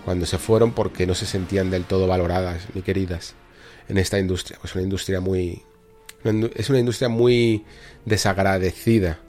cuando 0.06 0.26
se 0.26 0.38
fueron 0.38 0.72
porque 0.72 1.06
no 1.06 1.16
se 1.16 1.26
sentían 1.26 1.70
del 1.70 1.84
todo 1.84 2.08
valoradas 2.08 2.68
ni 2.74 2.82
queridas 2.82 3.36
en 3.90 3.98
esta 3.98 4.18
industria. 4.18 4.58
Pues 4.62 4.74
una 4.74 4.84
industria 4.84 5.20
muy... 5.20 5.62
Es 6.56 6.70
una 6.70 6.80
industria 6.80 7.10
muy 7.10 7.66
desagradecida. 8.06 9.20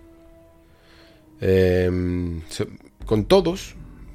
Em, 1.41 2.41
con 3.05 3.25
todos, 3.27 3.75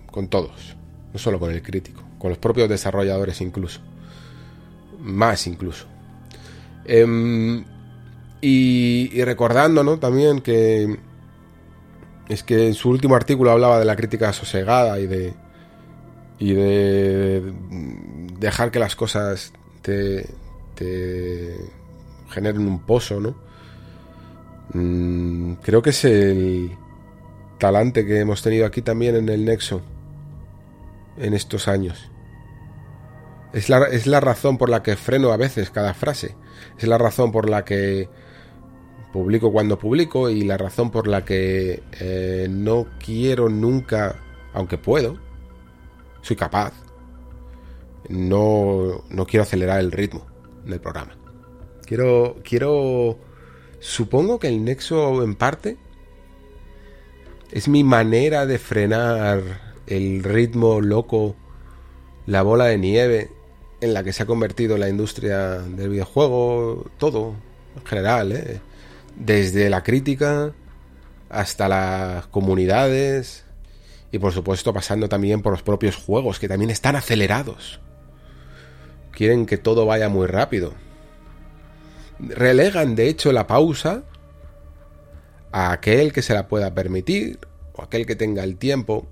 con 0.09 0.29
todos, 0.29 0.75
no 1.13 1.19
solo 1.19 1.37
con 1.37 1.51
el 1.51 1.61
crítico, 1.61 2.01
con 2.17 2.29
los 2.29 2.39
propios 2.39 2.69
desarrolladores 2.69 3.41
incluso, 3.41 3.81
más 4.99 5.45
incluso. 5.45 5.90
Em, 6.85 7.63
y, 8.41 9.23
recordando, 9.23 9.83
¿no? 9.83 9.99
También 9.99 10.41
que 10.41 10.97
es 12.27 12.43
que 12.43 12.67
en 12.67 12.73
su 12.73 12.89
último 12.89 13.15
artículo 13.15 13.51
hablaba 13.51 13.79
de 13.79 13.85
la 13.85 13.95
crítica 13.95 14.33
sosegada 14.33 14.99
y 14.99 15.07
de 15.07 15.33
y 16.39 16.53
de 16.53 17.53
dejar 18.39 18.71
que 18.71 18.79
las 18.79 18.95
cosas 18.95 19.53
te, 19.83 20.27
te 20.73 21.55
generen 22.31 22.67
un 22.67 22.79
pozo, 22.79 23.19
¿no? 23.19 23.35
Mm, 24.73 25.53
creo 25.61 25.81
que 25.81 25.91
es 25.91 26.03
el 26.05 26.71
talante 27.59 28.05
que 28.05 28.19
hemos 28.19 28.41
tenido 28.41 28.65
aquí 28.65 28.81
también 28.81 29.15
en 29.15 29.29
el 29.29 29.45
Nexo 29.45 29.81
en 31.17 31.33
estos 31.35 31.67
años. 31.67 32.09
Es 33.53 33.69
la, 33.69 33.85
es 33.85 34.07
la 34.07 34.19
razón 34.19 34.57
por 34.57 34.69
la 34.69 34.81
que 34.81 34.95
freno 34.95 35.31
a 35.31 35.37
veces 35.37 35.71
cada 35.71 35.93
frase. 35.93 36.35
Es 36.77 36.87
la 36.87 36.97
razón 36.97 37.31
por 37.31 37.49
la 37.49 37.65
que 37.65 38.09
publico 39.11 39.51
cuando 39.51 39.77
publico 39.77 40.29
y 40.29 40.43
la 40.43 40.57
razón 40.57 40.89
por 40.89 41.07
la 41.07 41.25
que 41.25 41.83
eh, 41.99 42.47
no 42.49 42.87
quiero 43.03 43.49
nunca, 43.49 44.15
aunque 44.53 44.77
puedo, 44.77 45.17
soy 46.21 46.35
capaz, 46.35 46.73
no, 48.09 49.03
no 49.09 49.25
quiero 49.25 49.43
acelerar 49.43 49.79
el 49.79 49.91
ritmo 49.91 50.25
del 50.65 50.79
programa. 50.79 51.17
Quiero, 51.85 52.37
quiero, 52.43 53.19
supongo 53.79 54.39
que 54.39 54.47
el 54.47 54.63
nexo 54.63 55.23
en 55.23 55.35
parte 55.35 55.77
es 57.51 57.67
mi 57.67 57.83
manera 57.83 58.45
de 58.45 58.57
frenar 58.57 59.73
el 59.87 60.23
ritmo 60.23 60.79
loco, 60.79 61.35
la 62.25 62.43
bola 62.43 62.65
de 62.65 62.77
nieve 62.77 63.31
en 63.81 63.93
la 63.93 64.03
que 64.03 64.13
se 64.13 64.23
ha 64.23 64.25
convertido 64.25 64.77
la 64.77 64.87
industria 64.87 65.59
del 65.59 65.89
videojuego, 65.89 66.89
todo 66.97 67.35
en 67.75 67.85
general, 67.85 68.31
¿eh? 68.31 68.61
desde 69.15 69.69
la 69.69 69.83
crítica 69.83 70.53
hasta 71.29 71.67
las 71.67 72.27
comunidades 72.27 73.45
y 74.11 74.19
por 74.19 74.33
supuesto 74.33 74.73
pasando 74.73 75.09
también 75.09 75.41
por 75.41 75.53
los 75.53 75.63
propios 75.63 75.95
juegos 75.95 76.39
que 76.39 76.47
también 76.47 76.69
están 76.69 76.95
acelerados. 76.95 77.79
Quieren 79.11 79.45
que 79.45 79.57
todo 79.57 79.85
vaya 79.85 80.09
muy 80.09 80.27
rápido. 80.27 80.73
Relegan 82.19 82.95
de 82.95 83.07
hecho 83.07 83.31
la 83.31 83.47
pausa 83.47 84.03
a 85.51 85.71
aquel 85.71 86.13
que 86.13 86.21
se 86.21 86.33
la 86.33 86.47
pueda 86.47 86.73
permitir 86.73 87.39
o 87.73 87.81
aquel 87.81 88.05
que 88.05 88.15
tenga 88.15 88.43
el 88.43 88.57
tiempo. 88.57 89.07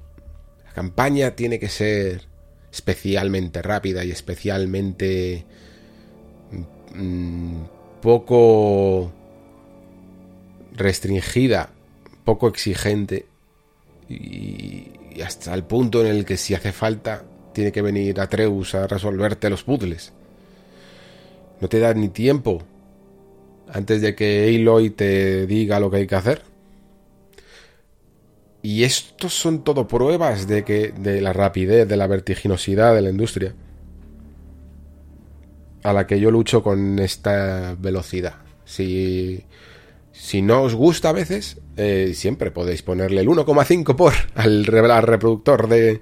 La 0.65 0.73
campaña 0.73 1.35
tiene 1.35 1.59
que 1.59 1.69
ser 1.69 2.27
especialmente 2.71 3.61
rápida 3.61 4.03
y 4.03 4.11
especialmente 4.11 5.45
mm, 6.93 7.61
poco 8.01 9.11
restringida, 10.73 11.69
poco 12.23 12.47
exigente 12.47 13.25
y, 14.09 14.91
hasta 15.23 15.53
el 15.53 15.63
punto 15.63 16.01
en 16.01 16.07
el 16.07 16.25
que 16.25 16.37
si 16.37 16.53
hace 16.53 16.71
falta 16.71 17.23
tiene 17.53 17.71
que 17.71 17.81
venir 17.81 18.19
Atreus 18.21 18.75
a 18.75 18.87
resolverte 18.87 19.49
los 19.49 19.63
puzzles. 19.63 20.13
No 21.59 21.67
te 21.67 21.79
da 21.79 21.93
ni 21.93 22.09
tiempo 22.09 22.63
antes 23.67 24.01
de 24.01 24.15
que 24.15 24.55
Aloy 24.55 24.91
te 24.91 25.45
diga 25.45 25.79
lo 25.79 25.91
que 25.91 25.97
hay 25.97 26.07
que 26.07 26.15
hacer. 26.15 26.48
Y 28.61 28.84
estos 28.84 29.34
son 29.34 29.64
todo 29.64 29.88
pruebas 29.88 30.48
de 30.48 30.64
que 30.64 30.91
de 30.91 31.22
la 31.22 31.34
rapidez, 31.34 31.88
de 31.88 31.98
la 31.98 32.07
vertiginosidad 32.07 32.94
de 32.94 33.02
la 33.02 33.10
industria 33.10 33.56
a 35.84 35.94
la 35.94 36.06
que 36.06 36.19
yo 36.19 36.30
lucho 36.30 36.61
con 36.61 36.99
esta 36.99 37.76
velocidad. 37.80 38.36
Si 38.65 39.45
si 40.11 40.41
no 40.41 40.64
os 40.64 40.76
gusta 40.76 41.10
a 41.10 41.14
veces, 41.14 41.57
eh, 41.77 42.11
siempre 42.14 42.52
podéis 42.52 42.81
ponerle 42.81 43.22
el 43.22 43.30
1,5 43.30 43.95
por 43.95 44.14
al, 44.36 44.65
reproductor 44.65 45.69
de 45.69 46.02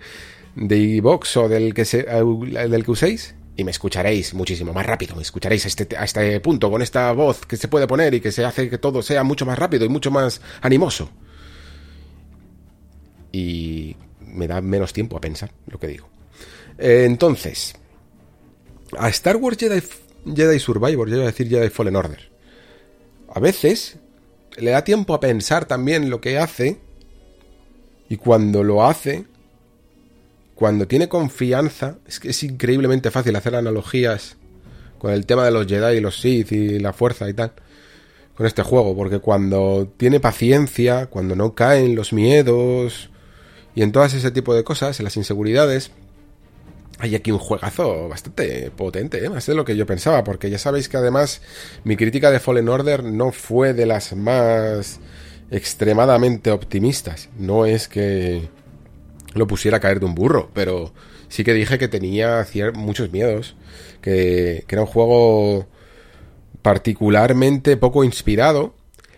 de 0.56 1.02
o 1.04 1.50
del 1.50 1.74
que, 1.76 1.86
se, 1.86 2.04
del 2.04 2.84
que 2.84 2.92
uséis 2.92 3.36
y 3.56 3.64
me 3.64 3.72
escucharéis 3.72 4.34
muchísimo 4.34 4.74
más 4.74 4.86
rápido. 4.86 5.16
Me 5.16 5.22
escucharéis 5.22 5.66
a 5.66 5.68
este, 5.68 5.96
a 5.96 6.04
este 6.04 6.40
punto 6.40 6.72
con 6.72 6.82
esta 6.82 7.12
voz 7.12 7.46
que 7.46 7.58
se 7.58 7.68
puede 7.68 7.88
poner 7.88 8.14
y 8.16 8.22
que 8.22 8.32
se 8.32 8.44
hace 8.44 8.70
que 8.70 8.80
todo 8.80 9.04
sea 9.04 9.24
mucho 9.24 9.46
más 9.46 9.58
rápido 9.60 9.86
y 9.86 9.90
mucho 9.90 10.10
más 10.10 10.42
animoso. 10.62 11.10
Y 13.32 13.96
me 14.20 14.48
da 14.48 14.62
menos 14.62 14.94
tiempo 14.94 15.18
a 15.18 15.22
pensar 15.22 15.52
lo 15.68 15.80
que 15.80 15.88
digo. 15.88 16.10
Eh, 16.78 17.06
entonces, 17.06 17.76
a 18.98 19.10
Star 19.10 19.38
Wars 19.38 19.58
Jedi, 19.58 19.82
Jedi 20.36 20.60
Survivor, 20.60 21.10
yo 21.10 21.16
iba 21.16 21.24
a 21.24 21.28
decir 21.28 21.50
Jedi 21.50 21.70
Fallen 21.70 21.96
Order. 21.96 22.30
A 23.34 23.40
veces 23.40 23.98
le 24.58 24.72
da 24.72 24.84
tiempo 24.84 25.14
a 25.14 25.20
pensar 25.20 25.66
también 25.66 26.10
lo 26.10 26.22
que 26.22 26.38
hace. 26.38 26.78
Y 28.10 28.18
cuando 28.18 28.64
lo 28.64 28.86
hace, 28.86 29.26
cuando 30.56 30.88
tiene 30.88 31.10
confianza, 31.10 31.98
es 32.08 32.20
que 32.20 32.30
es 32.30 32.44
increíblemente 32.44 33.12
fácil 33.12 33.36
hacer 33.36 33.56
analogías 33.56 34.38
con 34.98 35.12
el 35.12 35.26
tema 35.26 35.46
de 35.46 35.52
los 35.52 35.68
Jedi 35.68 35.98
y 35.98 36.02
los 36.02 36.20
Sith 36.20 36.52
y 36.52 36.80
la 36.80 36.94
fuerza 36.94 37.30
y 37.30 37.34
tal. 37.34 37.54
Con 38.36 38.46
este 38.46 38.62
juego, 38.62 38.96
porque 38.96 39.20
cuando 39.20 39.92
tiene 39.98 40.20
paciencia, 40.20 41.08
cuando 41.08 41.36
no 41.36 41.56
caen 41.56 41.96
los 41.96 42.14
miedos 42.14 43.10
y 43.78 43.84
en 43.84 43.92
todas 43.92 44.16
ese 44.16 44.32
tipo 44.32 44.56
de 44.56 44.64
cosas, 44.64 45.00
en 45.00 45.04
las 45.04 45.18
inseguridades, 45.18 45.92
hay 46.98 47.14
aquí 47.14 47.32
un 47.32 47.38
juegazo 47.38 48.10
bastante 48.10 48.72
potente, 48.72 49.24
¿eh? 49.24 49.30
más 49.30 49.46
de 49.46 49.54
lo 49.54 49.66
que 49.66 49.78
yo 49.78 49.86
pensaba, 49.86 50.24
porque 50.24 50.50
ya 50.50 50.58
sabéis 50.58 50.90
que 50.90 50.98
además 50.98 51.44
mi 51.84 51.96
crítica 51.96 52.32
de 52.32 52.40
Fallen 52.40 52.70
Order 52.70 53.04
no 53.04 53.32
fue 53.32 53.76
de 53.76 53.86
las 53.86 54.16
más 54.16 55.00
extremadamente 55.52 56.50
optimistas. 56.50 57.30
No 57.38 57.68
es 57.68 57.88
que 57.88 58.50
lo 59.36 59.46
pusiera 59.46 59.78
a 59.78 59.80
caer 59.80 60.00
de 60.00 60.08
un 60.08 60.16
burro, 60.16 60.50
pero 60.56 60.92
sí 61.30 61.44
que 61.44 61.54
dije 61.54 61.78
que 61.78 61.88
tenía 61.88 62.48
muchos 62.74 63.12
miedos, 63.12 63.56
que, 64.02 64.66
era 64.68 64.82
un 64.82 64.88
juego 64.88 65.68
particularmente 66.64 67.78
poco 67.78 68.04
inspirado, 68.04 68.74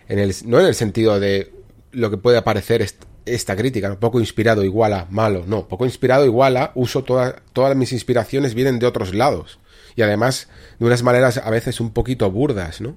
no 0.06 0.60
en 0.60 0.66
el 0.66 0.74
sentido 0.74 1.18
de 1.18 1.50
lo 1.92 2.10
que 2.10 2.18
puede 2.18 2.42
parecer 2.42 2.82
esta 3.26 3.56
crítica, 3.56 3.98
poco 3.98 4.20
inspirado 4.20 4.64
igual 4.64 4.92
a 4.92 5.06
malo, 5.10 5.44
no, 5.46 5.68
poco 5.68 5.84
inspirado 5.84 6.24
igual 6.24 6.56
a 6.56 6.72
uso 6.74 7.04
todas 7.04 7.76
mis 7.76 7.92
inspiraciones 7.92 8.54
vienen 8.54 8.78
de 8.78 8.86
otros 8.86 9.14
lados 9.14 9.58
y 9.96 10.02
además 10.02 10.48
de 10.78 10.86
unas 10.86 11.02
maneras 11.02 11.38
a 11.38 11.50
veces 11.50 11.80
un 11.80 11.90
poquito 11.90 12.30
burdas, 12.30 12.80
¿no? 12.80 12.96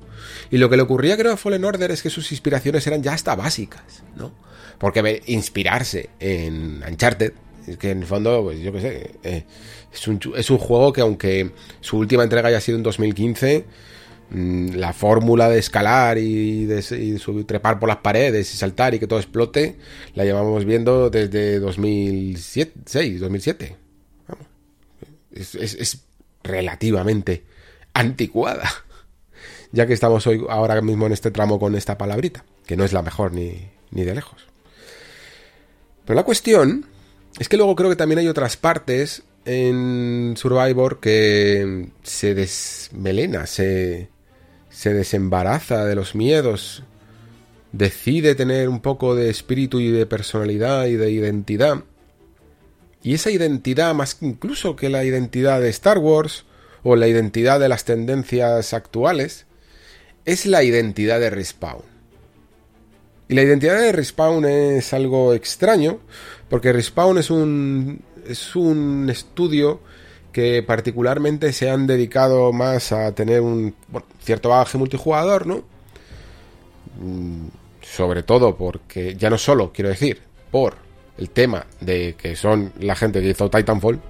Y 0.51 0.57
lo 0.57 0.69
que 0.69 0.77
le 0.77 0.83
ocurría 0.83 1.17
creo 1.17 1.33
a 1.33 1.37
Fallen 1.37 1.65
Order 1.65 1.91
es 1.91 2.01
que 2.01 2.09
sus 2.09 2.31
inspiraciones 2.31 2.85
eran 2.87 3.03
ya 3.03 3.13
hasta 3.13 3.35
básicas, 3.35 4.03
¿no? 4.15 4.31
Porque 4.77 5.21
inspirarse 5.27 6.09
en 6.19 6.83
Uncharted, 6.87 7.33
que 7.79 7.91
en 7.91 8.01
el 8.01 8.05
fondo, 8.05 8.43
pues 8.43 8.59
yo 8.59 8.71
qué 8.73 8.81
sé, 8.81 9.11
eh, 9.23 9.43
es, 9.93 10.07
un, 10.07 10.19
es 10.35 10.49
un 10.49 10.57
juego 10.57 10.93
que 10.93 11.01
aunque 11.01 11.51
su 11.81 11.97
última 11.97 12.23
entrega 12.23 12.49
haya 12.49 12.61
sido 12.61 12.77
en 12.77 12.83
2015, 12.83 13.65
Mm, 13.65 13.92
la 14.31 14.93
fórmula 14.93 15.49
de 15.49 15.59
escalar 15.59 16.17
y 16.17 16.65
de 16.65 16.81
subir, 16.81 17.45
trepar 17.45 17.79
por 17.79 17.89
las 17.89 17.97
paredes 17.97 18.53
y 18.53 18.57
saltar 18.57 18.93
y 18.93 18.99
que 18.99 19.07
todo 19.07 19.19
explote, 19.19 19.77
la 20.15 20.23
llevamos 20.23 20.65
viendo 20.65 21.09
desde 21.09 21.59
2006, 21.59 23.19
2007. 23.19 23.77
Es, 25.33 26.05
relativamente 26.43 27.43
anticuada. 27.93 28.69
Ya 29.75 29.87
que 29.87 29.93
estamos 29.93 30.27
hoy, 30.27 30.45
ahora 30.49 30.79
mismo 30.83 31.07
en 31.07 31.13
este 31.13 31.31
tramo 31.31 31.59
con 31.59 31.73
esta 31.73 31.97
palabrita, 31.97 32.45
que 32.67 32.77
no 32.77 32.83
es 32.83 32.93
la 32.93 33.01
mejor 33.01 33.33
ni, 33.33 33.71
ni 33.89 34.03
de 34.03 34.13
lejos. 34.13 34.45
Pero 36.05 36.15
la 36.15 36.21
cuestión 36.21 36.85
es 37.39 37.49
que 37.49 37.57
luego 37.57 37.75
creo 37.75 37.89
que 37.89 37.95
también 37.95 38.19
hay 38.19 38.27
otras 38.27 38.55
partes 38.55 39.23
en 39.45 40.35
Survivor 40.37 40.99
que 40.99 41.89
se 42.03 42.35
desmelena, 42.35 43.47
se, 43.47 44.09
se 44.73 44.93
desembaraza 44.93 45.85
de 45.85 45.95
los 45.95 46.15
miedos, 46.15 46.83
decide 47.71 48.35
tener 48.35 48.67
un 48.67 48.81
poco 48.81 49.15
de 49.15 49.29
espíritu 49.29 49.79
y 49.79 49.91
de 49.91 50.05
personalidad 50.05 50.87
y 50.87 50.95
de 50.95 51.11
identidad. 51.11 51.83
Y 53.03 53.13
esa 53.13 53.29
identidad, 53.29 53.93
más 53.93 54.17
incluso 54.21 54.75
que 54.75 54.89
la 54.89 55.03
identidad 55.03 55.61
de 55.61 55.69
Star 55.69 55.99
Wars 55.99 56.45
o 56.81 56.95
la 56.95 57.07
identidad 57.07 57.59
de 57.59 57.69
las 57.69 57.85
tendencias 57.85 58.73
actuales, 58.73 59.45
es 60.25 60.45
la 60.47 60.63
identidad 60.63 61.19
de 61.19 61.29
Respawn. 61.29 61.83
Y 63.27 63.35
la 63.35 63.43
identidad 63.43 63.79
de 63.79 63.91
Respawn 63.91 64.45
es 64.45 64.91
algo 64.93 65.33
extraño, 65.33 65.99
porque 66.49 66.73
Respawn 66.73 67.19
es 67.19 67.29
un, 67.29 68.01
es 68.27 68.55
un 68.55 69.07
estudio 69.09 69.81
que 70.33 70.63
particularmente 70.63 71.53
se 71.53 71.69
han 71.69 71.87
dedicado 71.87 72.51
más 72.51 72.91
a 72.91 73.13
tener 73.13 73.39
un 73.39 73.73
cierto 74.19 74.49
bagaje 74.49 74.77
multijugador, 74.77 75.47
¿no? 75.47 75.63
Mm, 76.99 77.47
sobre 77.81 78.23
todo 78.23 78.57
porque, 78.57 79.15
ya 79.15 79.29
no 79.29 79.37
solo, 79.37 79.71
quiero 79.71 79.89
decir, 79.89 80.21
por 80.51 80.75
el 81.17 81.29
tema 81.29 81.65
de 81.79 82.15
que 82.17 82.35
son 82.35 82.73
la 82.79 82.95
gente 82.95 83.21
que 83.21 83.29
hizo 83.29 83.49
Titanfall, 83.49 84.01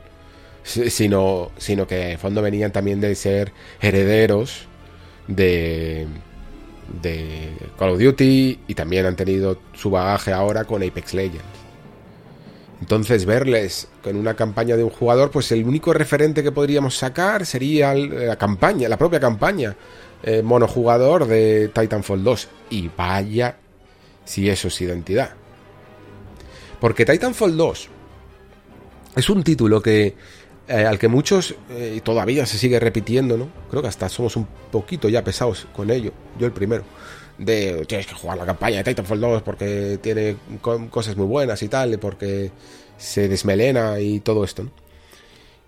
sino, 0.64 1.52
sino 1.58 1.86
que 1.86 2.12
en 2.12 2.20
fondo 2.20 2.42
venían 2.42 2.72
también 2.72 3.02
de 3.02 3.14
ser 3.16 3.52
herederos 3.82 4.68
de, 5.28 6.08
de 7.02 7.50
Call 7.78 7.92
of 7.92 8.00
Duty 8.00 8.60
y 8.68 8.74
también 8.74 9.06
han 9.06 9.16
tenido 9.16 9.60
su 9.74 9.90
bagaje 9.90 10.32
ahora 10.32 10.64
con 10.64 10.82
Apex 10.84 11.14
Legends. 11.14 11.63
Entonces 12.84 13.26
verles 13.26 13.88
con 14.04 14.18
una 14.18 14.34
campaña 14.34 14.76
de 14.76 14.84
un 14.84 14.90
jugador, 14.90 15.32
pues 15.32 15.50
el 15.54 15.64
único 15.64 15.94
referente 15.94 16.44
que 16.44 16.52
podríamos 16.52 16.98
sacar 16.98 17.46
sería 17.46 17.96
la 17.96 18.36
campaña, 18.36 18.90
la 18.90 18.98
propia 18.98 19.22
campaña 19.22 19.74
eh, 20.22 20.42
monojugador 20.42 21.26
de 21.26 21.70
Titanfall 21.74 22.22
2. 22.26 22.50
Y 22.72 22.90
vaya 22.90 23.56
si 24.26 24.50
eso 24.50 24.68
es 24.68 24.82
identidad. 24.82 25.30
Porque 26.82 27.06
Titanfall 27.06 27.56
2 27.56 27.90
es 29.16 29.30
un 29.30 29.44
título 29.46 29.82
que 29.82 30.14
eh, 30.68 30.86
al 30.86 31.00
que 31.00 31.08
muchos 31.08 31.56
eh, 31.70 32.02
todavía 32.04 32.46
se 32.46 32.58
sigue 32.58 32.82
repitiendo, 32.82 33.38
¿no? 33.38 33.48
Creo 33.70 33.82
que 33.82 33.88
hasta 33.88 34.10
somos 34.10 34.36
un 34.36 34.46
poquito 34.70 35.08
ya 35.08 35.24
pesados 35.24 35.68
con 35.74 35.90
ello. 35.90 36.12
Yo 36.38 36.48
el 36.48 36.52
primero. 36.52 36.84
De 37.44 37.86
tienes 37.88 38.08
que 38.08 38.14
jugar 38.14 38.38
la 38.38 38.46
campaña 38.46 38.78
de 38.78 38.84
Titanfall 38.84 39.20
2 39.20 39.42
porque 39.42 40.00
tiene 40.02 40.38
cosas 40.90 41.18
muy 41.18 41.26
buenas 41.26 41.62
y 41.64 41.68
tal, 41.68 41.98
porque 42.00 42.52
se 42.98 43.28
desmelena 43.28 44.00
y 44.00 44.20
todo 44.20 44.44
esto, 44.44 44.64
¿no? 44.64 44.72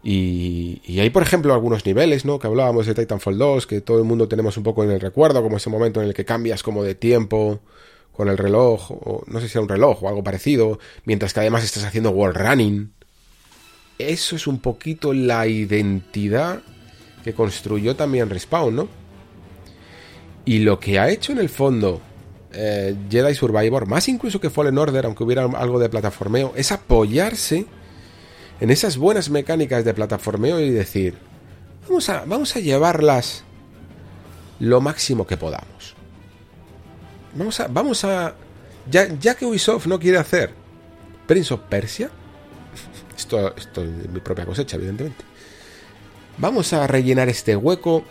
Y, 0.08 0.84
y, 0.86 1.00
hay, 1.00 1.10
por 1.10 1.24
ejemplo, 1.24 1.52
algunos 1.52 1.84
niveles, 1.84 2.26
¿no? 2.26 2.38
Que 2.38 2.46
hablábamos 2.46 2.86
de 2.86 2.94
Titanfall 2.94 3.40
2, 3.40 3.66
que 3.66 3.82
todo 3.82 3.98
el 3.98 4.04
mundo 4.04 4.28
tenemos 4.28 4.56
un 4.56 4.62
poco 4.62 4.84
en 4.84 4.92
el 4.92 5.00
recuerdo, 5.00 5.42
como 5.42 5.58
ese 5.58 5.72
momento 5.72 6.00
en 6.00 6.08
el 6.08 6.14
que 6.14 6.24
cambias 6.24 6.62
como 6.62 6.84
de 6.84 6.94
tiempo 6.94 7.60
con 8.12 8.30
el 8.30 8.38
reloj, 8.38 8.92
o 8.92 9.24
no 9.26 9.42
sé 9.42 9.50
si 9.50 9.58
era 9.58 9.64
un 9.64 9.70
reloj 9.70 10.04
o 10.04 10.08
algo 10.08 10.24
parecido, 10.24 10.78
mientras 11.06 11.34
que 11.34 11.40
además 11.40 11.64
estás 11.64 11.84
haciendo 11.84 12.12
wall 12.12 12.36
running. 12.36 12.94
Eso 13.98 14.36
es 14.36 14.46
un 14.46 14.60
poquito 14.60 15.12
la 15.12 15.48
identidad 15.48 16.62
que 17.24 17.34
construyó 17.34 17.96
también 17.96 18.30
Respawn, 18.30 18.76
¿no? 18.76 18.88
Y 20.46 20.60
lo 20.60 20.80
que 20.80 21.00
ha 21.00 21.10
hecho 21.10 21.32
en 21.32 21.40
el 21.40 21.50
fondo 21.50 22.02
eh, 22.54 22.96
Jedi 23.10 23.36
Survivor, 23.36 23.88
más 23.88 24.08
incluso 24.08 24.40
que 24.40 24.50
Fallen 24.50 24.78
Order, 24.78 25.06
aunque 25.06 25.24
hubiera 25.24 25.44
algo 25.44 25.80
de 25.80 25.90
plataformeo, 25.90 26.54
es 26.56 26.72
apoyarse 26.72 27.66
en 28.62 28.70
esas 28.70 28.98
buenas 28.98 29.30
mecánicas 29.30 29.84
de 29.84 29.94
plataformeo 29.94 30.60
y 30.60 30.70
decir, 30.70 31.16
vamos 31.88 32.08
a, 32.10 32.24
vamos 32.26 32.56
a 32.56 32.60
llevarlas 32.60 33.44
lo 34.60 34.80
máximo 34.80 35.28
que 35.28 35.36
podamos. 35.36 35.96
Vamos 37.34 37.60
a, 37.60 37.68
vamos 37.68 38.06
a, 38.06 38.36
ya, 38.90 39.08
ya 39.20 39.36
que 39.36 39.46
Ubisoft 39.46 39.88
no 39.88 40.00
quiere 40.00 40.18
hacer 40.18 40.54
Prince 41.28 41.54
of 41.54 41.62
Persia, 41.68 42.10
esto, 43.18 43.54
esto 43.56 43.84
es 43.84 44.10
mi 44.10 44.22
propia 44.22 44.46
cosecha, 44.46 44.78
evidentemente. 44.78 45.26
Vamos 46.38 46.72
a 46.72 46.88
rellenar 46.88 47.28
este 47.28 47.56
hueco 47.56 48.04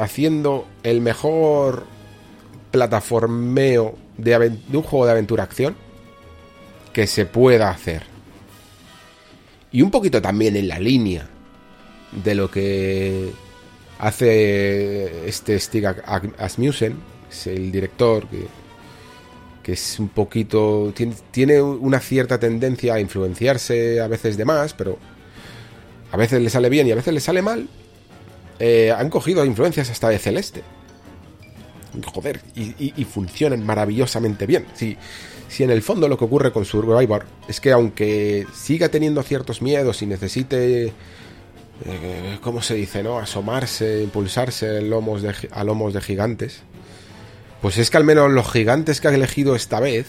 haciendo 0.00 0.66
el 0.82 1.02
mejor 1.02 1.84
plataformeo 2.70 3.96
de, 4.16 4.58
un 4.72 4.82
juego 4.82 5.04
de 5.04 5.12
aventura-acción 5.12 5.76
que 6.92 7.06
se 7.06 7.26
pueda 7.26 7.70
hacer. 7.70 8.02
Y 9.70 9.82
un 9.82 9.90
poquito 9.90 10.22
también 10.22 10.56
en 10.56 10.68
la 10.68 10.78
línea 10.78 11.28
de 12.24 12.34
lo 12.34 12.50
que 12.50 13.30
hace 13.98 15.28
este 15.28 15.60
Stig 15.60 15.86
Asmussen, 16.38 16.96
es 17.30 17.46
el 17.46 17.70
director 17.70 18.26
que, 18.26 18.46
que 19.62 19.72
es 19.72 20.00
un 20.00 20.08
poquito. 20.08 20.92
Tiene, 20.96 21.14
tiene, 21.30 21.60
una 21.60 22.00
cierta 22.00 22.40
tendencia 22.40 22.94
a 22.94 23.00
influenciarse 23.00 24.00
a 24.00 24.08
veces 24.08 24.38
de 24.38 24.46
más, 24.46 24.72
pero 24.72 24.98
a 26.10 26.16
veces 26.16 26.40
le 26.42 26.48
sale 26.48 26.70
bien 26.70 26.88
y 26.88 26.92
a 26.92 26.96
veces 26.96 27.12
le 27.12 27.20
sale 27.20 27.42
mal. 27.42 27.68
Eh, 28.60 28.92
han 28.96 29.08
cogido 29.08 29.44
influencias 29.44 29.90
hasta 29.90 30.10
de 30.10 30.18
Celeste. 30.18 30.62
Joder, 32.04 32.40
y, 32.54 33.04
funcionan 33.04 33.64
maravillosamente 33.66 34.46
bien. 34.46 34.66
Si, 34.74 34.96
si 35.48 35.64
en 35.64 35.70
el 35.70 35.82
fondo 35.82 36.06
lo 36.06 36.16
que 36.16 36.24
ocurre 36.24 36.52
con 36.52 36.64
Survivor 36.64 37.26
es 37.48 37.60
que 37.60 37.72
aunque 37.72 38.46
siga 38.54 38.90
teniendo 38.90 39.22
ciertos 39.24 39.60
miedos 39.60 40.00
y 40.02 40.06
necesite, 40.06 40.92
eh, 41.84 42.38
¿cómo 42.42 42.62
se 42.62 42.74
dice, 42.74 43.02
no? 43.02 43.18
Asomarse, 43.18 44.02
impulsarse 44.02 44.78
a 44.78 44.80
lomos, 44.80 45.22
de, 45.22 45.34
a 45.50 45.64
lomos 45.64 45.94
de 45.94 46.00
gigantes, 46.00 46.60
pues 47.60 47.76
es 47.78 47.90
que 47.90 47.96
al 47.96 48.04
menos 48.04 48.30
los 48.30 48.50
gigantes 48.52 49.00
que 49.00 49.08
ha 49.08 49.14
elegido 49.14 49.56
esta 49.56 49.80
vez 49.80 50.06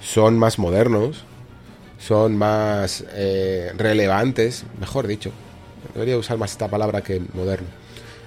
son 0.00 0.38
más 0.38 0.60
modernos, 0.60 1.24
son 1.98 2.36
más 2.36 3.04
eh, 3.14 3.72
relevantes, 3.76 4.64
mejor 4.78 5.08
dicho. 5.08 5.32
Debería 5.94 6.16
usar 6.16 6.38
más 6.38 6.52
esta 6.52 6.68
palabra 6.68 7.02
que 7.02 7.20
moderno. 7.34 7.68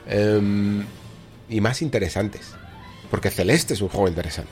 Em, 0.08 0.86
y 1.50 1.62
más 1.62 1.82
interesantes. 1.82 2.54
Porque 3.10 3.30
Celeste 3.30 3.74
es 3.74 3.82
un 3.82 3.90
juego 3.90 4.08
interesante. 4.08 4.52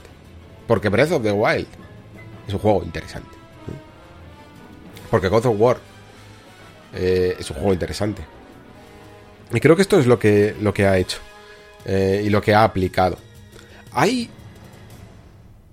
Porque 0.67 0.89
Breath 0.89 1.11
of 1.11 1.23
the 1.23 1.31
Wild 1.31 1.67
es 2.47 2.53
un 2.53 2.59
juego 2.59 2.83
interesante. 2.83 3.29
Porque 5.09 5.27
God 5.27 5.45
of 5.47 5.59
War 5.59 5.77
eh, 6.93 7.35
es 7.39 7.49
un 7.49 7.55
juego 7.57 7.73
interesante. 7.73 8.21
Y 9.51 9.59
creo 9.59 9.75
que 9.75 9.81
esto 9.81 9.99
es 9.99 10.05
lo 10.05 10.19
que, 10.19 10.55
lo 10.61 10.73
que 10.73 10.85
ha 10.85 10.97
hecho. 10.97 11.17
Eh, 11.85 12.23
y 12.25 12.29
lo 12.29 12.41
que 12.41 12.53
ha 12.53 12.63
aplicado. 12.63 13.17
Hay 13.91 14.29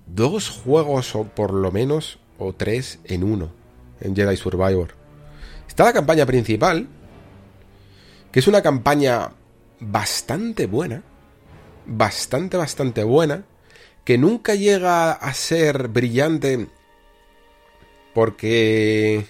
dos 0.07 0.49
juegos, 0.49 1.15
o 1.15 1.25
por 1.25 1.53
lo 1.53 1.71
menos, 1.71 2.17
o 2.39 2.53
tres 2.53 2.99
en 3.03 3.23
uno, 3.23 3.51
en 4.01 4.15
Jedi 4.15 4.35
Survivor. 4.37 4.95
Está 5.67 5.83
la 5.83 5.93
campaña 5.93 6.25
principal, 6.25 6.87
que 8.31 8.39
es 8.39 8.47
una 8.47 8.61
campaña 8.61 9.31
bastante 9.79 10.65
buena, 10.65 11.03
bastante, 11.85 12.57
bastante 12.57 13.03
buena, 13.03 13.45
que 14.03 14.17
nunca 14.17 14.55
llega 14.55 15.11
a 15.11 15.33
ser 15.33 15.87
brillante 15.87 16.67
porque 18.13 19.25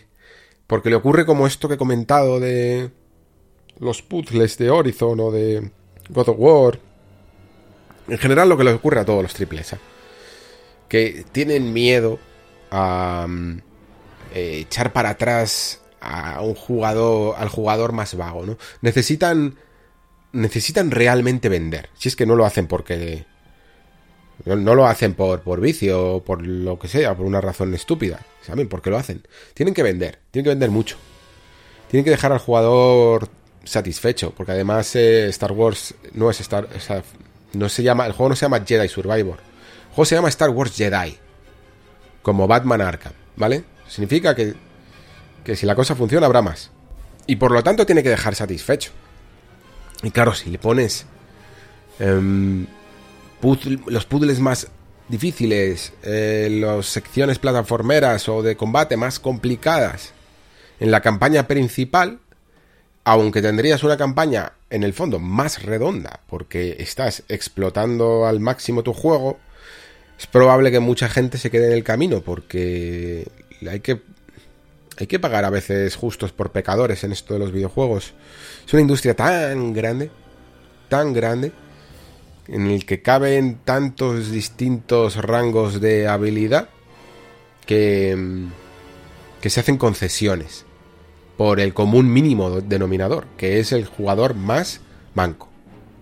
porque 0.68 0.90
le 0.90 0.95
ocurre 0.98 1.26
como 1.26 1.48
esto 1.48 1.68
que 1.68 1.76
he 1.76 1.78
comentado 1.78 2.40
de 2.40 2.91
los 3.80 4.02
puzzles 4.02 4.57
de 4.57 4.69
Horizon 4.69 5.19
o 5.19 5.32
de 5.32 5.72
God 6.10 6.30
of 6.30 6.36
War. 6.38 6.80
En 8.07 8.18
general 8.18 8.49
lo 8.49 8.57
que 8.57 8.64
le 8.64 8.74
ocurre 8.74 8.99
a 8.99 9.06
todos 9.06 9.24
los 9.24 9.34
triples 9.34 9.74
A. 9.74 9.80
Que 10.90 11.26
tienen 11.32 11.74
miedo 11.74 12.19
a 12.69 13.26
mm, 13.28 13.61
eh, 14.34 14.60
echar 14.60 14.94
para 14.94 15.11
atrás 15.11 15.82
a 16.07 16.41
un 16.41 16.55
jugador, 16.55 17.35
al 17.38 17.49
jugador 17.49 17.91
más 17.91 18.15
vago, 18.15 18.45
¿no? 18.45 18.57
Necesitan 18.81 19.55
necesitan 20.31 20.91
realmente 20.91 21.49
vender. 21.49 21.89
Si 21.95 22.09
es 22.09 22.15
que 22.15 22.25
no 22.25 22.35
lo 22.35 22.45
hacen 22.45 22.67
porque. 22.67 23.25
No, 24.45 24.75
lo 24.75 24.85
hacen 24.85 25.15
por, 25.15 25.41
por 25.41 25.59
vicio 25.59 26.21
por 26.23 26.45
lo 26.45 26.77
que 26.77 26.88
sea, 26.88 27.15
por 27.15 27.25
una 27.25 27.41
razón 27.41 27.73
estúpida. 27.73 28.19
¿Saben 28.43 28.69
por 28.69 28.81
qué 28.81 28.91
lo 28.91 28.97
hacen? 28.97 29.23
Tienen 29.55 29.73
que 29.73 29.81
vender, 29.81 30.19
tienen 30.29 30.43
que 30.43 30.49
vender 30.49 30.69
mucho. 30.69 30.95
Tienen 31.89 32.05
que 32.05 32.11
dejar 32.11 32.31
al 32.31 32.38
jugador 32.38 33.29
satisfecho, 33.63 34.31
porque 34.31 34.51
además 34.51 34.95
eh, 34.95 35.27
Star 35.29 35.53
Wars 35.53 35.95
no 36.13 36.29
es 36.29 36.39
Star. 36.39 36.67
no 37.53 37.67
se 37.67 37.84
llama, 37.84 38.05
el 38.05 38.11
juego 38.11 38.29
no 38.29 38.35
se 38.35 38.45
llama 38.45 38.63
Jedi 38.65 38.88
Survivor. 38.88 39.39
El 39.89 39.95
juego 39.95 40.05
se 40.05 40.15
llama 40.15 40.29
Star 40.29 40.51
Wars 40.51 40.75
Jedi. 40.75 41.17
Como 42.21 42.47
Batman 42.47 42.81
Arkham, 42.81 43.13
¿vale? 43.38 43.63
Significa 43.88 44.35
que, 44.35 44.53
que 45.48 45.56
si 45.56 45.65
la 45.65 45.76
cosa 45.76 45.95
funciona 45.95 46.26
habrá 46.26 46.41
más. 46.41 46.72
Y 47.26 47.38
por 47.38 47.53
lo 47.53 47.64
tanto 47.64 47.86
tiene 47.86 48.03
que 48.03 48.10
dejar 48.10 48.36
satisfecho. 48.36 48.91
Y 50.03 50.11
claro, 50.11 50.36
si 50.36 50.49
le 50.49 50.60
pones 50.60 51.06
em, 51.99 52.68
los 53.86 54.06
puzzles 54.06 54.41
más 54.41 54.68
difíciles, 55.07 55.94
eh, 56.03 56.49
las 56.52 56.88
secciones 56.88 57.40
plataformeras 57.40 58.28
o 58.28 58.44
de 58.44 58.57
combate 58.57 58.98
más 58.98 59.19
complicadas 59.22 60.11
en 60.82 60.91
la 60.91 60.99
campaña 60.99 61.48
principal, 61.48 62.19
aunque 63.06 63.41
tendrías 63.41 63.86
una 63.86 63.95
campaña 63.95 64.52
en 64.69 64.84
el 64.84 64.91
fondo 64.91 65.18
más 65.18 65.64
redonda, 65.64 66.19
porque 66.28 66.76
estás 66.80 67.24
explotando 67.30 68.28
al 68.28 68.41
máximo 68.41 68.84
tu 68.84 68.91
juego, 68.91 69.40
es 70.19 70.28
probable 70.28 70.72
que 70.72 70.82
mucha 70.82 71.07
gente 71.07 71.38
se 71.38 71.49
quede 71.49 71.68
en 71.68 71.74
el 71.74 71.86
camino, 71.86 72.19
porque 72.19 73.26
hay 73.65 73.80
que 73.80 74.02
hay 74.98 75.07
que 75.07 75.19
pagar 75.19 75.45
a 75.45 75.49
veces 75.49 75.95
justos 75.95 76.32
por 76.32 76.52
pecadores 76.52 77.03
en 77.03 77.11
esto 77.11 77.34
de 77.34 77.40
los 77.40 77.52
videojuegos. 77.52 78.14
Es 78.65 78.74
una 78.74 78.82
industria 78.82 79.15
tan 79.15 79.74
grande, 79.74 80.10
tan 80.90 81.14
grande, 81.14 81.52
en 82.48 82.68
el 82.68 82.86
que 82.86 83.02
caben 83.02 83.60
tantos 83.64 84.32
distintos 84.32 85.18
rangos 85.18 85.82
de 85.82 86.07
habilidad 86.07 86.69
que, 87.65 88.15
mm, 88.15 88.48
que 89.41 89.49
se 89.49 89.60
hacen 89.60 89.78
concesiones 89.78 90.65
por 91.38 91.60
el 91.60 91.74
común 91.74 92.11
mínimo 92.11 92.61
denominador, 92.61 93.28
que 93.38 93.60
es 93.60 93.72
el 93.72 93.86
jugador 93.86 94.34
más 94.34 94.82
manco. 95.14 95.49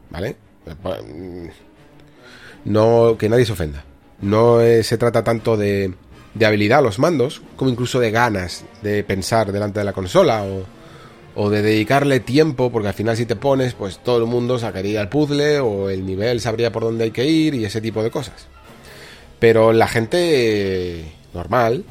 ¿Vale? 0.09 0.37
Mm, 0.65 1.47
no, 2.65 3.17
que 3.19 3.27
nadie 3.27 3.45
se 3.45 3.51
ofenda. 3.51 3.83
No 4.21 4.59
se 4.59 4.97
trata 4.97 5.23
tanto 5.23 5.57
de 5.57 5.93
de 6.35 6.45
habilidad 6.45 6.79
a 6.79 6.81
los 6.83 6.99
mandos, 6.99 7.41
como 7.55 7.71
incluso 7.71 7.99
de 7.99 8.11
ganas 8.11 8.63
de 8.81 9.03
pensar 9.03 9.51
delante 9.51 9.79
de 9.79 9.85
la 9.85 9.93
consola 9.93 10.43
o, 10.43 10.63
o 11.35 11.49
de 11.49 11.61
dedicarle 11.61 12.19
tiempo, 12.19 12.71
porque 12.71 12.89
al 12.89 12.93
final 12.93 13.17
si 13.17 13.25
te 13.25 13.35
pones, 13.35 13.73
pues 13.73 13.99
todo 13.99 14.19
el 14.19 14.25
mundo 14.25 14.59
sacaría 14.59 15.01
el 15.01 15.09
puzzle 15.09 15.59
o 15.59 15.89
el 15.89 16.05
nivel 16.05 16.39
sabría 16.39 16.71
por 16.71 16.83
dónde 16.83 17.05
hay 17.05 17.11
que 17.11 17.25
ir 17.25 17.55
y 17.55 17.65
ese 17.65 17.81
tipo 17.81 18.03
de 18.03 18.11
cosas. 18.11 18.47
Pero 19.39 19.73
la 19.73 19.87
gente 19.87 21.11
normal 21.33 21.83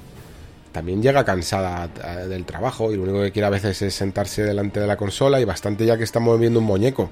también 0.73 1.03
llega 1.03 1.25
cansada 1.25 1.87
del 2.27 2.45
trabajo 2.45 2.93
y 2.93 2.97
lo 2.97 3.03
único 3.05 3.23
que 3.23 3.31
quiere 3.31 3.47
a 3.47 3.51
veces 3.51 3.81
es 3.81 3.95
sentarse 3.95 4.43
delante 4.43 4.81
de 4.81 4.87
la 4.87 4.97
consola 4.97 5.41
y 5.41 5.45
bastante 5.45 5.87
ya 5.87 5.97
que 5.97 6.05
estamos 6.05 6.39
viendo 6.41 6.59
un 6.59 6.67
muñeco, 6.67 7.11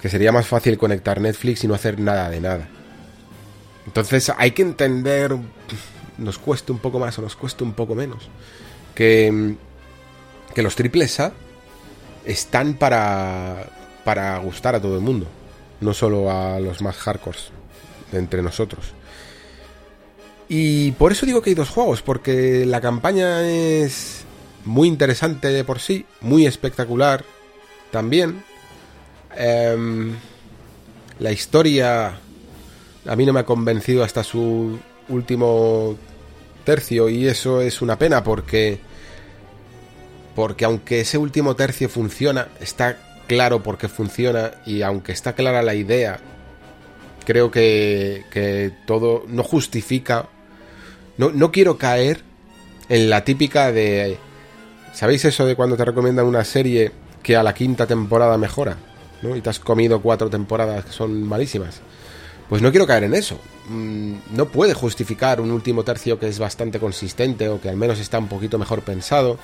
que 0.00 0.08
sería 0.08 0.30
más 0.30 0.46
fácil 0.46 0.78
conectar 0.78 1.20
Netflix 1.20 1.64
y 1.64 1.68
no 1.68 1.74
hacer 1.74 1.98
nada 1.98 2.30
de 2.30 2.40
nada. 2.40 2.68
Entonces 3.86 4.30
hay 4.36 4.52
que 4.52 4.62
entender, 4.62 5.36
nos 6.18 6.38
cueste 6.38 6.72
un 6.72 6.78
poco 6.78 6.98
más 6.98 7.18
o 7.18 7.22
nos 7.22 7.36
cueste 7.36 7.64
un 7.64 7.72
poco 7.72 7.94
menos, 7.94 8.28
que, 8.94 9.54
que 10.54 10.62
los 10.62 10.74
triples 10.74 11.20
A 11.20 11.32
están 12.24 12.74
para, 12.74 13.68
para 14.04 14.38
gustar 14.38 14.74
a 14.74 14.80
todo 14.80 14.96
el 14.96 15.02
mundo, 15.02 15.26
no 15.80 15.94
solo 15.94 16.30
a 16.30 16.58
los 16.60 16.82
más 16.82 16.96
hardcore 16.96 17.38
de 18.12 18.18
entre 18.18 18.42
nosotros. 18.42 18.86
Y 20.48 20.92
por 20.92 21.12
eso 21.12 21.26
digo 21.26 21.42
que 21.42 21.50
hay 21.50 21.54
dos 21.54 21.70
juegos, 21.70 22.02
porque 22.02 22.64
la 22.66 22.80
campaña 22.80 23.42
es 23.48 24.24
muy 24.64 24.88
interesante 24.88 25.48
de 25.48 25.64
por 25.64 25.80
sí, 25.80 26.06
muy 26.20 26.46
espectacular 26.46 27.24
también. 27.90 28.44
Em, 29.36 30.14
la 31.18 31.32
historia 31.32 32.18
a 33.06 33.16
mí 33.16 33.26
no 33.26 33.32
me 33.32 33.40
ha 33.40 33.46
convencido 33.46 34.02
hasta 34.02 34.22
su 34.22 34.78
último 35.08 35.96
tercio 36.66 37.08
y 37.08 37.26
eso 37.26 37.62
es 37.62 37.80
una 37.80 37.98
pena 37.98 38.22
porque 38.22 38.80
porque 40.34 40.66
aunque 40.66 41.00
ese 41.00 41.16
último 41.16 41.56
tercio 41.56 41.88
funciona, 41.88 42.48
está 42.60 42.98
claro 43.26 43.62
por 43.62 43.78
qué 43.78 43.88
funciona 43.88 44.50
y 44.66 44.82
aunque 44.82 45.12
está 45.12 45.32
clara 45.32 45.62
la 45.62 45.74
idea, 45.74 46.18
creo 47.24 47.50
que, 47.50 48.24
que 48.30 48.70
todo 48.86 49.24
no 49.28 49.42
justifica. 49.42 50.28
No, 51.16 51.30
no 51.30 51.50
quiero 51.50 51.78
caer 51.78 52.20
en 52.90 53.08
la 53.08 53.24
típica 53.24 53.72
de... 53.72 54.18
¿Sabéis 54.92 55.24
eso 55.24 55.46
de 55.46 55.56
cuando 55.56 55.78
te 55.78 55.86
recomiendan 55.86 56.26
una 56.26 56.44
serie 56.44 56.92
que 57.22 57.36
a 57.36 57.42
la 57.42 57.54
quinta 57.54 57.86
temporada 57.86 58.36
mejora? 58.36 58.76
¿no? 59.22 59.36
Y 59.36 59.40
te 59.40 59.48
has 59.48 59.58
comido 59.58 60.02
cuatro 60.02 60.28
temporadas 60.28 60.84
que 60.84 60.92
son 60.92 61.22
malísimas. 61.22 61.80
Pues 62.48 62.62
no 62.62 62.70
quiero 62.70 62.86
caer 62.86 63.04
en 63.04 63.14
eso. 63.14 63.38
Mm, 63.68 64.14
no 64.32 64.46
puede 64.46 64.74
justificar 64.74 65.40
un 65.40 65.50
último 65.50 65.82
tercio 65.82 66.18
que 66.18 66.28
es 66.28 66.38
bastante 66.38 66.78
consistente 66.78 67.48
o 67.48 67.60
que 67.60 67.68
al 67.68 67.76
menos 67.76 67.98
está 67.98 68.18
un 68.18 68.28
poquito 68.28 68.58
mejor 68.58 68.82
pensado 68.82 69.38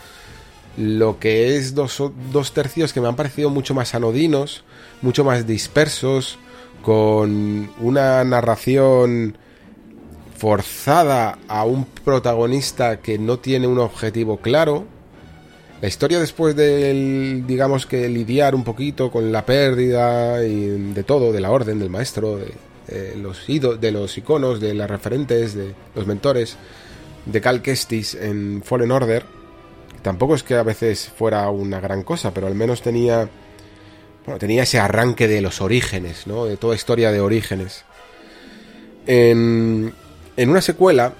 lo 0.76 1.18
que 1.18 1.56
es 1.56 1.74
dos, 1.74 2.02
dos 2.32 2.52
tercios 2.52 2.92
que 2.92 3.00
me 3.00 3.08
han 3.08 3.16
parecido 3.16 3.50
mucho 3.50 3.74
más 3.74 3.94
anodinos, 3.94 4.64
mucho 5.02 5.24
más 5.24 5.46
dispersos, 5.46 6.38
con 6.82 7.70
una 7.78 8.24
narración 8.24 9.36
forzada 10.36 11.38
a 11.46 11.64
un 11.64 11.84
protagonista 11.84 13.00
que 13.00 13.18
no 13.18 13.38
tiene 13.38 13.66
un 13.66 13.78
objetivo 13.78 14.38
claro. 14.38 14.84
La 15.80 15.88
historia 15.88 16.18
después 16.18 16.56
de, 16.56 17.42
digamos 17.46 17.86
que 17.86 18.08
lidiar 18.08 18.54
un 18.54 18.64
poquito 18.64 19.10
con 19.10 19.30
la 19.30 19.44
pérdida 19.44 20.44
y 20.44 20.92
de 20.92 21.02
todo, 21.02 21.32
de 21.32 21.40
la 21.40 21.50
orden, 21.50 21.78
del 21.78 21.90
maestro, 21.90 22.38
de, 22.38 22.52
los, 23.16 23.46
de 23.46 23.92
los 23.92 24.18
iconos, 24.18 24.60
de 24.60 24.74
las 24.74 24.90
referentes, 24.90 25.54
de 25.54 25.74
los 25.94 26.06
mentores, 26.06 26.56
de 27.26 27.40
Cal 27.40 27.62
Kestis 27.62 28.14
en 28.14 28.62
Fallen 28.64 28.90
Order, 28.90 29.24
Tampoco 30.02 30.34
es 30.34 30.42
que 30.42 30.56
a 30.56 30.64
veces 30.64 31.10
fuera 31.16 31.48
una 31.50 31.80
gran 31.80 32.02
cosa, 32.02 32.34
pero 32.34 32.48
al 32.48 32.54
menos 32.54 32.82
tenía. 32.82 33.28
Bueno, 34.26 34.38
tenía 34.38 34.64
ese 34.64 34.78
arranque 34.78 35.28
de 35.28 35.40
los 35.40 35.60
orígenes, 35.60 36.26
¿no? 36.26 36.44
De 36.44 36.56
toda 36.56 36.74
historia 36.74 37.12
de 37.12 37.20
orígenes. 37.20 37.84
En, 39.06 39.92
en 40.36 40.48
una 40.48 40.60
secuela 40.60 41.12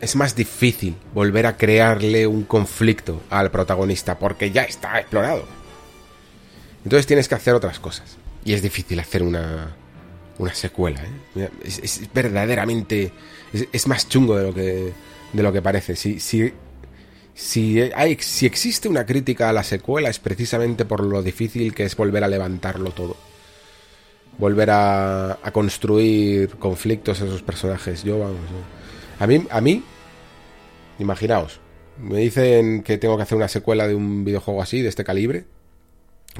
es 0.00 0.16
más 0.16 0.34
difícil 0.34 0.96
volver 1.12 1.46
a 1.46 1.56
crearle 1.56 2.26
un 2.26 2.44
conflicto 2.44 3.22
al 3.30 3.50
protagonista 3.50 4.18
porque 4.18 4.50
ya 4.50 4.62
está 4.62 5.00
explorado. 5.00 5.44
Entonces 6.82 7.06
tienes 7.06 7.28
que 7.28 7.34
hacer 7.34 7.54
otras 7.54 7.78
cosas. 7.78 8.16
Y 8.44 8.52
es 8.52 8.62
difícil 8.62 9.00
hacer 9.00 9.22
una, 9.22 9.74
una 10.38 10.54
secuela. 10.54 11.02
¿eh? 11.36 11.48
Es, 11.64 12.02
verdaderamente... 12.12 13.12
Es, 13.72 13.86
más 13.86 14.08
chungo 14.08 14.36
de 14.36 14.46
lo 14.46 14.54
que, 14.54 14.92
de 15.32 15.42
lo 15.42 15.52
que 15.52 15.62
parece. 15.62 15.94
Si, 15.94 16.18
si 16.18 16.52
si, 17.34 17.80
hay, 17.80 18.16
si 18.20 18.46
existe 18.46 18.88
una 18.88 19.04
crítica 19.04 19.50
a 19.50 19.52
la 19.52 19.64
secuela 19.64 20.08
es 20.08 20.20
precisamente 20.20 20.84
por 20.84 21.02
lo 21.04 21.22
difícil 21.22 21.74
que 21.74 21.84
es 21.84 21.96
volver 21.96 22.22
a 22.22 22.28
levantarlo 22.28 22.90
todo. 22.90 23.16
Volver 24.38 24.70
a, 24.70 25.32
a 25.32 25.50
construir 25.52 26.50
conflictos 26.56 27.20
a 27.20 27.24
esos 27.24 27.42
personajes. 27.42 28.04
Yo, 28.04 28.18
vamos. 28.20 28.38
A 29.18 29.26
mí, 29.26 29.46
a 29.50 29.60
mí, 29.60 29.82
imaginaos, 30.98 31.60
me 31.98 32.18
dicen 32.18 32.82
que 32.82 32.98
tengo 32.98 33.16
que 33.16 33.22
hacer 33.24 33.36
una 33.36 33.48
secuela 33.48 33.86
de 33.86 33.94
un 33.94 34.24
videojuego 34.24 34.62
así, 34.62 34.82
de 34.82 34.88
este 34.88 35.04
calibre, 35.04 35.44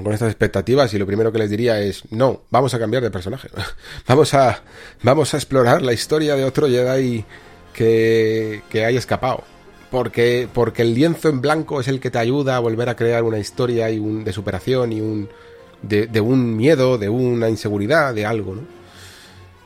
con 0.02 0.12
estas 0.12 0.28
expectativas, 0.28 0.92
y 0.94 0.98
lo 0.98 1.06
primero 1.06 1.32
que 1.32 1.38
les 1.38 1.50
diría 1.50 1.80
es, 1.80 2.02
no, 2.10 2.42
vamos 2.50 2.74
a 2.74 2.78
cambiar 2.78 3.02
de 3.02 3.10
personaje. 3.10 3.48
vamos, 4.08 4.34
a, 4.34 4.62
vamos 5.02 5.34
a 5.34 5.36
explorar 5.36 5.82
la 5.82 5.92
historia 5.92 6.34
de 6.36 6.44
otro 6.44 6.68
Jedi 6.68 7.24
que, 7.72 8.62
que 8.70 8.84
haya 8.84 8.98
escapado 8.98 9.44
porque, 9.94 10.48
porque 10.52 10.82
el 10.82 10.92
lienzo 10.92 11.28
en 11.28 11.40
blanco 11.40 11.80
es 11.80 11.86
el 11.86 12.00
que 12.00 12.10
te 12.10 12.18
ayuda 12.18 12.56
a 12.56 12.58
volver 12.58 12.88
a 12.88 12.96
crear 12.96 13.22
una 13.22 13.38
historia 13.38 13.88
y 13.90 14.00
un, 14.00 14.24
de 14.24 14.32
superación 14.32 14.92
y 14.92 15.00
un, 15.00 15.28
de, 15.82 16.20
un 16.20 16.56
miedo, 16.56 16.98
de 16.98 17.08
una 17.08 17.48
inseguridad, 17.48 18.12
de 18.12 18.26
algo, 18.26 18.56
¿no? 18.56 18.62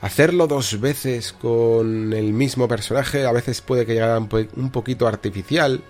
Hacerlo 0.02 0.46
dos 0.46 0.78
veces 0.80 1.32
con 1.32 2.12
el 2.12 2.34
mismo 2.34 2.68
personaje 2.68 3.24
a 3.24 3.32
veces 3.32 3.62
puede 3.62 3.86
que 3.86 3.94
llegue 3.94 4.48
un 4.54 4.70
poquito 4.70 5.08
artificial. 5.08 5.80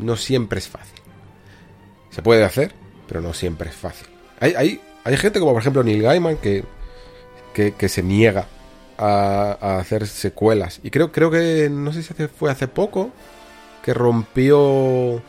No 0.00 0.16
siempre 0.16 0.60
es 0.60 0.68
fácil. 0.68 0.98
Se 2.08 2.22
puede 2.22 2.42
hacer, 2.42 2.72
pero 3.06 3.20
no 3.20 3.32
siempre 3.32 3.70
es 3.70 3.76
fácil. 3.76 4.06
Hay, 4.40 4.54
hay, 4.54 4.80
hay 5.04 5.16
gente 5.16 5.40
como 5.40 5.52
por 5.52 5.62
ejemplo 5.62 5.82
Neil 5.82 6.02
Gaiman 6.02 6.36
que, 6.36 6.64
que, 7.52 7.72
que 7.72 7.88
se 7.88 8.02
niega 8.02 8.46
a, 8.98 9.78
hacer 9.78 10.06
secuelas. 10.06 10.80
Y 10.82 10.90
creo, 10.90 11.12
creo 11.12 11.30
que, 11.30 11.68
no 11.70 11.92
sé 11.92 12.02
si 12.02 12.14
fue 12.28 12.50
hace 12.50 12.68
poco, 12.68 13.10
que 13.82 13.94
rompió 13.94 15.22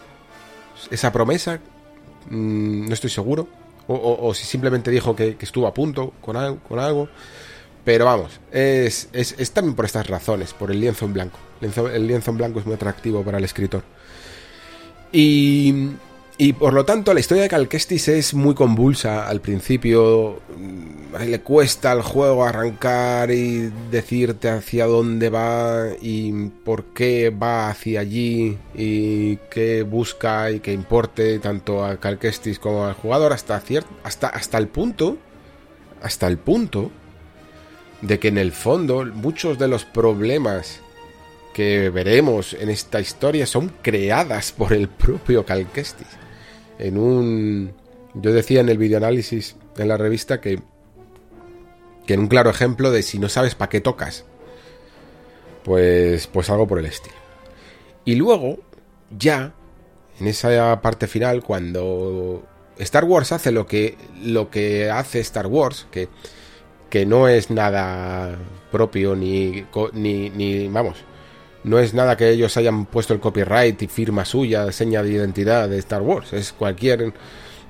esa 0.91 1.11
promesa. 1.11 1.59
Mm, 2.29 2.87
no 2.87 2.93
estoy 2.93 3.09
seguro. 3.09 3.47
O, 3.87 4.33
si 4.33 4.45
simplemente 4.45 4.89
dijo 4.89 5.15
que, 5.15 5.37
estuvo 5.39 5.67
a 5.67 5.73
punto 5.73 6.13
con 6.21 6.35
algo, 6.35 6.59
con 6.67 6.79
algo. 6.79 7.07
Pero 7.83 8.05
vamos, 8.05 8.39
es, 8.51 9.09
es, 9.13 9.51
también 9.51 9.75
por 9.75 9.85
estas 9.85 10.07
razones, 10.07 10.53
por 10.53 10.71
el 10.71 10.79
lienzo 10.79 11.05
en 11.05 11.13
blanco. 11.13 11.37
el 11.61 12.07
lienzo 12.07 12.31
en 12.31 12.37
blanco 12.37 12.59
es 12.59 12.65
muy 12.65 12.73
atractivo 12.73 13.23
para 13.23 13.37
el 13.37 13.43
escritor. 13.43 13.83
Y 15.11 15.91
y 16.37 16.51
por 16.51 16.73
lo 16.73 16.83
tanto, 16.83 17.13
la 17.13 17.21
historia 17.21 17.43
de 17.43 17.49
Calquestis 17.49 18.09
es 18.09 18.33
muy 18.33 18.55
convulsa 18.55 19.25
al 19.25 19.39
principio. 19.39 20.41
Mm, 20.57 21.29
le 21.29 21.39
cuesta 21.39 21.93
al 21.93 22.01
juego 22.01 22.43
arrancar 22.43 23.31
y 23.31 23.71
decirte 23.89 24.49
hacia 24.49 24.85
dónde 24.85 25.29
va 25.29 25.87
y 26.01 26.49
por 26.65 26.85
qué 26.87 27.29
va 27.29 27.69
hacia 27.69 28.01
allí 28.01 28.57
y 28.73 29.37
qué 29.49 29.83
busca 29.83 30.51
y 30.51 30.59
qué 30.59 30.73
importe 30.73 31.39
tanto 31.39 31.85
a 31.85 31.97
Calquestis 32.01 32.59
como 32.59 32.85
al 32.85 32.95
jugador 32.95 33.31
hasta, 33.31 33.61
hasta, 34.03 34.27
hasta 34.27 34.57
el 34.57 34.67
punto. 34.67 35.17
Hasta 36.01 36.27
el 36.27 36.37
punto 36.37 36.91
de 38.01 38.19
que 38.19 38.27
en 38.27 38.37
el 38.37 38.51
fondo 38.51 39.05
muchos 39.05 39.57
de 39.57 39.69
los 39.69 39.85
problemas 39.85 40.81
que 41.53 41.89
veremos 41.89 42.53
en 42.53 42.69
esta 42.69 42.99
historia 42.99 43.47
son 43.47 43.71
creadas 43.81 44.51
por 44.51 44.73
el 44.73 44.89
propio 44.89 45.45
Calquestis 45.45 46.24
en 46.79 46.97
un... 46.97 47.73
Yo 48.13 48.33
decía 48.33 48.61
en 48.61 48.69
el 48.69 48.77
videoanálisis 48.77 49.55
en 49.77 49.87
la 49.87 49.97
revista 49.97 50.39
que, 50.39 50.59
que 52.05 52.13
en 52.13 52.21
un 52.21 52.27
claro 52.27 52.49
ejemplo 52.49 52.91
de 52.91 53.03
si 53.03 53.19
no 53.19 53.29
sabes 53.29 53.55
para 53.55 53.69
qué 53.69 53.81
tocas, 53.81 54.25
pues, 55.63 56.27
pues 56.27 56.49
algo 56.49 56.67
por 56.67 56.79
el 56.79 56.85
estilo. 56.85 57.15
Y 58.05 58.15
luego, 58.15 58.59
ya, 59.17 59.53
en 60.19 60.27
esa 60.27 60.79
parte 60.81 61.07
final, 61.07 61.43
cuando 61.43 62.43
Star 62.77 63.03
Wars 63.03 63.31
hace 63.31 63.51
lo 63.51 63.65
que, 63.65 63.97
lo 64.23 64.49
que 64.49 64.89
hace 64.89 65.19
Star 65.19 65.47
Wars, 65.47 65.87
que, 65.91 66.07
que 66.89 67.05
no 67.05 67.27
es 67.27 67.49
nada 67.49 68.37
propio 68.71 69.15
ni, 69.15 69.65
ni, 69.93 70.29
ni, 70.29 70.67
vamos, 70.67 70.97
no 71.65 71.79
es 71.79 71.95
nada 71.95 72.15
que 72.15 72.29
ellos 72.29 72.55
hayan 72.57 72.85
puesto 72.85 73.15
el 73.15 73.19
copyright 73.19 73.81
y 73.81 73.87
firma 73.87 74.23
suya, 74.23 74.71
seña 74.71 75.01
de 75.01 75.11
identidad 75.11 75.67
de 75.67 75.79
Star 75.79 76.03
Wars. 76.03 76.31
Es 76.31 76.53
cualquier 76.53 77.11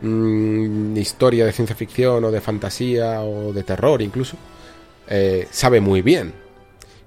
mm, 0.02 0.98
historia 0.98 1.46
de 1.46 1.54
ciencia 1.54 1.78
ficción 1.78 2.26
o 2.26 2.30
de 2.30 2.42
fantasía 2.42 3.22
o 3.22 3.54
de 3.54 3.64
terror 3.64 4.02
incluso. 4.02 4.36
Eh, 5.08 5.48
sabe 5.50 5.80
muy 5.80 6.02
bien 6.02 6.34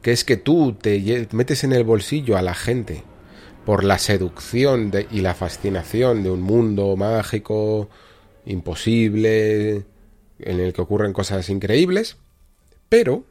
que 0.00 0.12
es 0.12 0.24
que 0.24 0.38
tú 0.38 0.76
te 0.80 1.28
metes 1.32 1.62
en 1.62 1.74
el 1.74 1.84
bolsillo 1.84 2.38
a 2.38 2.42
la 2.42 2.54
gente 2.54 3.02
por 3.66 3.84
la 3.84 3.98
seducción 3.98 4.90
y 5.10 5.20
la 5.20 5.34
fascinación 5.34 6.22
de 6.22 6.30
un 6.30 6.40
mundo 6.40 6.96
mágico, 6.96 7.90
imposible, 8.46 9.84
en 10.38 10.60
el 10.60 10.72
que 10.72 10.80
ocurren 10.80 11.12
cosas 11.12 11.50
increíbles, 11.50 12.16
pero 12.88 13.24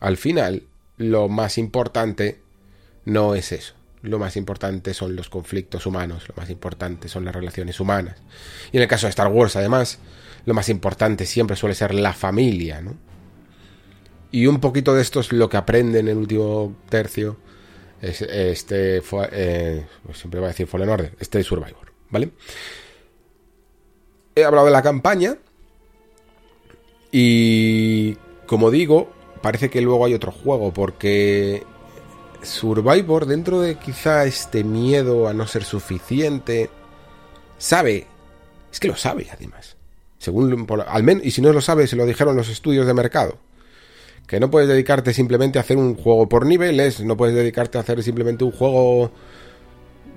al 0.00 0.16
final 0.16 0.62
lo 0.96 1.28
más 1.28 1.58
importante 1.58 2.43
no 3.04 3.34
es 3.34 3.52
eso. 3.52 3.74
Lo 4.02 4.18
más 4.18 4.36
importante 4.36 4.92
son 4.92 5.16
los 5.16 5.30
conflictos 5.30 5.86
humanos, 5.86 6.28
lo 6.28 6.34
más 6.36 6.50
importante 6.50 7.08
son 7.08 7.24
las 7.24 7.34
relaciones 7.34 7.80
humanas. 7.80 8.16
Y 8.70 8.76
en 8.76 8.82
el 8.82 8.88
caso 8.88 9.06
de 9.06 9.10
Star 9.10 9.28
Wars, 9.28 9.56
además, 9.56 9.98
lo 10.44 10.52
más 10.52 10.68
importante 10.68 11.24
siempre 11.24 11.56
suele 11.56 11.74
ser 11.74 11.94
la 11.94 12.12
familia, 12.12 12.82
¿no? 12.82 12.94
Y 14.30 14.46
un 14.46 14.60
poquito 14.60 14.94
de 14.94 15.00
esto 15.00 15.20
es 15.20 15.32
lo 15.32 15.48
que 15.48 15.56
aprende 15.56 16.00
en 16.00 16.08
el 16.08 16.16
último 16.16 16.76
tercio 16.88 17.38
este 18.04 19.00
fue, 19.00 19.28
eh, 19.32 19.86
pues 20.04 20.18
siempre 20.18 20.40
va 20.40 20.46
a 20.46 20.50
decir 20.50 20.66
Fallen 20.66 20.88
Order, 20.88 21.12
este 21.18 21.42
Survivor, 21.42 21.92
¿vale? 22.10 22.30
He 24.34 24.44
hablado 24.44 24.66
de 24.66 24.72
la 24.72 24.82
campaña 24.82 25.36
y 27.10 28.14
como 28.46 28.70
digo, 28.70 29.10
parece 29.40 29.70
que 29.70 29.80
luego 29.80 30.04
hay 30.04 30.14
otro 30.14 30.32
juego 30.32 30.72
porque 30.72 31.62
Survivor 32.44 33.26
dentro 33.26 33.60
de 33.60 33.76
quizá 33.76 34.24
este 34.24 34.64
miedo 34.64 35.28
a 35.28 35.34
no 35.34 35.46
ser 35.46 35.64
suficiente 35.64 36.70
sabe, 37.58 38.06
es 38.72 38.80
que 38.80 38.88
lo 38.88 38.96
sabe 38.96 39.28
además. 39.32 39.76
Según 40.18 40.66
al 40.86 41.02
menos 41.02 41.24
y 41.24 41.30
si 41.30 41.42
no 41.42 41.52
lo 41.52 41.60
sabe, 41.60 41.86
se 41.86 41.96
lo 41.96 42.06
dijeron 42.06 42.36
los 42.36 42.48
estudios 42.48 42.86
de 42.86 42.94
mercado 42.94 43.38
que 44.26 44.40
no 44.40 44.50
puedes 44.50 44.68
dedicarte 44.68 45.12
simplemente 45.12 45.58
a 45.58 45.62
hacer 45.62 45.76
un 45.76 45.94
juego 45.94 46.28
por 46.28 46.46
niveles, 46.46 47.00
no 47.00 47.16
puedes 47.16 47.34
dedicarte 47.34 47.78
a 47.78 47.82
hacer 47.82 48.02
simplemente 48.02 48.44
un 48.44 48.52
juego 48.52 49.10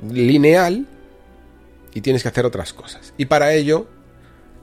lineal 0.09 0.87
y 1.93 2.01
tienes 2.01 2.23
que 2.23 2.29
hacer 2.29 2.45
otras 2.45 2.73
cosas. 2.73 3.13
Y 3.17 3.25
para 3.25 3.53
ello 3.53 3.87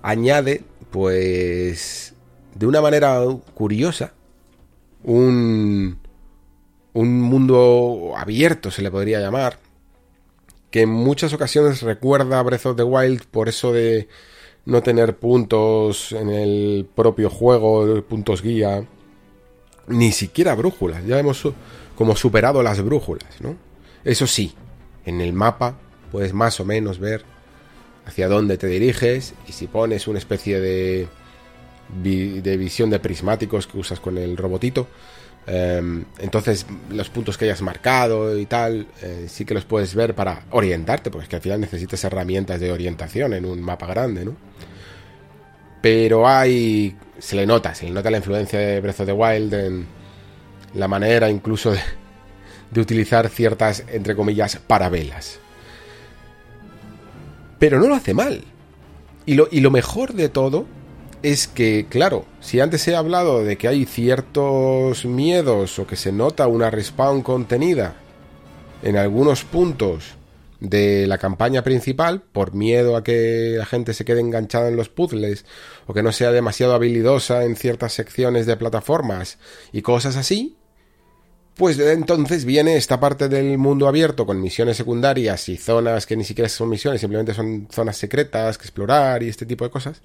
añade, 0.02 0.62
pues, 0.90 2.14
de 2.54 2.66
una 2.66 2.80
manera 2.80 3.20
curiosa, 3.54 4.14
un, 5.02 5.98
un 6.94 7.20
mundo 7.20 8.14
abierto, 8.16 8.70
se 8.70 8.82
le 8.82 8.90
podría 8.90 9.20
llamar, 9.20 9.58
que 10.70 10.82
en 10.82 10.88
muchas 10.88 11.32
ocasiones 11.32 11.82
recuerda 11.82 12.38
a 12.38 12.42
Breath 12.42 12.66
of 12.66 12.76
the 12.76 12.82
Wild 12.82 13.24
por 13.26 13.48
eso 13.48 13.72
de 13.72 14.08
no 14.64 14.82
tener 14.82 15.16
puntos 15.16 16.12
en 16.12 16.30
el 16.30 16.88
propio 16.94 17.28
juego, 17.28 18.02
puntos 18.02 18.42
guía, 18.42 18.84
ni 19.86 20.12
siquiera 20.12 20.54
brújulas. 20.54 21.04
Ya 21.06 21.18
hemos 21.18 21.46
como 21.96 22.16
superado 22.16 22.62
las 22.62 22.82
brújulas, 22.82 23.40
¿no? 23.40 23.56
Eso 24.04 24.26
sí, 24.26 24.54
en 25.04 25.20
el 25.20 25.32
mapa 25.32 25.78
puedes 26.10 26.32
más 26.32 26.58
o 26.60 26.64
menos 26.64 26.98
ver 26.98 27.24
hacia 28.06 28.28
dónde 28.28 28.56
te 28.56 28.66
diriges 28.66 29.34
y 29.48 29.52
si 29.52 29.66
pones 29.66 30.08
una 30.08 30.18
especie 30.18 30.60
de, 30.60 31.08
de 32.02 32.56
visión 32.56 32.90
de 32.90 33.00
prismáticos 33.00 33.66
que 33.66 33.78
usas 33.78 34.00
con 34.00 34.18
el 34.18 34.36
robotito, 34.36 34.86
em, 35.46 36.04
entonces 36.18 36.66
los 36.90 37.10
puntos 37.10 37.36
que 37.36 37.44
hayas 37.46 37.62
marcado 37.62 38.38
y 38.38 38.46
tal, 38.46 38.86
eh, 39.02 39.26
sí 39.28 39.44
que 39.44 39.54
los 39.54 39.64
puedes 39.64 39.94
ver 39.94 40.14
para 40.14 40.44
orientarte, 40.50 41.10
porque 41.10 41.24
es 41.24 41.28
que 41.28 41.36
al 41.36 41.42
final 41.42 41.60
necesitas 41.60 42.02
herramientas 42.04 42.60
de 42.60 42.72
orientación 42.72 43.34
en 43.34 43.44
un 43.44 43.60
mapa 43.60 43.86
grande, 43.86 44.24
¿no? 44.24 44.36
Pero 45.80 46.26
hay 46.26 46.96
se 47.18 47.36
le 47.36 47.46
nota, 47.46 47.74
se 47.74 47.86
le 47.86 47.90
nota 47.90 48.10
la 48.10 48.18
influencia 48.18 48.58
de 48.58 48.80
Breath 48.80 49.00
of 49.00 49.06
the 49.06 49.12
Wild 49.12 49.54
en 49.54 49.86
la 50.74 50.88
manera 50.88 51.30
incluso 51.30 51.72
de, 51.72 51.80
utilizar 52.80 53.28
ciertas, 53.28 53.84
entre 53.88 54.16
comillas, 54.16 54.56
parabelas. 54.56 55.38
Pero 57.58 57.78
no 57.78 57.86
lo 57.86 57.94
hace 57.94 58.14
mal. 58.14 58.44
Y 59.26 59.34
lo, 59.34 59.48
y 59.50 59.60
lo 59.60 59.70
mejor 59.70 60.12
de 60.12 60.28
todo 60.28 60.66
es 61.24 61.48
que, 61.48 61.86
claro, 61.88 62.26
si 62.42 62.60
antes 62.60 62.86
he 62.86 62.94
hablado 62.94 63.42
de 63.42 63.56
que 63.56 63.66
hay 63.66 63.86
ciertos 63.86 65.06
miedos 65.06 65.78
o 65.78 65.86
que 65.86 65.96
se 65.96 66.12
nota 66.12 66.46
una 66.48 66.70
respawn 66.70 67.22
contenida 67.22 67.94
en 68.82 68.98
algunos 68.98 69.42
puntos 69.42 70.16
de 70.60 71.06
la 71.06 71.16
campaña 71.16 71.64
principal 71.64 72.20
por 72.20 72.52
miedo 72.52 72.94
a 72.94 73.02
que 73.02 73.54
la 73.56 73.64
gente 73.64 73.94
se 73.94 74.04
quede 74.04 74.20
enganchada 74.20 74.68
en 74.68 74.76
los 74.76 74.90
puzzles 74.90 75.46
o 75.86 75.94
que 75.94 76.02
no 76.02 76.12
sea 76.12 76.30
demasiado 76.30 76.74
habilidosa 76.74 77.44
en 77.44 77.56
ciertas 77.56 77.94
secciones 77.94 78.44
de 78.44 78.58
plataformas 78.58 79.38
y 79.72 79.80
cosas 79.80 80.16
así, 80.16 80.58
pues 81.56 81.78
entonces 81.78 82.44
viene 82.44 82.76
esta 82.76 83.00
parte 83.00 83.30
del 83.30 83.56
mundo 83.56 83.88
abierto 83.88 84.26
con 84.26 84.42
misiones 84.42 84.76
secundarias 84.76 85.48
y 85.48 85.56
zonas 85.56 86.04
que 86.04 86.18
ni 86.18 86.24
siquiera 86.24 86.50
son 86.50 86.68
misiones, 86.68 87.00
simplemente 87.00 87.32
son 87.32 87.66
zonas 87.72 87.96
secretas 87.96 88.58
que 88.58 88.64
explorar 88.64 89.22
y 89.22 89.30
este 89.30 89.46
tipo 89.46 89.64
de 89.64 89.70
cosas, 89.70 90.02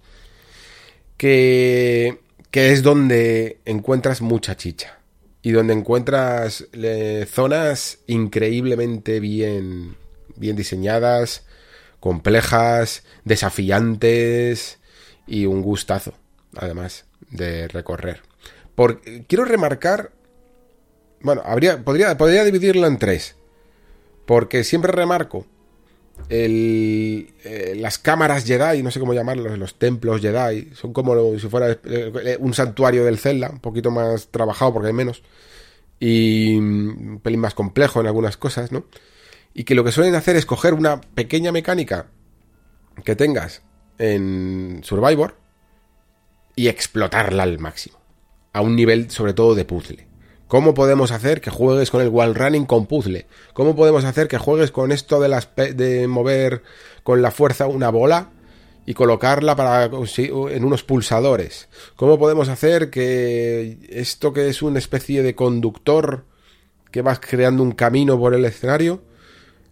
que, 1.20 2.22
que 2.50 2.72
es 2.72 2.82
donde 2.82 3.60
encuentras 3.66 4.22
mucha 4.22 4.56
chicha 4.56 5.00
y 5.42 5.52
donde 5.52 5.74
encuentras 5.74 6.66
eh, 6.72 7.28
zonas 7.30 8.00
increíblemente 8.08 9.20
bien 9.20 9.98
bien 10.38 10.56
diseñadas, 10.56 11.46
complejas, 12.00 13.04
desafiantes 13.26 14.80
y 15.28 15.46
un 15.46 15.62
gustazo, 15.62 16.14
además, 16.56 17.06
de 17.30 17.68
recorrer. 17.68 18.22
quiero 19.28 19.44
remarcar, 19.44 20.12
bueno, 21.20 21.42
habría, 21.46 21.84
podría, 21.84 22.18
podría 22.18 22.46
dividirlo 22.46 22.88
en 22.88 22.98
tres, 22.98 23.36
porque 24.26 24.64
siempre 24.64 24.94
remarco 24.94 25.46
eh, 26.30 27.76
las 27.78 27.98
cámaras 27.98 28.46
Jedi, 28.46 28.84
no 28.84 28.92
sé 28.92 29.00
cómo 29.00 29.14
llamarlos, 29.14 29.58
los 29.58 29.76
templos 29.76 30.22
Jedi, 30.22 30.72
son 30.74 30.94
como 30.94 31.38
si 31.38 31.48
fuera 31.48 31.78
eh, 31.84 32.38
un 32.40 32.54
santuario 32.54 33.06
del 33.06 33.18
Zelda, 33.18 33.50
un 33.50 33.60
poquito 33.60 33.92
más 33.92 34.28
trabajado 34.28 34.74
porque 34.74 34.88
hay 34.88 34.94
menos, 34.94 35.24
y 36.00 36.56
un 36.56 37.20
pelín 37.22 37.40
más 37.40 37.54
complejo 37.54 38.00
en 38.00 38.08
algunas 38.08 38.38
cosas, 38.38 38.72
¿no? 38.72 38.86
y 39.54 39.64
que 39.64 39.76
lo 39.76 39.84
que 39.84 39.92
suelen 39.92 40.16
hacer 40.16 40.36
es 40.36 40.46
coger 40.46 40.74
una 40.74 41.02
pequeña 41.02 41.52
mecánica 41.52 42.08
que 43.04 43.16
tengas 43.16 43.62
en 43.98 44.82
Survivor 44.84 45.38
y 46.56 46.68
explotarla 46.68 47.44
al 47.44 47.60
máximo. 47.60 47.98
A 48.54 48.62
un 48.62 48.76
nivel 48.76 49.10
sobre 49.12 49.34
todo 49.34 49.56
de 49.56 49.66
puzzle. 49.66 50.08
¿Cómo 50.50 50.74
podemos 50.74 51.12
hacer 51.12 51.40
que 51.40 51.50
juegues 51.50 51.92
con 51.92 52.02
el 52.02 52.10
wall 52.10 52.36
running 52.36 52.66
con 52.66 52.88
puzzle? 52.88 53.28
¿Cómo 53.54 53.78
podemos 53.78 54.04
hacer 54.04 54.28
que 54.28 54.38
juegues 54.38 54.72
con 54.72 54.92
esto 54.92 55.22
de, 55.22 55.74
de 55.74 56.08
mover 56.08 56.64
con 57.04 57.22
la 57.22 57.32
fuerza 57.32 57.68
una 57.68 57.90
bola 57.90 58.32
y 58.86 58.94
colocarla 58.96 59.56
para 59.56 59.86
en 59.86 60.64
unos 60.66 60.84
pulsadores? 60.84 61.70
¿Cómo 61.96 62.20
podemos 62.20 62.50
hacer 62.50 62.90
que 62.90 63.78
esto 63.90 64.34
que 64.34 64.50
es 64.50 64.62
una 64.62 64.80
especie 64.80 65.24
de 65.24 65.36
conductor 65.36 66.26
que 66.92 67.02
vas 67.02 67.22
creando 67.22 67.64
un 67.64 67.72
camino 67.72 68.20
por 68.20 68.34
el 68.34 68.44
escenario 68.44 69.04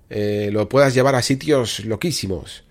eh, 0.09 0.49
lo 0.53 0.69
puedas 0.69 0.93
llevar 0.93 1.15
a 1.15 1.21
sitios 1.21 1.83
loquísimos, 1.83 2.63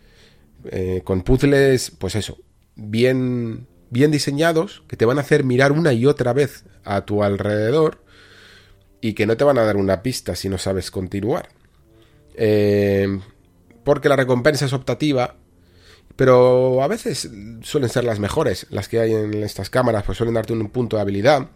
eh, 0.70 1.03
con 1.05 1.23
puzzles, 1.23 1.91
pues 1.91 2.15
eso, 2.15 2.39
bien, 2.74 3.66
bien 3.91 4.11
diseñados, 4.11 4.83
que 4.89 4.97
te 4.97 5.05
van 5.05 5.19
a 5.19 5.23
hacer 5.23 5.45
mirar 5.45 5.73
una 5.73 5.93
y 5.93 6.07
otra 6.07 6.33
vez 6.33 6.65
a 6.85 7.05
tu 7.05 7.23
alrededor 7.23 8.03
y 9.01 9.15
que 9.15 9.27
no 9.27 9.37
te 9.37 9.45
van 9.45 9.59
a 9.59 9.65
dar 9.65 9.77
una 9.77 10.03
pista 10.03 10.35
si 10.37 10.49
no 10.49 10.59
sabes 10.59 10.91
continuar. 10.91 11.49
Eh, 12.35 13.21
porque 13.85 14.09
la 14.09 14.17
recompensa 14.17 14.67
es 14.67 14.73
optativa, 14.73 15.37
pero 16.17 16.83
a 16.83 16.89
veces 16.89 17.31
suelen 17.63 17.91
ser 17.91 18.05
las 18.05 18.19
mejores, 18.19 18.67
las 18.71 18.89
que 18.89 19.01
hay 19.01 19.15
en 19.15 19.35
estas 19.35 19.71
cámaras, 19.71 20.03
pues 20.05 20.19
suelen 20.19 20.35
darte 20.35 20.53
un 20.53 20.69
punto 20.71 20.97
de 20.97 21.03
habilidad, 21.03 21.51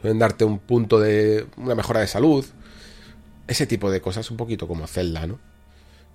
suelen 0.00 0.18
darte 0.18 0.44
un 0.44 0.58
punto 0.58 1.00
de 1.00 1.46
una 1.56 1.74
mejora 1.74 2.00
de 2.00 2.06
salud, 2.06 2.44
ese 3.48 3.66
tipo 3.66 3.90
de 3.90 4.00
cosas, 4.00 4.30
un 4.30 4.36
poquito 4.36 4.68
como 4.68 4.86
Zelda, 4.86 5.26
¿no? 5.26 5.40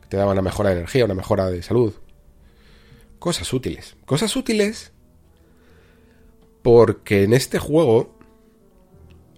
Que 0.02 0.08
te 0.08 0.18
daba 0.18 0.32
una 0.34 0.42
mejora 0.42 0.70
de 0.70 0.78
energía, 0.78 1.06
una 1.06 1.14
mejora 1.14 1.50
de 1.50 1.62
salud. 1.64 1.94
Cosas 3.20 3.54
útiles. 3.54 3.96
Cosas 4.06 4.36
útiles 4.36 4.91
porque 6.62 7.24
en 7.24 7.34
este 7.34 7.60
juego 7.60 8.18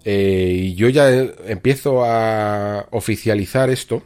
eh, 0.03 0.73
yo 0.75 0.89
ya 0.89 1.09
empiezo 1.09 2.03
a 2.03 2.87
oficializar 2.91 3.69
esto 3.69 4.01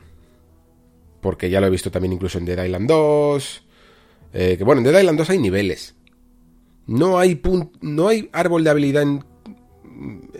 porque 1.21 1.49
ya 1.49 1.59
lo 1.59 1.67
he 1.67 1.71
visto 1.71 1.89
también 1.91 2.13
incluso 2.13 2.37
en 2.37 2.45
Dead 2.45 2.63
Island 2.63 2.87
2 2.87 3.63
eh, 4.33 4.55
que 4.57 4.63
bueno, 4.63 4.79
en 4.79 4.85
Dead 4.85 4.99
Island 4.99 5.17
2 5.17 5.29
hay 5.31 5.39
niveles. 5.39 5.95
No 6.85 7.19
hay, 7.19 7.41
no 7.81 8.07
hay 8.07 8.29
árbol 8.31 8.63
de 8.63 8.69
habilidad 8.69 9.03
en 9.03 9.23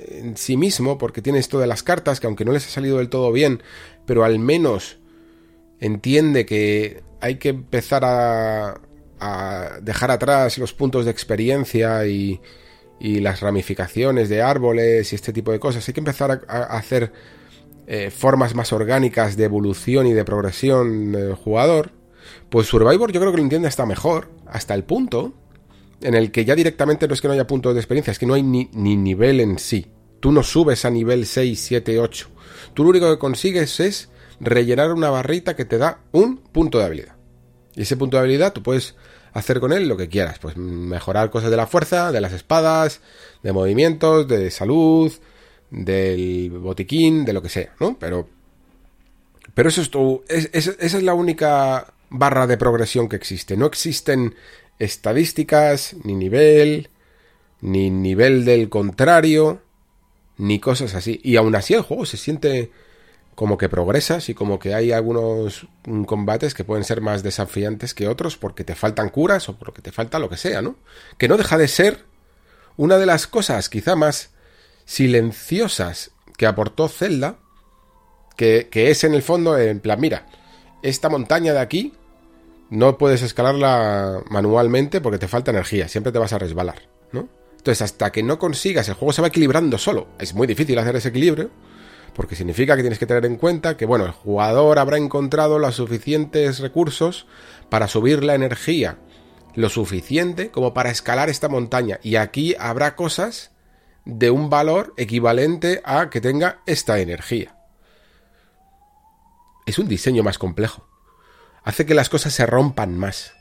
en 0.10 0.38
sí 0.38 0.58
mismo, 0.58 0.98
porque 0.98 1.22
tiene 1.22 1.40
esto 1.40 1.60
de 1.60 1.68
las 1.68 1.84
cartas, 1.84 2.20
que 2.20 2.28
aunque 2.28 2.46
no 2.46 2.52
les 2.52 2.66
ha 2.68 2.70
salido 2.70 2.98
del 2.98 3.10
todo 3.10 3.32
bien, 3.32 3.64
pero 4.06 4.24
al 4.24 4.40
menos 4.40 4.98
entiende 5.80 6.46
que 6.46 7.04
hay 7.22 7.36
que 7.36 7.50
empezar 7.50 8.04
a, 8.06 8.82
dejar 9.82 10.12
atrás 10.12 10.60
los 10.60 10.74
puntos 10.74 11.06
de 11.06 11.12
experiencia 11.12 12.06
y, 12.06 12.40
y, 13.00 13.20
las 13.20 13.42
ramificaciones 13.42 14.30
de 14.30 14.42
árboles 14.42 15.12
y 15.12 15.16
este 15.16 15.34
tipo 15.34 15.52
de 15.52 15.60
cosas. 15.60 15.88
Hay 15.88 15.94
que 15.94 16.00
empezar 16.00 16.44
a, 16.48 16.64
hacer 16.64 17.12
eh, 17.88 18.10
formas 18.12 18.56
más 18.56 18.74
orgánicas 18.74 19.38
de 19.38 19.46
evolución 19.46 20.08
y 20.08 20.14
de 20.14 20.26
progresión 20.26 21.12
del 21.12 21.36
jugador, 21.36 21.92
pues 22.50 22.68
Survivor 22.68 23.12
yo 23.12 23.20
creo 23.20 23.32
que 23.32 23.38
lo 23.38 23.44
entiende 23.44 23.68
hasta 23.68 23.86
mejor, 23.86 24.30
hasta 24.46 24.74
el 24.74 24.84
punto 24.84 25.34
en 26.02 26.14
el 26.14 26.32
que 26.32 26.46
ya 26.46 26.56
directamente 26.56 27.08
no 27.08 27.14
es 27.14 27.22
que 27.22 27.28
no 27.28 27.34
haya 27.34 27.48
puntos 27.48 27.74
de 27.74 27.80
experiencia, 27.80 28.12
es 28.12 28.20
que 28.20 28.26
no 28.26 28.34
hay 28.34 28.44
ni, 28.44 28.70
ni 28.74 28.96
nivel 28.96 29.40
en 29.40 29.58
sí. 29.58 29.88
Tú 30.20 30.32
no 30.32 30.44
subes 30.44 30.86
a 30.86 30.90
nivel 30.90 31.26
6, 31.26 31.60
7, 31.60 32.00
8. 32.00 32.28
Tú 32.74 32.84
lo 32.84 32.90
único 32.90 33.10
que 33.10 33.20
consigues 33.20 33.80
es 33.80 34.10
rellenar 34.40 34.94
una 34.94 35.10
barrita 35.10 35.56
que 35.56 35.66
te 35.66 35.78
da 35.78 36.02
un 36.12 36.38
punto 36.38 36.80
de 36.80 36.86
habilidad. 36.86 37.16
Y 37.76 37.82
ese 37.82 37.98
punto 37.98 38.18
de 38.18 38.22
habilidad 38.22 38.54
tú 38.54 38.64
puedes 38.64 38.96
hacer 39.38 39.60
con 39.60 39.72
él 39.72 39.88
lo 39.88 39.98
que 39.98 40.10
quieras. 40.10 40.40
Pues 40.40 40.58
mejorar 40.58 41.30
cosas 41.30 41.52
de 41.52 41.58
la 41.58 41.68
fuerza, 41.68 42.12
de 42.12 42.22
las 42.22 42.34
espadas, 42.34 43.02
de 43.44 43.54
movimientos, 43.54 44.28
de 44.28 44.52
salud, 44.52 45.14
del 45.70 46.50
botiquín, 46.52 47.26
de 47.26 47.34
lo 47.34 47.42
que 47.42 47.50
sea, 47.50 47.74
¿no? 47.80 47.98
Pero. 48.00 48.28
Pero 49.54 49.70
eso 49.70 49.82
es 49.82 49.90
todo. 49.90 50.24
esa 50.28 50.72
es 50.80 51.04
la 51.04 51.14
única 51.14 51.94
barra 52.10 52.48
de 52.48 52.58
progresión 52.58 53.10
que 53.10 53.16
existe. 53.16 53.58
No 53.58 53.66
existen 53.66 54.36
estadísticas, 54.80 55.96
ni 56.04 56.14
nivel, 56.14 56.90
ni 57.62 57.90
nivel 57.90 58.46
del 58.46 58.70
contrario, 58.70 59.62
ni 60.38 60.60
cosas 60.60 60.94
así. 60.94 61.20
Y 61.24 61.38
aún 61.38 61.56
así 61.56 61.74
el 61.74 61.82
juego 61.82 62.06
se 62.06 62.18
siente 62.18 62.72
como 63.38 63.60
que 63.60 63.70
progresas 63.70 64.30
y 64.30 64.34
como 64.34 64.58
que 64.58 64.74
hay 64.74 64.92
algunos 64.92 65.68
combates 66.08 66.56
que 66.56 66.64
pueden 66.64 66.84
ser 66.84 67.02
más 67.02 67.22
desafiantes 67.22 67.94
que 67.94 68.08
otros 68.08 68.36
porque 68.36 68.64
te 68.64 68.74
faltan 68.74 69.10
curas 69.10 69.48
o 69.48 69.60
porque 69.60 69.84
te 69.84 69.92
falta 69.92 70.18
lo 70.18 70.28
que 70.28 70.38
sea, 70.38 70.64
¿no? 70.64 70.76
Que 71.20 71.28
no 71.28 71.38
deja 71.38 71.56
de 71.56 71.68
ser 71.68 72.06
una 72.78 72.98
de 72.98 73.06
las 73.06 73.28
cosas 73.28 73.70
quizá 73.70 73.96
más 73.96 74.32
silenciosas 74.86 76.14
que 76.36 76.48
aportó 76.48 76.88
Zelda, 76.88 77.38
que, 78.36 78.70
que 78.72 78.90
es 78.90 79.04
en 79.04 79.14
el 79.14 79.22
fondo, 79.22 79.56
en 79.56 79.82
plan, 79.82 80.02
mira, 80.02 80.26
esta 80.82 81.08
montaña 81.08 81.54
de 81.54 81.60
aquí 81.60 81.94
no 82.72 82.98
puedes 82.98 83.22
escalarla 83.22 84.24
manualmente 84.32 85.00
porque 85.00 85.20
te 85.20 85.28
falta 85.28 85.52
energía, 85.52 85.88
siempre 85.88 86.12
te 86.12 86.18
vas 86.18 86.34
a 86.34 86.40
resbalar, 86.40 86.90
¿no? 87.12 87.30
Entonces, 87.56 87.84
hasta 87.84 88.12
que 88.12 88.24
no 88.24 88.40
consigas, 88.40 88.90
el 88.90 88.96
juego 88.96 89.14
se 89.14 89.22
va 89.22 89.28
equilibrando 89.28 89.78
solo. 89.78 90.08
Es 90.18 90.34
muy 90.34 90.48
difícil 90.48 90.80
hacer 90.80 90.96
ese 90.96 91.10
equilibrio, 91.10 91.52
porque 92.18 92.36
significa 92.36 92.76
que 92.76 92.82
tienes 92.82 92.98
que 92.98 93.06
tener 93.06 93.26
en 93.26 93.36
cuenta 93.36 93.78
que, 93.78 93.86
bueno, 93.86 94.06
el 94.06 94.12
jugador 94.12 94.80
habrá 94.80 94.98
encontrado 94.98 95.60
los 95.60 95.76
suficientes 95.76 96.58
recursos 96.60 97.28
para 97.70 97.88
subir 97.88 98.24
la 98.24 98.34
energía 98.34 98.98
lo 99.54 99.70
suficiente 99.70 100.50
como 100.50 100.74
para 100.74 100.90
escalar 100.90 101.30
esta 101.30 101.48
montaña. 101.48 102.00
Y 102.02 102.16
aquí 102.16 102.56
habrá 102.60 102.96
cosas 102.96 103.52
de 104.04 104.32
un 104.32 104.50
valor 104.50 104.96
equivalente 104.98 105.82
a 105.86 106.10
que 106.10 106.20
tenga 106.20 106.62
esta 106.66 107.00
energía. 107.00 107.56
Es 109.68 109.78
un 109.78 109.88
diseño 109.88 110.24
más 110.24 110.40
complejo. 110.40 110.88
Hace 111.64 111.86
que 111.86 111.94
las 111.94 112.10
cosas 112.10 112.34
se 112.34 112.48
rompan 112.48 112.98
más. 112.98 113.34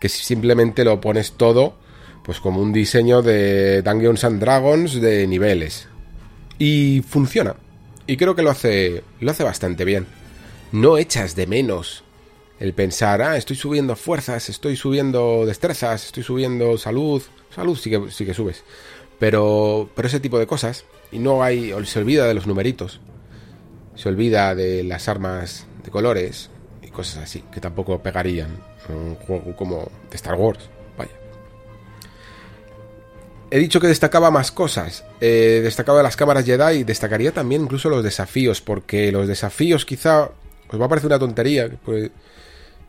Que 0.00 0.08
si 0.08 0.24
simplemente 0.24 0.84
lo 0.84 1.00
pones 1.00 1.34
todo, 1.34 1.78
pues 2.24 2.40
como 2.40 2.60
un 2.60 2.72
diseño 2.72 3.22
de 3.22 3.82
Dungeons 3.82 4.24
and 4.24 4.40
Dragons 4.40 5.00
de 5.00 5.24
niveles. 5.28 5.88
Y 6.58 7.04
funciona. 7.08 7.54
Y 8.08 8.16
creo 8.16 8.34
que 8.34 8.42
lo 8.42 8.50
hace, 8.50 9.04
lo 9.20 9.30
hace 9.30 9.44
bastante 9.44 9.84
bien. 9.84 10.06
No 10.72 10.96
echas 10.96 11.36
de 11.36 11.46
menos 11.46 12.04
el 12.58 12.72
pensar, 12.72 13.20
ah, 13.20 13.36
estoy 13.36 13.54
subiendo 13.54 13.96
fuerzas, 13.96 14.48
estoy 14.48 14.76
subiendo 14.76 15.44
destrezas, 15.44 16.06
estoy 16.06 16.22
subiendo 16.22 16.78
salud. 16.78 17.22
Salud 17.54 17.76
sí 17.76 17.90
que, 17.90 18.10
sí 18.10 18.24
que 18.24 18.32
subes. 18.32 18.64
Pero, 19.18 19.90
pero 19.94 20.08
ese 20.08 20.20
tipo 20.20 20.38
de 20.38 20.46
cosas. 20.46 20.86
Y 21.12 21.18
no 21.18 21.42
hay, 21.42 21.74
se 21.84 21.98
olvida 21.98 22.26
de 22.26 22.32
los 22.32 22.46
numeritos. 22.46 22.98
Se 23.94 24.08
olvida 24.08 24.54
de 24.54 24.84
las 24.84 25.06
armas 25.10 25.66
de 25.84 25.90
colores 25.90 26.48
y 26.80 26.88
cosas 26.88 27.24
así, 27.24 27.44
que 27.52 27.60
tampoco 27.60 28.02
pegarían 28.02 28.56
un 28.88 29.16
juego 29.16 29.54
como 29.54 29.90
de 30.08 30.16
Star 30.16 30.36
Wars. 30.36 30.70
He 33.50 33.58
dicho 33.58 33.80
que 33.80 33.86
destacaba 33.86 34.30
más 34.30 34.52
cosas. 34.52 35.04
Eh, 35.20 35.60
destacaba 35.62 36.02
las 36.02 36.16
cámaras 36.16 36.44
Jedi 36.44 36.80
y 36.80 36.84
destacaría 36.84 37.32
también 37.32 37.62
incluso 37.62 37.88
los 37.88 38.04
desafíos, 38.04 38.60
porque 38.60 39.10
los 39.10 39.26
desafíos 39.26 39.86
quizá 39.86 40.30
os 40.68 40.80
va 40.80 40.84
a 40.84 40.88
parecer 40.88 41.06
una 41.06 41.18
tontería, 41.18 41.70
pues 41.84 42.10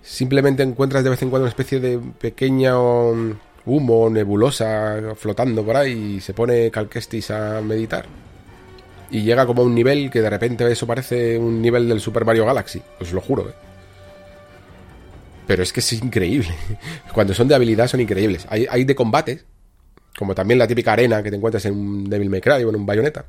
simplemente 0.02 0.64
encuentras 0.64 1.04
de 1.04 1.10
vez 1.10 1.22
en 1.22 1.30
cuando 1.30 1.44
una 1.44 1.50
especie 1.50 1.80
de 1.80 2.00
pequeña 2.00 2.78
humo 2.78 4.10
nebulosa 4.10 5.16
flotando 5.16 5.64
por 5.64 5.78
ahí 5.78 6.16
y 6.18 6.22
se 6.22 6.34
pone 6.34 6.72
Calquestis 6.72 7.32
a 7.32 7.62
meditar. 7.62 8.06
Y 9.12 9.22
llega 9.24 9.46
como 9.46 9.62
a 9.62 9.66
un 9.66 9.74
nivel 9.74 10.12
que 10.12 10.22
de 10.22 10.30
repente 10.30 10.70
eso 10.70 10.86
parece 10.86 11.38
un 11.38 11.62
nivel 11.62 11.88
del 11.88 12.02
Super 12.02 12.26
Mario 12.26 12.46
Galaxy, 12.46 12.82
os 13.00 13.14
lo 13.14 13.22
juro. 13.22 13.50
¿eh? 13.50 13.54
Pero 15.48 15.64
es 15.64 15.72
que 15.72 15.80
es 15.80 15.94
increíble. 15.94 16.54
Cuando 17.14 17.34
son 17.34 17.48
de 17.48 17.56
habilidad 17.56 17.88
son 17.88 18.02
increíbles. 18.02 18.46
Hay, 18.50 18.68
hay 18.70 18.84
de 18.84 18.96
combates 18.96 19.46
como 20.20 20.36
también 20.36 20.60
la 20.60 20.68
típica 20.68 20.92
arena 20.92 21.24
que 21.24 21.30
te 21.30 21.38
encuentras 21.38 21.64
en 21.64 21.74
un 21.78 22.10
Devil 22.10 22.30
May 22.30 22.42
Cry 22.42 22.62
o 22.66 22.70
en 22.70 22.76
un 22.76 22.86
Bayonetta. 22.86 23.26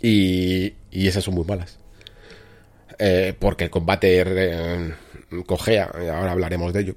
Y, 0.00 0.72
y 0.92 1.08
esas 1.08 1.24
son 1.24 1.34
muy 1.34 1.44
malas. 1.44 1.76
Eh, 2.96 3.34
porque 3.36 3.64
el 3.64 3.70
combate 3.70 4.22
eh, 4.24 4.94
cojea, 5.44 5.86
ahora 5.86 6.30
hablaremos 6.30 6.72
de 6.72 6.80
ello. 6.82 6.94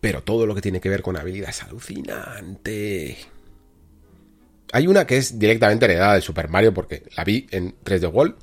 Pero 0.00 0.22
todo 0.22 0.46
lo 0.46 0.54
que 0.54 0.60
tiene 0.60 0.80
que 0.80 0.88
ver 0.88 1.02
con 1.02 1.16
habilidad 1.16 1.50
es 1.50 1.64
alucinante. 1.64 3.16
Hay 4.70 4.86
una 4.86 5.04
que 5.04 5.16
es 5.16 5.36
directamente 5.36 5.86
heredada 5.86 6.14
de 6.14 6.20
Super 6.20 6.48
Mario 6.48 6.72
porque 6.72 7.02
la 7.16 7.24
vi 7.24 7.48
en 7.50 7.74
3D 7.82 8.08
World, 8.12 8.36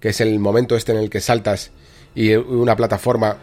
que 0.00 0.08
es 0.08 0.20
el 0.22 0.38
momento 0.38 0.76
este 0.76 0.92
en 0.92 0.98
el 0.98 1.10
que 1.10 1.20
saltas 1.20 1.72
y 2.14 2.32
una 2.32 2.74
plataforma 2.74 3.36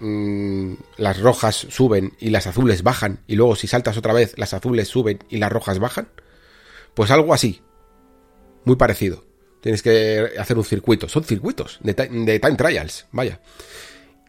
Mm, 0.00 0.76
las 0.96 1.20
rojas 1.20 1.66
suben 1.68 2.14
y 2.18 2.30
las 2.30 2.46
azules 2.46 2.82
bajan, 2.82 3.20
y 3.26 3.36
luego 3.36 3.54
si 3.54 3.66
saltas 3.66 3.98
otra 3.98 4.14
vez, 4.14 4.32
las 4.38 4.54
azules 4.54 4.88
suben 4.88 5.18
y 5.28 5.36
las 5.36 5.52
rojas 5.52 5.78
bajan. 5.78 6.08
Pues 6.94 7.10
algo 7.10 7.34
así. 7.34 7.60
Muy 8.64 8.76
parecido. 8.76 9.24
Tienes 9.60 9.82
que 9.82 10.26
hacer 10.38 10.56
un 10.56 10.64
circuito. 10.64 11.08
Son 11.08 11.22
circuitos 11.22 11.78
de, 11.82 11.94
time 11.94 12.56
trials, 12.56 13.06
vaya. 13.12 13.40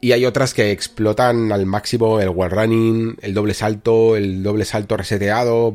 Y 0.01 0.11
hay 0.11 0.25
otras 0.25 0.53
que 0.53 0.71
explotan 0.71 1.51
al 1.51 1.65
máximo 1.65 2.19
el 2.19 2.29
wall 2.29 2.51
running, 2.51 3.17
el 3.21 3.33
doble 3.33 3.53
salto, 3.53 4.17
el 4.17 4.43
doble 4.43 4.65
salto 4.65 4.97
reseteado, 4.97 5.73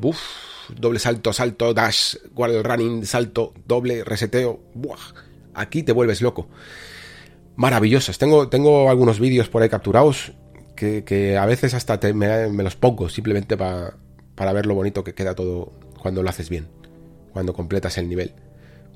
doble 0.77 0.99
salto, 0.99 1.33
salto, 1.33 1.73
dash, 1.73 2.17
wall 2.35 2.63
running, 2.63 3.07
salto, 3.07 3.55
doble, 3.67 4.05
reseteo. 4.05 4.61
Buah, 4.75 4.99
aquí 5.55 5.83
te 5.83 5.93
vuelves 5.93 6.21
loco 6.21 6.49
maravillosas. 7.57 8.19
Tengo, 8.19 8.49
tengo 8.49 8.89
algunos 8.91 9.19
vídeos 9.19 9.49
por 9.49 9.63
ahí 9.63 9.69
capturados 9.69 10.33
que, 10.77 11.39
a 11.39 11.47
veces 11.47 11.75
hasta 11.75 11.99
me, 12.13 12.49
los 12.63 12.77
pongo 12.77 13.09
simplemente 13.09 13.57
para 13.57 14.53
ver 14.53 14.67
lo 14.67 14.75
bonito 14.75 15.03
que 15.03 15.15
queda 15.15 15.35
todo 15.35 15.73
cuando 16.01 16.23
lo 16.23 16.31
haces 16.31 16.51
bien, 16.51 16.69
cuando 17.33 17.55
completas 17.55 17.99
el 17.99 18.09
nivel. 18.09 18.35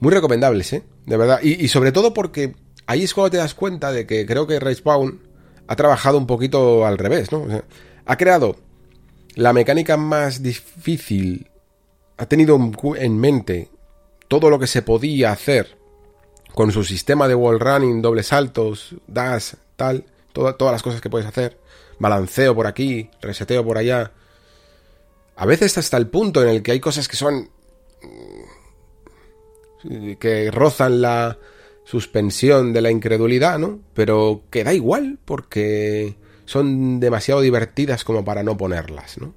Muy 0.00 0.12
recomendables, 0.12 0.72
¿eh? 0.72 0.82
De 1.06 1.16
verdad. 1.16 1.40
Y, 1.42 1.66
sobre 1.68 1.92
todo 1.92 2.14
porque 2.14 2.54
ahí 2.86 3.02
es 3.02 3.14
cuando 3.14 3.30
te 3.30 3.36
das 3.38 3.54
cuenta 3.54 3.92
de 3.92 4.06
que 4.06 4.26
creo 4.26 4.46
que 4.46 4.60
Respawn 4.60 5.20
ha 5.66 5.76
trabajado 5.76 6.18
un 6.18 6.26
poquito 6.26 6.86
al 6.86 6.98
revés, 6.98 7.32
¿no? 7.32 7.46
ha 8.06 8.16
creado 8.16 8.56
la 9.34 9.52
mecánica 9.52 9.96
más 9.96 10.42
difícil, 10.42 11.48
ha 12.16 12.26
tenido 12.26 12.58
en 12.96 13.18
mente 13.18 13.70
todo 14.28 14.50
lo 14.50 14.58
que 14.58 14.66
se 14.66 14.82
podía 14.82 15.32
hacer 15.32 15.79
con 16.54 16.72
su 16.72 16.84
sistema 16.84 17.28
de 17.28 17.34
wall 17.34 17.60
running, 17.60 18.02
dobles 18.02 18.28
saltos, 18.28 18.94
dash, 19.06 19.54
tal, 19.76 20.04
todas 20.32 20.72
las 20.72 20.82
cosas 20.82 21.00
que 21.00 21.10
puedes 21.10 21.26
hacer, 21.26 21.58
balanceo 21.98 22.54
por 22.54 22.66
aquí, 22.66 23.10
reseteo 23.20 23.64
por 23.64 23.78
allá. 23.78 24.12
A 25.36 25.46
veces 25.46 25.78
hasta 25.78 25.96
el 25.96 26.08
punto 26.08 26.42
en 26.42 26.48
el 26.48 26.62
que 26.62 26.72
hay 26.72 26.80
cosas 26.80 27.08
que 27.08 27.16
son 27.16 27.50
mm, 29.82 30.12
que 30.14 30.50
rozan 30.50 31.00
la 31.00 31.38
suspensión 31.84 32.72
de 32.72 32.82
la 32.82 32.90
incredulidad, 32.90 33.58
¿no? 33.58 33.80
Pero 33.94 34.42
que 34.50 34.64
da 34.64 34.74
igual 34.74 35.18
porque 35.24 36.16
son 36.44 37.00
demasiado 37.00 37.40
divertidas 37.40 38.04
como 38.04 38.24
para 38.24 38.42
no 38.42 38.56
ponerlas, 38.56 39.18
¿no? 39.18 39.34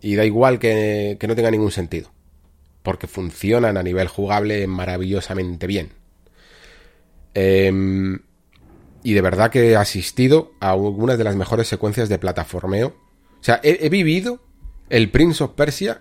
Y 0.00 0.14
da 0.14 0.24
igual 0.24 0.58
que, 0.58 1.16
que 1.20 1.26
no 1.26 1.34
tenga 1.34 1.50
ningún 1.50 1.70
sentido 1.70 2.10
porque 2.88 3.06
funcionan 3.06 3.76
a 3.76 3.82
nivel 3.82 4.08
jugable 4.08 4.66
maravillosamente 4.66 5.66
bien. 5.66 5.90
Em, 7.34 8.20
y 9.02 9.12
de 9.12 9.20
verdad 9.20 9.50
que 9.50 9.68
he 9.68 9.76
asistido 9.76 10.52
a 10.58 10.70
algunas 10.70 11.18
de 11.18 11.24
las 11.24 11.36
mejores 11.36 11.68
secuencias 11.68 12.08
de 12.08 12.18
plataformeo. 12.18 12.96
O 13.42 13.44
sea, 13.44 13.60
he, 13.62 13.90
vivido 13.90 14.40
el 14.88 15.10
Prince 15.10 15.44
of 15.44 15.50
Persia 15.50 16.00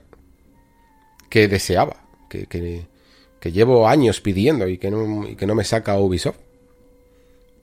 que 1.29 1.49
deseaba, 1.49 2.05
que, 2.29 2.45
que, 2.45 3.51
llevo 3.51 3.89
años 3.89 4.21
pidiendo 4.21 4.69
y 4.69 4.77
que, 4.77 4.89
no, 4.89 5.35
que 5.35 5.45
no 5.45 5.55
me 5.55 5.65
saca 5.65 5.99
Ubisoft. 5.99 6.39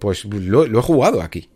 Pues 0.01 0.27
lo, 0.27 0.67
lo 0.67 0.79
he 0.81 0.83
jugado 0.83 1.23
aquí. 1.23 1.49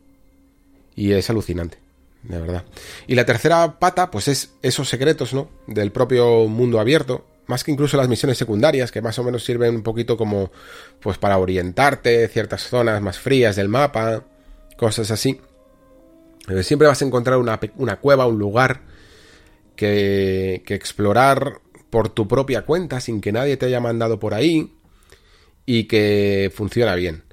Y 0.97 1.13
es 1.13 1.29
alucinante 1.29 1.77
de 2.23 2.41
verdad. 2.41 2.65
Y 3.07 3.15
la 3.15 3.27
tercera 3.27 3.79
pata, 3.79 4.11
pues 4.11 4.29
es 4.29 4.55
esos 4.63 4.89
secretos, 4.89 5.35
¿no? 5.35 5.49
Del 5.67 5.93
propio 5.93 6.47
mundo 6.47 6.81
abierto, 6.81 7.27
más 7.49 7.65
que 7.65 7.73
incluso 7.73 7.97
las 7.97 8.09
misiones 8.09 8.39
secundarias, 8.39 8.93
que 8.93 9.03
más 9.03 9.19
o 9.19 9.25
menos 9.25 9.45
sirven 9.45 9.75
un 9.75 9.83
poquito 9.83 10.17
como 10.17 10.53
pues 11.01 11.19
para 11.19 11.39
orientarte 11.39 12.29
ciertas 12.29 12.63
zonas 12.63 13.03
más 13.03 13.19
frías 13.19 13.57
del 13.57 13.69
mapa, 13.69 14.25
cosas 14.77 15.11
así. 15.11 15.41
siempre 16.63 16.87
vas 16.89 17.03
a 17.03 17.05
encontrar 17.05 17.39
una, 17.39 17.59
cueva, 18.01 18.27
un 18.27 18.39
lugar 18.39 18.83
que, 19.75 20.63
que 20.65 20.75
explorar 20.75 21.61
por 21.91 22.11
tu 22.11 22.29
propia 22.29 22.63
cuenta 22.63 23.01
sin 23.01 23.21
que 23.21 23.33
nadie 23.33 23.57
te 23.57 23.67
haya 23.67 23.81
mandado 23.81 24.19
por 24.19 24.35
ahí 24.35 24.75
y 25.65 25.85
que 25.85 26.51
funciona 26.55 26.95
bien. 26.95 27.25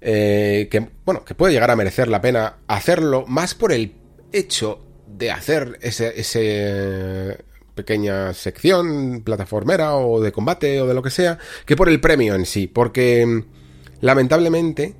Eh, 0.00 0.68
que, 0.70 0.88
bueno, 1.04 1.24
que 1.24 1.34
puede 1.34 1.52
llegar 1.52 1.70
a 1.70 1.76
merecer 1.76 2.08
la 2.08 2.20
pena 2.20 2.56
hacerlo 2.66 3.24
más 3.26 3.54
por 3.54 3.72
el 3.72 3.94
hecho 4.32 4.84
de 5.06 5.30
hacer 5.30 5.78
ese, 5.80 6.18
ese 6.18 7.38
pequeña 7.74 8.34
sección 8.34 9.22
plataformera 9.24 9.96
o 9.96 10.20
de 10.20 10.32
combate 10.32 10.80
o 10.80 10.86
de 10.86 10.94
lo 10.94 11.02
que 11.02 11.10
sea, 11.10 11.38
que 11.64 11.76
por 11.76 11.88
el 11.88 12.00
premio 12.00 12.34
en 12.34 12.46
sí, 12.46 12.66
porque 12.66 13.44
lamentablemente 14.00 14.94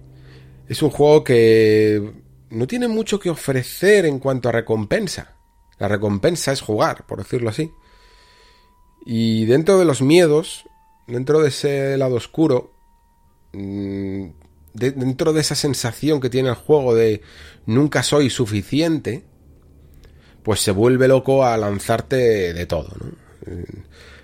es 0.69 0.82
un 0.82 0.90
juego 0.90 1.24
que 1.24 2.12
no 2.51 2.66
tiene 2.66 2.89
mucho 2.89 3.19
que 3.19 3.31
ofrecer 3.31 4.07
en 4.07 4.19
cuanto 4.19 4.49
a 4.49 4.53
recompensa. 4.53 5.36
La 5.78 5.89
recompensa 5.89 6.53
es 6.53 6.61
jugar, 6.61 7.07
por 7.07 7.19
decirlo 7.19 7.51
así. 7.51 7.70
Y 9.05 9.47
dentro 9.47 9.78
de 9.78 9.85
los 9.85 10.01
miedos, 10.01 10.65
dentro 11.07 11.40
de 11.40 11.49
ese 11.49 11.97
lado 11.97 12.15
oscuro, 12.16 12.73
mm, 13.53 14.27
dentro 14.74 15.32
de 15.32 15.40
esa 15.40 15.55
sensación 15.55 16.20
que 16.20 16.31
tiene 16.31 16.49
el 16.51 16.55
juego 16.55 16.94
de 16.94 17.20
nunca 17.66 18.03
soy 18.03 18.31
suficiente, 18.31 19.24
pues 20.43 20.60
se 20.60 20.70
vuelve 20.70 21.09
loco 21.09 21.44
a 21.44 21.56
lanzarte 21.56 22.52
de 22.52 22.66
todo. 22.66 22.90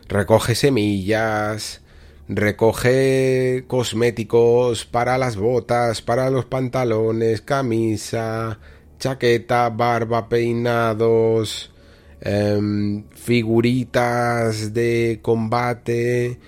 Recoge 0.08 0.54
semillas, 0.54 1.82
recoge 2.28 3.64
cosméticos 3.66 4.84
para 4.84 5.18
las 5.18 5.36
botas, 5.36 6.02
para 6.02 6.30
los 6.30 6.44
pantalones, 6.44 7.40
camisa, 7.42 8.58
chaqueta, 8.98 9.68
barba, 9.70 10.28
peinados, 10.28 11.72
em, 12.20 13.04
figuritas 13.10 14.72
de 14.74 15.20
combate, 15.22 16.38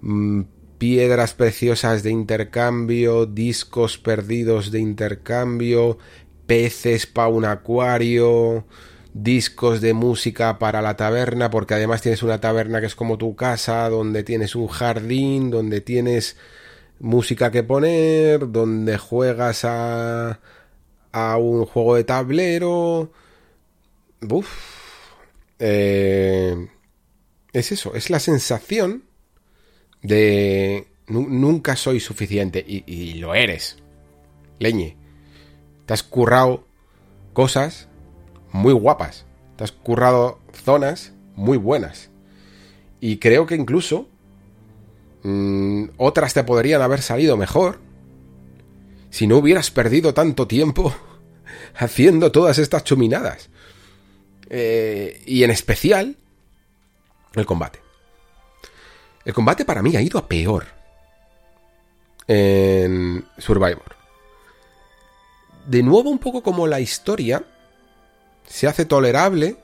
mm, 0.00 0.42
piedras 0.78 1.34
preciosas 1.34 2.02
de 2.02 2.10
intercambio, 2.10 3.26
discos 3.26 3.96
perdidos 3.96 4.70
de 4.70 4.80
intercambio, 4.80 5.98
peces 6.46 7.06
para 7.06 7.28
un 7.28 7.44
acuario, 7.44 8.66
discos 9.14 9.80
de 9.80 9.94
música 9.94 10.58
para 10.58 10.82
la 10.82 10.96
taberna, 10.96 11.48
porque 11.48 11.74
además 11.74 12.02
tienes 12.02 12.22
una 12.22 12.40
taberna 12.40 12.80
que 12.80 12.86
es 12.86 12.96
como 12.96 13.16
tu 13.16 13.36
casa, 13.36 13.88
donde 13.88 14.24
tienes 14.24 14.56
un 14.56 14.66
jardín, 14.66 15.50
donde 15.50 15.80
tienes 15.80 16.36
música 16.98 17.50
que 17.50 17.62
poner, 17.62 18.50
donde 18.50 18.98
juegas 18.98 19.64
a, 19.64 20.40
a 21.12 21.36
un 21.38 21.64
juego 21.64 21.94
de 21.94 22.04
tablero. 22.04 23.12
Uf. 24.28 24.48
Eh, 25.60 26.68
es 27.52 27.72
eso, 27.72 27.94
es 27.94 28.10
la 28.10 28.18
sensación 28.18 29.04
de 30.02 30.88
nunca 31.06 31.76
soy 31.76 32.00
suficiente 32.00 32.64
y, 32.66 32.82
y 32.86 33.14
lo 33.14 33.34
eres. 33.34 33.76
Leñe. 34.58 34.96
Te 35.86 35.94
has 35.94 36.02
currado 36.02 36.66
cosas 37.32 37.88
muy 38.54 38.72
guapas. 38.72 39.26
Te 39.56 39.64
has 39.64 39.72
currado 39.72 40.38
zonas 40.52 41.12
muy 41.34 41.58
buenas. 41.58 42.10
Y 43.00 43.18
creo 43.18 43.46
que 43.46 43.56
incluso 43.56 44.08
mm, 45.24 45.86
otras 45.96 46.34
te 46.34 46.44
podrían 46.44 46.80
haber 46.80 47.02
salido 47.02 47.36
mejor 47.36 47.80
si 49.10 49.26
no 49.26 49.38
hubieras 49.38 49.72
perdido 49.72 50.14
tanto 50.14 50.46
tiempo 50.46 50.94
haciendo 51.74 52.30
todas 52.30 52.58
estas 52.58 52.84
chuminadas. 52.84 53.50
Eh, 54.48 55.20
y 55.26 55.42
en 55.42 55.50
especial 55.50 56.16
el 57.34 57.46
combate. 57.46 57.80
El 59.24 59.34
combate 59.34 59.64
para 59.64 59.82
mí 59.82 59.96
ha 59.96 60.00
ido 60.00 60.16
a 60.16 60.28
peor 60.28 60.66
en 62.28 63.26
Survivor. 63.36 63.96
De 65.66 65.82
nuevo 65.82 66.08
un 66.08 66.20
poco 66.20 66.40
como 66.40 66.68
la 66.68 66.78
historia 66.78 67.44
se 68.46 68.66
hace 68.66 68.84
tolerable 68.84 69.56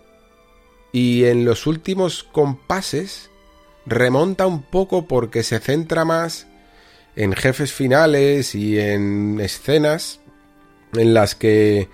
y 0.93 1.25
en 1.25 1.45
los 1.45 1.67
últimos 1.67 2.25
compases 2.25 3.31
remonta 3.87 4.47
un 4.47 4.63
poco 4.63 5.07
porque 5.07 5.43
se 5.43 5.61
centra 5.61 6.05
más 6.05 6.47
en 7.17 7.33
jefes 7.33 7.73
finales 7.73 8.55
y 8.55 8.79
en 8.79 9.41
escenas 9.41 10.21
en 10.95 11.15
las 11.15 11.35
que 11.35 11.89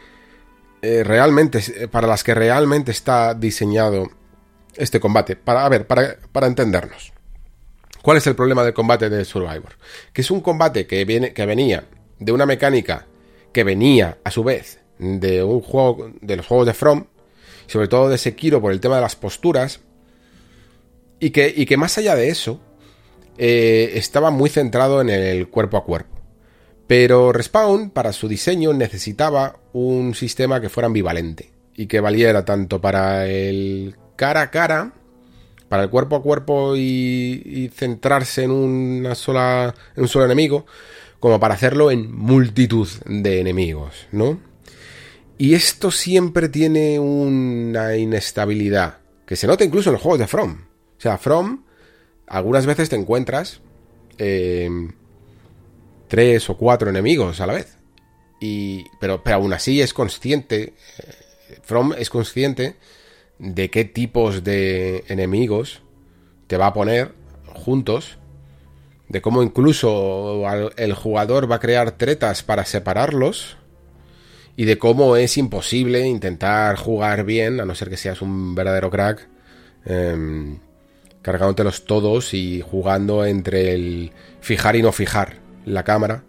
eh, 0.82 1.04
realmente 1.04 1.88
para 1.88 2.06
las 2.06 2.24
que 2.24 2.34
realmente 2.34 2.90
está 2.90 3.34
diseñado 3.34 4.10
este 4.74 5.00
combate 5.00 5.36
para 5.36 5.64
a 5.64 5.68
ver 5.68 5.86
para, 5.86 6.16
para 6.32 6.46
entendernos 6.46 7.12
¿Cuál 8.06 8.18
es 8.18 8.26
el 8.28 8.36
problema 8.36 8.62
del 8.62 8.72
combate 8.72 9.10
de 9.10 9.24
Survivor? 9.24 9.72
Que 10.12 10.20
es 10.20 10.30
un 10.30 10.40
combate 10.40 10.86
que, 10.86 11.04
viene, 11.04 11.32
que 11.32 11.44
venía 11.44 11.88
de 12.20 12.30
una 12.30 12.46
mecánica 12.46 13.04
que 13.52 13.64
venía 13.64 14.18
a 14.22 14.30
su 14.30 14.44
vez 14.44 14.78
de 14.98 15.42
un 15.42 15.60
juego, 15.60 16.10
de 16.20 16.36
los 16.36 16.46
juegos 16.46 16.66
de 16.66 16.74
From, 16.74 17.06
sobre 17.66 17.88
todo 17.88 18.08
de 18.08 18.18
Sekiro 18.18 18.60
por 18.60 18.72
el 18.72 18.80
tema 18.80 18.96
de 18.96 19.02
las 19.02 19.16
posturas, 19.16 19.80
y 21.20 21.30
que, 21.30 21.52
y 21.54 21.66
que 21.66 21.76
más 21.76 21.98
allá 21.98 22.14
de 22.14 22.28
eso, 22.28 22.60
eh, 23.38 23.92
estaba 23.94 24.30
muy 24.30 24.48
centrado 24.50 25.00
en 25.00 25.10
el 25.10 25.48
cuerpo 25.48 25.76
a 25.76 25.84
cuerpo. 25.84 26.16
Pero 26.86 27.32
Respawn, 27.32 27.90
para 27.90 28.12
su 28.12 28.28
diseño, 28.28 28.72
necesitaba 28.72 29.58
un 29.72 30.14
sistema 30.14 30.60
que 30.60 30.68
fuera 30.68 30.86
ambivalente 30.86 31.50
y 31.74 31.86
que 31.86 32.00
valiera 32.00 32.44
tanto 32.44 32.80
para 32.80 33.26
el 33.26 33.96
cara 34.14 34.42
a 34.42 34.50
cara, 34.50 34.92
para 35.68 35.82
el 35.82 35.90
cuerpo 35.90 36.16
a 36.16 36.22
cuerpo 36.22 36.76
y, 36.76 37.42
y 37.44 37.68
centrarse 37.74 38.44
en 38.44 38.52
una 38.52 39.14
sola, 39.14 39.74
en 39.96 40.02
un 40.02 40.08
solo 40.08 40.26
enemigo, 40.26 40.64
como 41.18 41.40
para 41.40 41.54
hacerlo 41.54 41.90
en 41.90 42.14
multitud 42.14 42.88
de 43.04 43.40
enemigos, 43.40 44.06
¿no? 44.12 44.38
Y 45.38 45.54
esto 45.54 45.90
siempre 45.90 46.48
tiene 46.48 46.98
una 46.98 47.96
inestabilidad, 47.96 48.98
que 49.26 49.36
se 49.36 49.46
nota 49.46 49.64
incluso 49.64 49.90
en 49.90 49.94
los 49.94 50.02
juegos 50.02 50.20
de 50.20 50.26
From. 50.26 50.62
O 50.96 51.00
sea, 51.00 51.18
From, 51.18 51.64
algunas 52.26 52.64
veces 52.64 52.88
te 52.88 52.96
encuentras 52.96 53.60
eh, 54.16 54.70
tres 56.08 56.48
o 56.48 56.56
cuatro 56.56 56.88
enemigos 56.88 57.40
a 57.40 57.46
la 57.46 57.54
vez. 57.54 57.76
Y, 58.40 58.84
pero, 58.98 59.22
pero 59.22 59.36
aún 59.36 59.52
así 59.52 59.80
es 59.80 59.92
consciente, 59.92 60.74
eh, 60.98 61.58
From 61.62 61.92
es 61.98 62.08
consciente 62.08 62.76
de 63.38 63.70
qué 63.70 63.84
tipos 63.84 64.42
de 64.42 65.04
enemigos 65.08 65.82
te 66.46 66.56
va 66.56 66.68
a 66.68 66.72
poner 66.72 67.12
juntos, 67.52 68.18
de 69.08 69.20
cómo 69.20 69.42
incluso 69.42 70.44
el 70.76 70.94
jugador 70.94 71.50
va 71.50 71.56
a 71.56 71.60
crear 71.60 71.92
tretas 71.92 72.42
para 72.42 72.64
separarlos 72.64 73.58
y 74.56 74.64
de 74.64 74.78
cómo 74.78 75.16
es 75.16 75.36
imposible 75.36 76.06
intentar 76.06 76.76
jugar 76.76 77.24
bien, 77.24 77.60
a 77.60 77.64
no 77.64 77.74
ser 77.74 77.90
que 77.90 77.96
seas 77.96 78.22
un 78.22 78.54
verdadero 78.54 78.90
crack, 78.90 79.28
eh, 79.84 80.56
cargándotelos 81.22 81.84
todos 81.84 82.34
y 82.34 82.62
jugando 82.62 83.24
entre 83.24 83.74
el 83.74 84.12
fijar 84.40 84.76
y 84.76 84.82
no 84.82 84.92
fijar 84.92 85.38
la 85.64 85.82
cámara 85.82 86.22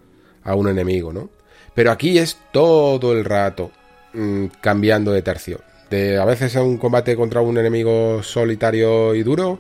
a 0.44 0.56
un 0.56 0.68
enemigo, 0.68 1.14
¿no? 1.14 1.30
Pero 1.74 1.92
aquí 1.92 2.18
es 2.18 2.38
todo 2.52 3.14
el 3.14 3.24
rato 3.24 3.72
mm, 4.14 4.46
cambiando 4.62 5.12
de 5.12 5.22
tercio. 5.22 5.62
De, 5.90 6.18
a 6.18 6.26
veces 6.26 6.56
es 6.56 6.62
un 6.62 6.78
combate 6.78 7.16
contra 7.16 7.42
un 7.42 7.58
enemigo 7.58 8.24
solitario 8.24 9.14
y 9.14 9.24
duro, 9.24 9.60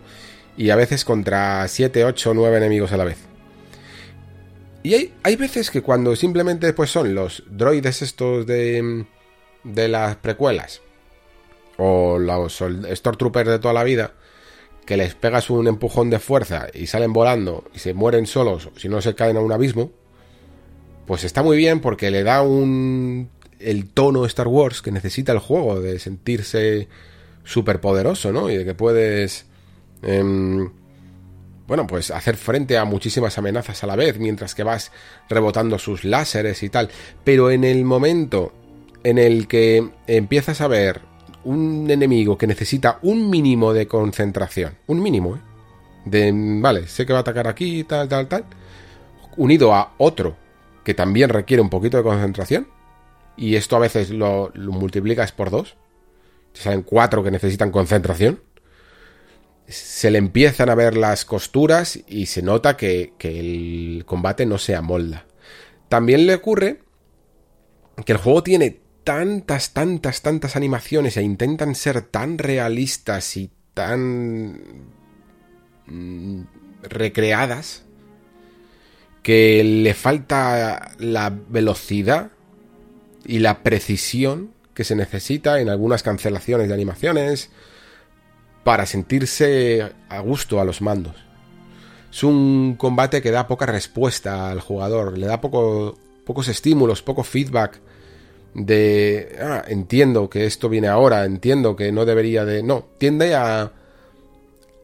y 0.57 0.71
a 0.71 0.75
veces 0.75 1.05
contra 1.05 1.67
7, 1.67 2.03
8, 2.03 2.33
9 2.33 2.57
enemigos 2.57 2.91
a 2.91 2.97
la 2.97 3.03
vez. 3.05 3.17
Y 4.87 5.11
hay, 5.21 5.35
veces 5.35 5.69
que 5.69 5.81
cuando 5.81 6.15
simplemente 6.15 6.71
pues 6.71 6.91
son 6.91 7.13
los 7.13 7.43
droides 7.49 8.01
estos 8.01 8.47
de, 8.47 9.05
de 9.65 9.87
las 9.89 10.15
precuelas 10.15 10.81
o 11.75 12.17
los 12.17 12.63
Stormtroopers 12.93 13.49
de 13.49 13.59
toda 13.59 13.73
la 13.73 13.83
vida 13.83 14.13
que 14.85 14.95
les 14.95 15.13
pegas 15.13 15.49
un 15.49 15.67
empujón 15.67 16.09
de 16.09 16.19
fuerza 16.19 16.67
y 16.73 16.87
salen 16.87 17.11
volando 17.11 17.65
y 17.73 17.79
se 17.79 17.93
mueren 17.93 18.27
solos 18.27 18.69
si 18.77 18.87
no 18.87 19.01
se 19.01 19.13
caen 19.13 19.35
a 19.35 19.41
un 19.41 19.51
abismo, 19.51 19.91
pues 21.05 21.25
está 21.25 21.43
muy 21.43 21.57
bien 21.57 21.81
porque 21.81 22.09
le 22.09 22.23
da 22.23 22.41
un 22.41 23.29
el 23.59 23.89
tono 23.89 24.25
Star 24.25 24.47
Wars 24.47 24.81
que 24.81 24.93
necesita 24.93 25.33
el 25.33 25.39
juego 25.39 25.81
de 25.81 25.99
sentirse 25.99 26.87
súper 27.43 27.81
poderoso, 27.81 28.31
¿no? 28.31 28.49
Y 28.49 28.55
de 28.55 28.63
que 28.63 28.73
puedes 28.73 29.47
em, 30.01 30.69
bueno, 31.67 31.85
pues 31.85 32.11
hacer 32.11 32.37
frente 32.37 32.77
a 32.77 32.85
muchísimas 32.85 33.37
amenazas 33.37 33.83
a 33.83 33.87
la 33.87 33.95
vez 33.95 34.17
mientras 34.19 34.55
que 34.55 34.63
vas 34.63 34.91
rebotando 35.29 35.77
sus 35.77 36.05
láseres 36.05 36.63
y 36.63 36.69
tal. 36.69 36.89
Pero 37.23 37.51
en 37.51 37.63
el 37.63 37.83
momento 37.83 38.53
en 39.03 39.17
el 39.17 39.47
que 39.47 39.89
empiezas 40.07 40.61
a 40.61 40.67
ver 40.67 41.01
un 41.43 41.89
enemigo 41.89 42.37
que 42.37 42.47
necesita 42.47 42.99
un 43.01 43.29
mínimo 43.29 43.73
de 43.73 43.87
concentración, 43.87 44.77
un 44.87 45.01
mínimo, 45.01 45.35
¿eh? 45.35 45.39
De, 46.05 46.31
vale, 46.33 46.87
sé 46.87 47.05
que 47.05 47.13
va 47.13 47.19
a 47.19 47.21
atacar 47.21 47.47
aquí, 47.47 47.83
tal, 47.83 48.07
tal, 48.07 48.27
tal. 48.27 48.45
Unido 49.35 49.73
a 49.73 49.93
otro 49.97 50.37
que 50.87 50.93
también 50.93 51.29
requiere 51.29 51.61
un 51.61 51.69
poquito 51.69 51.97
de 51.97 52.03
concentración. 52.03 52.67
Y 53.35 53.55
esto 53.55 53.75
a 53.75 53.79
veces 53.79 54.09
lo, 54.09 54.53
multiplicas 54.55 55.33
por 55.33 55.51
dos. 55.51 55.75
Te 56.53 56.61
salen 56.61 56.81
cuatro 56.81 57.23
que 57.23 57.29
necesitan 57.29 57.71
concentración. 57.71 58.39
Se 59.67 60.11
le 60.11 60.17
empiezan 60.17 60.69
a 60.69 60.75
ver 60.75 60.95
las 60.95 61.25
costuras 61.25 61.99
y 62.07 62.27
se 62.27 62.41
nota 62.41 62.77
que, 62.77 63.13
el 63.19 64.03
combate 64.05 64.45
no 64.45 64.57
se 64.57 64.75
amolda. 64.75 65.25
También 65.89 66.25
le 66.25 66.35
ocurre 66.35 66.79
que 68.05 68.13
el 68.13 68.17
juego 68.17 68.43
tiene 68.43 68.79
tantas, 69.03 69.73
tantas, 69.73 70.21
tantas 70.21 70.55
animaciones 70.55 71.17
e 71.17 71.23
intentan 71.23 71.75
ser 71.75 72.01
tan 72.01 72.37
realistas 72.37 73.35
y 73.37 73.51
tan 73.73 74.61
mm, 75.85 76.41
recreadas 76.83 77.83
que 79.23 79.63
le 79.63 79.93
falta 79.93 80.91
la 80.99 81.29
velocidad 81.29 82.31
y 83.25 83.39
la 83.39 83.63
precisión 83.63 84.53
que 84.73 84.85
se 84.85 84.95
necesita 84.95 85.59
en 85.59 85.69
algunas 85.69 86.03
cancelaciones 86.03 86.69
de 86.69 86.73
animaciones 86.73 87.49
para 88.67 88.85
sentirse 88.85 89.93
a 90.09 90.19
gusto 90.19 90.59
a 90.59 90.65
los 90.65 90.81
mandos. 90.81 91.15
Es 92.11 92.21
un 92.21 92.75
combate 92.77 93.21
que 93.21 93.31
da 93.31 93.47
poca 93.47 93.65
respuesta 93.65 94.51
al 94.51 94.59
jugador, 94.59 95.17
le 95.17 95.25
da 95.25 95.39
poco, 95.39 95.97
pocos 96.25 96.49
estímulos, 96.49 97.01
poco 97.01 97.23
feedback 97.23 97.79
de, 98.53 99.37
ah, 99.41 99.63
entiendo 99.69 100.29
que 100.29 100.45
esto 100.45 100.67
viene 100.67 100.89
ahora, 100.89 101.23
entiendo 101.23 101.77
que 101.77 101.93
no 101.93 102.03
debería 102.03 102.43
de... 102.43 102.61
No, 102.61 102.89
tiende 102.97 103.35
a, 103.35 103.71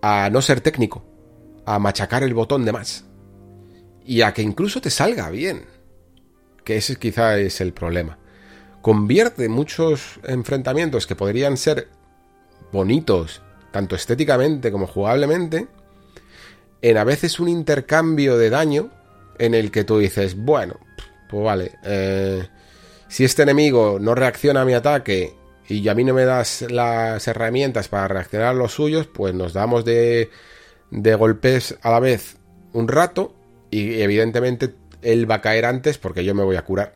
a 0.02 0.30
no 0.30 0.42
ser 0.42 0.62
técnico, 0.62 1.04
a 1.66 1.78
machacar 1.78 2.24
el 2.24 2.34
botón 2.34 2.64
de 2.64 2.72
más. 2.72 3.04
Y 4.06 4.22
a 4.22 4.34
que 4.34 4.44
incluso 4.44 4.80
te 4.80 4.92
salga 4.92 5.30
bien. 5.30 5.66
Que 6.64 6.78
ese 6.78 6.96
quizá 6.96 7.38
es 7.38 7.60
el 7.60 7.74
problema. 7.74 8.18
Convierte 8.82 9.50
muchos 9.50 10.22
enfrentamientos 10.24 11.06
que 11.06 11.18
podrían 11.18 11.58
ser 11.58 11.90
bonitos, 12.72 13.42
tanto 13.74 13.96
estéticamente 13.96 14.72
como 14.72 14.88
jugablemente, 14.88 15.68
en 16.82 16.98
a 16.98 17.04
veces 17.04 17.40
un 17.40 17.50
intercambio 17.50 18.38
de 18.38 18.50
daño 18.50 18.92
en 19.40 19.56
el 19.56 19.72
que 19.72 19.84
tú 19.84 19.98
dices, 19.98 20.38
bueno, 20.38 20.80
pues 21.28 21.44
vale, 21.44 21.72
eh, 21.84 22.48
si 23.10 23.24
este 23.24 23.42
enemigo 23.42 23.98
no 24.00 24.14
reacciona 24.14 24.62
a 24.62 24.66
mi 24.66 24.74
ataque 24.74 25.34
y 25.68 25.88
a 25.90 25.96
mí 25.96 26.04
no 26.04 26.14
me 26.14 26.24
das 26.24 26.66
las 26.70 27.28
herramientas 27.28 27.88
para 27.88 28.08
reaccionar 28.08 28.50
a 28.50 28.54
los 28.54 28.74
suyos, 28.74 29.08
pues 29.08 29.34
nos 29.34 29.54
damos 29.54 29.84
de, 29.86 30.30
de 30.92 31.16
golpes 31.16 31.76
a 31.82 31.90
la 31.90 32.00
vez 32.00 32.38
un 32.74 32.88
rato 32.88 33.34
y 33.72 34.02
evidentemente 34.02 34.76
él 35.02 35.30
va 35.30 35.36
a 35.36 35.42
caer 35.42 35.66
antes 35.66 35.98
porque 35.98 36.24
yo 36.24 36.36
me 36.36 36.44
voy 36.44 36.58
a 36.58 36.66
curar. 36.66 36.94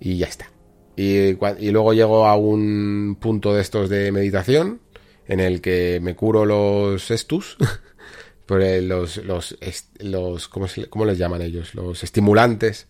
Y 0.00 0.16
ya 0.16 0.26
está. 0.26 0.50
Y, 0.96 1.36
y, 1.60 1.70
luego 1.70 1.92
llego 1.92 2.26
a 2.26 2.36
un 2.36 3.16
punto 3.20 3.54
de 3.54 3.62
estos 3.62 3.88
de 3.88 4.10
meditación 4.10 4.80
en 5.28 5.40
el 5.40 5.60
que 5.60 6.00
me 6.02 6.16
curo 6.16 6.44
los 6.44 7.10
estus, 7.10 7.56
los, 8.48 9.18
los, 9.18 9.56
los 10.00 10.48
¿cómo, 10.48 10.66
¿cómo 10.90 11.04
les 11.04 11.18
llaman 11.18 11.42
ellos? 11.42 11.74
Los 11.74 12.02
estimulantes 12.02 12.88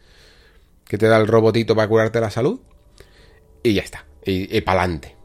que 0.89 0.98
te 0.98 1.06
da 1.06 1.19
el 1.19 1.27
robotito 1.27 1.77
para 1.77 1.89
curarte 1.89 2.20
la 2.20 2.31
salud. 2.31 2.60
Y 3.62 3.74
ya 3.74 3.82
está. 3.82 4.06
Y, 4.24 4.56
adelante. 4.66 5.16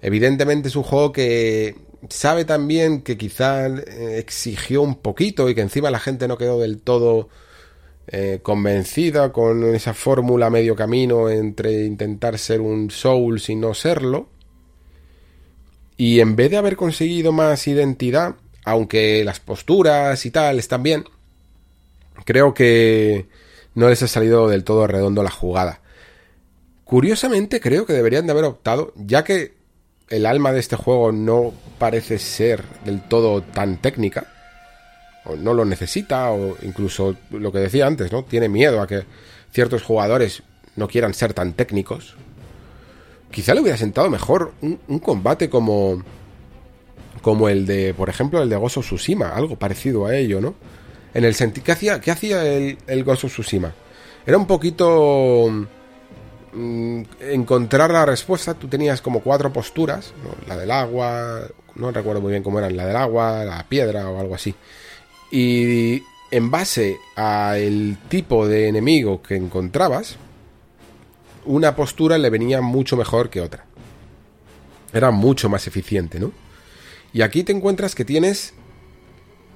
Evidentemente 0.00 0.68
es 0.68 0.76
un 0.76 0.82
juego 0.82 1.12
que 1.12 1.76
sabe 2.08 2.44
también 2.44 3.02
que 3.02 3.16
quizá 3.16 3.66
eh, 3.66 4.18
exigió 4.18 4.82
un 4.82 4.96
poquito 4.96 5.48
y 5.48 5.54
que 5.54 5.60
encima 5.60 5.90
la 5.90 6.00
gente 6.00 6.26
no 6.26 6.38
quedó 6.38 6.58
del 6.58 6.80
todo 6.80 7.28
eh, 8.08 8.40
convencida 8.42 9.32
con 9.32 9.74
esa 9.74 9.94
fórmula 9.94 10.50
medio 10.50 10.74
camino 10.74 11.30
entre 11.30 11.84
intentar 11.84 12.38
ser 12.38 12.60
un 12.60 12.90
soul 12.90 13.40
y 13.46 13.54
no 13.54 13.74
serlo. 13.74 14.28
Y 15.96 16.20
en 16.20 16.36
vez 16.36 16.50
de 16.50 16.56
haber 16.56 16.76
conseguido 16.76 17.32
más 17.32 17.66
identidad, 17.68 18.34
aunque 18.64 19.24
las 19.24 19.40
posturas 19.40 20.24
y 20.26 20.30
tal 20.30 20.58
están 20.58 20.82
bien, 20.82 21.04
creo 22.24 22.54
que 22.54 23.26
no 23.74 23.88
les 23.88 24.02
ha 24.02 24.08
salido 24.08 24.48
del 24.48 24.64
todo 24.64 24.86
redondo 24.86 25.22
la 25.22 25.30
jugada. 25.30 25.80
Curiosamente 26.84 27.60
creo 27.60 27.86
que 27.86 27.92
deberían 27.92 28.26
de 28.26 28.32
haber 28.32 28.44
optado, 28.44 28.92
ya 28.96 29.24
que 29.24 29.54
el 30.08 30.26
alma 30.26 30.52
de 30.52 30.60
este 30.60 30.76
juego 30.76 31.10
no 31.10 31.52
parece 31.78 32.18
ser 32.18 32.64
del 32.84 33.00
todo 33.02 33.42
tan 33.42 33.78
técnica, 33.78 34.26
o 35.24 35.36
no 35.36 35.54
lo 35.54 35.64
necesita, 35.64 36.30
o 36.30 36.56
incluso 36.62 37.16
lo 37.30 37.52
que 37.52 37.58
decía 37.58 37.86
antes, 37.86 38.12
¿no? 38.12 38.24
Tiene 38.24 38.48
miedo 38.48 38.80
a 38.80 38.86
que 38.86 39.04
ciertos 39.52 39.82
jugadores 39.82 40.42
no 40.76 40.88
quieran 40.88 41.14
ser 41.14 41.32
tan 41.32 41.54
técnicos. 41.54 42.16
Quizá 43.32 43.54
le 43.54 43.60
hubiera 43.60 43.76
sentado 43.76 44.08
mejor 44.10 44.52
un, 44.60 44.98
combate 45.00 45.50
como 45.50 46.02
como 47.22 47.48
el 47.48 47.66
de, 47.66 47.94
por 47.94 48.08
ejemplo, 48.08 48.42
el 48.42 48.48
de 48.48 48.56
Gozo 48.56 48.80
Tsushima, 48.80 49.30
algo 49.30 49.56
parecido 49.56 50.06
a 50.06 50.16
ello, 50.16 50.40
¿no? 50.40 50.54
En 51.14 51.24
el 51.24 51.34
sentido. 51.34 51.64
¿Qué 51.64 51.72
hacía, 51.72 51.94
hacía 51.94 52.44
el, 52.44 52.78
el 52.86 53.08
of 53.08 53.24
Tsushima? 53.24 53.72
Era 54.26 54.36
un 54.36 54.46
poquito. 54.46 55.66
Mm, 56.52 57.02
encontrar 57.20 57.90
la 57.90 58.04
respuesta. 58.04 58.54
Tú 58.54 58.68
tenías 58.68 59.00
como 59.00 59.20
cuatro 59.20 59.52
posturas: 59.52 60.12
la 60.46 60.56
del 60.56 60.70
agua, 60.70 61.42
no 61.76 61.90
recuerdo 61.90 62.20
muy 62.20 62.30
bien 62.30 62.42
cómo 62.42 62.58
eran, 62.58 62.76
la 62.76 62.86
del 62.86 62.96
agua, 62.96 63.44
la 63.44 63.66
piedra 63.68 64.08
o 64.10 64.20
algo 64.20 64.34
así. 64.34 64.54
Y 65.30 66.02
en 66.30 66.50
base 66.50 66.98
al 67.16 67.96
tipo 68.08 68.46
de 68.46 68.68
enemigo 68.68 69.22
que 69.22 69.36
encontrabas, 69.36 70.16
una 71.44 71.74
postura 71.76 72.18
le 72.18 72.30
venía 72.30 72.60
mucho 72.60 72.96
mejor 72.96 73.30
que 73.30 73.40
otra. 73.40 73.66
Era 74.92 75.10
mucho 75.10 75.48
más 75.48 75.66
eficiente, 75.66 76.20
¿no? 76.20 76.32
Y 77.12 77.22
aquí 77.22 77.44
te 77.44 77.52
encuentras 77.52 77.94
que 77.94 78.04
tienes 78.04 78.54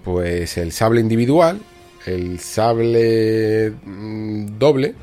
pues 0.04 0.56
el 0.56 0.72
sable 0.72 1.00
individual, 1.00 1.60
el 2.06 2.38
sable 2.38 3.72
mm, 3.84 4.58
doble, 4.58 4.94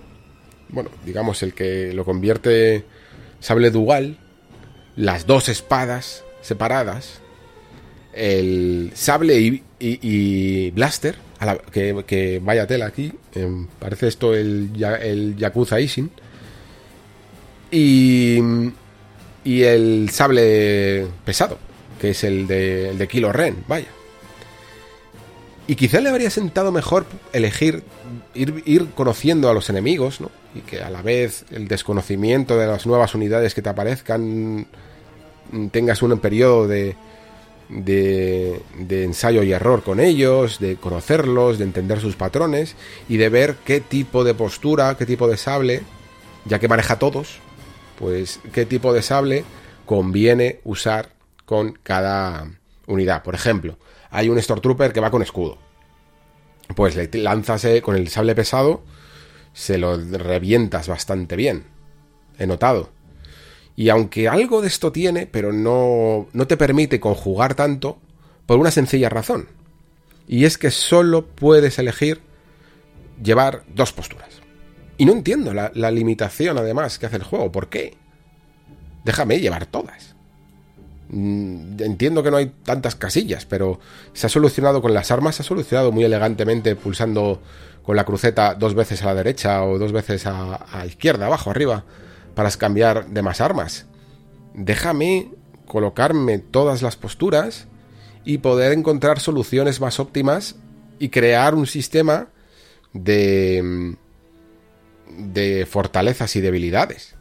bueno, 0.69 0.89
digamos 1.05 1.43
el 1.43 1.53
que 1.53 1.93
lo 1.93 2.05
convierte 2.05 2.85
sable 3.39 3.69
dual, 3.69 4.17
las 4.95 5.27
dos 5.27 5.49
espadas 5.49 6.23
separadas, 6.41 7.19
el 8.13 8.91
sable 8.93 9.61
y, 9.79 10.71
blaster, 10.71 11.15
que, 11.71 12.39
vaya 12.41 12.67
tela 12.67 12.85
aquí, 12.85 13.11
em, 13.35 13.67
parece 13.79 14.07
esto 14.07 14.33
el, 14.33 14.71
el 15.01 15.35
Yakuza 15.35 15.81
Ishin, 15.81 16.11
y, 17.73 18.39
y 19.43 19.63
el 19.63 20.09
sable 20.11 21.07
pesado, 21.25 21.57
que 21.99 22.11
es 22.11 22.23
el 22.23 22.45
de, 22.45 22.89
el 22.91 22.99
de 22.99 23.07
Kilo 23.07 23.31
Ren, 23.31 23.63
vaya. 23.67 23.87
Y 25.65 25.75
quizá 25.75 25.99
le 25.99 26.09
habría 26.09 26.29
sentado 26.29 26.71
mejor 26.71 27.05
elegir, 27.31 27.83
ir, 28.35 28.89
conociendo 28.93 29.49
a 29.49 29.53
los 29.53 29.69
enemigos, 29.71 30.21
¿no? 30.21 30.29
Y 30.53 30.59
que 30.59 30.81
a 30.81 30.89
la 30.91 31.01
vez 31.01 31.45
el 31.49 31.67
desconocimiento 31.67 32.57
de 32.57 32.67
las 32.67 32.85
nuevas 32.85 33.15
unidades 33.15 33.55
que 33.55 33.63
te 33.63 33.69
aparezcan 33.69 34.67
tengas 35.71 36.01
un 36.03 36.19
periodo 36.19 36.67
de, 36.67 36.95
de, 37.69 38.61
de, 38.77 39.03
ensayo 39.03 39.41
y 39.41 39.51
error 39.51 39.83
con 39.83 39.99
ellos, 39.99 40.59
de 40.59 40.75
conocerlos, 40.75 41.57
de 41.57 41.63
entender 41.63 42.01
sus 42.01 42.15
patrones 42.15 42.75
y 43.09 43.17
de 43.17 43.29
ver 43.29 43.55
qué 43.65 43.79
tipo 43.81 44.23
de 44.23 44.33
postura, 44.33 44.95
qué 44.97 45.05
tipo 45.05 45.27
de 45.27 45.37
sable, 45.37 45.81
ya 46.45 46.59
que 46.59 46.67
maneja 46.67 46.99
todos, 46.99 47.39
pues 48.03 48.41
qué 48.51 48.65
tipo 48.65 48.91
de 48.91 49.01
sable 49.01 49.45
conviene 49.85 50.59
usar 50.65 51.13
con 51.45 51.79
cada 51.83 52.51
unidad. 52.85 53.23
Por 53.23 53.33
ejemplo, 53.33 53.77
hay 54.09 54.27
un 54.27 54.41
Stormtrooper 54.41 54.91
que 54.91 54.99
va 54.99 55.09
con 55.09 55.21
escudo. 55.21 55.57
Pues 56.75 56.97
le 56.97 57.09
lanzas 57.13 57.63
eh, 57.63 57.81
con 57.81 57.95
el 57.95 58.09
sable 58.09 58.35
pesado, 58.35 58.83
se 59.53 59.77
lo 59.77 59.95
revientas 59.95 60.89
bastante 60.89 61.37
bien. 61.37 61.63
He 62.37 62.45
notado. 62.45 62.89
Y 63.77 63.87
aunque 63.87 64.27
algo 64.27 64.61
de 64.61 64.67
esto 64.67 64.91
tiene, 64.91 65.25
pero 65.25 65.53
no, 65.53 66.27
no 66.33 66.45
te 66.45 66.57
permite 66.57 66.99
conjugar 66.99 67.55
tanto, 67.55 67.99
por 68.45 68.59
una 68.59 68.71
sencilla 68.71 69.07
razón. 69.07 69.47
Y 70.27 70.43
es 70.43 70.57
que 70.57 70.71
solo 70.71 71.25
puedes 71.25 71.79
elegir 71.79 72.19
llevar 73.23 73.63
dos 73.73 73.93
posturas. 73.93 74.42
Y 75.03 75.05
no 75.05 75.11
entiendo 75.11 75.53
la, 75.53 75.91
limitación, 75.91 76.57
además, 76.57 76.97
que 76.97 77.07
hace 77.07 77.17
el 77.17 77.23
juego. 77.23 77.51
¿Por 77.51 77.67
qué? 77.67 77.97
Déjame 79.03 79.41
llevar 79.41 79.65
todas. 79.65 80.15
Mm, 81.09 81.75
entiendo 81.81 82.23
que 82.23 82.31
no 82.31 82.37
hay 82.37 82.53
tantas 82.63 82.95
casillas, 82.95 83.45
pero 83.45 83.81
se 84.13 84.27
ha 84.27 84.29
solucionado 84.29 84.81
con 84.81 84.93
las 84.93 85.11
armas, 85.11 85.35
se 85.35 85.41
ha 85.41 85.45
solucionado 85.45 85.91
muy 85.91 86.05
elegantemente 86.05 86.77
pulsando 86.77 87.41
con 87.83 87.97
la 87.97 88.05
cruceta 88.05 88.55
dos 88.55 88.75
veces 88.75 89.03
a 89.03 89.07
la 89.07 89.15
derecha 89.15 89.65
o 89.65 89.77
dos 89.77 89.91
veces 89.91 90.25
a, 90.25 90.65
a 90.71 90.85
izquierda, 90.85 91.25
abajo, 91.25 91.49
arriba, 91.49 91.83
para 92.33 92.49
cambiar 92.51 93.07
de 93.07 93.21
más 93.21 93.41
armas. 93.41 93.87
Déjame 94.53 95.33
colocarme 95.65 96.39
todas 96.39 96.81
las 96.81 96.95
posturas 96.95 97.67
y 98.23 98.37
poder 98.37 98.71
encontrar 98.71 99.19
soluciones 99.19 99.81
más 99.81 99.99
óptimas 99.99 100.55
y 100.97 101.09
crear 101.09 101.55
un 101.55 101.67
sistema 101.67 102.29
de, 102.93 103.97
de 105.17 105.65
fortalezas 105.65 106.35
y 106.35 106.41
debilidades. 106.41 107.15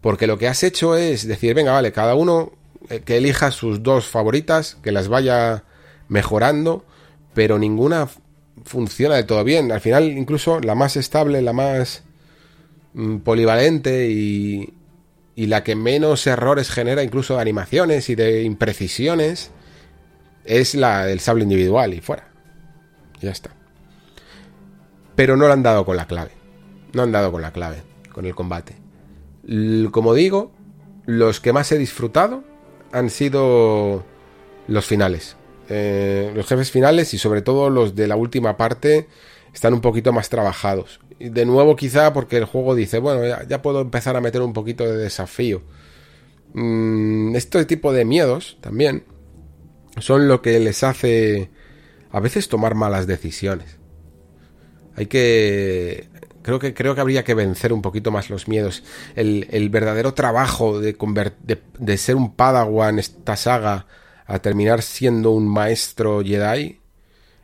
Porque 0.00 0.26
lo 0.26 0.38
que 0.38 0.48
has 0.48 0.62
hecho 0.62 0.96
es 0.96 1.26
decir, 1.26 1.54
venga, 1.54 1.72
vale, 1.72 1.92
cada 1.92 2.14
uno 2.14 2.52
eh, 2.90 3.00
que 3.00 3.16
elija 3.16 3.50
sus 3.50 3.82
dos 3.82 4.06
favoritas, 4.06 4.76
que 4.82 4.92
las 4.92 5.08
vaya 5.08 5.64
mejorando, 6.08 6.84
pero 7.32 7.58
ninguna 7.58 8.08
funciona 8.64 9.16
de 9.16 9.24
todo 9.24 9.42
bien. 9.44 9.72
Al 9.72 9.80
final, 9.80 10.04
incluso 10.10 10.60
la 10.60 10.74
más 10.74 10.96
estable, 10.96 11.40
la 11.40 11.52
más 11.52 12.04
mm, 12.92 13.18
polivalente 13.18 14.10
y, 14.10 14.74
y 15.34 15.46
la 15.46 15.64
que 15.64 15.74
menos 15.74 16.26
errores 16.26 16.70
genera, 16.70 17.02
incluso 17.02 17.36
de 17.36 17.40
animaciones 17.40 18.08
y 18.10 18.14
de 18.14 18.42
imprecisiones, 18.42 19.50
es 20.44 20.74
la 20.74 21.06
del 21.06 21.20
sable 21.20 21.44
individual 21.44 21.94
y 21.94 22.00
fuera. 22.00 22.28
Ya 23.20 23.30
está. 23.30 23.50
Pero 25.16 25.36
no 25.36 25.46
lo 25.46 25.52
han 25.52 25.62
dado 25.62 25.84
con 25.84 25.96
la 25.96 26.06
clave. 26.06 26.43
No 26.94 27.02
han 27.02 27.12
dado 27.12 27.32
con 27.32 27.42
la 27.42 27.52
clave, 27.52 27.82
con 28.12 28.24
el 28.24 28.34
combate. 28.34 28.76
como 29.90 30.14
digo, 30.14 30.52
los 31.06 31.40
que 31.40 31.52
más 31.52 31.70
he 31.72 31.78
disfrutado 31.78 32.44
han 32.92 33.10
sido 33.10 34.04
los 34.68 34.86
finales. 34.86 35.36
Eh, 35.68 36.32
los 36.34 36.46
jefes 36.46 36.70
finales 36.70 37.14
y 37.14 37.18
sobre 37.18 37.42
todo 37.42 37.70
los 37.70 37.94
de 37.94 38.06
la 38.06 38.16
última 38.16 38.56
parte 38.56 39.08
están 39.52 39.72
un 39.74 39.80
poquito 39.80 40.12
más 40.12 40.28
trabajados. 40.28 41.00
De 41.18 41.46
nuevo 41.46 41.76
quizá 41.76 42.12
porque 42.12 42.36
el 42.36 42.44
juego 42.44 42.74
dice, 42.74 42.98
bueno, 42.98 43.44
ya, 43.48 43.62
puedo 43.62 43.80
empezar 43.80 44.16
a 44.16 44.20
meter 44.20 44.42
un 44.42 44.52
poquito 44.52 44.84
de 44.84 44.96
desafío. 44.96 45.62
Mm, 46.52 47.34
este 47.36 47.64
tipo 47.64 47.92
de 47.92 48.04
miedos 48.04 48.58
también 48.60 49.04
son 49.98 50.28
lo 50.28 50.42
que 50.42 50.58
les 50.58 50.82
hace 50.82 51.50
a 52.10 52.20
veces 52.20 52.48
tomar 52.48 52.74
malas 52.74 53.06
decisiones. 53.06 53.78
Hay 54.96 55.06
que 55.06 56.08
creo 56.44 56.58
que 56.58 56.74
creo 56.74 56.94
que 56.94 57.00
habría 57.00 57.24
que 57.24 57.34
vencer 57.34 57.72
un 57.72 57.82
poquito 57.82 58.12
más 58.12 58.28
los 58.30 58.46
miedos. 58.46 58.84
El, 59.16 59.68
verdadero 59.70 60.12
trabajo 60.14 60.78
de, 60.78 60.92
de, 61.42 61.62
de, 61.78 61.96
ser 61.96 62.16
un 62.16 62.36
Padawan 62.36 62.98
esta 62.98 63.34
saga 63.34 63.86
a 64.26 64.38
terminar 64.38 64.82
siendo 64.82 65.30
un 65.30 65.48
maestro 65.48 66.22
Jedi 66.22 66.80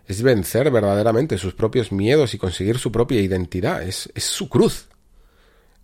es 0.07 0.23
vencer 0.23 0.71
verdaderamente 0.71 1.39
sus 1.39 1.55
propios 1.55 1.93
miedos 1.93 2.35
y 2.35 2.39
conseguir 2.39 2.79
su 2.79 2.93
propia 2.93 3.21
identidad. 3.21 3.83
Es, 3.83 4.11
es 4.15 4.25
su 4.25 4.49
cruz 4.51 4.89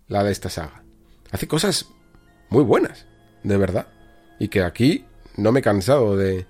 la 0.07 0.23
de 0.23 0.31
esta 0.31 0.49
saga. 0.49 0.83
Hace 1.31 1.47
cosas 1.47 1.87
muy 2.49 2.63
buenas, 2.63 3.07
de 3.43 3.57
verdad. 3.57 3.87
Y 4.39 4.49
que 4.49 4.61
aquí 4.61 5.05
no 5.35 5.51
me 5.51 5.61
he 5.61 5.63
cansado 5.63 6.15
de, 6.15 6.45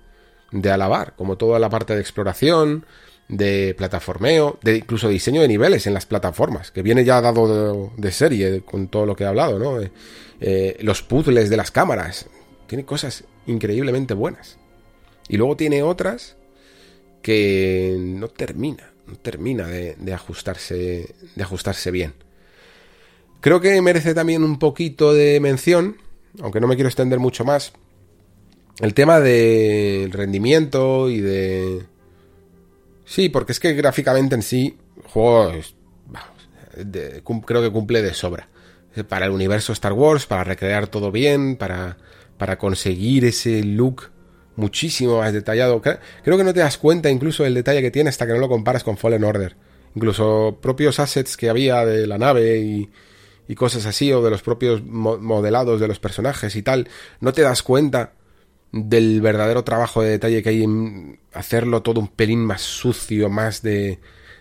de 0.52 0.70
alabar, 0.70 1.16
como 1.16 1.38
toda 1.38 1.58
la 1.58 1.70
parte 1.70 1.94
de 1.94 2.00
exploración, 2.02 2.84
de 3.28 3.74
plataformeo, 3.76 4.58
de 4.62 4.76
incluso 4.76 5.08
diseño 5.08 5.42
de 5.42 5.48
niveles 5.48 5.86
en 5.86 5.94
las 5.94 6.06
plataformas, 6.06 6.70
que 6.70 6.82
viene 6.82 7.04
ya 7.04 7.20
dado 7.20 7.92
de, 7.96 8.12
serie 8.12 8.62
con 8.62 8.88
todo 8.88 9.06
lo 9.06 9.14
que 9.14 9.24
he 9.24 9.26
hablado, 9.26 9.58
¿no? 9.58 9.80
Eh, 9.80 9.90
eh, 10.40 10.76
los 10.80 11.02
puzzles 11.02 11.50
de 11.50 11.56
las 11.56 11.70
cámaras, 11.70 12.26
tiene 12.66 12.84
cosas 12.84 13.24
increíblemente 13.46 14.14
buenas. 14.14 14.58
Y 15.28 15.36
luego 15.36 15.56
tiene 15.56 15.82
otras 15.82 16.36
que 17.22 17.96
no 17.98 18.28
termina, 18.28 18.92
no 19.06 19.16
termina 19.16 19.66
de, 19.66 19.96
de 19.96 20.14
ajustarse, 20.14 21.14
de 21.34 21.42
ajustarse 21.42 21.90
bien. 21.90 22.14
Creo 23.40 23.60
que 23.60 23.80
merece 23.82 24.14
también 24.14 24.42
un 24.42 24.58
poquito 24.58 25.12
de 25.12 25.38
mención, 25.40 25.98
aunque 26.40 26.60
no 26.60 26.66
me 26.66 26.76
quiero 26.76 26.88
extender 26.88 27.18
mucho 27.18 27.44
más, 27.44 27.72
el 28.80 28.94
tema 28.94 29.20
del 29.20 30.12
rendimiento 30.12 31.10
y 31.10 31.20
de... 31.20 31.82
Sí, 33.08 33.30
porque 33.30 33.52
es 33.52 33.60
que 33.60 33.72
gráficamente 33.72 34.34
en 34.34 34.42
sí, 34.42 34.76
juego 35.06 35.50
creo 37.46 37.62
que 37.62 37.72
cumple 37.72 38.02
de 38.02 38.12
sobra. 38.12 38.48
Para 39.08 39.26
el 39.26 39.32
universo 39.32 39.72
Star 39.72 39.94
Wars, 39.94 40.26
para 40.26 40.44
recrear 40.44 40.88
todo 40.88 41.10
bien, 41.10 41.56
para, 41.56 41.96
para 42.36 42.58
conseguir 42.58 43.24
ese 43.24 43.64
look 43.64 44.10
muchísimo 44.56 45.20
más 45.20 45.32
detallado. 45.32 45.80
Creo 45.80 46.36
que 46.36 46.44
no 46.44 46.52
te 46.52 46.60
das 46.60 46.76
cuenta 46.76 47.08
incluso 47.08 47.44
del 47.44 47.54
detalle 47.54 47.80
que 47.80 47.90
tiene 47.90 48.10
hasta 48.10 48.26
que 48.26 48.34
no 48.34 48.40
lo 48.40 48.48
comparas 48.48 48.84
con 48.84 48.98
Fallen 48.98 49.24
Order. 49.24 49.56
Incluso 49.94 50.58
propios 50.60 51.00
assets 51.00 51.38
que 51.38 51.48
había 51.48 51.86
de 51.86 52.06
la 52.06 52.18
nave 52.18 52.58
y, 52.58 52.90
y 53.48 53.54
cosas 53.54 53.86
así, 53.86 54.12
o 54.12 54.22
de 54.22 54.30
los 54.30 54.42
propios 54.42 54.82
modelados 54.84 55.80
de 55.80 55.88
los 55.88 55.98
personajes 55.98 56.54
y 56.56 56.62
tal, 56.62 56.88
no 57.20 57.32
te 57.32 57.40
das 57.40 57.62
cuenta 57.62 58.12
del 58.72 59.20
verdadero 59.20 59.64
trabajo 59.64 60.02
de 60.02 60.10
detalle 60.10 60.42
que 60.42 60.50
hay 60.50 60.62
en 60.62 61.20
hacerlo 61.32 61.82
todo 61.82 62.00
un 62.00 62.08
pelín 62.08 62.44
más 62.44 62.62
sucio, 62.62 63.28
más 63.28 63.62
de, 63.62 63.98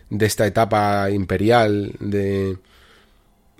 de 0.09 0.25
esta 0.25 0.45
etapa 0.45 1.09
imperial, 1.11 1.93
de, 1.99 2.57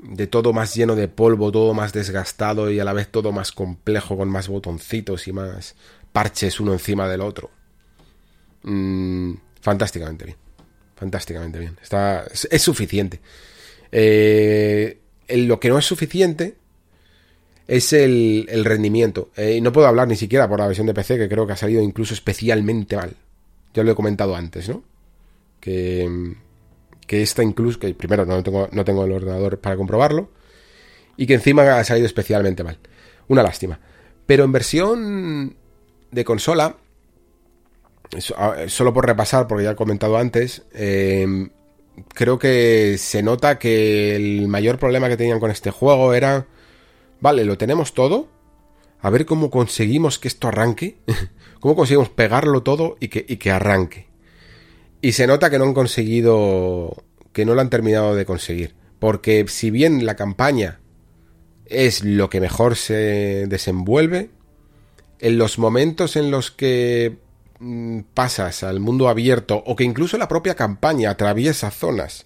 de 0.04 0.28
todo 0.28 0.54
más 0.54 0.76
lleno 0.76 0.96
de 0.96 1.08
polvo, 1.08 1.52
todo 1.52 1.74
más 1.74 1.94
desgastado 1.94 2.70
y 2.72 2.80
a 2.80 2.86
la 2.86 2.94
vez 2.94 3.10
todo 3.10 3.32
más 3.32 3.52
complejo, 3.52 4.18
con 4.18 4.30
más 4.30 4.48
botoncitos 4.48 5.28
y 5.28 5.34
más 5.34 5.76
parches 6.12 6.60
uno 6.60 6.74
encima 6.74 7.08
del 7.08 7.22
otro. 7.22 7.52
Mm, 8.64 9.34
fantásticamente 9.62 10.26
bien. 10.26 10.38
Fantásticamente 10.96 11.60
bien. 11.60 11.78
Está, 11.82 12.26
es, 12.26 12.62
suficiente. 12.62 13.20
Eh, 13.92 15.00
lo 15.30 15.60
que 15.60 15.70
no 15.70 15.78
es 15.78 15.86
suficiente 15.86 16.56
es 17.68 17.94
el, 17.94 18.48
rendimiento. 18.64 19.30
Eh, 19.36 19.56
y 19.58 19.62
no 19.62 19.72
puedo 19.72 19.88
hablar 19.88 20.08
ni 20.08 20.16
siquiera 20.16 20.48
por 20.48 20.60
la 20.60 20.68
versión 20.68 20.88
de 20.88 20.94
PC, 20.94 21.18
que 21.18 21.30
creo 21.30 21.46
que 21.46 21.54
ha 21.54 21.58
salido 21.58 21.82
incluso 21.82 22.14
especialmente 22.14 22.96
mal. 22.96 23.16
Ya 23.74 23.84
lo 23.84 23.92
he 23.92 23.96
comentado 23.96 24.36
antes, 24.36 24.70
¿no? 24.70 24.84
Que, 25.60 26.36
que 27.06 27.22
esta 27.22 27.44
incluso, 27.44 27.80
que 27.80 27.94
primero 27.94 28.26
no 28.26 28.42
tengo, 28.42 28.70
no 28.72 28.86
tengo 28.86 29.04
el 29.04 29.12
ordenador 29.12 29.60
para 29.60 29.76
comprobarlo, 29.76 30.30
y 31.18 31.28
que 31.28 31.34
encima 31.34 31.64
ha 31.78 31.84
salido 31.84 32.08
especialmente 32.08 32.64
mal. 32.64 32.78
Una 33.28 33.44
lástima. 33.44 33.80
Pero 34.26 34.46
en 34.46 34.52
versión 34.52 35.56
de 36.12 36.24
consola, 36.24 36.78
solo 38.68 38.94
por 38.94 39.06
repasar, 39.06 39.48
porque 39.48 39.66
ya 39.66 39.72
he 39.72 39.76
comentado 39.76 40.18
antes, 40.18 40.64
em, 40.74 41.50
creo 42.14 42.40
que 42.40 42.98
se 42.98 43.24
nota 43.24 43.60
que 43.60 44.16
el 44.16 44.48
mayor 44.48 44.80
problema 44.80 45.10
que 45.10 45.18
tenían 45.18 45.40
con 45.40 45.52
este 45.52 45.72
juego 45.72 46.14
era 46.14 46.48
Vale, 47.20 47.46
lo 47.46 47.58
tenemos 47.58 47.94
todo. 47.94 48.28
A 49.00 49.10
ver 49.10 49.26
cómo 49.26 49.50
conseguimos 49.50 50.20
que 50.20 50.28
esto 50.28 50.48
arranque. 50.48 50.98
cómo 51.60 51.76
conseguimos 51.76 52.10
pegarlo 52.10 52.64
todo 52.64 52.98
y 53.00 53.10
que, 53.10 53.26
y 53.28 53.38
que 53.38 53.52
arranque. 53.52 54.08
Y 55.02 55.12
se 55.14 55.28
nota 55.28 55.50
que 55.50 55.60
no 55.60 55.66
han 55.66 55.74
conseguido. 55.74 57.04
que 57.34 57.46
no 57.46 57.56
lo 57.56 57.62
han 57.62 57.70
terminado 57.70 58.16
de 58.16 58.26
conseguir. 58.26 58.76
Porque 59.00 59.46
si 59.48 59.70
bien 59.70 60.06
la 60.06 60.16
campaña 60.16 60.80
es 61.66 62.04
lo 62.04 62.30
que 62.30 62.42
mejor 62.42 62.76
se 62.76 63.46
desenvuelve, 63.48 64.30
en 65.20 65.38
los 65.38 65.58
momentos 65.58 66.16
en 66.16 66.32
los 66.32 66.52
que 66.52 67.18
mm, 67.60 68.00
pasas 68.14 68.64
al 68.64 68.80
mundo 68.80 69.10
abierto 69.10 69.64
o 69.66 69.76
que 69.76 69.84
incluso 69.84 70.18
la 70.18 70.28
propia 70.28 70.56
campaña 70.56 71.12
atraviesa 71.12 71.72
zonas 71.72 72.26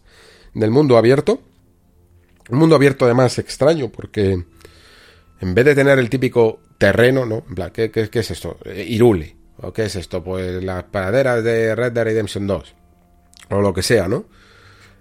del 0.53 0.71
mundo 0.71 0.97
abierto, 0.97 1.41
un 2.49 2.59
mundo 2.59 2.75
abierto 2.75 3.05
además 3.05 3.37
extraño 3.39 3.89
porque 3.89 4.43
en 5.41 5.55
vez 5.55 5.65
de 5.65 5.75
tener 5.75 5.97
el 5.97 6.09
típico 6.09 6.59
terreno, 6.77 7.25
¿no? 7.25 7.43
En 7.49 7.55
plan, 7.55 7.71
¿qué, 7.71 7.91
es 7.93 8.31
esto? 8.31 8.57
Eh, 8.63 8.85
Irule. 8.87 9.35
¿O 9.57 9.73
qué 9.73 9.85
es 9.85 9.95
esto? 9.95 10.23
Pues 10.23 10.63
las 10.63 10.83
paraderas 10.85 11.43
de 11.43 11.75
Red 11.75 11.91
Dead 11.91 12.03
Redemption 12.03 12.47
2. 12.47 12.75
O 13.49 13.61
lo 13.61 13.73
que 13.73 13.81
sea, 13.81 14.07
¿no? 14.07 14.25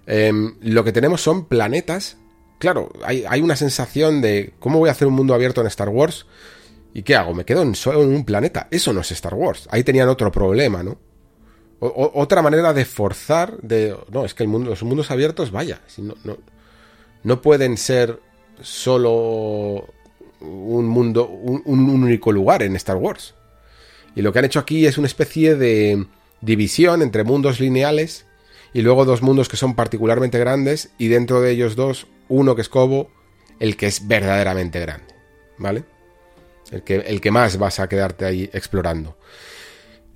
Em, 0.07 0.55
lo 0.61 0.83
que 0.83 0.91
tenemos 0.91 1.21
son 1.21 1.45
planetas. 1.45 2.17
Claro, 2.59 2.91
hay, 3.03 3.41
una 3.41 3.55
sensación 3.55 4.21
de 4.21 4.53
cómo 4.59 4.79
voy 4.79 4.89
a 4.89 4.91
hacer 4.91 5.07
un 5.07 5.13
mundo 5.13 5.33
abierto 5.33 5.61
en 5.61 5.67
Star 5.67 5.89
Wars. 5.89 6.25
¿Y 6.93 7.03
qué 7.03 7.15
hago? 7.15 7.33
¿Me 7.33 7.45
quedo 7.45 7.61
en 7.61 7.75
solo 7.75 8.03
en 8.03 8.09
un 8.09 8.25
planeta? 8.25 8.67
Eso 8.71 8.93
no 8.93 9.01
es 9.01 9.11
Star 9.11 9.35
Wars. 9.35 9.67
Ahí 9.71 9.83
tenían 9.83 10.09
otro 10.09 10.31
problema, 10.31 10.83
¿no? 10.83 10.97
otra 11.83 12.43
manera 12.43 12.73
de 12.73 12.85
forzar 12.85 13.57
de... 13.61 13.97
No, 14.11 14.23
es 14.23 14.35
que 14.35 14.45
los 14.45 14.83
mundos 14.83 15.09
abiertos, 15.09 15.49
vaya, 15.49 15.81
no, 15.97 16.13
no 17.23 17.41
pueden 17.41 17.75
ser 17.75 18.19
solo 18.61 19.87
un 20.41 20.87
mundo, 20.87 21.27
un, 21.27 21.63
único 21.65 22.31
lugar 22.31 22.63
en 22.63 22.75
Star 22.75 22.97
Wars. 22.97 23.35
Y 24.15 24.21
lo 24.21 24.33
que 24.33 24.39
han 24.39 24.45
hecho 24.45 24.59
aquí 24.59 24.85
es 24.85 24.97
una 24.97 25.07
especie 25.07 25.55
de 25.55 26.05
división 26.41 27.01
entre 27.01 27.23
mundos 27.23 27.59
lineales 27.59 28.25
y 28.73 28.81
luego 28.81 29.05
dos 29.05 29.21
mundos 29.21 29.47
que 29.47 29.57
son 29.57 29.75
particularmente 29.75 30.39
grandes 30.39 30.91
y 30.97 31.07
dentro 31.07 31.41
de 31.41 31.51
ellos 31.51 31.75
dos, 31.75 32.07
uno 32.27 32.55
que 32.55 32.61
es 32.61 32.69
Cobo, 32.69 33.09
el 33.59 33.77
que 33.77 33.87
es 33.87 34.07
verdaderamente 34.07 34.79
grande, 34.79 35.13
¿vale? 35.57 35.83
El 36.71 36.83
que, 36.83 36.95
el 36.95 37.21
que 37.21 37.31
más 37.31 37.57
vas 37.57 37.79
a 37.79 37.87
quedarte 37.87 38.25
ahí 38.25 38.49
explorando. 38.53 39.17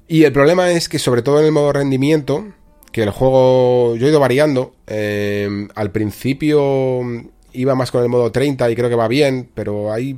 Y 0.07 0.23
el 0.23 0.31
problema 0.31 0.71
es 0.71 0.89
que 0.89 0.99
sobre 0.99 1.21
todo 1.21 1.39
en 1.39 1.45
el 1.45 1.51
modo 1.51 1.73
rendimiento, 1.73 2.45
que 2.91 3.03
el 3.03 3.09
juego 3.09 3.95
yo 3.95 4.07
he 4.07 4.09
ido 4.09 4.19
variando, 4.19 4.73
eh, 4.87 5.67
al 5.75 5.91
principio 5.91 7.01
iba 7.55 7.75
más 7.75 7.91
con 7.91 8.03
el 8.03 8.09
modo 8.09 8.31
30 8.31 8.69
y 8.69 8.75
creo 8.75 8.89
que 8.89 8.95
va 8.95 9.07
bien, 9.07 9.49
pero 9.53 9.91
ahí 9.91 10.17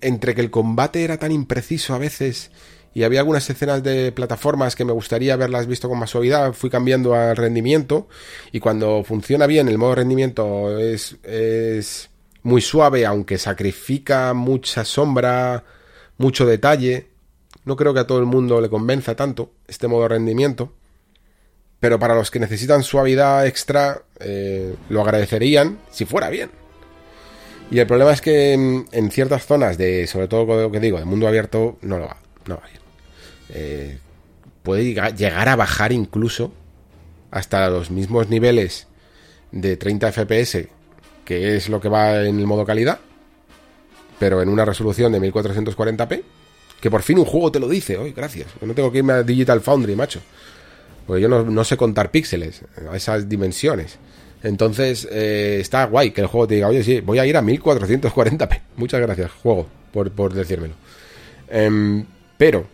entre 0.00 0.34
que 0.34 0.40
el 0.40 0.50
combate 0.50 1.04
era 1.04 1.18
tan 1.18 1.32
impreciso 1.32 1.94
a 1.94 1.98
veces 1.98 2.50
y 2.92 3.04
había 3.04 3.20
algunas 3.20 3.48
escenas 3.48 3.82
de 3.82 4.12
plataformas 4.12 4.74
que 4.74 4.84
me 4.84 4.92
gustaría 4.92 5.34
haberlas 5.34 5.66
visto 5.66 5.88
con 5.88 5.98
más 5.98 6.10
suavidad, 6.10 6.52
fui 6.52 6.70
cambiando 6.70 7.14
al 7.14 7.36
rendimiento 7.36 8.08
y 8.52 8.60
cuando 8.60 9.04
funciona 9.04 9.46
bien 9.46 9.68
el 9.68 9.78
modo 9.78 9.94
rendimiento 9.94 10.78
es, 10.78 11.16
es 11.22 12.10
muy 12.42 12.60
suave, 12.60 13.06
aunque 13.06 13.38
sacrifica 13.38 14.34
mucha 14.34 14.84
sombra, 14.84 15.64
mucho 16.18 16.46
detalle. 16.46 17.08
No 17.64 17.76
creo 17.76 17.94
que 17.94 18.00
a 18.00 18.06
todo 18.06 18.18
el 18.18 18.26
mundo 18.26 18.60
le 18.60 18.68
convenza 18.68 19.14
tanto 19.14 19.52
este 19.68 19.86
modo 19.86 20.08
rendimiento. 20.08 20.72
Pero 21.80 21.98
para 21.98 22.14
los 22.14 22.30
que 22.30 22.38
necesitan 22.38 22.82
suavidad 22.82 23.46
extra, 23.46 24.02
eh, 24.20 24.74
lo 24.90 25.00
agradecerían 25.00 25.78
si 25.90 26.04
fuera 26.04 26.28
bien. 26.28 26.50
Y 27.70 27.78
el 27.78 27.86
problema 27.86 28.12
es 28.12 28.20
que 28.20 28.52
en, 28.52 29.10
ciertas 29.10 29.46
zonas 29.46 29.78
de, 29.78 30.06
sobre 30.06 30.28
todo 30.28 30.62
lo 30.62 30.70
que 30.70 30.80
digo, 30.80 30.98
de 30.98 31.04
mundo 31.04 31.26
abierto, 31.26 31.78
no 31.82 31.98
lo 31.98 32.06
va, 32.06 32.16
no 32.46 32.56
va 32.56 32.66
bien. 32.66 32.80
Eh, 33.50 33.98
puede 34.62 34.84
llegar 35.14 35.48
a 35.48 35.56
bajar 35.56 35.92
incluso 35.92 36.52
hasta 37.30 37.70
los 37.70 37.90
mismos 37.90 38.28
niveles 38.28 38.88
de 39.52 39.76
30 39.76 40.12
FPS, 40.12 40.68
que 41.24 41.56
es 41.56 41.68
lo 41.68 41.80
que 41.80 41.88
va 41.88 42.24
en 42.24 42.38
el 42.38 42.46
modo 42.46 42.64
calidad, 42.64 42.98
pero 44.18 44.42
en 44.42 44.48
una 44.48 44.64
resolución 44.64 45.12
de 45.12 45.20
1440p, 45.20 46.22
que 46.80 46.90
por 46.90 47.02
fin 47.02 47.18
un 47.18 47.24
juego 47.24 47.52
te 47.52 47.60
lo 47.60 47.68
dice, 47.68 47.96
hoy 47.96 48.12
gracias, 48.12 48.48
no 48.60 48.74
tengo 48.74 48.90
que 48.90 48.98
irme 48.98 49.12
a 49.12 49.22
Digital 49.22 49.60
Foundry, 49.60 49.94
macho, 49.94 50.20
porque 51.10 51.22
yo 51.22 51.28
no 51.28 51.64
sé 51.64 51.76
contar 51.76 52.12
píxeles 52.12 52.62
a 52.88 52.96
esas 52.96 53.28
dimensiones. 53.28 53.98
Entonces, 54.44 55.08
eh, 55.10 55.58
está 55.60 55.86
guay 55.86 56.12
que 56.12 56.20
el 56.20 56.28
juego 56.28 56.46
te 56.46 56.54
diga, 56.54 56.68
oye, 56.68 56.84
sí, 56.84 57.00
voy 57.00 57.18
a 57.18 57.26
ir 57.26 57.36
a 57.36 57.42
1440p. 57.42 58.60
Muchas 58.76 59.00
gracias, 59.00 59.32
juego, 59.32 59.66
por, 59.92 60.32
decírmelo. 60.32 60.74
Em, 61.48 62.06
pero, 62.38 62.64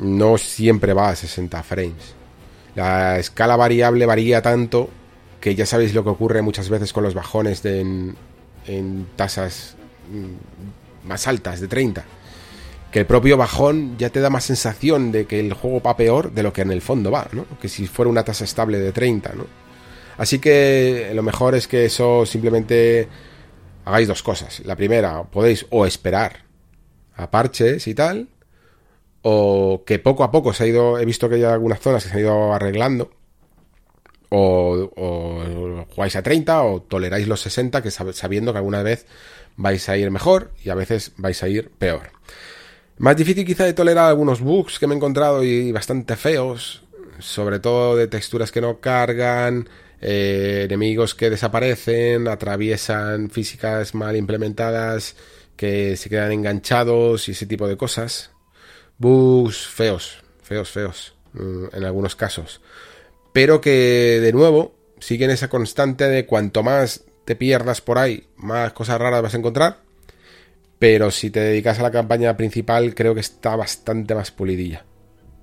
no 0.00 0.36
siempre 0.36 0.92
va 0.92 1.08
a 1.08 1.16
60 1.16 1.62
frames. 1.62 2.14
La 2.74 3.18
escala 3.18 3.56
variable 3.56 4.04
varía 4.04 4.42
tanto 4.42 4.90
que 5.40 5.54
ya 5.54 5.64
sabéis 5.64 5.94
lo 5.94 6.04
que 6.04 6.10
ocurre 6.10 6.42
muchas 6.42 6.68
veces 6.68 6.92
con 6.92 7.04
los 7.04 7.14
bajones 7.14 7.62
de 7.62 7.80
en, 7.80 8.16
en 8.66 9.06
tasas 9.16 9.76
mm, 10.12 11.08
más 11.08 11.26
altas, 11.26 11.62
de 11.62 11.68
30. 11.68 12.04
Que 12.90 13.00
el 13.00 13.06
propio 13.06 13.36
bajón 13.36 13.96
ya 13.98 14.10
te 14.10 14.20
da 14.20 14.30
más 14.30 14.44
sensación 14.44 15.12
de 15.12 15.26
que 15.26 15.40
el 15.40 15.52
juego 15.52 15.80
va 15.80 15.96
peor 15.96 16.32
de 16.32 16.42
lo 16.42 16.52
que 16.52 16.62
en 16.62 16.72
el 16.72 16.82
fondo 16.82 17.10
va, 17.10 17.28
¿no? 17.32 17.46
Que 17.60 17.68
si 17.68 17.86
fuera 17.86 18.10
una 18.10 18.24
tasa 18.24 18.44
estable 18.44 18.78
de 18.78 18.92
30, 18.92 19.32
¿no? 19.34 19.46
Así 20.16 20.38
que 20.38 21.12
lo 21.14 21.22
mejor 21.22 21.54
es 21.54 21.66
que 21.66 21.86
eso 21.86 22.26
simplemente 22.26 23.08
hagáis 23.84 24.08
dos 24.08 24.22
cosas. 24.22 24.60
La 24.66 24.76
primera, 24.76 25.22
podéis 25.24 25.66
o 25.70 25.86
esperar 25.86 26.44
a 27.16 27.30
parches 27.30 27.86
y 27.86 27.94
tal, 27.94 28.28
o 29.22 29.82
que 29.86 29.98
poco 29.98 30.24
a 30.24 30.30
poco 30.30 30.52
se 30.52 30.64
ha 30.64 30.66
ido, 30.66 30.98
he 30.98 31.04
visto 31.04 31.28
que 31.28 31.36
hay 31.36 31.44
algunas 31.44 31.80
zonas 31.80 32.02
que 32.02 32.10
se 32.10 32.16
han 32.16 32.20
ido 32.20 32.52
arreglando, 32.52 33.10
o, 34.30 34.90
o 34.96 35.86
jugáis 35.94 36.16
a 36.16 36.22
30 36.22 36.62
o 36.62 36.82
toleráis 36.82 37.26
los 37.26 37.40
60, 37.40 37.82
que 37.82 37.90
sabiendo 37.90 38.52
que 38.52 38.58
alguna 38.58 38.82
vez 38.82 39.06
vais 39.56 39.88
a 39.88 39.96
ir 39.96 40.10
mejor 40.10 40.52
y 40.64 40.70
a 40.70 40.74
veces 40.74 41.12
vais 41.16 41.42
a 41.42 41.48
ir 41.48 41.70
peor. 41.70 42.10
Más 43.00 43.16
difícil 43.16 43.46
quizá 43.46 43.64
de 43.64 43.72
tolerar 43.72 44.10
algunos 44.10 44.42
bugs 44.42 44.78
que 44.78 44.86
me 44.86 44.92
he 44.92 44.96
encontrado 44.98 45.42
y 45.42 45.72
bastante 45.72 46.16
feos, 46.16 46.82
sobre 47.18 47.58
todo 47.58 47.96
de 47.96 48.08
texturas 48.08 48.52
que 48.52 48.60
no 48.60 48.78
cargan, 48.78 49.70
eh, 50.02 50.64
enemigos 50.66 51.14
que 51.14 51.30
desaparecen, 51.30 52.28
atraviesan 52.28 53.30
físicas 53.30 53.94
mal 53.94 54.16
implementadas, 54.16 55.16
que 55.56 55.96
se 55.96 56.10
quedan 56.10 56.32
enganchados 56.32 57.26
y 57.28 57.32
ese 57.32 57.46
tipo 57.46 57.66
de 57.66 57.78
cosas. 57.78 58.32
Bugs 58.98 59.66
feos, 59.66 60.18
feos, 60.42 60.70
feos, 60.70 61.14
mm, 61.32 61.68
en 61.72 61.84
algunos 61.84 62.14
casos. 62.16 62.60
Pero 63.32 63.62
que, 63.62 64.20
de 64.20 64.32
nuevo, 64.34 64.74
siguen 64.98 65.30
esa 65.30 65.48
constante 65.48 66.04
de 66.04 66.26
cuanto 66.26 66.62
más 66.62 67.04
te 67.24 67.34
pierdas 67.34 67.80
por 67.80 67.96
ahí, 67.96 68.28
más 68.36 68.74
cosas 68.74 68.98
raras 68.98 69.22
vas 69.22 69.32
a 69.32 69.38
encontrar. 69.38 69.89
Pero 70.80 71.10
si 71.10 71.30
te 71.30 71.40
dedicas 71.40 71.78
a 71.78 71.82
la 71.82 71.90
campaña 71.90 72.34
principal, 72.38 72.94
creo 72.94 73.14
que 73.14 73.20
está 73.20 73.54
bastante 73.54 74.14
más 74.14 74.30
pulidilla. 74.30 74.86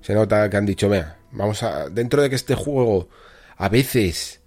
Se 0.00 0.12
nota 0.12 0.50
que 0.50 0.56
han 0.56 0.66
dicho, 0.66 0.88
vea, 0.88 1.16
vamos 1.30 1.62
a. 1.62 1.88
Dentro 1.88 2.20
de 2.20 2.28
que 2.28 2.34
este 2.34 2.56
juego 2.56 3.08
a 3.56 3.68
veces 3.68 4.40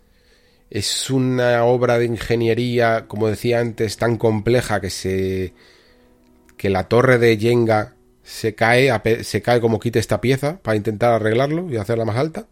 es 0.69 1.09
una 1.09 1.63
obra 1.63 1.97
de 1.97 2.05
ingeniería, 2.07 3.05
como 3.07 3.30
decía 3.30 3.61
antes, 3.61 3.95
tan 3.95 4.18
compleja 4.18 4.81
que 4.81 4.89
se 4.89 5.53
que 6.57 6.69
la 6.69 6.89
torre 6.89 7.18
de 7.18 7.38
Jenga 7.38 7.95
se 8.22 8.53
cae, 8.53 8.91
se 9.23 9.41
cae 9.41 9.61
como 9.61 9.80
quite 9.80 9.97
esta 9.97 10.19
pieza 10.19 10.59
para 10.61 10.76
intentar 10.76 11.13
arreglarlo 11.13 11.69
y 11.69 11.77
hacerla 11.77 12.03
más 12.03 12.18
alta. 12.18 12.47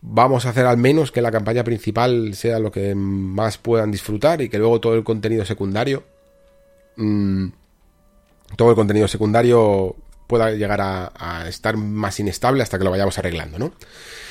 Vamos 0.00 0.46
a 0.46 0.50
hacer 0.50 0.64
al 0.64 0.78
menos 0.78 1.12
que 1.12 1.20
la 1.20 1.30
campaña 1.30 1.62
principal 1.62 2.34
sea 2.34 2.58
lo 2.58 2.72
que 2.72 2.94
más 2.94 3.58
puedan 3.58 3.90
disfrutar 3.90 4.40
y 4.40 4.48
que 4.48 4.58
luego 4.58 4.80
todo 4.80 4.94
el 4.94 5.04
contenido 5.04 5.44
secundario, 5.44 6.04
mm, 6.98 7.52
todo 8.56 8.70
el 8.70 8.76
contenido 8.76 9.08
secundario 9.08 9.96
pueda 10.26 10.50
llegar 10.50 10.80
a, 10.80 11.48
estar 11.48 11.76
más 11.76 12.20
inestable 12.20 12.62
hasta 12.62 12.78
que 12.78 12.84
lo 12.84 12.90
vayamos 12.90 13.18
arreglando, 13.18 13.58
¿no? 13.58 13.72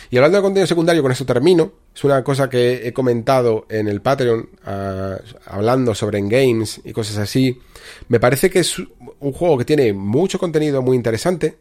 Y 0.10 0.18
hablando 0.18 0.38
de 0.38 0.44
contenido 0.44 0.68
secundario, 0.68 1.02
con 1.02 1.12
eso 1.12 1.26
termino. 1.26 1.74
Es 1.94 2.04
una 2.04 2.24
cosa 2.24 2.50
que 2.50 2.88
he 2.88 2.94
comentado 2.94 3.66
en 3.70 3.90
el 3.90 4.00
Patreon, 4.02 4.50
ah, 4.64 5.18
hablando 5.46 5.94
sobre 5.96 6.22
games 6.22 6.80
y 6.86 6.94
cosas 6.94 7.18
así. 7.18 7.60
Me 8.08 8.20
parece 8.20 8.50
que 8.50 8.60
es 8.60 8.78
un 9.20 9.34
juego 9.34 9.58
que 9.58 9.66
tiene 9.66 9.92
mucho 9.92 10.40
contenido 10.40 10.82
muy 10.82 10.96
interesante. 10.96 11.58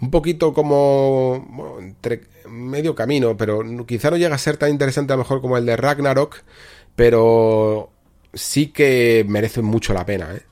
Un 0.00 0.10
poquito 0.10 0.54
como 0.54 1.78
entre 1.80 2.22
medio 2.48 2.94
camino, 2.94 3.36
pero 3.36 3.62
quizá 3.86 4.10
no 4.10 4.16
llega 4.16 4.34
a 4.34 4.38
ser 4.38 4.56
tan 4.56 4.70
interesante 4.70 5.12
a 5.12 5.16
lo 5.16 5.22
mejor 5.22 5.40
como 5.40 5.58
el 5.58 5.66
de 5.66 5.76
Ragnarok, 5.76 6.36
pero 6.94 7.90
sí 8.36 8.68
que 8.68 9.24
merece 9.28 9.62
mucho 9.62 9.92
la 9.92 10.06
pena. 10.06 10.34
¿eh? 10.34 10.42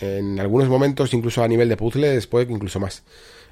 En 0.00 0.40
algunos 0.40 0.68
momentos, 0.68 1.14
incluso 1.14 1.42
a 1.42 1.48
nivel 1.48 1.68
de 1.68 1.76
puzzles, 1.76 2.26
puede 2.26 2.46
que 2.46 2.52
incluso 2.52 2.80
más 2.80 3.04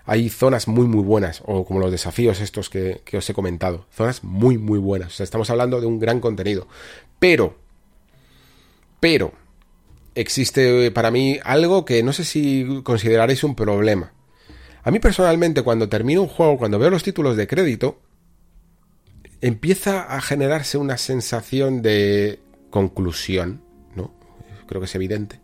hay 0.05 0.29
zonas 0.29 0.67
muy 0.67 0.87
muy 0.87 1.03
buenas, 1.03 1.43
o 1.47 1.65
como 1.65 1.79
los 1.79 1.93
desafíos 1.93 2.41
estos 2.41 2.69
que, 2.69 3.03
os 3.13 3.31
he 3.31 3.35
comentado, 3.35 3.87
zonas 3.93 4.25
muy 4.25 4.59
muy 4.59 4.79
buenas. 4.79 5.13
O 5.13 5.17
sea, 5.17 5.25
estamos 5.25 5.51
hablando 5.51 5.81
de 5.81 5.87
un 5.87 6.01
gran 6.01 6.21
contenido. 6.21 6.67
Pero, 7.19 7.57
pero, 8.99 9.33
existe 10.15 10.91
para 10.91 11.11
mí 11.11 11.39
algo 11.45 11.85
que 11.85 12.03
no 12.03 12.13
sé 12.13 12.25
si 12.25 12.81
consideraréis 12.83 13.45
un 13.45 13.55
problema. 13.55 14.13
A 14.83 14.91
mí 14.91 14.99
personalmente, 14.99 15.63
cuando 15.63 15.89
termino 15.89 16.23
un 16.23 16.29
juego, 16.29 16.59
cuando 16.59 16.79
veo 16.79 16.91
los 16.91 17.05
títulos 17.05 17.37
de 17.37 17.47
crédito, 17.47 18.01
empieza 19.41 20.03
a 20.03 20.21
generarse 20.21 20.79
una 20.79 20.99
sensación 20.99 21.83
de 21.83 22.41
conclusión. 22.71 23.62
Creo 24.67 24.81
que 24.81 24.87
es 24.87 24.95
evidente 24.95 25.41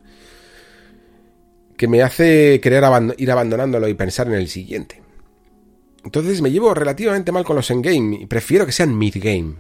que 1.79 1.89
me 1.89 2.03
hace 2.03 2.61
querer 2.61 2.83
ir 3.19 3.31
abandonándolo 3.31 3.89
y 3.89 3.95
pensar 3.95 4.27
en 4.27 4.35
el 4.35 4.49
siguiente. 4.49 5.01
Entonces 6.05 6.43
me 6.43 6.51
llevo 6.51 6.75
relativamente 6.75 7.31
mal 7.31 7.45
con 7.45 7.55
los 7.55 7.71
endgame 7.71 8.19
y 8.21 8.27
prefiero 8.27 8.67
que 8.67 8.73
sean 8.73 8.99
mid-game. 8.99 9.55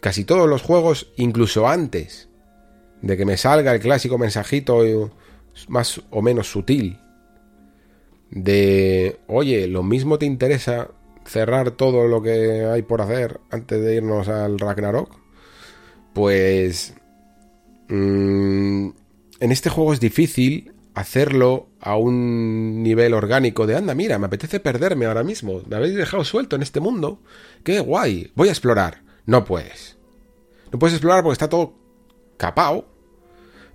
Casi 0.00 0.24
todos 0.24 0.48
los 0.48 0.62
juegos, 0.62 1.12
incluso 1.16 1.68
antes 1.68 2.30
de 3.02 3.16
que 3.18 3.26
me 3.26 3.36
salga 3.36 3.74
el 3.74 3.80
clásico 3.80 4.16
mensajito 4.16 5.10
más 5.68 6.00
o 6.10 6.22
menos 6.22 6.50
sutil 6.50 6.98
de, 8.30 9.18
oye, 9.26 9.66
lo 9.68 9.82
mismo 9.82 10.18
te 10.18 10.26
interesa 10.26 10.88
cerrar 11.26 11.72
todo 11.72 12.08
lo 12.08 12.22
que 12.22 12.64
hay 12.64 12.80
por 12.80 13.02
hacer 13.02 13.40
antes 13.50 13.82
de 13.82 13.96
irnos 13.96 14.28
al 14.28 14.58
Ragnarok, 14.58 15.10
pues 16.14 16.94
mm, 17.88 18.88
en 19.40 19.52
este 19.52 19.70
juego 19.70 19.92
es 19.92 20.00
difícil 20.00 20.72
hacerlo 20.94 21.68
a 21.80 21.96
un 21.96 22.82
nivel 22.82 23.14
orgánico 23.14 23.66
de, 23.66 23.76
anda, 23.76 23.94
mira, 23.94 24.18
me 24.18 24.26
apetece 24.26 24.58
perderme 24.58 25.06
ahora 25.06 25.22
mismo, 25.22 25.62
me 25.68 25.76
habéis 25.76 25.94
dejado 25.94 26.24
suelto 26.24 26.56
en 26.56 26.62
este 26.62 26.80
mundo, 26.80 27.20
qué 27.62 27.80
guay, 27.80 28.32
voy 28.34 28.48
a 28.48 28.52
explorar. 28.52 29.02
No 29.24 29.44
puedes. 29.44 29.98
No 30.72 30.78
puedes 30.78 30.94
explorar 30.94 31.22
porque 31.22 31.34
está 31.34 31.48
todo 31.48 31.74
capao, 32.38 32.86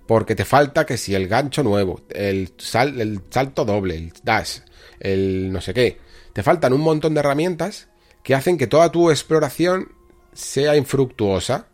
porque 0.06 0.34
te 0.34 0.44
falta 0.44 0.84
que 0.84 0.96
si 0.96 1.14
el 1.14 1.28
gancho 1.28 1.62
nuevo, 1.62 2.02
el, 2.10 2.52
sal, 2.58 3.00
el 3.00 3.20
salto 3.30 3.64
doble, 3.64 3.96
el 3.96 4.12
dash, 4.22 4.58
el 5.00 5.52
no 5.52 5.60
sé 5.60 5.72
qué, 5.72 5.98
te 6.32 6.42
faltan 6.42 6.72
un 6.72 6.80
montón 6.80 7.14
de 7.14 7.20
herramientas 7.20 7.88
que 8.22 8.34
hacen 8.34 8.58
que 8.58 8.66
toda 8.66 8.90
tu 8.90 9.10
exploración 9.10 9.92
sea 10.32 10.76
infructuosa. 10.76 11.68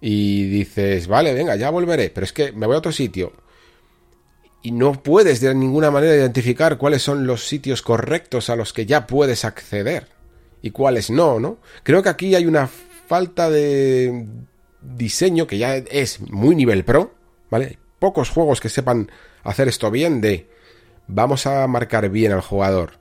Y 0.00 0.44
dices, 0.48 1.08
vale, 1.08 1.34
venga, 1.34 1.56
ya 1.56 1.70
volveré, 1.70 2.10
pero 2.10 2.24
es 2.24 2.32
que 2.32 2.52
me 2.52 2.66
voy 2.66 2.76
a 2.76 2.78
otro 2.78 2.92
sitio 2.92 3.32
y 4.62 4.72
no 4.72 5.02
puedes 5.02 5.40
de 5.40 5.54
ninguna 5.54 5.90
manera 5.90 6.14
identificar 6.14 6.78
cuáles 6.78 7.02
son 7.02 7.26
los 7.26 7.46
sitios 7.46 7.82
correctos 7.82 8.50
a 8.50 8.56
los 8.56 8.72
que 8.72 8.86
ya 8.86 9.06
puedes 9.06 9.44
acceder 9.44 10.08
y 10.62 10.70
cuáles 10.70 11.10
no, 11.10 11.38
¿no? 11.38 11.58
Creo 11.84 12.02
que 12.02 12.08
aquí 12.08 12.34
hay 12.34 12.46
una 12.46 12.68
falta 13.06 13.48
de 13.50 14.26
diseño 14.82 15.46
que 15.46 15.58
ya 15.58 15.76
es 15.76 16.20
muy 16.20 16.56
nivel 16.56 16.84
pro, 16.84 17.14
¿vale? 17.50 17.78
Pocos 17.98 18.30
juegos 18.30 18.60
que 18.60 18.68
sepan 18.68 19.10
hacer 19.42 19.68
esto 19.68 19.90
bien 19.90 20.20
de 20.20 20.48
vamos 21.06 21.46
a 21.46 21.66
marcar 21.66 22.08
bien 22.10 22.32
al 22.32 22.40
jugador 22.40 22.92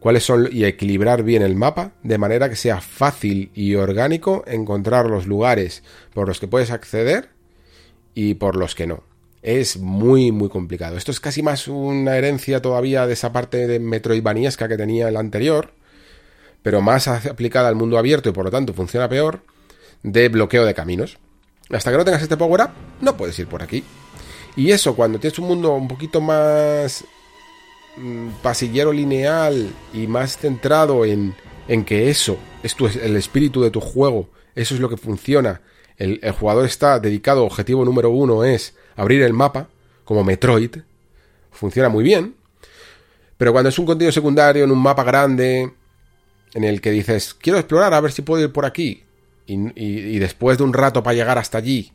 cuáles 0.00 0.24
son 0.24 0.48
y 0.50 0.64
equilibrar 0.64 1.22
bien 1.22 1.42
el 1.42 1.56
mapa 1.56 1.92
de 2.02 2.18
manera 2.18 2.48
que 2.48 2.56
sea 2.56 2.80
fácil 2.80 3.50
y 3.54 3.74
orgánico 3.74 4.44
encontrar 4.46 5.06
los 5.06 5.26
lugares 5.26 5.82
por 6.14 6.28
los 6.28 6.40
que 6.40 6.48
puedes 6.48 6.70
acceder 6.70 7.30
y 8.14 8.34
por 8.34 8.56
los 8.56 8.74
que 8.74 8.86
no. 8.86 9.04
Es 9.42 9.76
muy 9.78 10.32
muy 10.32 10.48
complicado. 10.48 10.96
Esto 10.96 11.10
es 11.10 11.20
casi 11.20 11.42
más 11.42 11.68
una 11.68 12.16
herencia 12.16 12.60
todavía 12.60 13.06
de 13.06 13.12
esa 13.12 13.32
parte 13.32 13.66
de 13.66 13.78
Metroidvaniesca 13.78 14.68
que 14.68 14.76
tenía 14.76 15.08
el 15.08 15.16
anterior, 15.16 15.72
pero 16.62 16.80
más 16.80 17.08
aplicada 17.08 17.68
al 17.68 17.76
mundo 17.76 17.98
abierto 17.98 18.28
y 18.28 18.32
por 18.32 18.44
lo 18.44 18.50
tanto 18.50 18.74
funciona 18.74 19.08
peor, 19.08 19.42
de 20.02 20.28
bloqueo 20.28 20.64
de 20.64 20.74
caminos. 20.74 21.18
Hasta 21.70 21.90
que 21.90 21.98
no 21.98 22.04
tengas 22.04 22.22
este 22.22 22.36
power 22.36 22.62
up, 22.62 22.70
no 23.00 23.16
puedes 23.16 23.38
ir 23.38 23.46
por 23.46 23.62
aquí. 23.62 23.84
Y 24.56 24.72
eso, 24.72 24.96
cuando 24.96 25.20
tienes 25.20 25.38
un 25.38 25.46
mundo 25.46 25.74
un 25.74 25.86
poquito 25.86 26.20
más 26.20 27.04
pasillero 28.42 28.92
lineal 28.92 29.70
y 29.92 30.06
más 30.06 30.36
centrado 30.36 31.04
en, 31.04 31.34
en 31.68 31.84
que 31.84 32.10
eso 32.10 32.38
es 32.62 32.76
el 32.96 33.16
espíritu 33.16 33.62
de 33.62 33.70
tu 33.70 33.80
juego, 33.80 34.28
eso 34.54 34.74
es 34.74 34.80
lo 34.80 34.88
que 34.88 34.96
funciona. 34.96 35.60
El, 35.96 36.20
el 36.22 36.32
jugador 36.32 36.66
está 36.66 37.00
dedicado, 37.00 37.44
objetivo 37.44 37.84
número 37.84 38.10
uno 38.10 38.44
es 38.44 38.74
abrir 38.96 39.22
el 39.22 39.32
mapa, 39.32 39.68
como 40.04 40.24
Metroid, 40.24 40.76
funciona 41.50 41.88
muy 41.88 42.04
bien. 42.04 42.34
Pero 43.36 43.52
cuando 43.52 43.68
es 43.68 43.78
un 43.78 43.86
contenido 43.86 44.12
secundario 44.12 44.64
en 44.64 44.70
un 44.70 44.78
mapa 44.78 45.04
grande, 45.04 45.72
en 46.54 46.64
el 46.64 46.80
que 46.80 46.90
dices, 46.90 47.34
quiero 47.34 47.58
explorar 47.58 47.94
a 47.94 48.00
ver 48.00 48.12
si 48.12 48.22
puedo 48.22 48.42
ir 48.42 48.52
por 48.52 48.64
aquí, 48.64 49.04
y, 49.48 50.18
después 50.18 50.58
de 50.58 50.64
un 50.64 50.72
rato 50.72 51.02
para 51.02 51.14
llegar 51.14 51.38
hasta 51.38 51.58
allí 51.58 51.92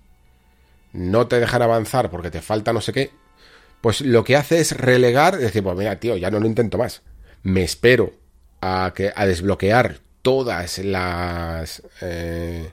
no 0.92 1.28
te 1.28 1.40
dejan 1.40 1.62
avanzar 1.62 2.10
porque 2.10 2.32
te 2.32 2.42
falta 2.42 2.74
no 2.74 2.82
sé 2.82 2.94
qué, 2.94 3.12
pues 3.84 4.00
lo 4.00 4.24
que 4.24 4.38
hace 4.38 4.62
es 4.62 4.72
relegar, 4.78 5.38
decir, 5.38 5.62
pues 5.62 5.76
mira, 5.76 6.00
tío, 6.00 6.16
ya 6.16 6.32
no 6.32 6.40
lo 6.40 6.48
intento 6.48 6.78
más. 6.78 7.02
Me 7.42 7.64
espero 7.64 8.14
a, 8.62 8.94
que, 8.96 9.12
a 9.14 9.26
desbloquear 9.26 9.98
todas 10.22 10.78
las... 10.78 11.84
Eh, 12.00 12.72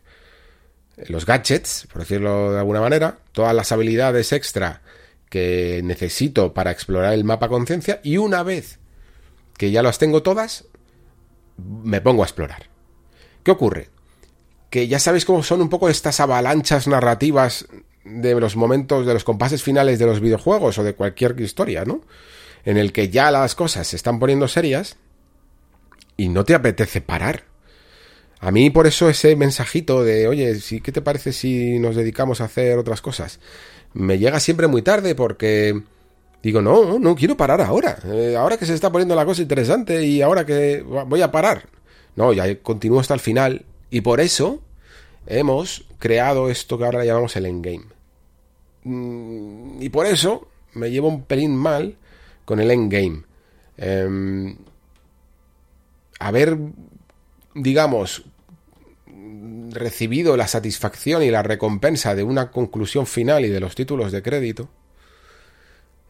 los 1.09 1.27
gadgets, 1.27 1.89
por 1.93 2.03
decirlo 2.03 2.53
de 2.53 2.61
alguna 2.61 2.81
manera, 2.81 3.19
todas 3.33 3.57
las 3.57 3.73
habilidades 3.73 4.33
extra 4.33 4.83
que 5.29 5.81
necesito 5.83 6.55
para 6.55 6.71
explorar 6.71 7.13
el 7.13 7.25
mapa 7.25 7.49
conciencia 7.49 8.01
y 8.05 8.17
una 8.19 8.45
vez 8.45 8.79
que 9.59 9.73
ya 9.73 9.83
las 9.83 9.99
tengo 9.99 10.23
todas, 10.23 10.67
me 11.57 12.01
pongo 12.01 12.23
a 12.23 12.27
explorar. 12.27 12.69
¿Qué 13.43 13.51
ocurre? 13.51 13.89
que 14.71 14.87
ya 14.87 15.01
sabéis 15.01 15.25
cómo 15.25 15.43
son 15.43 15.61
un 15.61 15.69
poco 15.69 15.89
estas 15.89 16.21
avalanchas 16.21 16.87
narrativas 16.87 17.67
de 18.05 18.39
los 18.41 18.57
momentos, 18.57 19.07
de 19.07 19.15
los 19.15 19.25
compases 19.25 19.63
finales 19.63 19.99
de 19.99 20.07
los 20.07 20.21
videojuegos 20.21 20.79
o 20.79 20.85
de 20.85 20.95
cualquier 20.95 21.39
historia, 21.41 21.85
¿no? 21.85 22.03
En 22.65 22.77
el 22.77 22.93
que 22.93 23.09
ya 23.09 23.31
las 23.31 23.55
cosas 23.55 23.87
se 23.87 23.97
están 23.97 24.19
poniendo 24.19 24.49
serias 24.49 24.97
y 26.17 26.29
no 26.29 26.45
te 26.45 26.55
apetece 26.55 27.01
parar. 27.01 27.45
A 28.41 28.51
mí 28.51 28.71
por 28.71 28.87
eso 28.87 29.09
ese 29.09 29.37
mensajito 29.37 30.03
de, 30.03 30.27
oye, 30.27 30.59
¿qué 30.83 30.93
te 30.93 31.03
parece 31.03 31.33
si 31.33 31.79
nos 31.79 31.95
dedicamos 31.95 32.41
a 32.41 32.45
hacer 32.45 32.79
otras 32.79 33.03
cosas? 33.03 33.39
Me 33.93 34.19
llega 34.19 34.41
siempre 34.41 34.67
muy 34.67 34.83
tarde 34.83 35.15
porque 35.15 35.83
digo, 36.43 36.63
no, 36.63 36.99
no 36.99 37.15
quiero 37.15 37.37
parar 37.37 37.61
ahora. 37.61 37.99
Eh, 38.05 38.35
ahora 38.37 38.57
que 38.57 38.65
se 38.65 38.75
está 38.75 38.91
poniendo 38.91 39.15
la 39.15 39.27
cosa 39.27 39.43
interesante 39.43 40.05
y 40.07 40.23
ahora 40.23 40.47
que 40.47 40.83
voy 40.83 41.21
a 41.21 41.31
parar. 41.31 41.69
No, 42.17 42.33
ya 42.33 42.55
continúo 42.61 43.01
hasta 43.01 43.15
el 43.15 43.21
final 43.21 43.67
y 43.91 44.01
por 44.01 44.21
eso 44.21 44.63
hemos 45.27 45.85
creado 46.01 46.51
esto 46.51 46.77
que 46.77 46.85
ahora 46.85 46.99
le 46.99 47.07
llamamos 47.07 47.37
el 47.37 47.47
endgame. 47.47 47.85
Mm, 48.83 49.81
y 49.81 49.89
por 49.91 50.07
eso 50.07 50.49
me 50.75 50.91
llevo 50.91 51.07
un 51.07 51.23
pelín 51.23 51.55
mal 51.55 51.97
con 52.45 52.59
el 52.59 52.73
endgame. 52.73 53.23
Eh, 53.77 54.57
haber, 56.19 56.59
digamos, 57.55 58.25
recibido 59.71 60.37
la 60.37 60.49
satisfacción 60.49 61.23
y 61.23 61.31
la 61.31 61.43
recompensa 61.43 62.15
de 62.15 62.23
una 62.25 62.51
conclusión 62.51 63.07
final 63.07 63.45
y 63.45 63.49
de 63.49 63.61
los 63.61 63.75
títulos 63.75 64.11
de 64.11 64.23
crédito, 64.23 64.69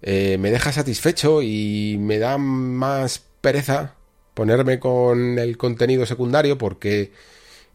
eh, 0.02 0.38
me 0.38 0.50
deja 0.50 0.72
satisfecho 0.72 1.42
y 1.42 1.96
me 2.00 2.18
da 2.18 2.38
más 2.38 3.22
pereza 3.40 3.96
ponerme 4.34 4.78
con 4.78 5.38
el 5.38 5.58
contenido 5.58 6.06
secundario 6.06 6.56
porque 6.56 7.12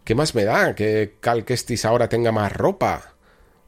¿Qué 0.06 0.14
más 0.14 0.36
me 0.36 0.46
da 0.46 0.76
que 0.76 1.16
Cal 1.20 1.44
Kestis 1.46 1.84
ahora 1.84 2.08
tenga 2.08 2.32
más 2.32 2.54
ropa? 2.54 3.16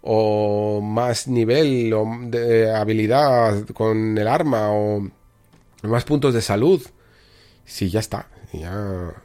O 0.03 0.81
más 0.81 1.27
nivel 1.27 1.91
o 1.93 2.05
de 2.27 2.71
habilidad 2.71 3.65
con 3.69 4.15
el 4.15 4.27
arma 4.27 4.71
o 4.71 5.09
más 5.81 6.03
puntos 6.03 6.35
de 6.35 6.43
salud. 6.43 6.79
Sí, 7.65 7.89
ya 7.89 7.99
está. 7.99 8.29
Ya 8.53 9.15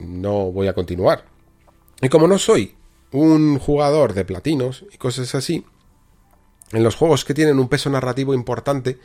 no 0.00 0.50
voy 0.52 0.66
a 0.66 0.72
continuar. 0.72 1.26
Y 2.00 2.08
como 2.08 2.26
no 2.26 2.38
soy 2.38 2.74
un 3.12 3.58
jugador 3.58 4.14
de 4.14 4.24
platinos 4.24 4.86
y 4.90 4.96
cosas 4.96 5.34
así, 5.34 5.66
en 6.72 6.82
los 6.82 6.96
juegos 6.96 7.26
que 7.26 7.34
tienen 7.34 7.58
un 7.58 7.68
peso 7.68 7.90
narrativo 7.90 8.32
importante, 8.32 8.98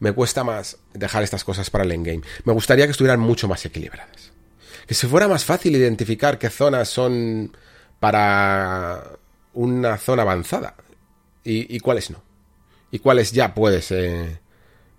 me 0.00 0.12
cuesta 0.12 0.42
más 0.42 0.78
dejar 0.94 1.22
estas 1.22 1.44
cosas 1.44 1.68
para 1.68 1.84
el 1.84 1.92
endgame. 1.92 2.22
Me 2.44 2.54
gustaría 2.54 2.86
que 2.86 2.92
estuvieran 2.92 3.20
mucho 3.20 3.46
más 3.46 3.64
equilibradas 3.66 4.33
que 4.86 4.94
si 4.94 5.06
fuera 5.06 5.28
más 5.28 5.44
fácil 5.44 5.76
identificar 5.76 6.38
qué 6.38 6.50
zonas 6.50 6.88
son 6.88 7.56
para 8.00 9.18
una 9.54 9.96
zona 9.98 10.22
avanzada 10.22 10.74
y, 11.44 11.78
cuáles 11.80 12.10
no. 12.10 12.22
Y 12.90 12.98
cuáles 12.98 13.32
ya 13.32 13.54
puedes 13.54 13.90
eh, 13.90 14.38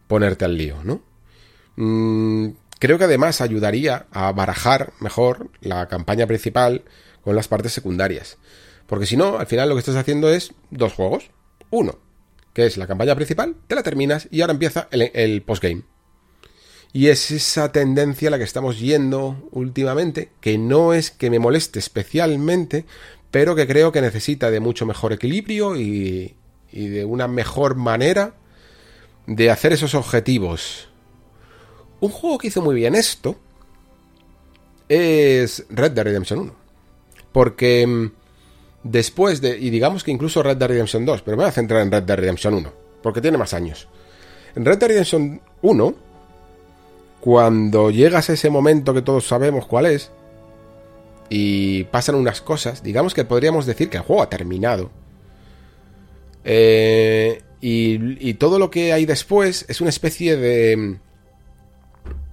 ponerte 0.08 0.46
al 0.46 0.58
lío, 0.58 0.84
¿no? 0.84 1.02
Mm, 1.76 2.50
creo 2.80 2.98
que 2.98 3.06
además 3.06 3.42
ayudaría 3.42 4.06
a 4.12 4.32
barajar 4.32 4.94
mejor 5.00 5.50
la 5.62 5.88
campaña 5.88 6.28
principal 6.28 6.84
con 7.24 7.36
las 7.36 7.48
partes 7.48 7.74
secundarias. 7.74 8.38
Porque 8.88 9.06
si 9.06 9.18
no, 9.18 9.40
al 9.40 9.48
final 9.48 9.70
lo 9.70 9.76
que 9.76 9.80
estás 9.80 9.96
haciendo 9.96 10.30
es 10.30 10.54
dos 10.70 10.94
juegos. 10.94 11.32
Uno, 11.72 11.98
que 12.54 12.66
es 12.66 12.78
la 12.78 12.88
campaña 12.88 13.16
principal, 13.16 13.56
te 13.68 13.76
la 13.76 13.84
terminas 13.84 14.28
y 14.32 14.42
ahora 14.42 14.54
empieza 14.54 14.88
el, 14.92 15.12
el 15.14 15.42
postgame. 15.42 15.84
Y 16.96 17.10
es 17.10 17.30
esa 17.30 17.74
tendencia 17.74 18.30
a 18.30 18.32
la 18.32 18.38
que 18.38 18.46
estamos 18.46 18.80
yendo 18.80 19.50
últimamente, 19.52 20.30
que 20.40 20.58
no 20.58 20.94
es 20.94 21.12
que 21.12 21.30
me 21.30 21.40
moleste 21.40 21.78
especialmente, 21.78 22.86
pero 23.32 23.54
que 23.54 23.68
creo 23.68 23.92
que 23.92 24.00
necesita 24.00 24.50
de 24.50 24.62
mucho 24.62 24.86
mejor 24.86 25.12
equilibrio 25.12 25.76
y, 25.76 26.38
de 26.72 27.04
una 27.04 27.28
mejor 27.28 27.76
manera 27.76 28.36
de 29.28 29.52
hacer 29.52 29.74
esos 29.74 29.94
objetivos. 29.94 30.88
Un 32.00 32.12
juego 32.12 32.38
que 32.38 32.48
hizo 32.48 32.62
muy 32.62 32.76
bien 32.76 32.96
esto 32.96 33.36
es 34.88 35.66
Red 35.70 35.92
Dead 35.92 36.06
Redemption 36.06 36.40
1. 36.40 36.56
Porque 37.34 37.86
mm, 37.86 38.12
después 38.84 39.42
de, 39.42 39.60
y 39.60 39.70
digamos 39.70 40.06
que 40.06 40.12
incluso 40.12 40.42
Red 40.42 40.56
Dead 40.56 40.70
Redemption 40.70 41.06
2, 41.06 41.24
pero 41.24 41.36
me 41.36 41.44
voy 41.44 41.50
a 41.50 41.52
centrar 41.52 41.82
en 41.82 41.92
Red 41.92 42.04
Dead 42.04 42.18
Redemption 42.18 42.54
1, 42.54 42.74
porque 43.04 43.20
tiene 43.20 43.38
más 43.38 43.54
años. 43.54 43.90
En 44.56 44.64
Red 44.64 44.78
Dead 44.78 44.88
Redemption 44.88 45.42
1 45.62 46.06
cuando 47.26 47.90
llegas 47.90 48.30
a 48.30 48.34
ese 48.34 48.52
momento 48.52 48.94
que 48.94 49.02
todos 49.02 49.28
sabemos 49.28 49.66
cuál 49.66 49.88
es, 49.88 50.12
y 51.28 51.86
pasan 51.86 52.14
unas 52.14 52.40
cosas, 52.40 52.84
digamos 52.84 53.16
que 53.16 53.26
podríamos 53.26 53.66
decir 53.66 53.90
que 53.90 53.98
el 53.98 54.04
juego 54.04 54.22
ha 54.22 54.30
terminado. 54.30 54.92
Eh, 56.44 57.42
y, 57.62 58.30
y, 58.30 58.36
todo 58.36 58.60
lo 58.60 58.70
que 58.70 58.94
hay 58.94 59.08
después 59.08 59.66
es 59.68 59.82
una 59.82 59.90
especie 59.90 60.38
de. 60.38 61.00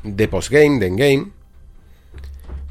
de 0.02 0.28
postgame, 0.28 0.78
de 0.78 0.88
endgame. 0.88 1.32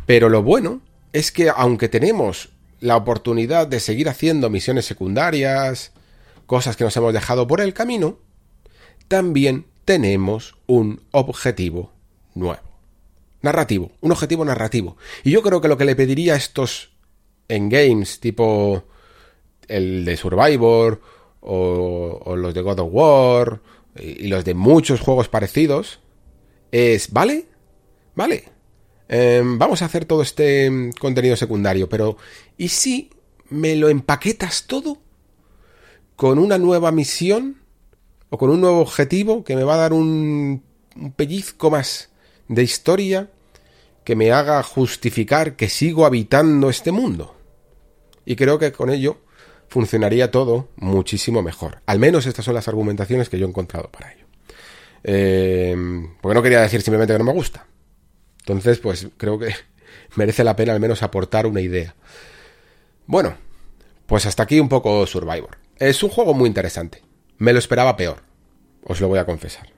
Pero 0.05 0.29
lo 0.29 0.43
bueno 0.43 0.81
es 1.13 1.31
que, 1.31 1.49
aunque 1.49 1.89
tenemos 1.89 2.49
la 2.81 2.97
oportunidad 2.97 3.65
de 3.65 3.79
seguir 3.79 4.09
haciendo 4.09 4.51
misiones 4.51 4.85
secundarias, 4.85 5.91
cosas 6.45 6.77
que 6.77 6.83
nos 6.83 6.95
hemos 6.95 7.13
dejado 7.13 7.47
por 7.47 7.61
el 7.61 7.73
camino, 7.73 8.19
también 9.07 9.65
tenemos 9.85 10.55
un 10.67 11.01
objetivo 11.09 11.91
nuevo. 12.35 12.61
Narrativo, 13.41 13.91
un 14.01 14.11
objetivo 14.11 14.45
narrativo. 14.45 14.97
Y 15.23 15.31
yo 15.31 15.41
creo 15.41 15.61
que 15.61 15.67
lo 15.67 15.77
que 15.77 15.85
le 15.85 15.95
pediría 15.95 16.35
a 16.35 16.37
estos 16.37 16.91
en 17.47 17.69
games 17.69 18.19
tipo 18.19 18.83
el 19.67 20.05
de 20.05 20.17
Survivor 20.17 21.01
o, 21.41 22.35
los 22.35 22.53
de 22.53 22.61
God 22.61 22.79
of 22.79 22.89
War 22.91 23.61
y, 23.95 24.27
los 24.27 24.45
de 24.45 24.53
muchos 24.53 25.01
juegos 25.01 25.27
parecidos 25.27 25.99
es, 26.71 27.11
¿vale? 27.11 27.45
Vale. 28.15 28.45
Em, 29.07 29.57
vamos 29.57 29.81
a 29.81 29.85
hacer 29.85 30.05
todo 30.05 30.21
este 30.21 30.91
contenido 30.99 31.35
secundario, 31.35 31.89
pero 31.89 32.17
¿y 32.57 32.69
si 32.69 33.09
me 33.49 33.75
lo 33.75 33.89
empaquetas 33.89 34.67
todo 34.67 34.99
con 36.15 36.39
una 36.39 36.57
nueva 36.57 36.91
misión 36.91 37.57
o 38.29 38.37
con 38.37 38.49
un 38.51 38.61
nuevo 38.61 38.79
objetivo 38.79 39.43
que 39.43 39.55
me 39.55 39.63
va 39.63 39.73
a 39.73 39.77
dar 39.77 39.93
un, 39.93 40.63
un 40.95 41.11
pellizco 41.11 41.69
más 41.69 42.10
de 42.51 42.63
historia 42.63 43.29
que 44.03 44.15
me 44.15 44.31
haga 44.31 44.61
justificar 44.61 45.55
que 45.55 45.69
sigo 45.69 46.05
habitando 46.05 46.69
este 46.69 46.91
mundo. 46.91 47.35
Y 48.25 48.35
creo 48.35 48.59
que 48.59 48.73
con 48.73 48.89
ello 48.89 49.21
funcionaría 49.69 50.31
todo 50.31 50.67
muchísimo 50.75 51.41
mejor. 51.41 51.81
Al 51.85 51.97
menos 51.97 52.25
estas 52.25 52.43
son 52.43 52.53
las 52.53 52.67
argumentaciones 52.67 53.29
que 53.29 53.39
yo 53.39 53.45
he 53.45 53.49
encontrado 53.49 53.89
para 53.89 54.11
ello. 54.11 54.25
Eh, 55.03 55.75
porque 56.19 56.35
no 56.35 56.43
quería 56.43 56.61
decir 56.61 56.81
simplemente 56.81 57.13
que 57.13 57.19
no 57.19 57.25
me 57.25 57.31
gusta. 57.31 57.65
Entonces, 58.39 58.79
pues 58.79 59.07
creo 59.15 59.39
que 59.39 59.55
merece 60.15 60.43
la 60.43 60.57
pena 60.57 60.73
al 60.73 60.81
menos 60.81 61.03
aportar 61.03 61.47
una 61.47 61.61
idea. 61.61 61.95
Bueno, 63.05 63.37
pues 64.07 64.25
hasta 64.25 64.43
aquí 64.43 64.59
un 64.59 64.67
poco 64.67 65.07
Survivor. 65.07 65.57
Es 65.77 66.03
un 66.03 66.09
juego 66.09 66.33
muy 66.33 66.47
interesante. 66.47 67.01
Me 67.37 67.53
lo 67.53 67.59
esperaba 67.59 67.95
peor, 67.95 68.23
os 68.83 68.99
lo 68.99 69.07
voy 69.07 69.19
a 69.19 69.25
confesar. 69.25 69.69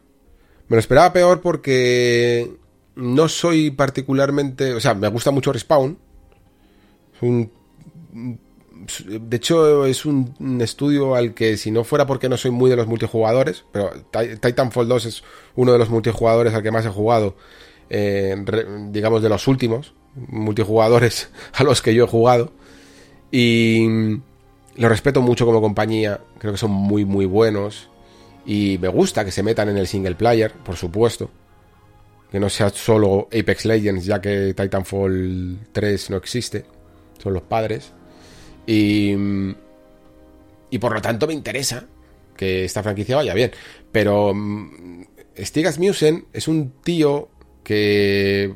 Me 0.69 0.75
lo 0.75 0.79
esperaba 0.79 1.13
peor 1.13 1.41
porque 1.41 2.62
no 2.95 3.27
soy 3.27 3.71
particularmente... 3.71 4.73
O 4.73 4.79
sea, 4.79 4.93
me 4.93 5.07
gusta 5.07 5.31
mucho 5.31 5.51
Respawn. 5.53 5.97
un, 7.21 7.51
de 9.07 9.37
hecho, 9.37 9.85
es 9.85 10.05
un, 10.05 10.59
estudio 10.61 11.15
al 11.15 11.33
que 11.33 11.57
si 11.57 11.71
no 11.71 11.83
fuera 11.83 12.05
porque 12.05 12.29
no 12.29 12.37
soy 12.37 12.51
muy 12.51 12.69
de 12.69 12.75
los 12.75 12.87
multijugadores, 12.87 13.65
pero 13.71 13.91
Titanfall 14.11 14.87
2 14.87 15.05
es 15.05 15.23
uno 15.55 15.71
de 15.71 15.79
los 15.79 15.89
multijugadores 15.89 16.53
al 16.53 16.63
que 16.63 16.71
más 16.71 16.85
he 16.85 16.89
jugado, 16.89 17.35
eh, 17.89 18.35
digamos 18.89 19.21
de 19.21 19.29
los 19.29 19.47
últimos 19.47 19.93
multijugadores 20.15 21.29
a 21.53 21.63
los 21.63 21.81
que 21.81 21.93
yo 21.93 22.05
he 22.05 22.07
jugado. 22.07 22.51
Y 23.31 23.87
lo 24.75 24.89
respeto 24.89 25.21
mucho 25.21 25.45
como 25.45 25.61
compañía, 25.61 26.21
creo 26.39 26.53
que 26.53 26.59
son 26.59 26.71
muy 26.71 27.05
muy 27.05 27.25
buenos. 27.25 27.89
Y 28.45 28.77
me 28.81 28.89
gusta 28.89 29.23
que 29.23 29.31
se 29.31 29.41
metan 29.41 29.69
en 29.69 29.77
el 29.77 29.87
single 29.87 30.15
player, 30.15 30.51
por 30.51 30.75
supuesto. 30.75 31.29
Que 32.34 32.39
no 32.39 32.49
sea 32.49 32.69
solo 32.69 33.27
Apex 33.27 33.65
Legends, 33.65 34.05
ya 34.05 34.19
que 34.19 34.55
Titanfall 34.55 35.60
3 35.72 36.10
no 36.10 36.18
existe. 36.18 36.65
Son 37.22 37.31
los 37.31 37.43
padres. 37.43 37.93
Y, 38.65 39.14
y 40.72 40.80
por 40.80 40.95
lo 40.95 40.99
tanto 40.99 41.27
me 41.27 41.34
interesa 41.34 41.85
que 42.35 42.65
esta 42.65 42.81
franquicia 42.81 43.18
vaya 43.18 43.35
bien. 43.35 43.51
Pero 43.91 44.34
mm, 44.34 45.03
Stig 45.38 45.68
Asmussen 45.68 46.26
es 46.34 46.47
un 46.47 46.72
tío 46.81 47.30
que, 47.64 48.55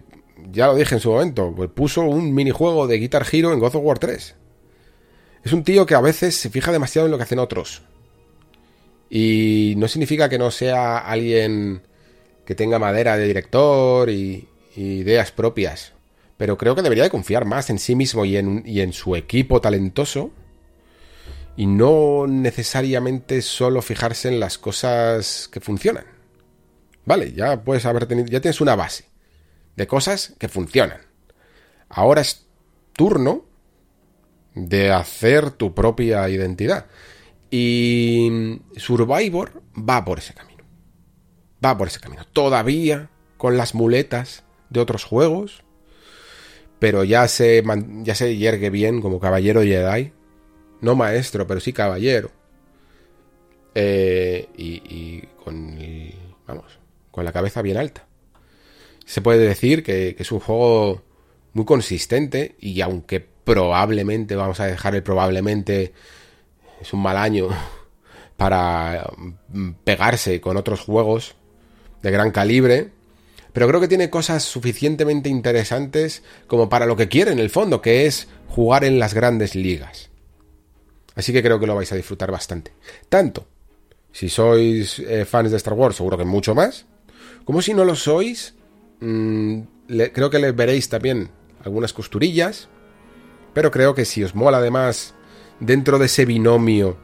ya 0.51 0.65
lo 0.65 0.75
dije 0.75 0.95
en 0.95 1.01
su 1.01 1.11
momento, 1.11 1.53
pues 1.55 1.69
puso 1.69 2.01
un 2.01 2.33
minijuego 2.33 2.87
de 2.87 2.97
Guitar 2.97 3.27
Hero 3.31 3.53
en 3.53 3.59
God 3.59 3.75
of 3.75 3.83
War 3.83 3.99
3. 3.99 4.35
Es 5.43 5.53
un 5.53 5.63
tío 5.63 5.85
que 5.85 5.93
a 5.93 6.01
veces 6.01 6.35
se 6.35 6.49
fija 6.49 6.71
demasiado 6.71 7.05
en 7.05 7.11
lo 7.11 7.17
que 7.17 7.23
hacen 7.25 7.37
otros. 7.37 7.83
Y 9.07 9.75
no 9.77 9.87
significa 9.87 10.27
que 10.27 10.39
no 10.39 10.49
sea 10.49 10.97
alguien 10.97 11.83
que 12.47 12.55
tenga 12.55 12.79
madera 12.79 13.17
de 13.17 13.27
director 13.27 14.09
y, 14.09 14.47
ideas 14.77 15.31
propias. 15.31 15.91
Pero 16.37 16.57
creo 16.57 16.75
que 16.75 16.81
debería 16.81 17.03
de 17.03 17.09
confiar 17.09 17.45
más 17.45 17.69
en 17.69 17.77
sí 17.77 17.93
mismo 17.93 18.23
y 18.23 18.37
en, 18.37 18.63
y 18.65 18.79
en 18.79 18.93
su 18.93 19.15
equipo 19.17 19.59
talentoso. 19.59 20.31
Y 21.57 21.65
no 21.65 22.25
necesariamente 22.27 23.41
solo 23.41 23.81
fijarse 23.81 24.29
en 24.29 24.39
las 24.39 24.57
cosas 24.57 25.49
que 25.51 25.59
funcionan. 25.59 26.05
Vale, 27.05 27.33
ya 27.33 27.63
puedes 27.63 27.85
haber 27.85 28.05
tenido, 28.05 28.27
ya 28.27 28.39
tienes 28.39 28.61
una 28.61 28.75
base 28.75 29.05
de 29.75 29.87
cosas 29.87 30.35
que 30.37 30.47
funcionan. 30.47 31.01
Ahora 31.89 32.21
es 32.21 32.45
turno 32.93 33.45
de 34.53 34.91
hacer 34.91 35.51
tu 35.51 35.73
propia 35.73 36.29
identidad. 36.29 36.85
Y 37.51 38.61
Survivor 38.77 39.63
va 39.77 40.05
por 40.05 40.19
ese 40.19 40.33
camino. 40.33 40.56
Va 41.63 41.77
por 41.77 41.87
ese 41.87 41.99
camino. 41.99 42.23
Todavía 42.33 43.09
con 43.37 43.57
las 43.57 43.75
muletas 43.75 44.43
de 44.69 44.79
otros 44.79 45.03
juegos. 45.03 45.63
Pero 46.79 47.03
ya 47.03 47.27
se, 47.27 47.63
ya 48.03 48.13
se 48.13 48.37
yergue 48.37 48.69
bien 48.69 49.01
como 49.01 49.19
caballero 49.19 49.61
Jedi. 49.61 50.13
No 50.81 50.95
maestro, 50.95 51.47
pero 51.47 51.59
sí 51.59 51.73
caballero. 51.73 52.29
Eh, 53.73 54.47
y, 54.55 55.21
con, 55.43 55.77
vamos, 56.45 56.79
con 57.11 57.25
la 57.25 57.31
cabeza 57.31 57.61
bien 57.61 57.77
alta. 57.77 58.07
Se 59.05 59.21
puede 59.21 59.47
decir 59.47 59.83
que, 59.83 60.13
que 60.15 60.23
es 60.23 60.31
un 60.31 60.39
juego 60.39 61.03
muy 61.53 61.65
consistente 61.65 62.55
y 62.59 62.81
aunque 62.81 63.19
probablemente, 63.47 64.35
vamos 64.35 64.59
a 64.59 64.65
dejar 64.65 64.93
el 64.93 65.03
probablemente 65.03 65.93
es 66.81 66.91
un 66.91 67.01
mal 67.01 67.15
año 67.15 67.47
para 68.37 69.09
mm, 69.47 69.71
pegarse 69.85 70.41
con 70.41 70.57
otros 70.57 70.81
juegos 70.81 71.36
de 72.01 72.11
gran 72.11 72.31
calibre, 72.31 72.91
pero 73.53 73.67
creo 73.67 73.81
que 73.81 73.87
tiene 73.87 74.09
cosas 74.09 74.43
suficientemente 74.43 75.29
interesantes 75.29 76.23
como 76.47 76.69
para 76.69 76.85
lo 76.85 76.95
que 76.95 77.07
quiere 77.07 77.31
en 77.31 77.39
el 77.39 77.49
fondo, 77.49 77.81
que 77.81 78.05
es 78.05 78.27
jugar 78.47 78.83
en 78.83 78.99
las 78.99 79.13
grandes 79.13 79.55
ligas. 79.55 80.09
Así 81.15 81.33
que 81.33 81.41
creo 81.41 81.59
que 81.59 81.65
lo 81.65 81.75
vais 81.75 81.91
a 81.91 81.95
disfrutar 81.95 82.31
bastante. 82.31 82.71
Tanto 83.09 83.47
si 84.11 84.29
sois 84.29 84.99
eh, 84.99 85.25
fans 85.25 85.51
de 85.51 85.57
Star 85.57 85.73
Wars, 85.73 85.95
seguro 85.95 86.17
que 86.17 86.25
mucho 86.25 86.55
más, 86.55 86.85
como 87.45 87.61
si 87.61 87.73
no 87.73 87.85
lo 87.85 87.95
sois, 87.95 88.55
mm, 88.99 89.59
creo 90.13 90.29
que 90.29 90.39
le 90.39 90.51
veréis 90.51 90.89
también 90.89 91.29
algunas 91.63 91.93
costurillas, 91.93 92.67
pero 93.53 93.71
creo 93.71 93.95
que 93.95 94.05
si 94.05 94.23
os 94.23 94.35
mola 94.35 94.57
además 94.57 95.13
dentro 95.59 95.99
de 95.99 96.07
ese 96.07 96.25
binomio 96.25 96.97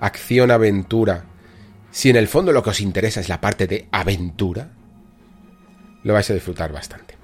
acción-aventura, 0.00 1.24
si 1.94 2.10
en 2.10 2.16
el 2.16 2.26
fondo 2.26 2.50
lo 2.50 2.60
que 2.60 2.70
os 2.70 2.80
interesa 2.80 3.20
es 3.20 3.28
la 3.28 3.40
parte 3.40 3.68
de 3.68 3.86
aventura, 3.92 4.68
lo 6.02 6.12
vais 6.12 6.28
a 6.28 6.34
disfrutar 6.34 6.72
bastante. 6.72 7.14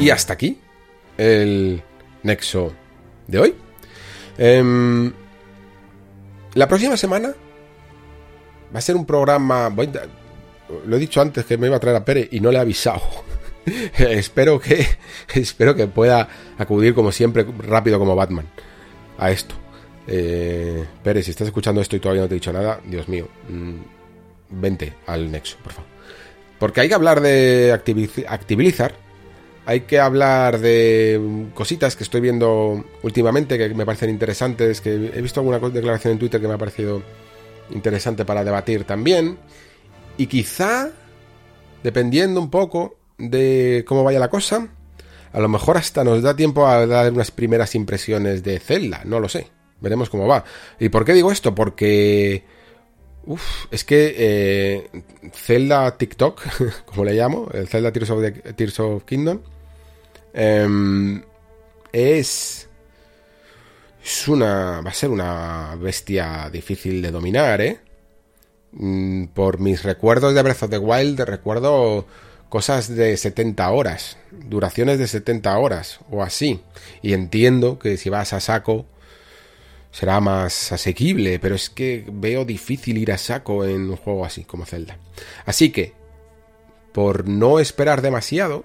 Y 0.00 0.08
hasta 0.08 0.32
aquí 0.32 0.58
el 1.18 1.82
nexo 2.22 2.72
de 3.26 3.38
hoy. 3.38 3.54
Em, 4.38 5.12
la 6.54 6.66
próxima 6.66 6.96
semana 6.96 7.34
va 8.74 8.78
a 8.78 8.82
ser 8.82 8.96
un 8.96 9.04
programa 9.04 9.70
lo 10.86 10.96
he 10.96 10.98
dicho 10.98 11.20
antes 11.20 11.44
que 11.44 11.58
me 11.58 11.66
iba 11.66 11.76
a 11.76 11.80
traer 11.80 11.96
a 11.96 12.04
Pere 12.06 12.26
y 12.32 12.40
no 12.40 12.50
le 12.50 12.56
he 12.56 12.60
avisado. 12.62 13.02
espero 13.98 14.60
que 14.60 14.86
espero 15.34 15.74
que 15.74 15.86
pueda 15.86 16.28
acudir 16.58 16.94
como 16.94 17.12
siempre 17.12 17.46
rápido 17.58 17.98
como 17.98 18.16
Batman 18.16 18.46
a 19.18 19.30
esto. 19.30 19.54
Eh, 20.06 20.84
Pere, 21.02 21.22
si 21.22 21.30
estás 21.30 21.48
escuchando 21.48 21.80
esto 21.80 21.96
y 21.96 22.00
todavía 22.00 22.22
no 22.22 22.28
te 22.28 22.34
he 22.34 22.40
dicho 22.40 22.52
nada, 22.52 22.80
Dios 22.84 23.08
mío, 23.08 23.28
mm, 23.48 24.60
vente 24.60 24.94
al 25.06 25.30
Nexo, 25.30 25.58
por 25.62 25.72
favor. 25.72 25.90
Porque 26.58 26.80
hay 26.80 26.88
que 26.88 26.94
hablar 26.94 27.20
de 27.20 27.72
Activilizar, 27.72 28.94
hay 29.66 29.80
que 29.80 30.00
hablar 30.00 30.58
de 30.60 31.46
cositas 31.54 31.94
que 31.94 32.04
estoy 32.04 32.20
viendo 32.20 32.84
últimamente 33.02 33.58
que 33.58 33.74
me 33.74 33.84
parecen 33.84 34.10
interesantes, 34.10 34.80
que 34.80 35.12
he 35.14 35.20
visto 35.20 35.40
alguna 35.40 35.58
declaración 35.58 36.12
en 36.12 36.18
Twitter 36.18 36.40
que 36.40 36.48
me 36.48 36.54
ha 36.54 36.58
parecido 36.58 37.02
interesante 37.70 38.24
para 38.24 38.44
debatir 38.44 38.84
también. 38.84 39.38
Y 40.16 40.26
quizá, 40.26 40.90
dependiendo 41.82 42.40
un 42.40 42.50
poco 42.50 42.97
de 43.18 43.84
cómo 43.86 44.04
vaya 44.04 44.18
la 44.18 44.30
cosa, 44.30 44.68
a 45.32 45.40
lo 45.40 45.48
mejor 45.48 45.76
hasta 45.76 46.04
nos 46.04 46.22
da 46.22 46.34
tiempo 46.34 46.66
a 46.66 46.86
dar 46.86 47.12
unas 47.12 47.30
primeras 47.30 47.74
impresiones 47.74 48.42
de 48.42 48.58
Zelda, 48.60 49.02
no 49.04 49.20
lo 49.20 49.28
sé. 49.28 49.48
Veremos 49.80 50.10
cómo 50.10 50.26
va. 50.26 50.44
¿Y 50.78 50.88
por 50.88 51.04
qué 51.04 51.12
digo 51.12 51.30
esto? 51.30 51.54
Porque... 51.54 52.44
Uf, 53.24 53.66
es 53.70 53.84
que 53.84 54.14
eh, 54.16 55.02
Zelda 55.32 55.96
TikTok, 55.96 56.42
como 56.86 57.04
le 57.04 57.12
llamo, 57.12 57.48
el 57.52 57.68
Zelda 57.68 57.92
Tears 57.92 58.80
of, 58.80 59.04
Kingdom, 59.04 59.40
em, 60.32 61.22
es... 61.92 62.68
Es 64.02 64.28
una... 64.28 64.80
va 64.80 64.90
a 64.90 64.94
ser 64.94 65.10
una 65.10 65.76
bestia 65.78 66.48
difícil 66.50 67.02
de 67.02 67.10
dominar, 67.10 67.60
¿eh? 67.60 67.80
Mm, 68.72 69.26
por 69.26 69.60
mis 69.60 69.82
recuerdos 69.82 70.34
de 70.34 70.42
Breath 70.42 70.62
of 70.62 70.70
the 70.70 70.78
Wild, 70.78 71.20
recuerdo 71.20 72.06
cosas 72.48 72.94
de 72.94 73.16
70 73.16 73.70
horas, 73.70 74.16
duraciones 74.30 74.98
de 74.98 75.06
70 75.06 75.56
horas 75.58 76.00
o 76.10 76.22
así. 76.22 76.60
Y 77.02 77.12
entiendo 77.12 77.78
que 77.78 77.96
si 77.96 78.08
vas 78.08 78.32
a 78.32 78.40
saco 78.40 78.86
será 79.90 80.20
más 80.20 80.72
asequible, 80.72 81.38
pero 81.38 81.54
es 81.54 81.70
que 81.70 82.04
veo 82.10 82.44
difícil 82.44 82.98
ir 82.98 83.12
a 83.12 83.18
saco 83.18 83.64
en 83.64 83.90
un 83.90 83.96
juego 83.96 84.24
así 84.24 84.44
como 84.44 84.66
Zelda. 84.66 84.98
Así 85.44 85.70
que, 85.70 85.94
por 86.92 87.26
no 87.26 87.58
esperar 87.58 88.02
demasiado, 88.02 88.64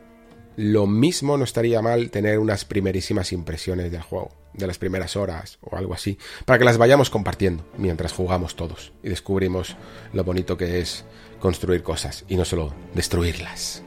lo 0.55 0.85
mismo 0.85 1.37
no 1.37 1.43
estaría 1.43 1.81
mal 1.81 2.11
tener 2.11 2.39
unas 2.39 2.65
primerísimas 2.65 3.31
impresiones 3.31 3.91
del 3.91 4.01
juego 4.01 4.31
de 4.53 4.67
las 4.67 4.77
primeras 4.77 5.15
horas 5.15 5.57
o 5.61 5.75
algo 5.75 5.93
así, 5.93 6.17
para 6.45 6.59
que 6.59 6.65
las 6.65 6.77
vayamos 6.77 7.09
compartiendo 7.09 7.65
mientras 7.77 8.13
jugamos 8.13 8.55
todos 8.55 8.93
y 9.01 9.09
descubrimos 9.09 9.75
lo 10.13 10.23
bonito 10.23 10.57
que 10.57 10.79
es 10.79 11.05
construir 11.43 11.83
cosas 11.83 12.23
y 12.29 12.37
no 12.37 12.45
solo 12.45 12.73
destruirlas. 12.93 13.83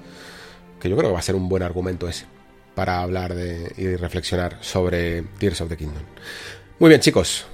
Que 0.78 0.90
yo 0.90 0.96
creo 0.96 1.08
que 1.08 1.14
va 1.14 1.20
a 1.20 1.22
ser 1.22 1.36
un 1.36 1.48
buen 1.48 1.62
argumento 1.62 2.06
ese 2.06 2.26
para 2.74 3.00
hablar 3.00 3.34
de, 3.34 3.72
y 3.78 3.96
reflexionar 3.96 4.58
sobre 4.60 5.22
Tears 5.38 5.62
of 5.62 5.70
the 5.70 5.76
Kingdom. 5.78 6.02
Muy 6.78 6.90
bien 6.90 7.00
chicos, 7.00 7.46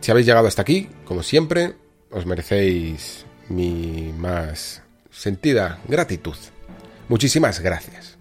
si 0.00 0.10
habéis 0.10 0.26
llegado 0.26 0.48
hasta 0.48 0.62
aquí, 0.62 0.88
como 1.04 1.22
siempre, 1.22 1.74
os 2.10 2.24
merecéis 2.24 3.26
mi 3.50 4.14
más 4.16 4.82
sentida 5.10 5.78
gratitud. 5.88 6.36
Muchísimas 7.10 7.60
gracias 7.60 8.16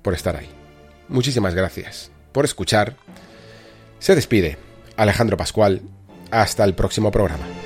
por 0.00 0.14
estar 0.14 0.36
ahí. 0.36 0.48
Muchísimas 1.08 1.56
gracias 1.56 2.12
por 2.30 2.44
escuchar 2.44 2.94
Se 3.98 4.14
despide 4.14 4.58
Alejandro 4.96 5.36
Pascual. 5.36 5.82
Hasta 6.30 6.62
el 6.62 6.74
próximo 6.74 7.10
programa. 7.10 7.57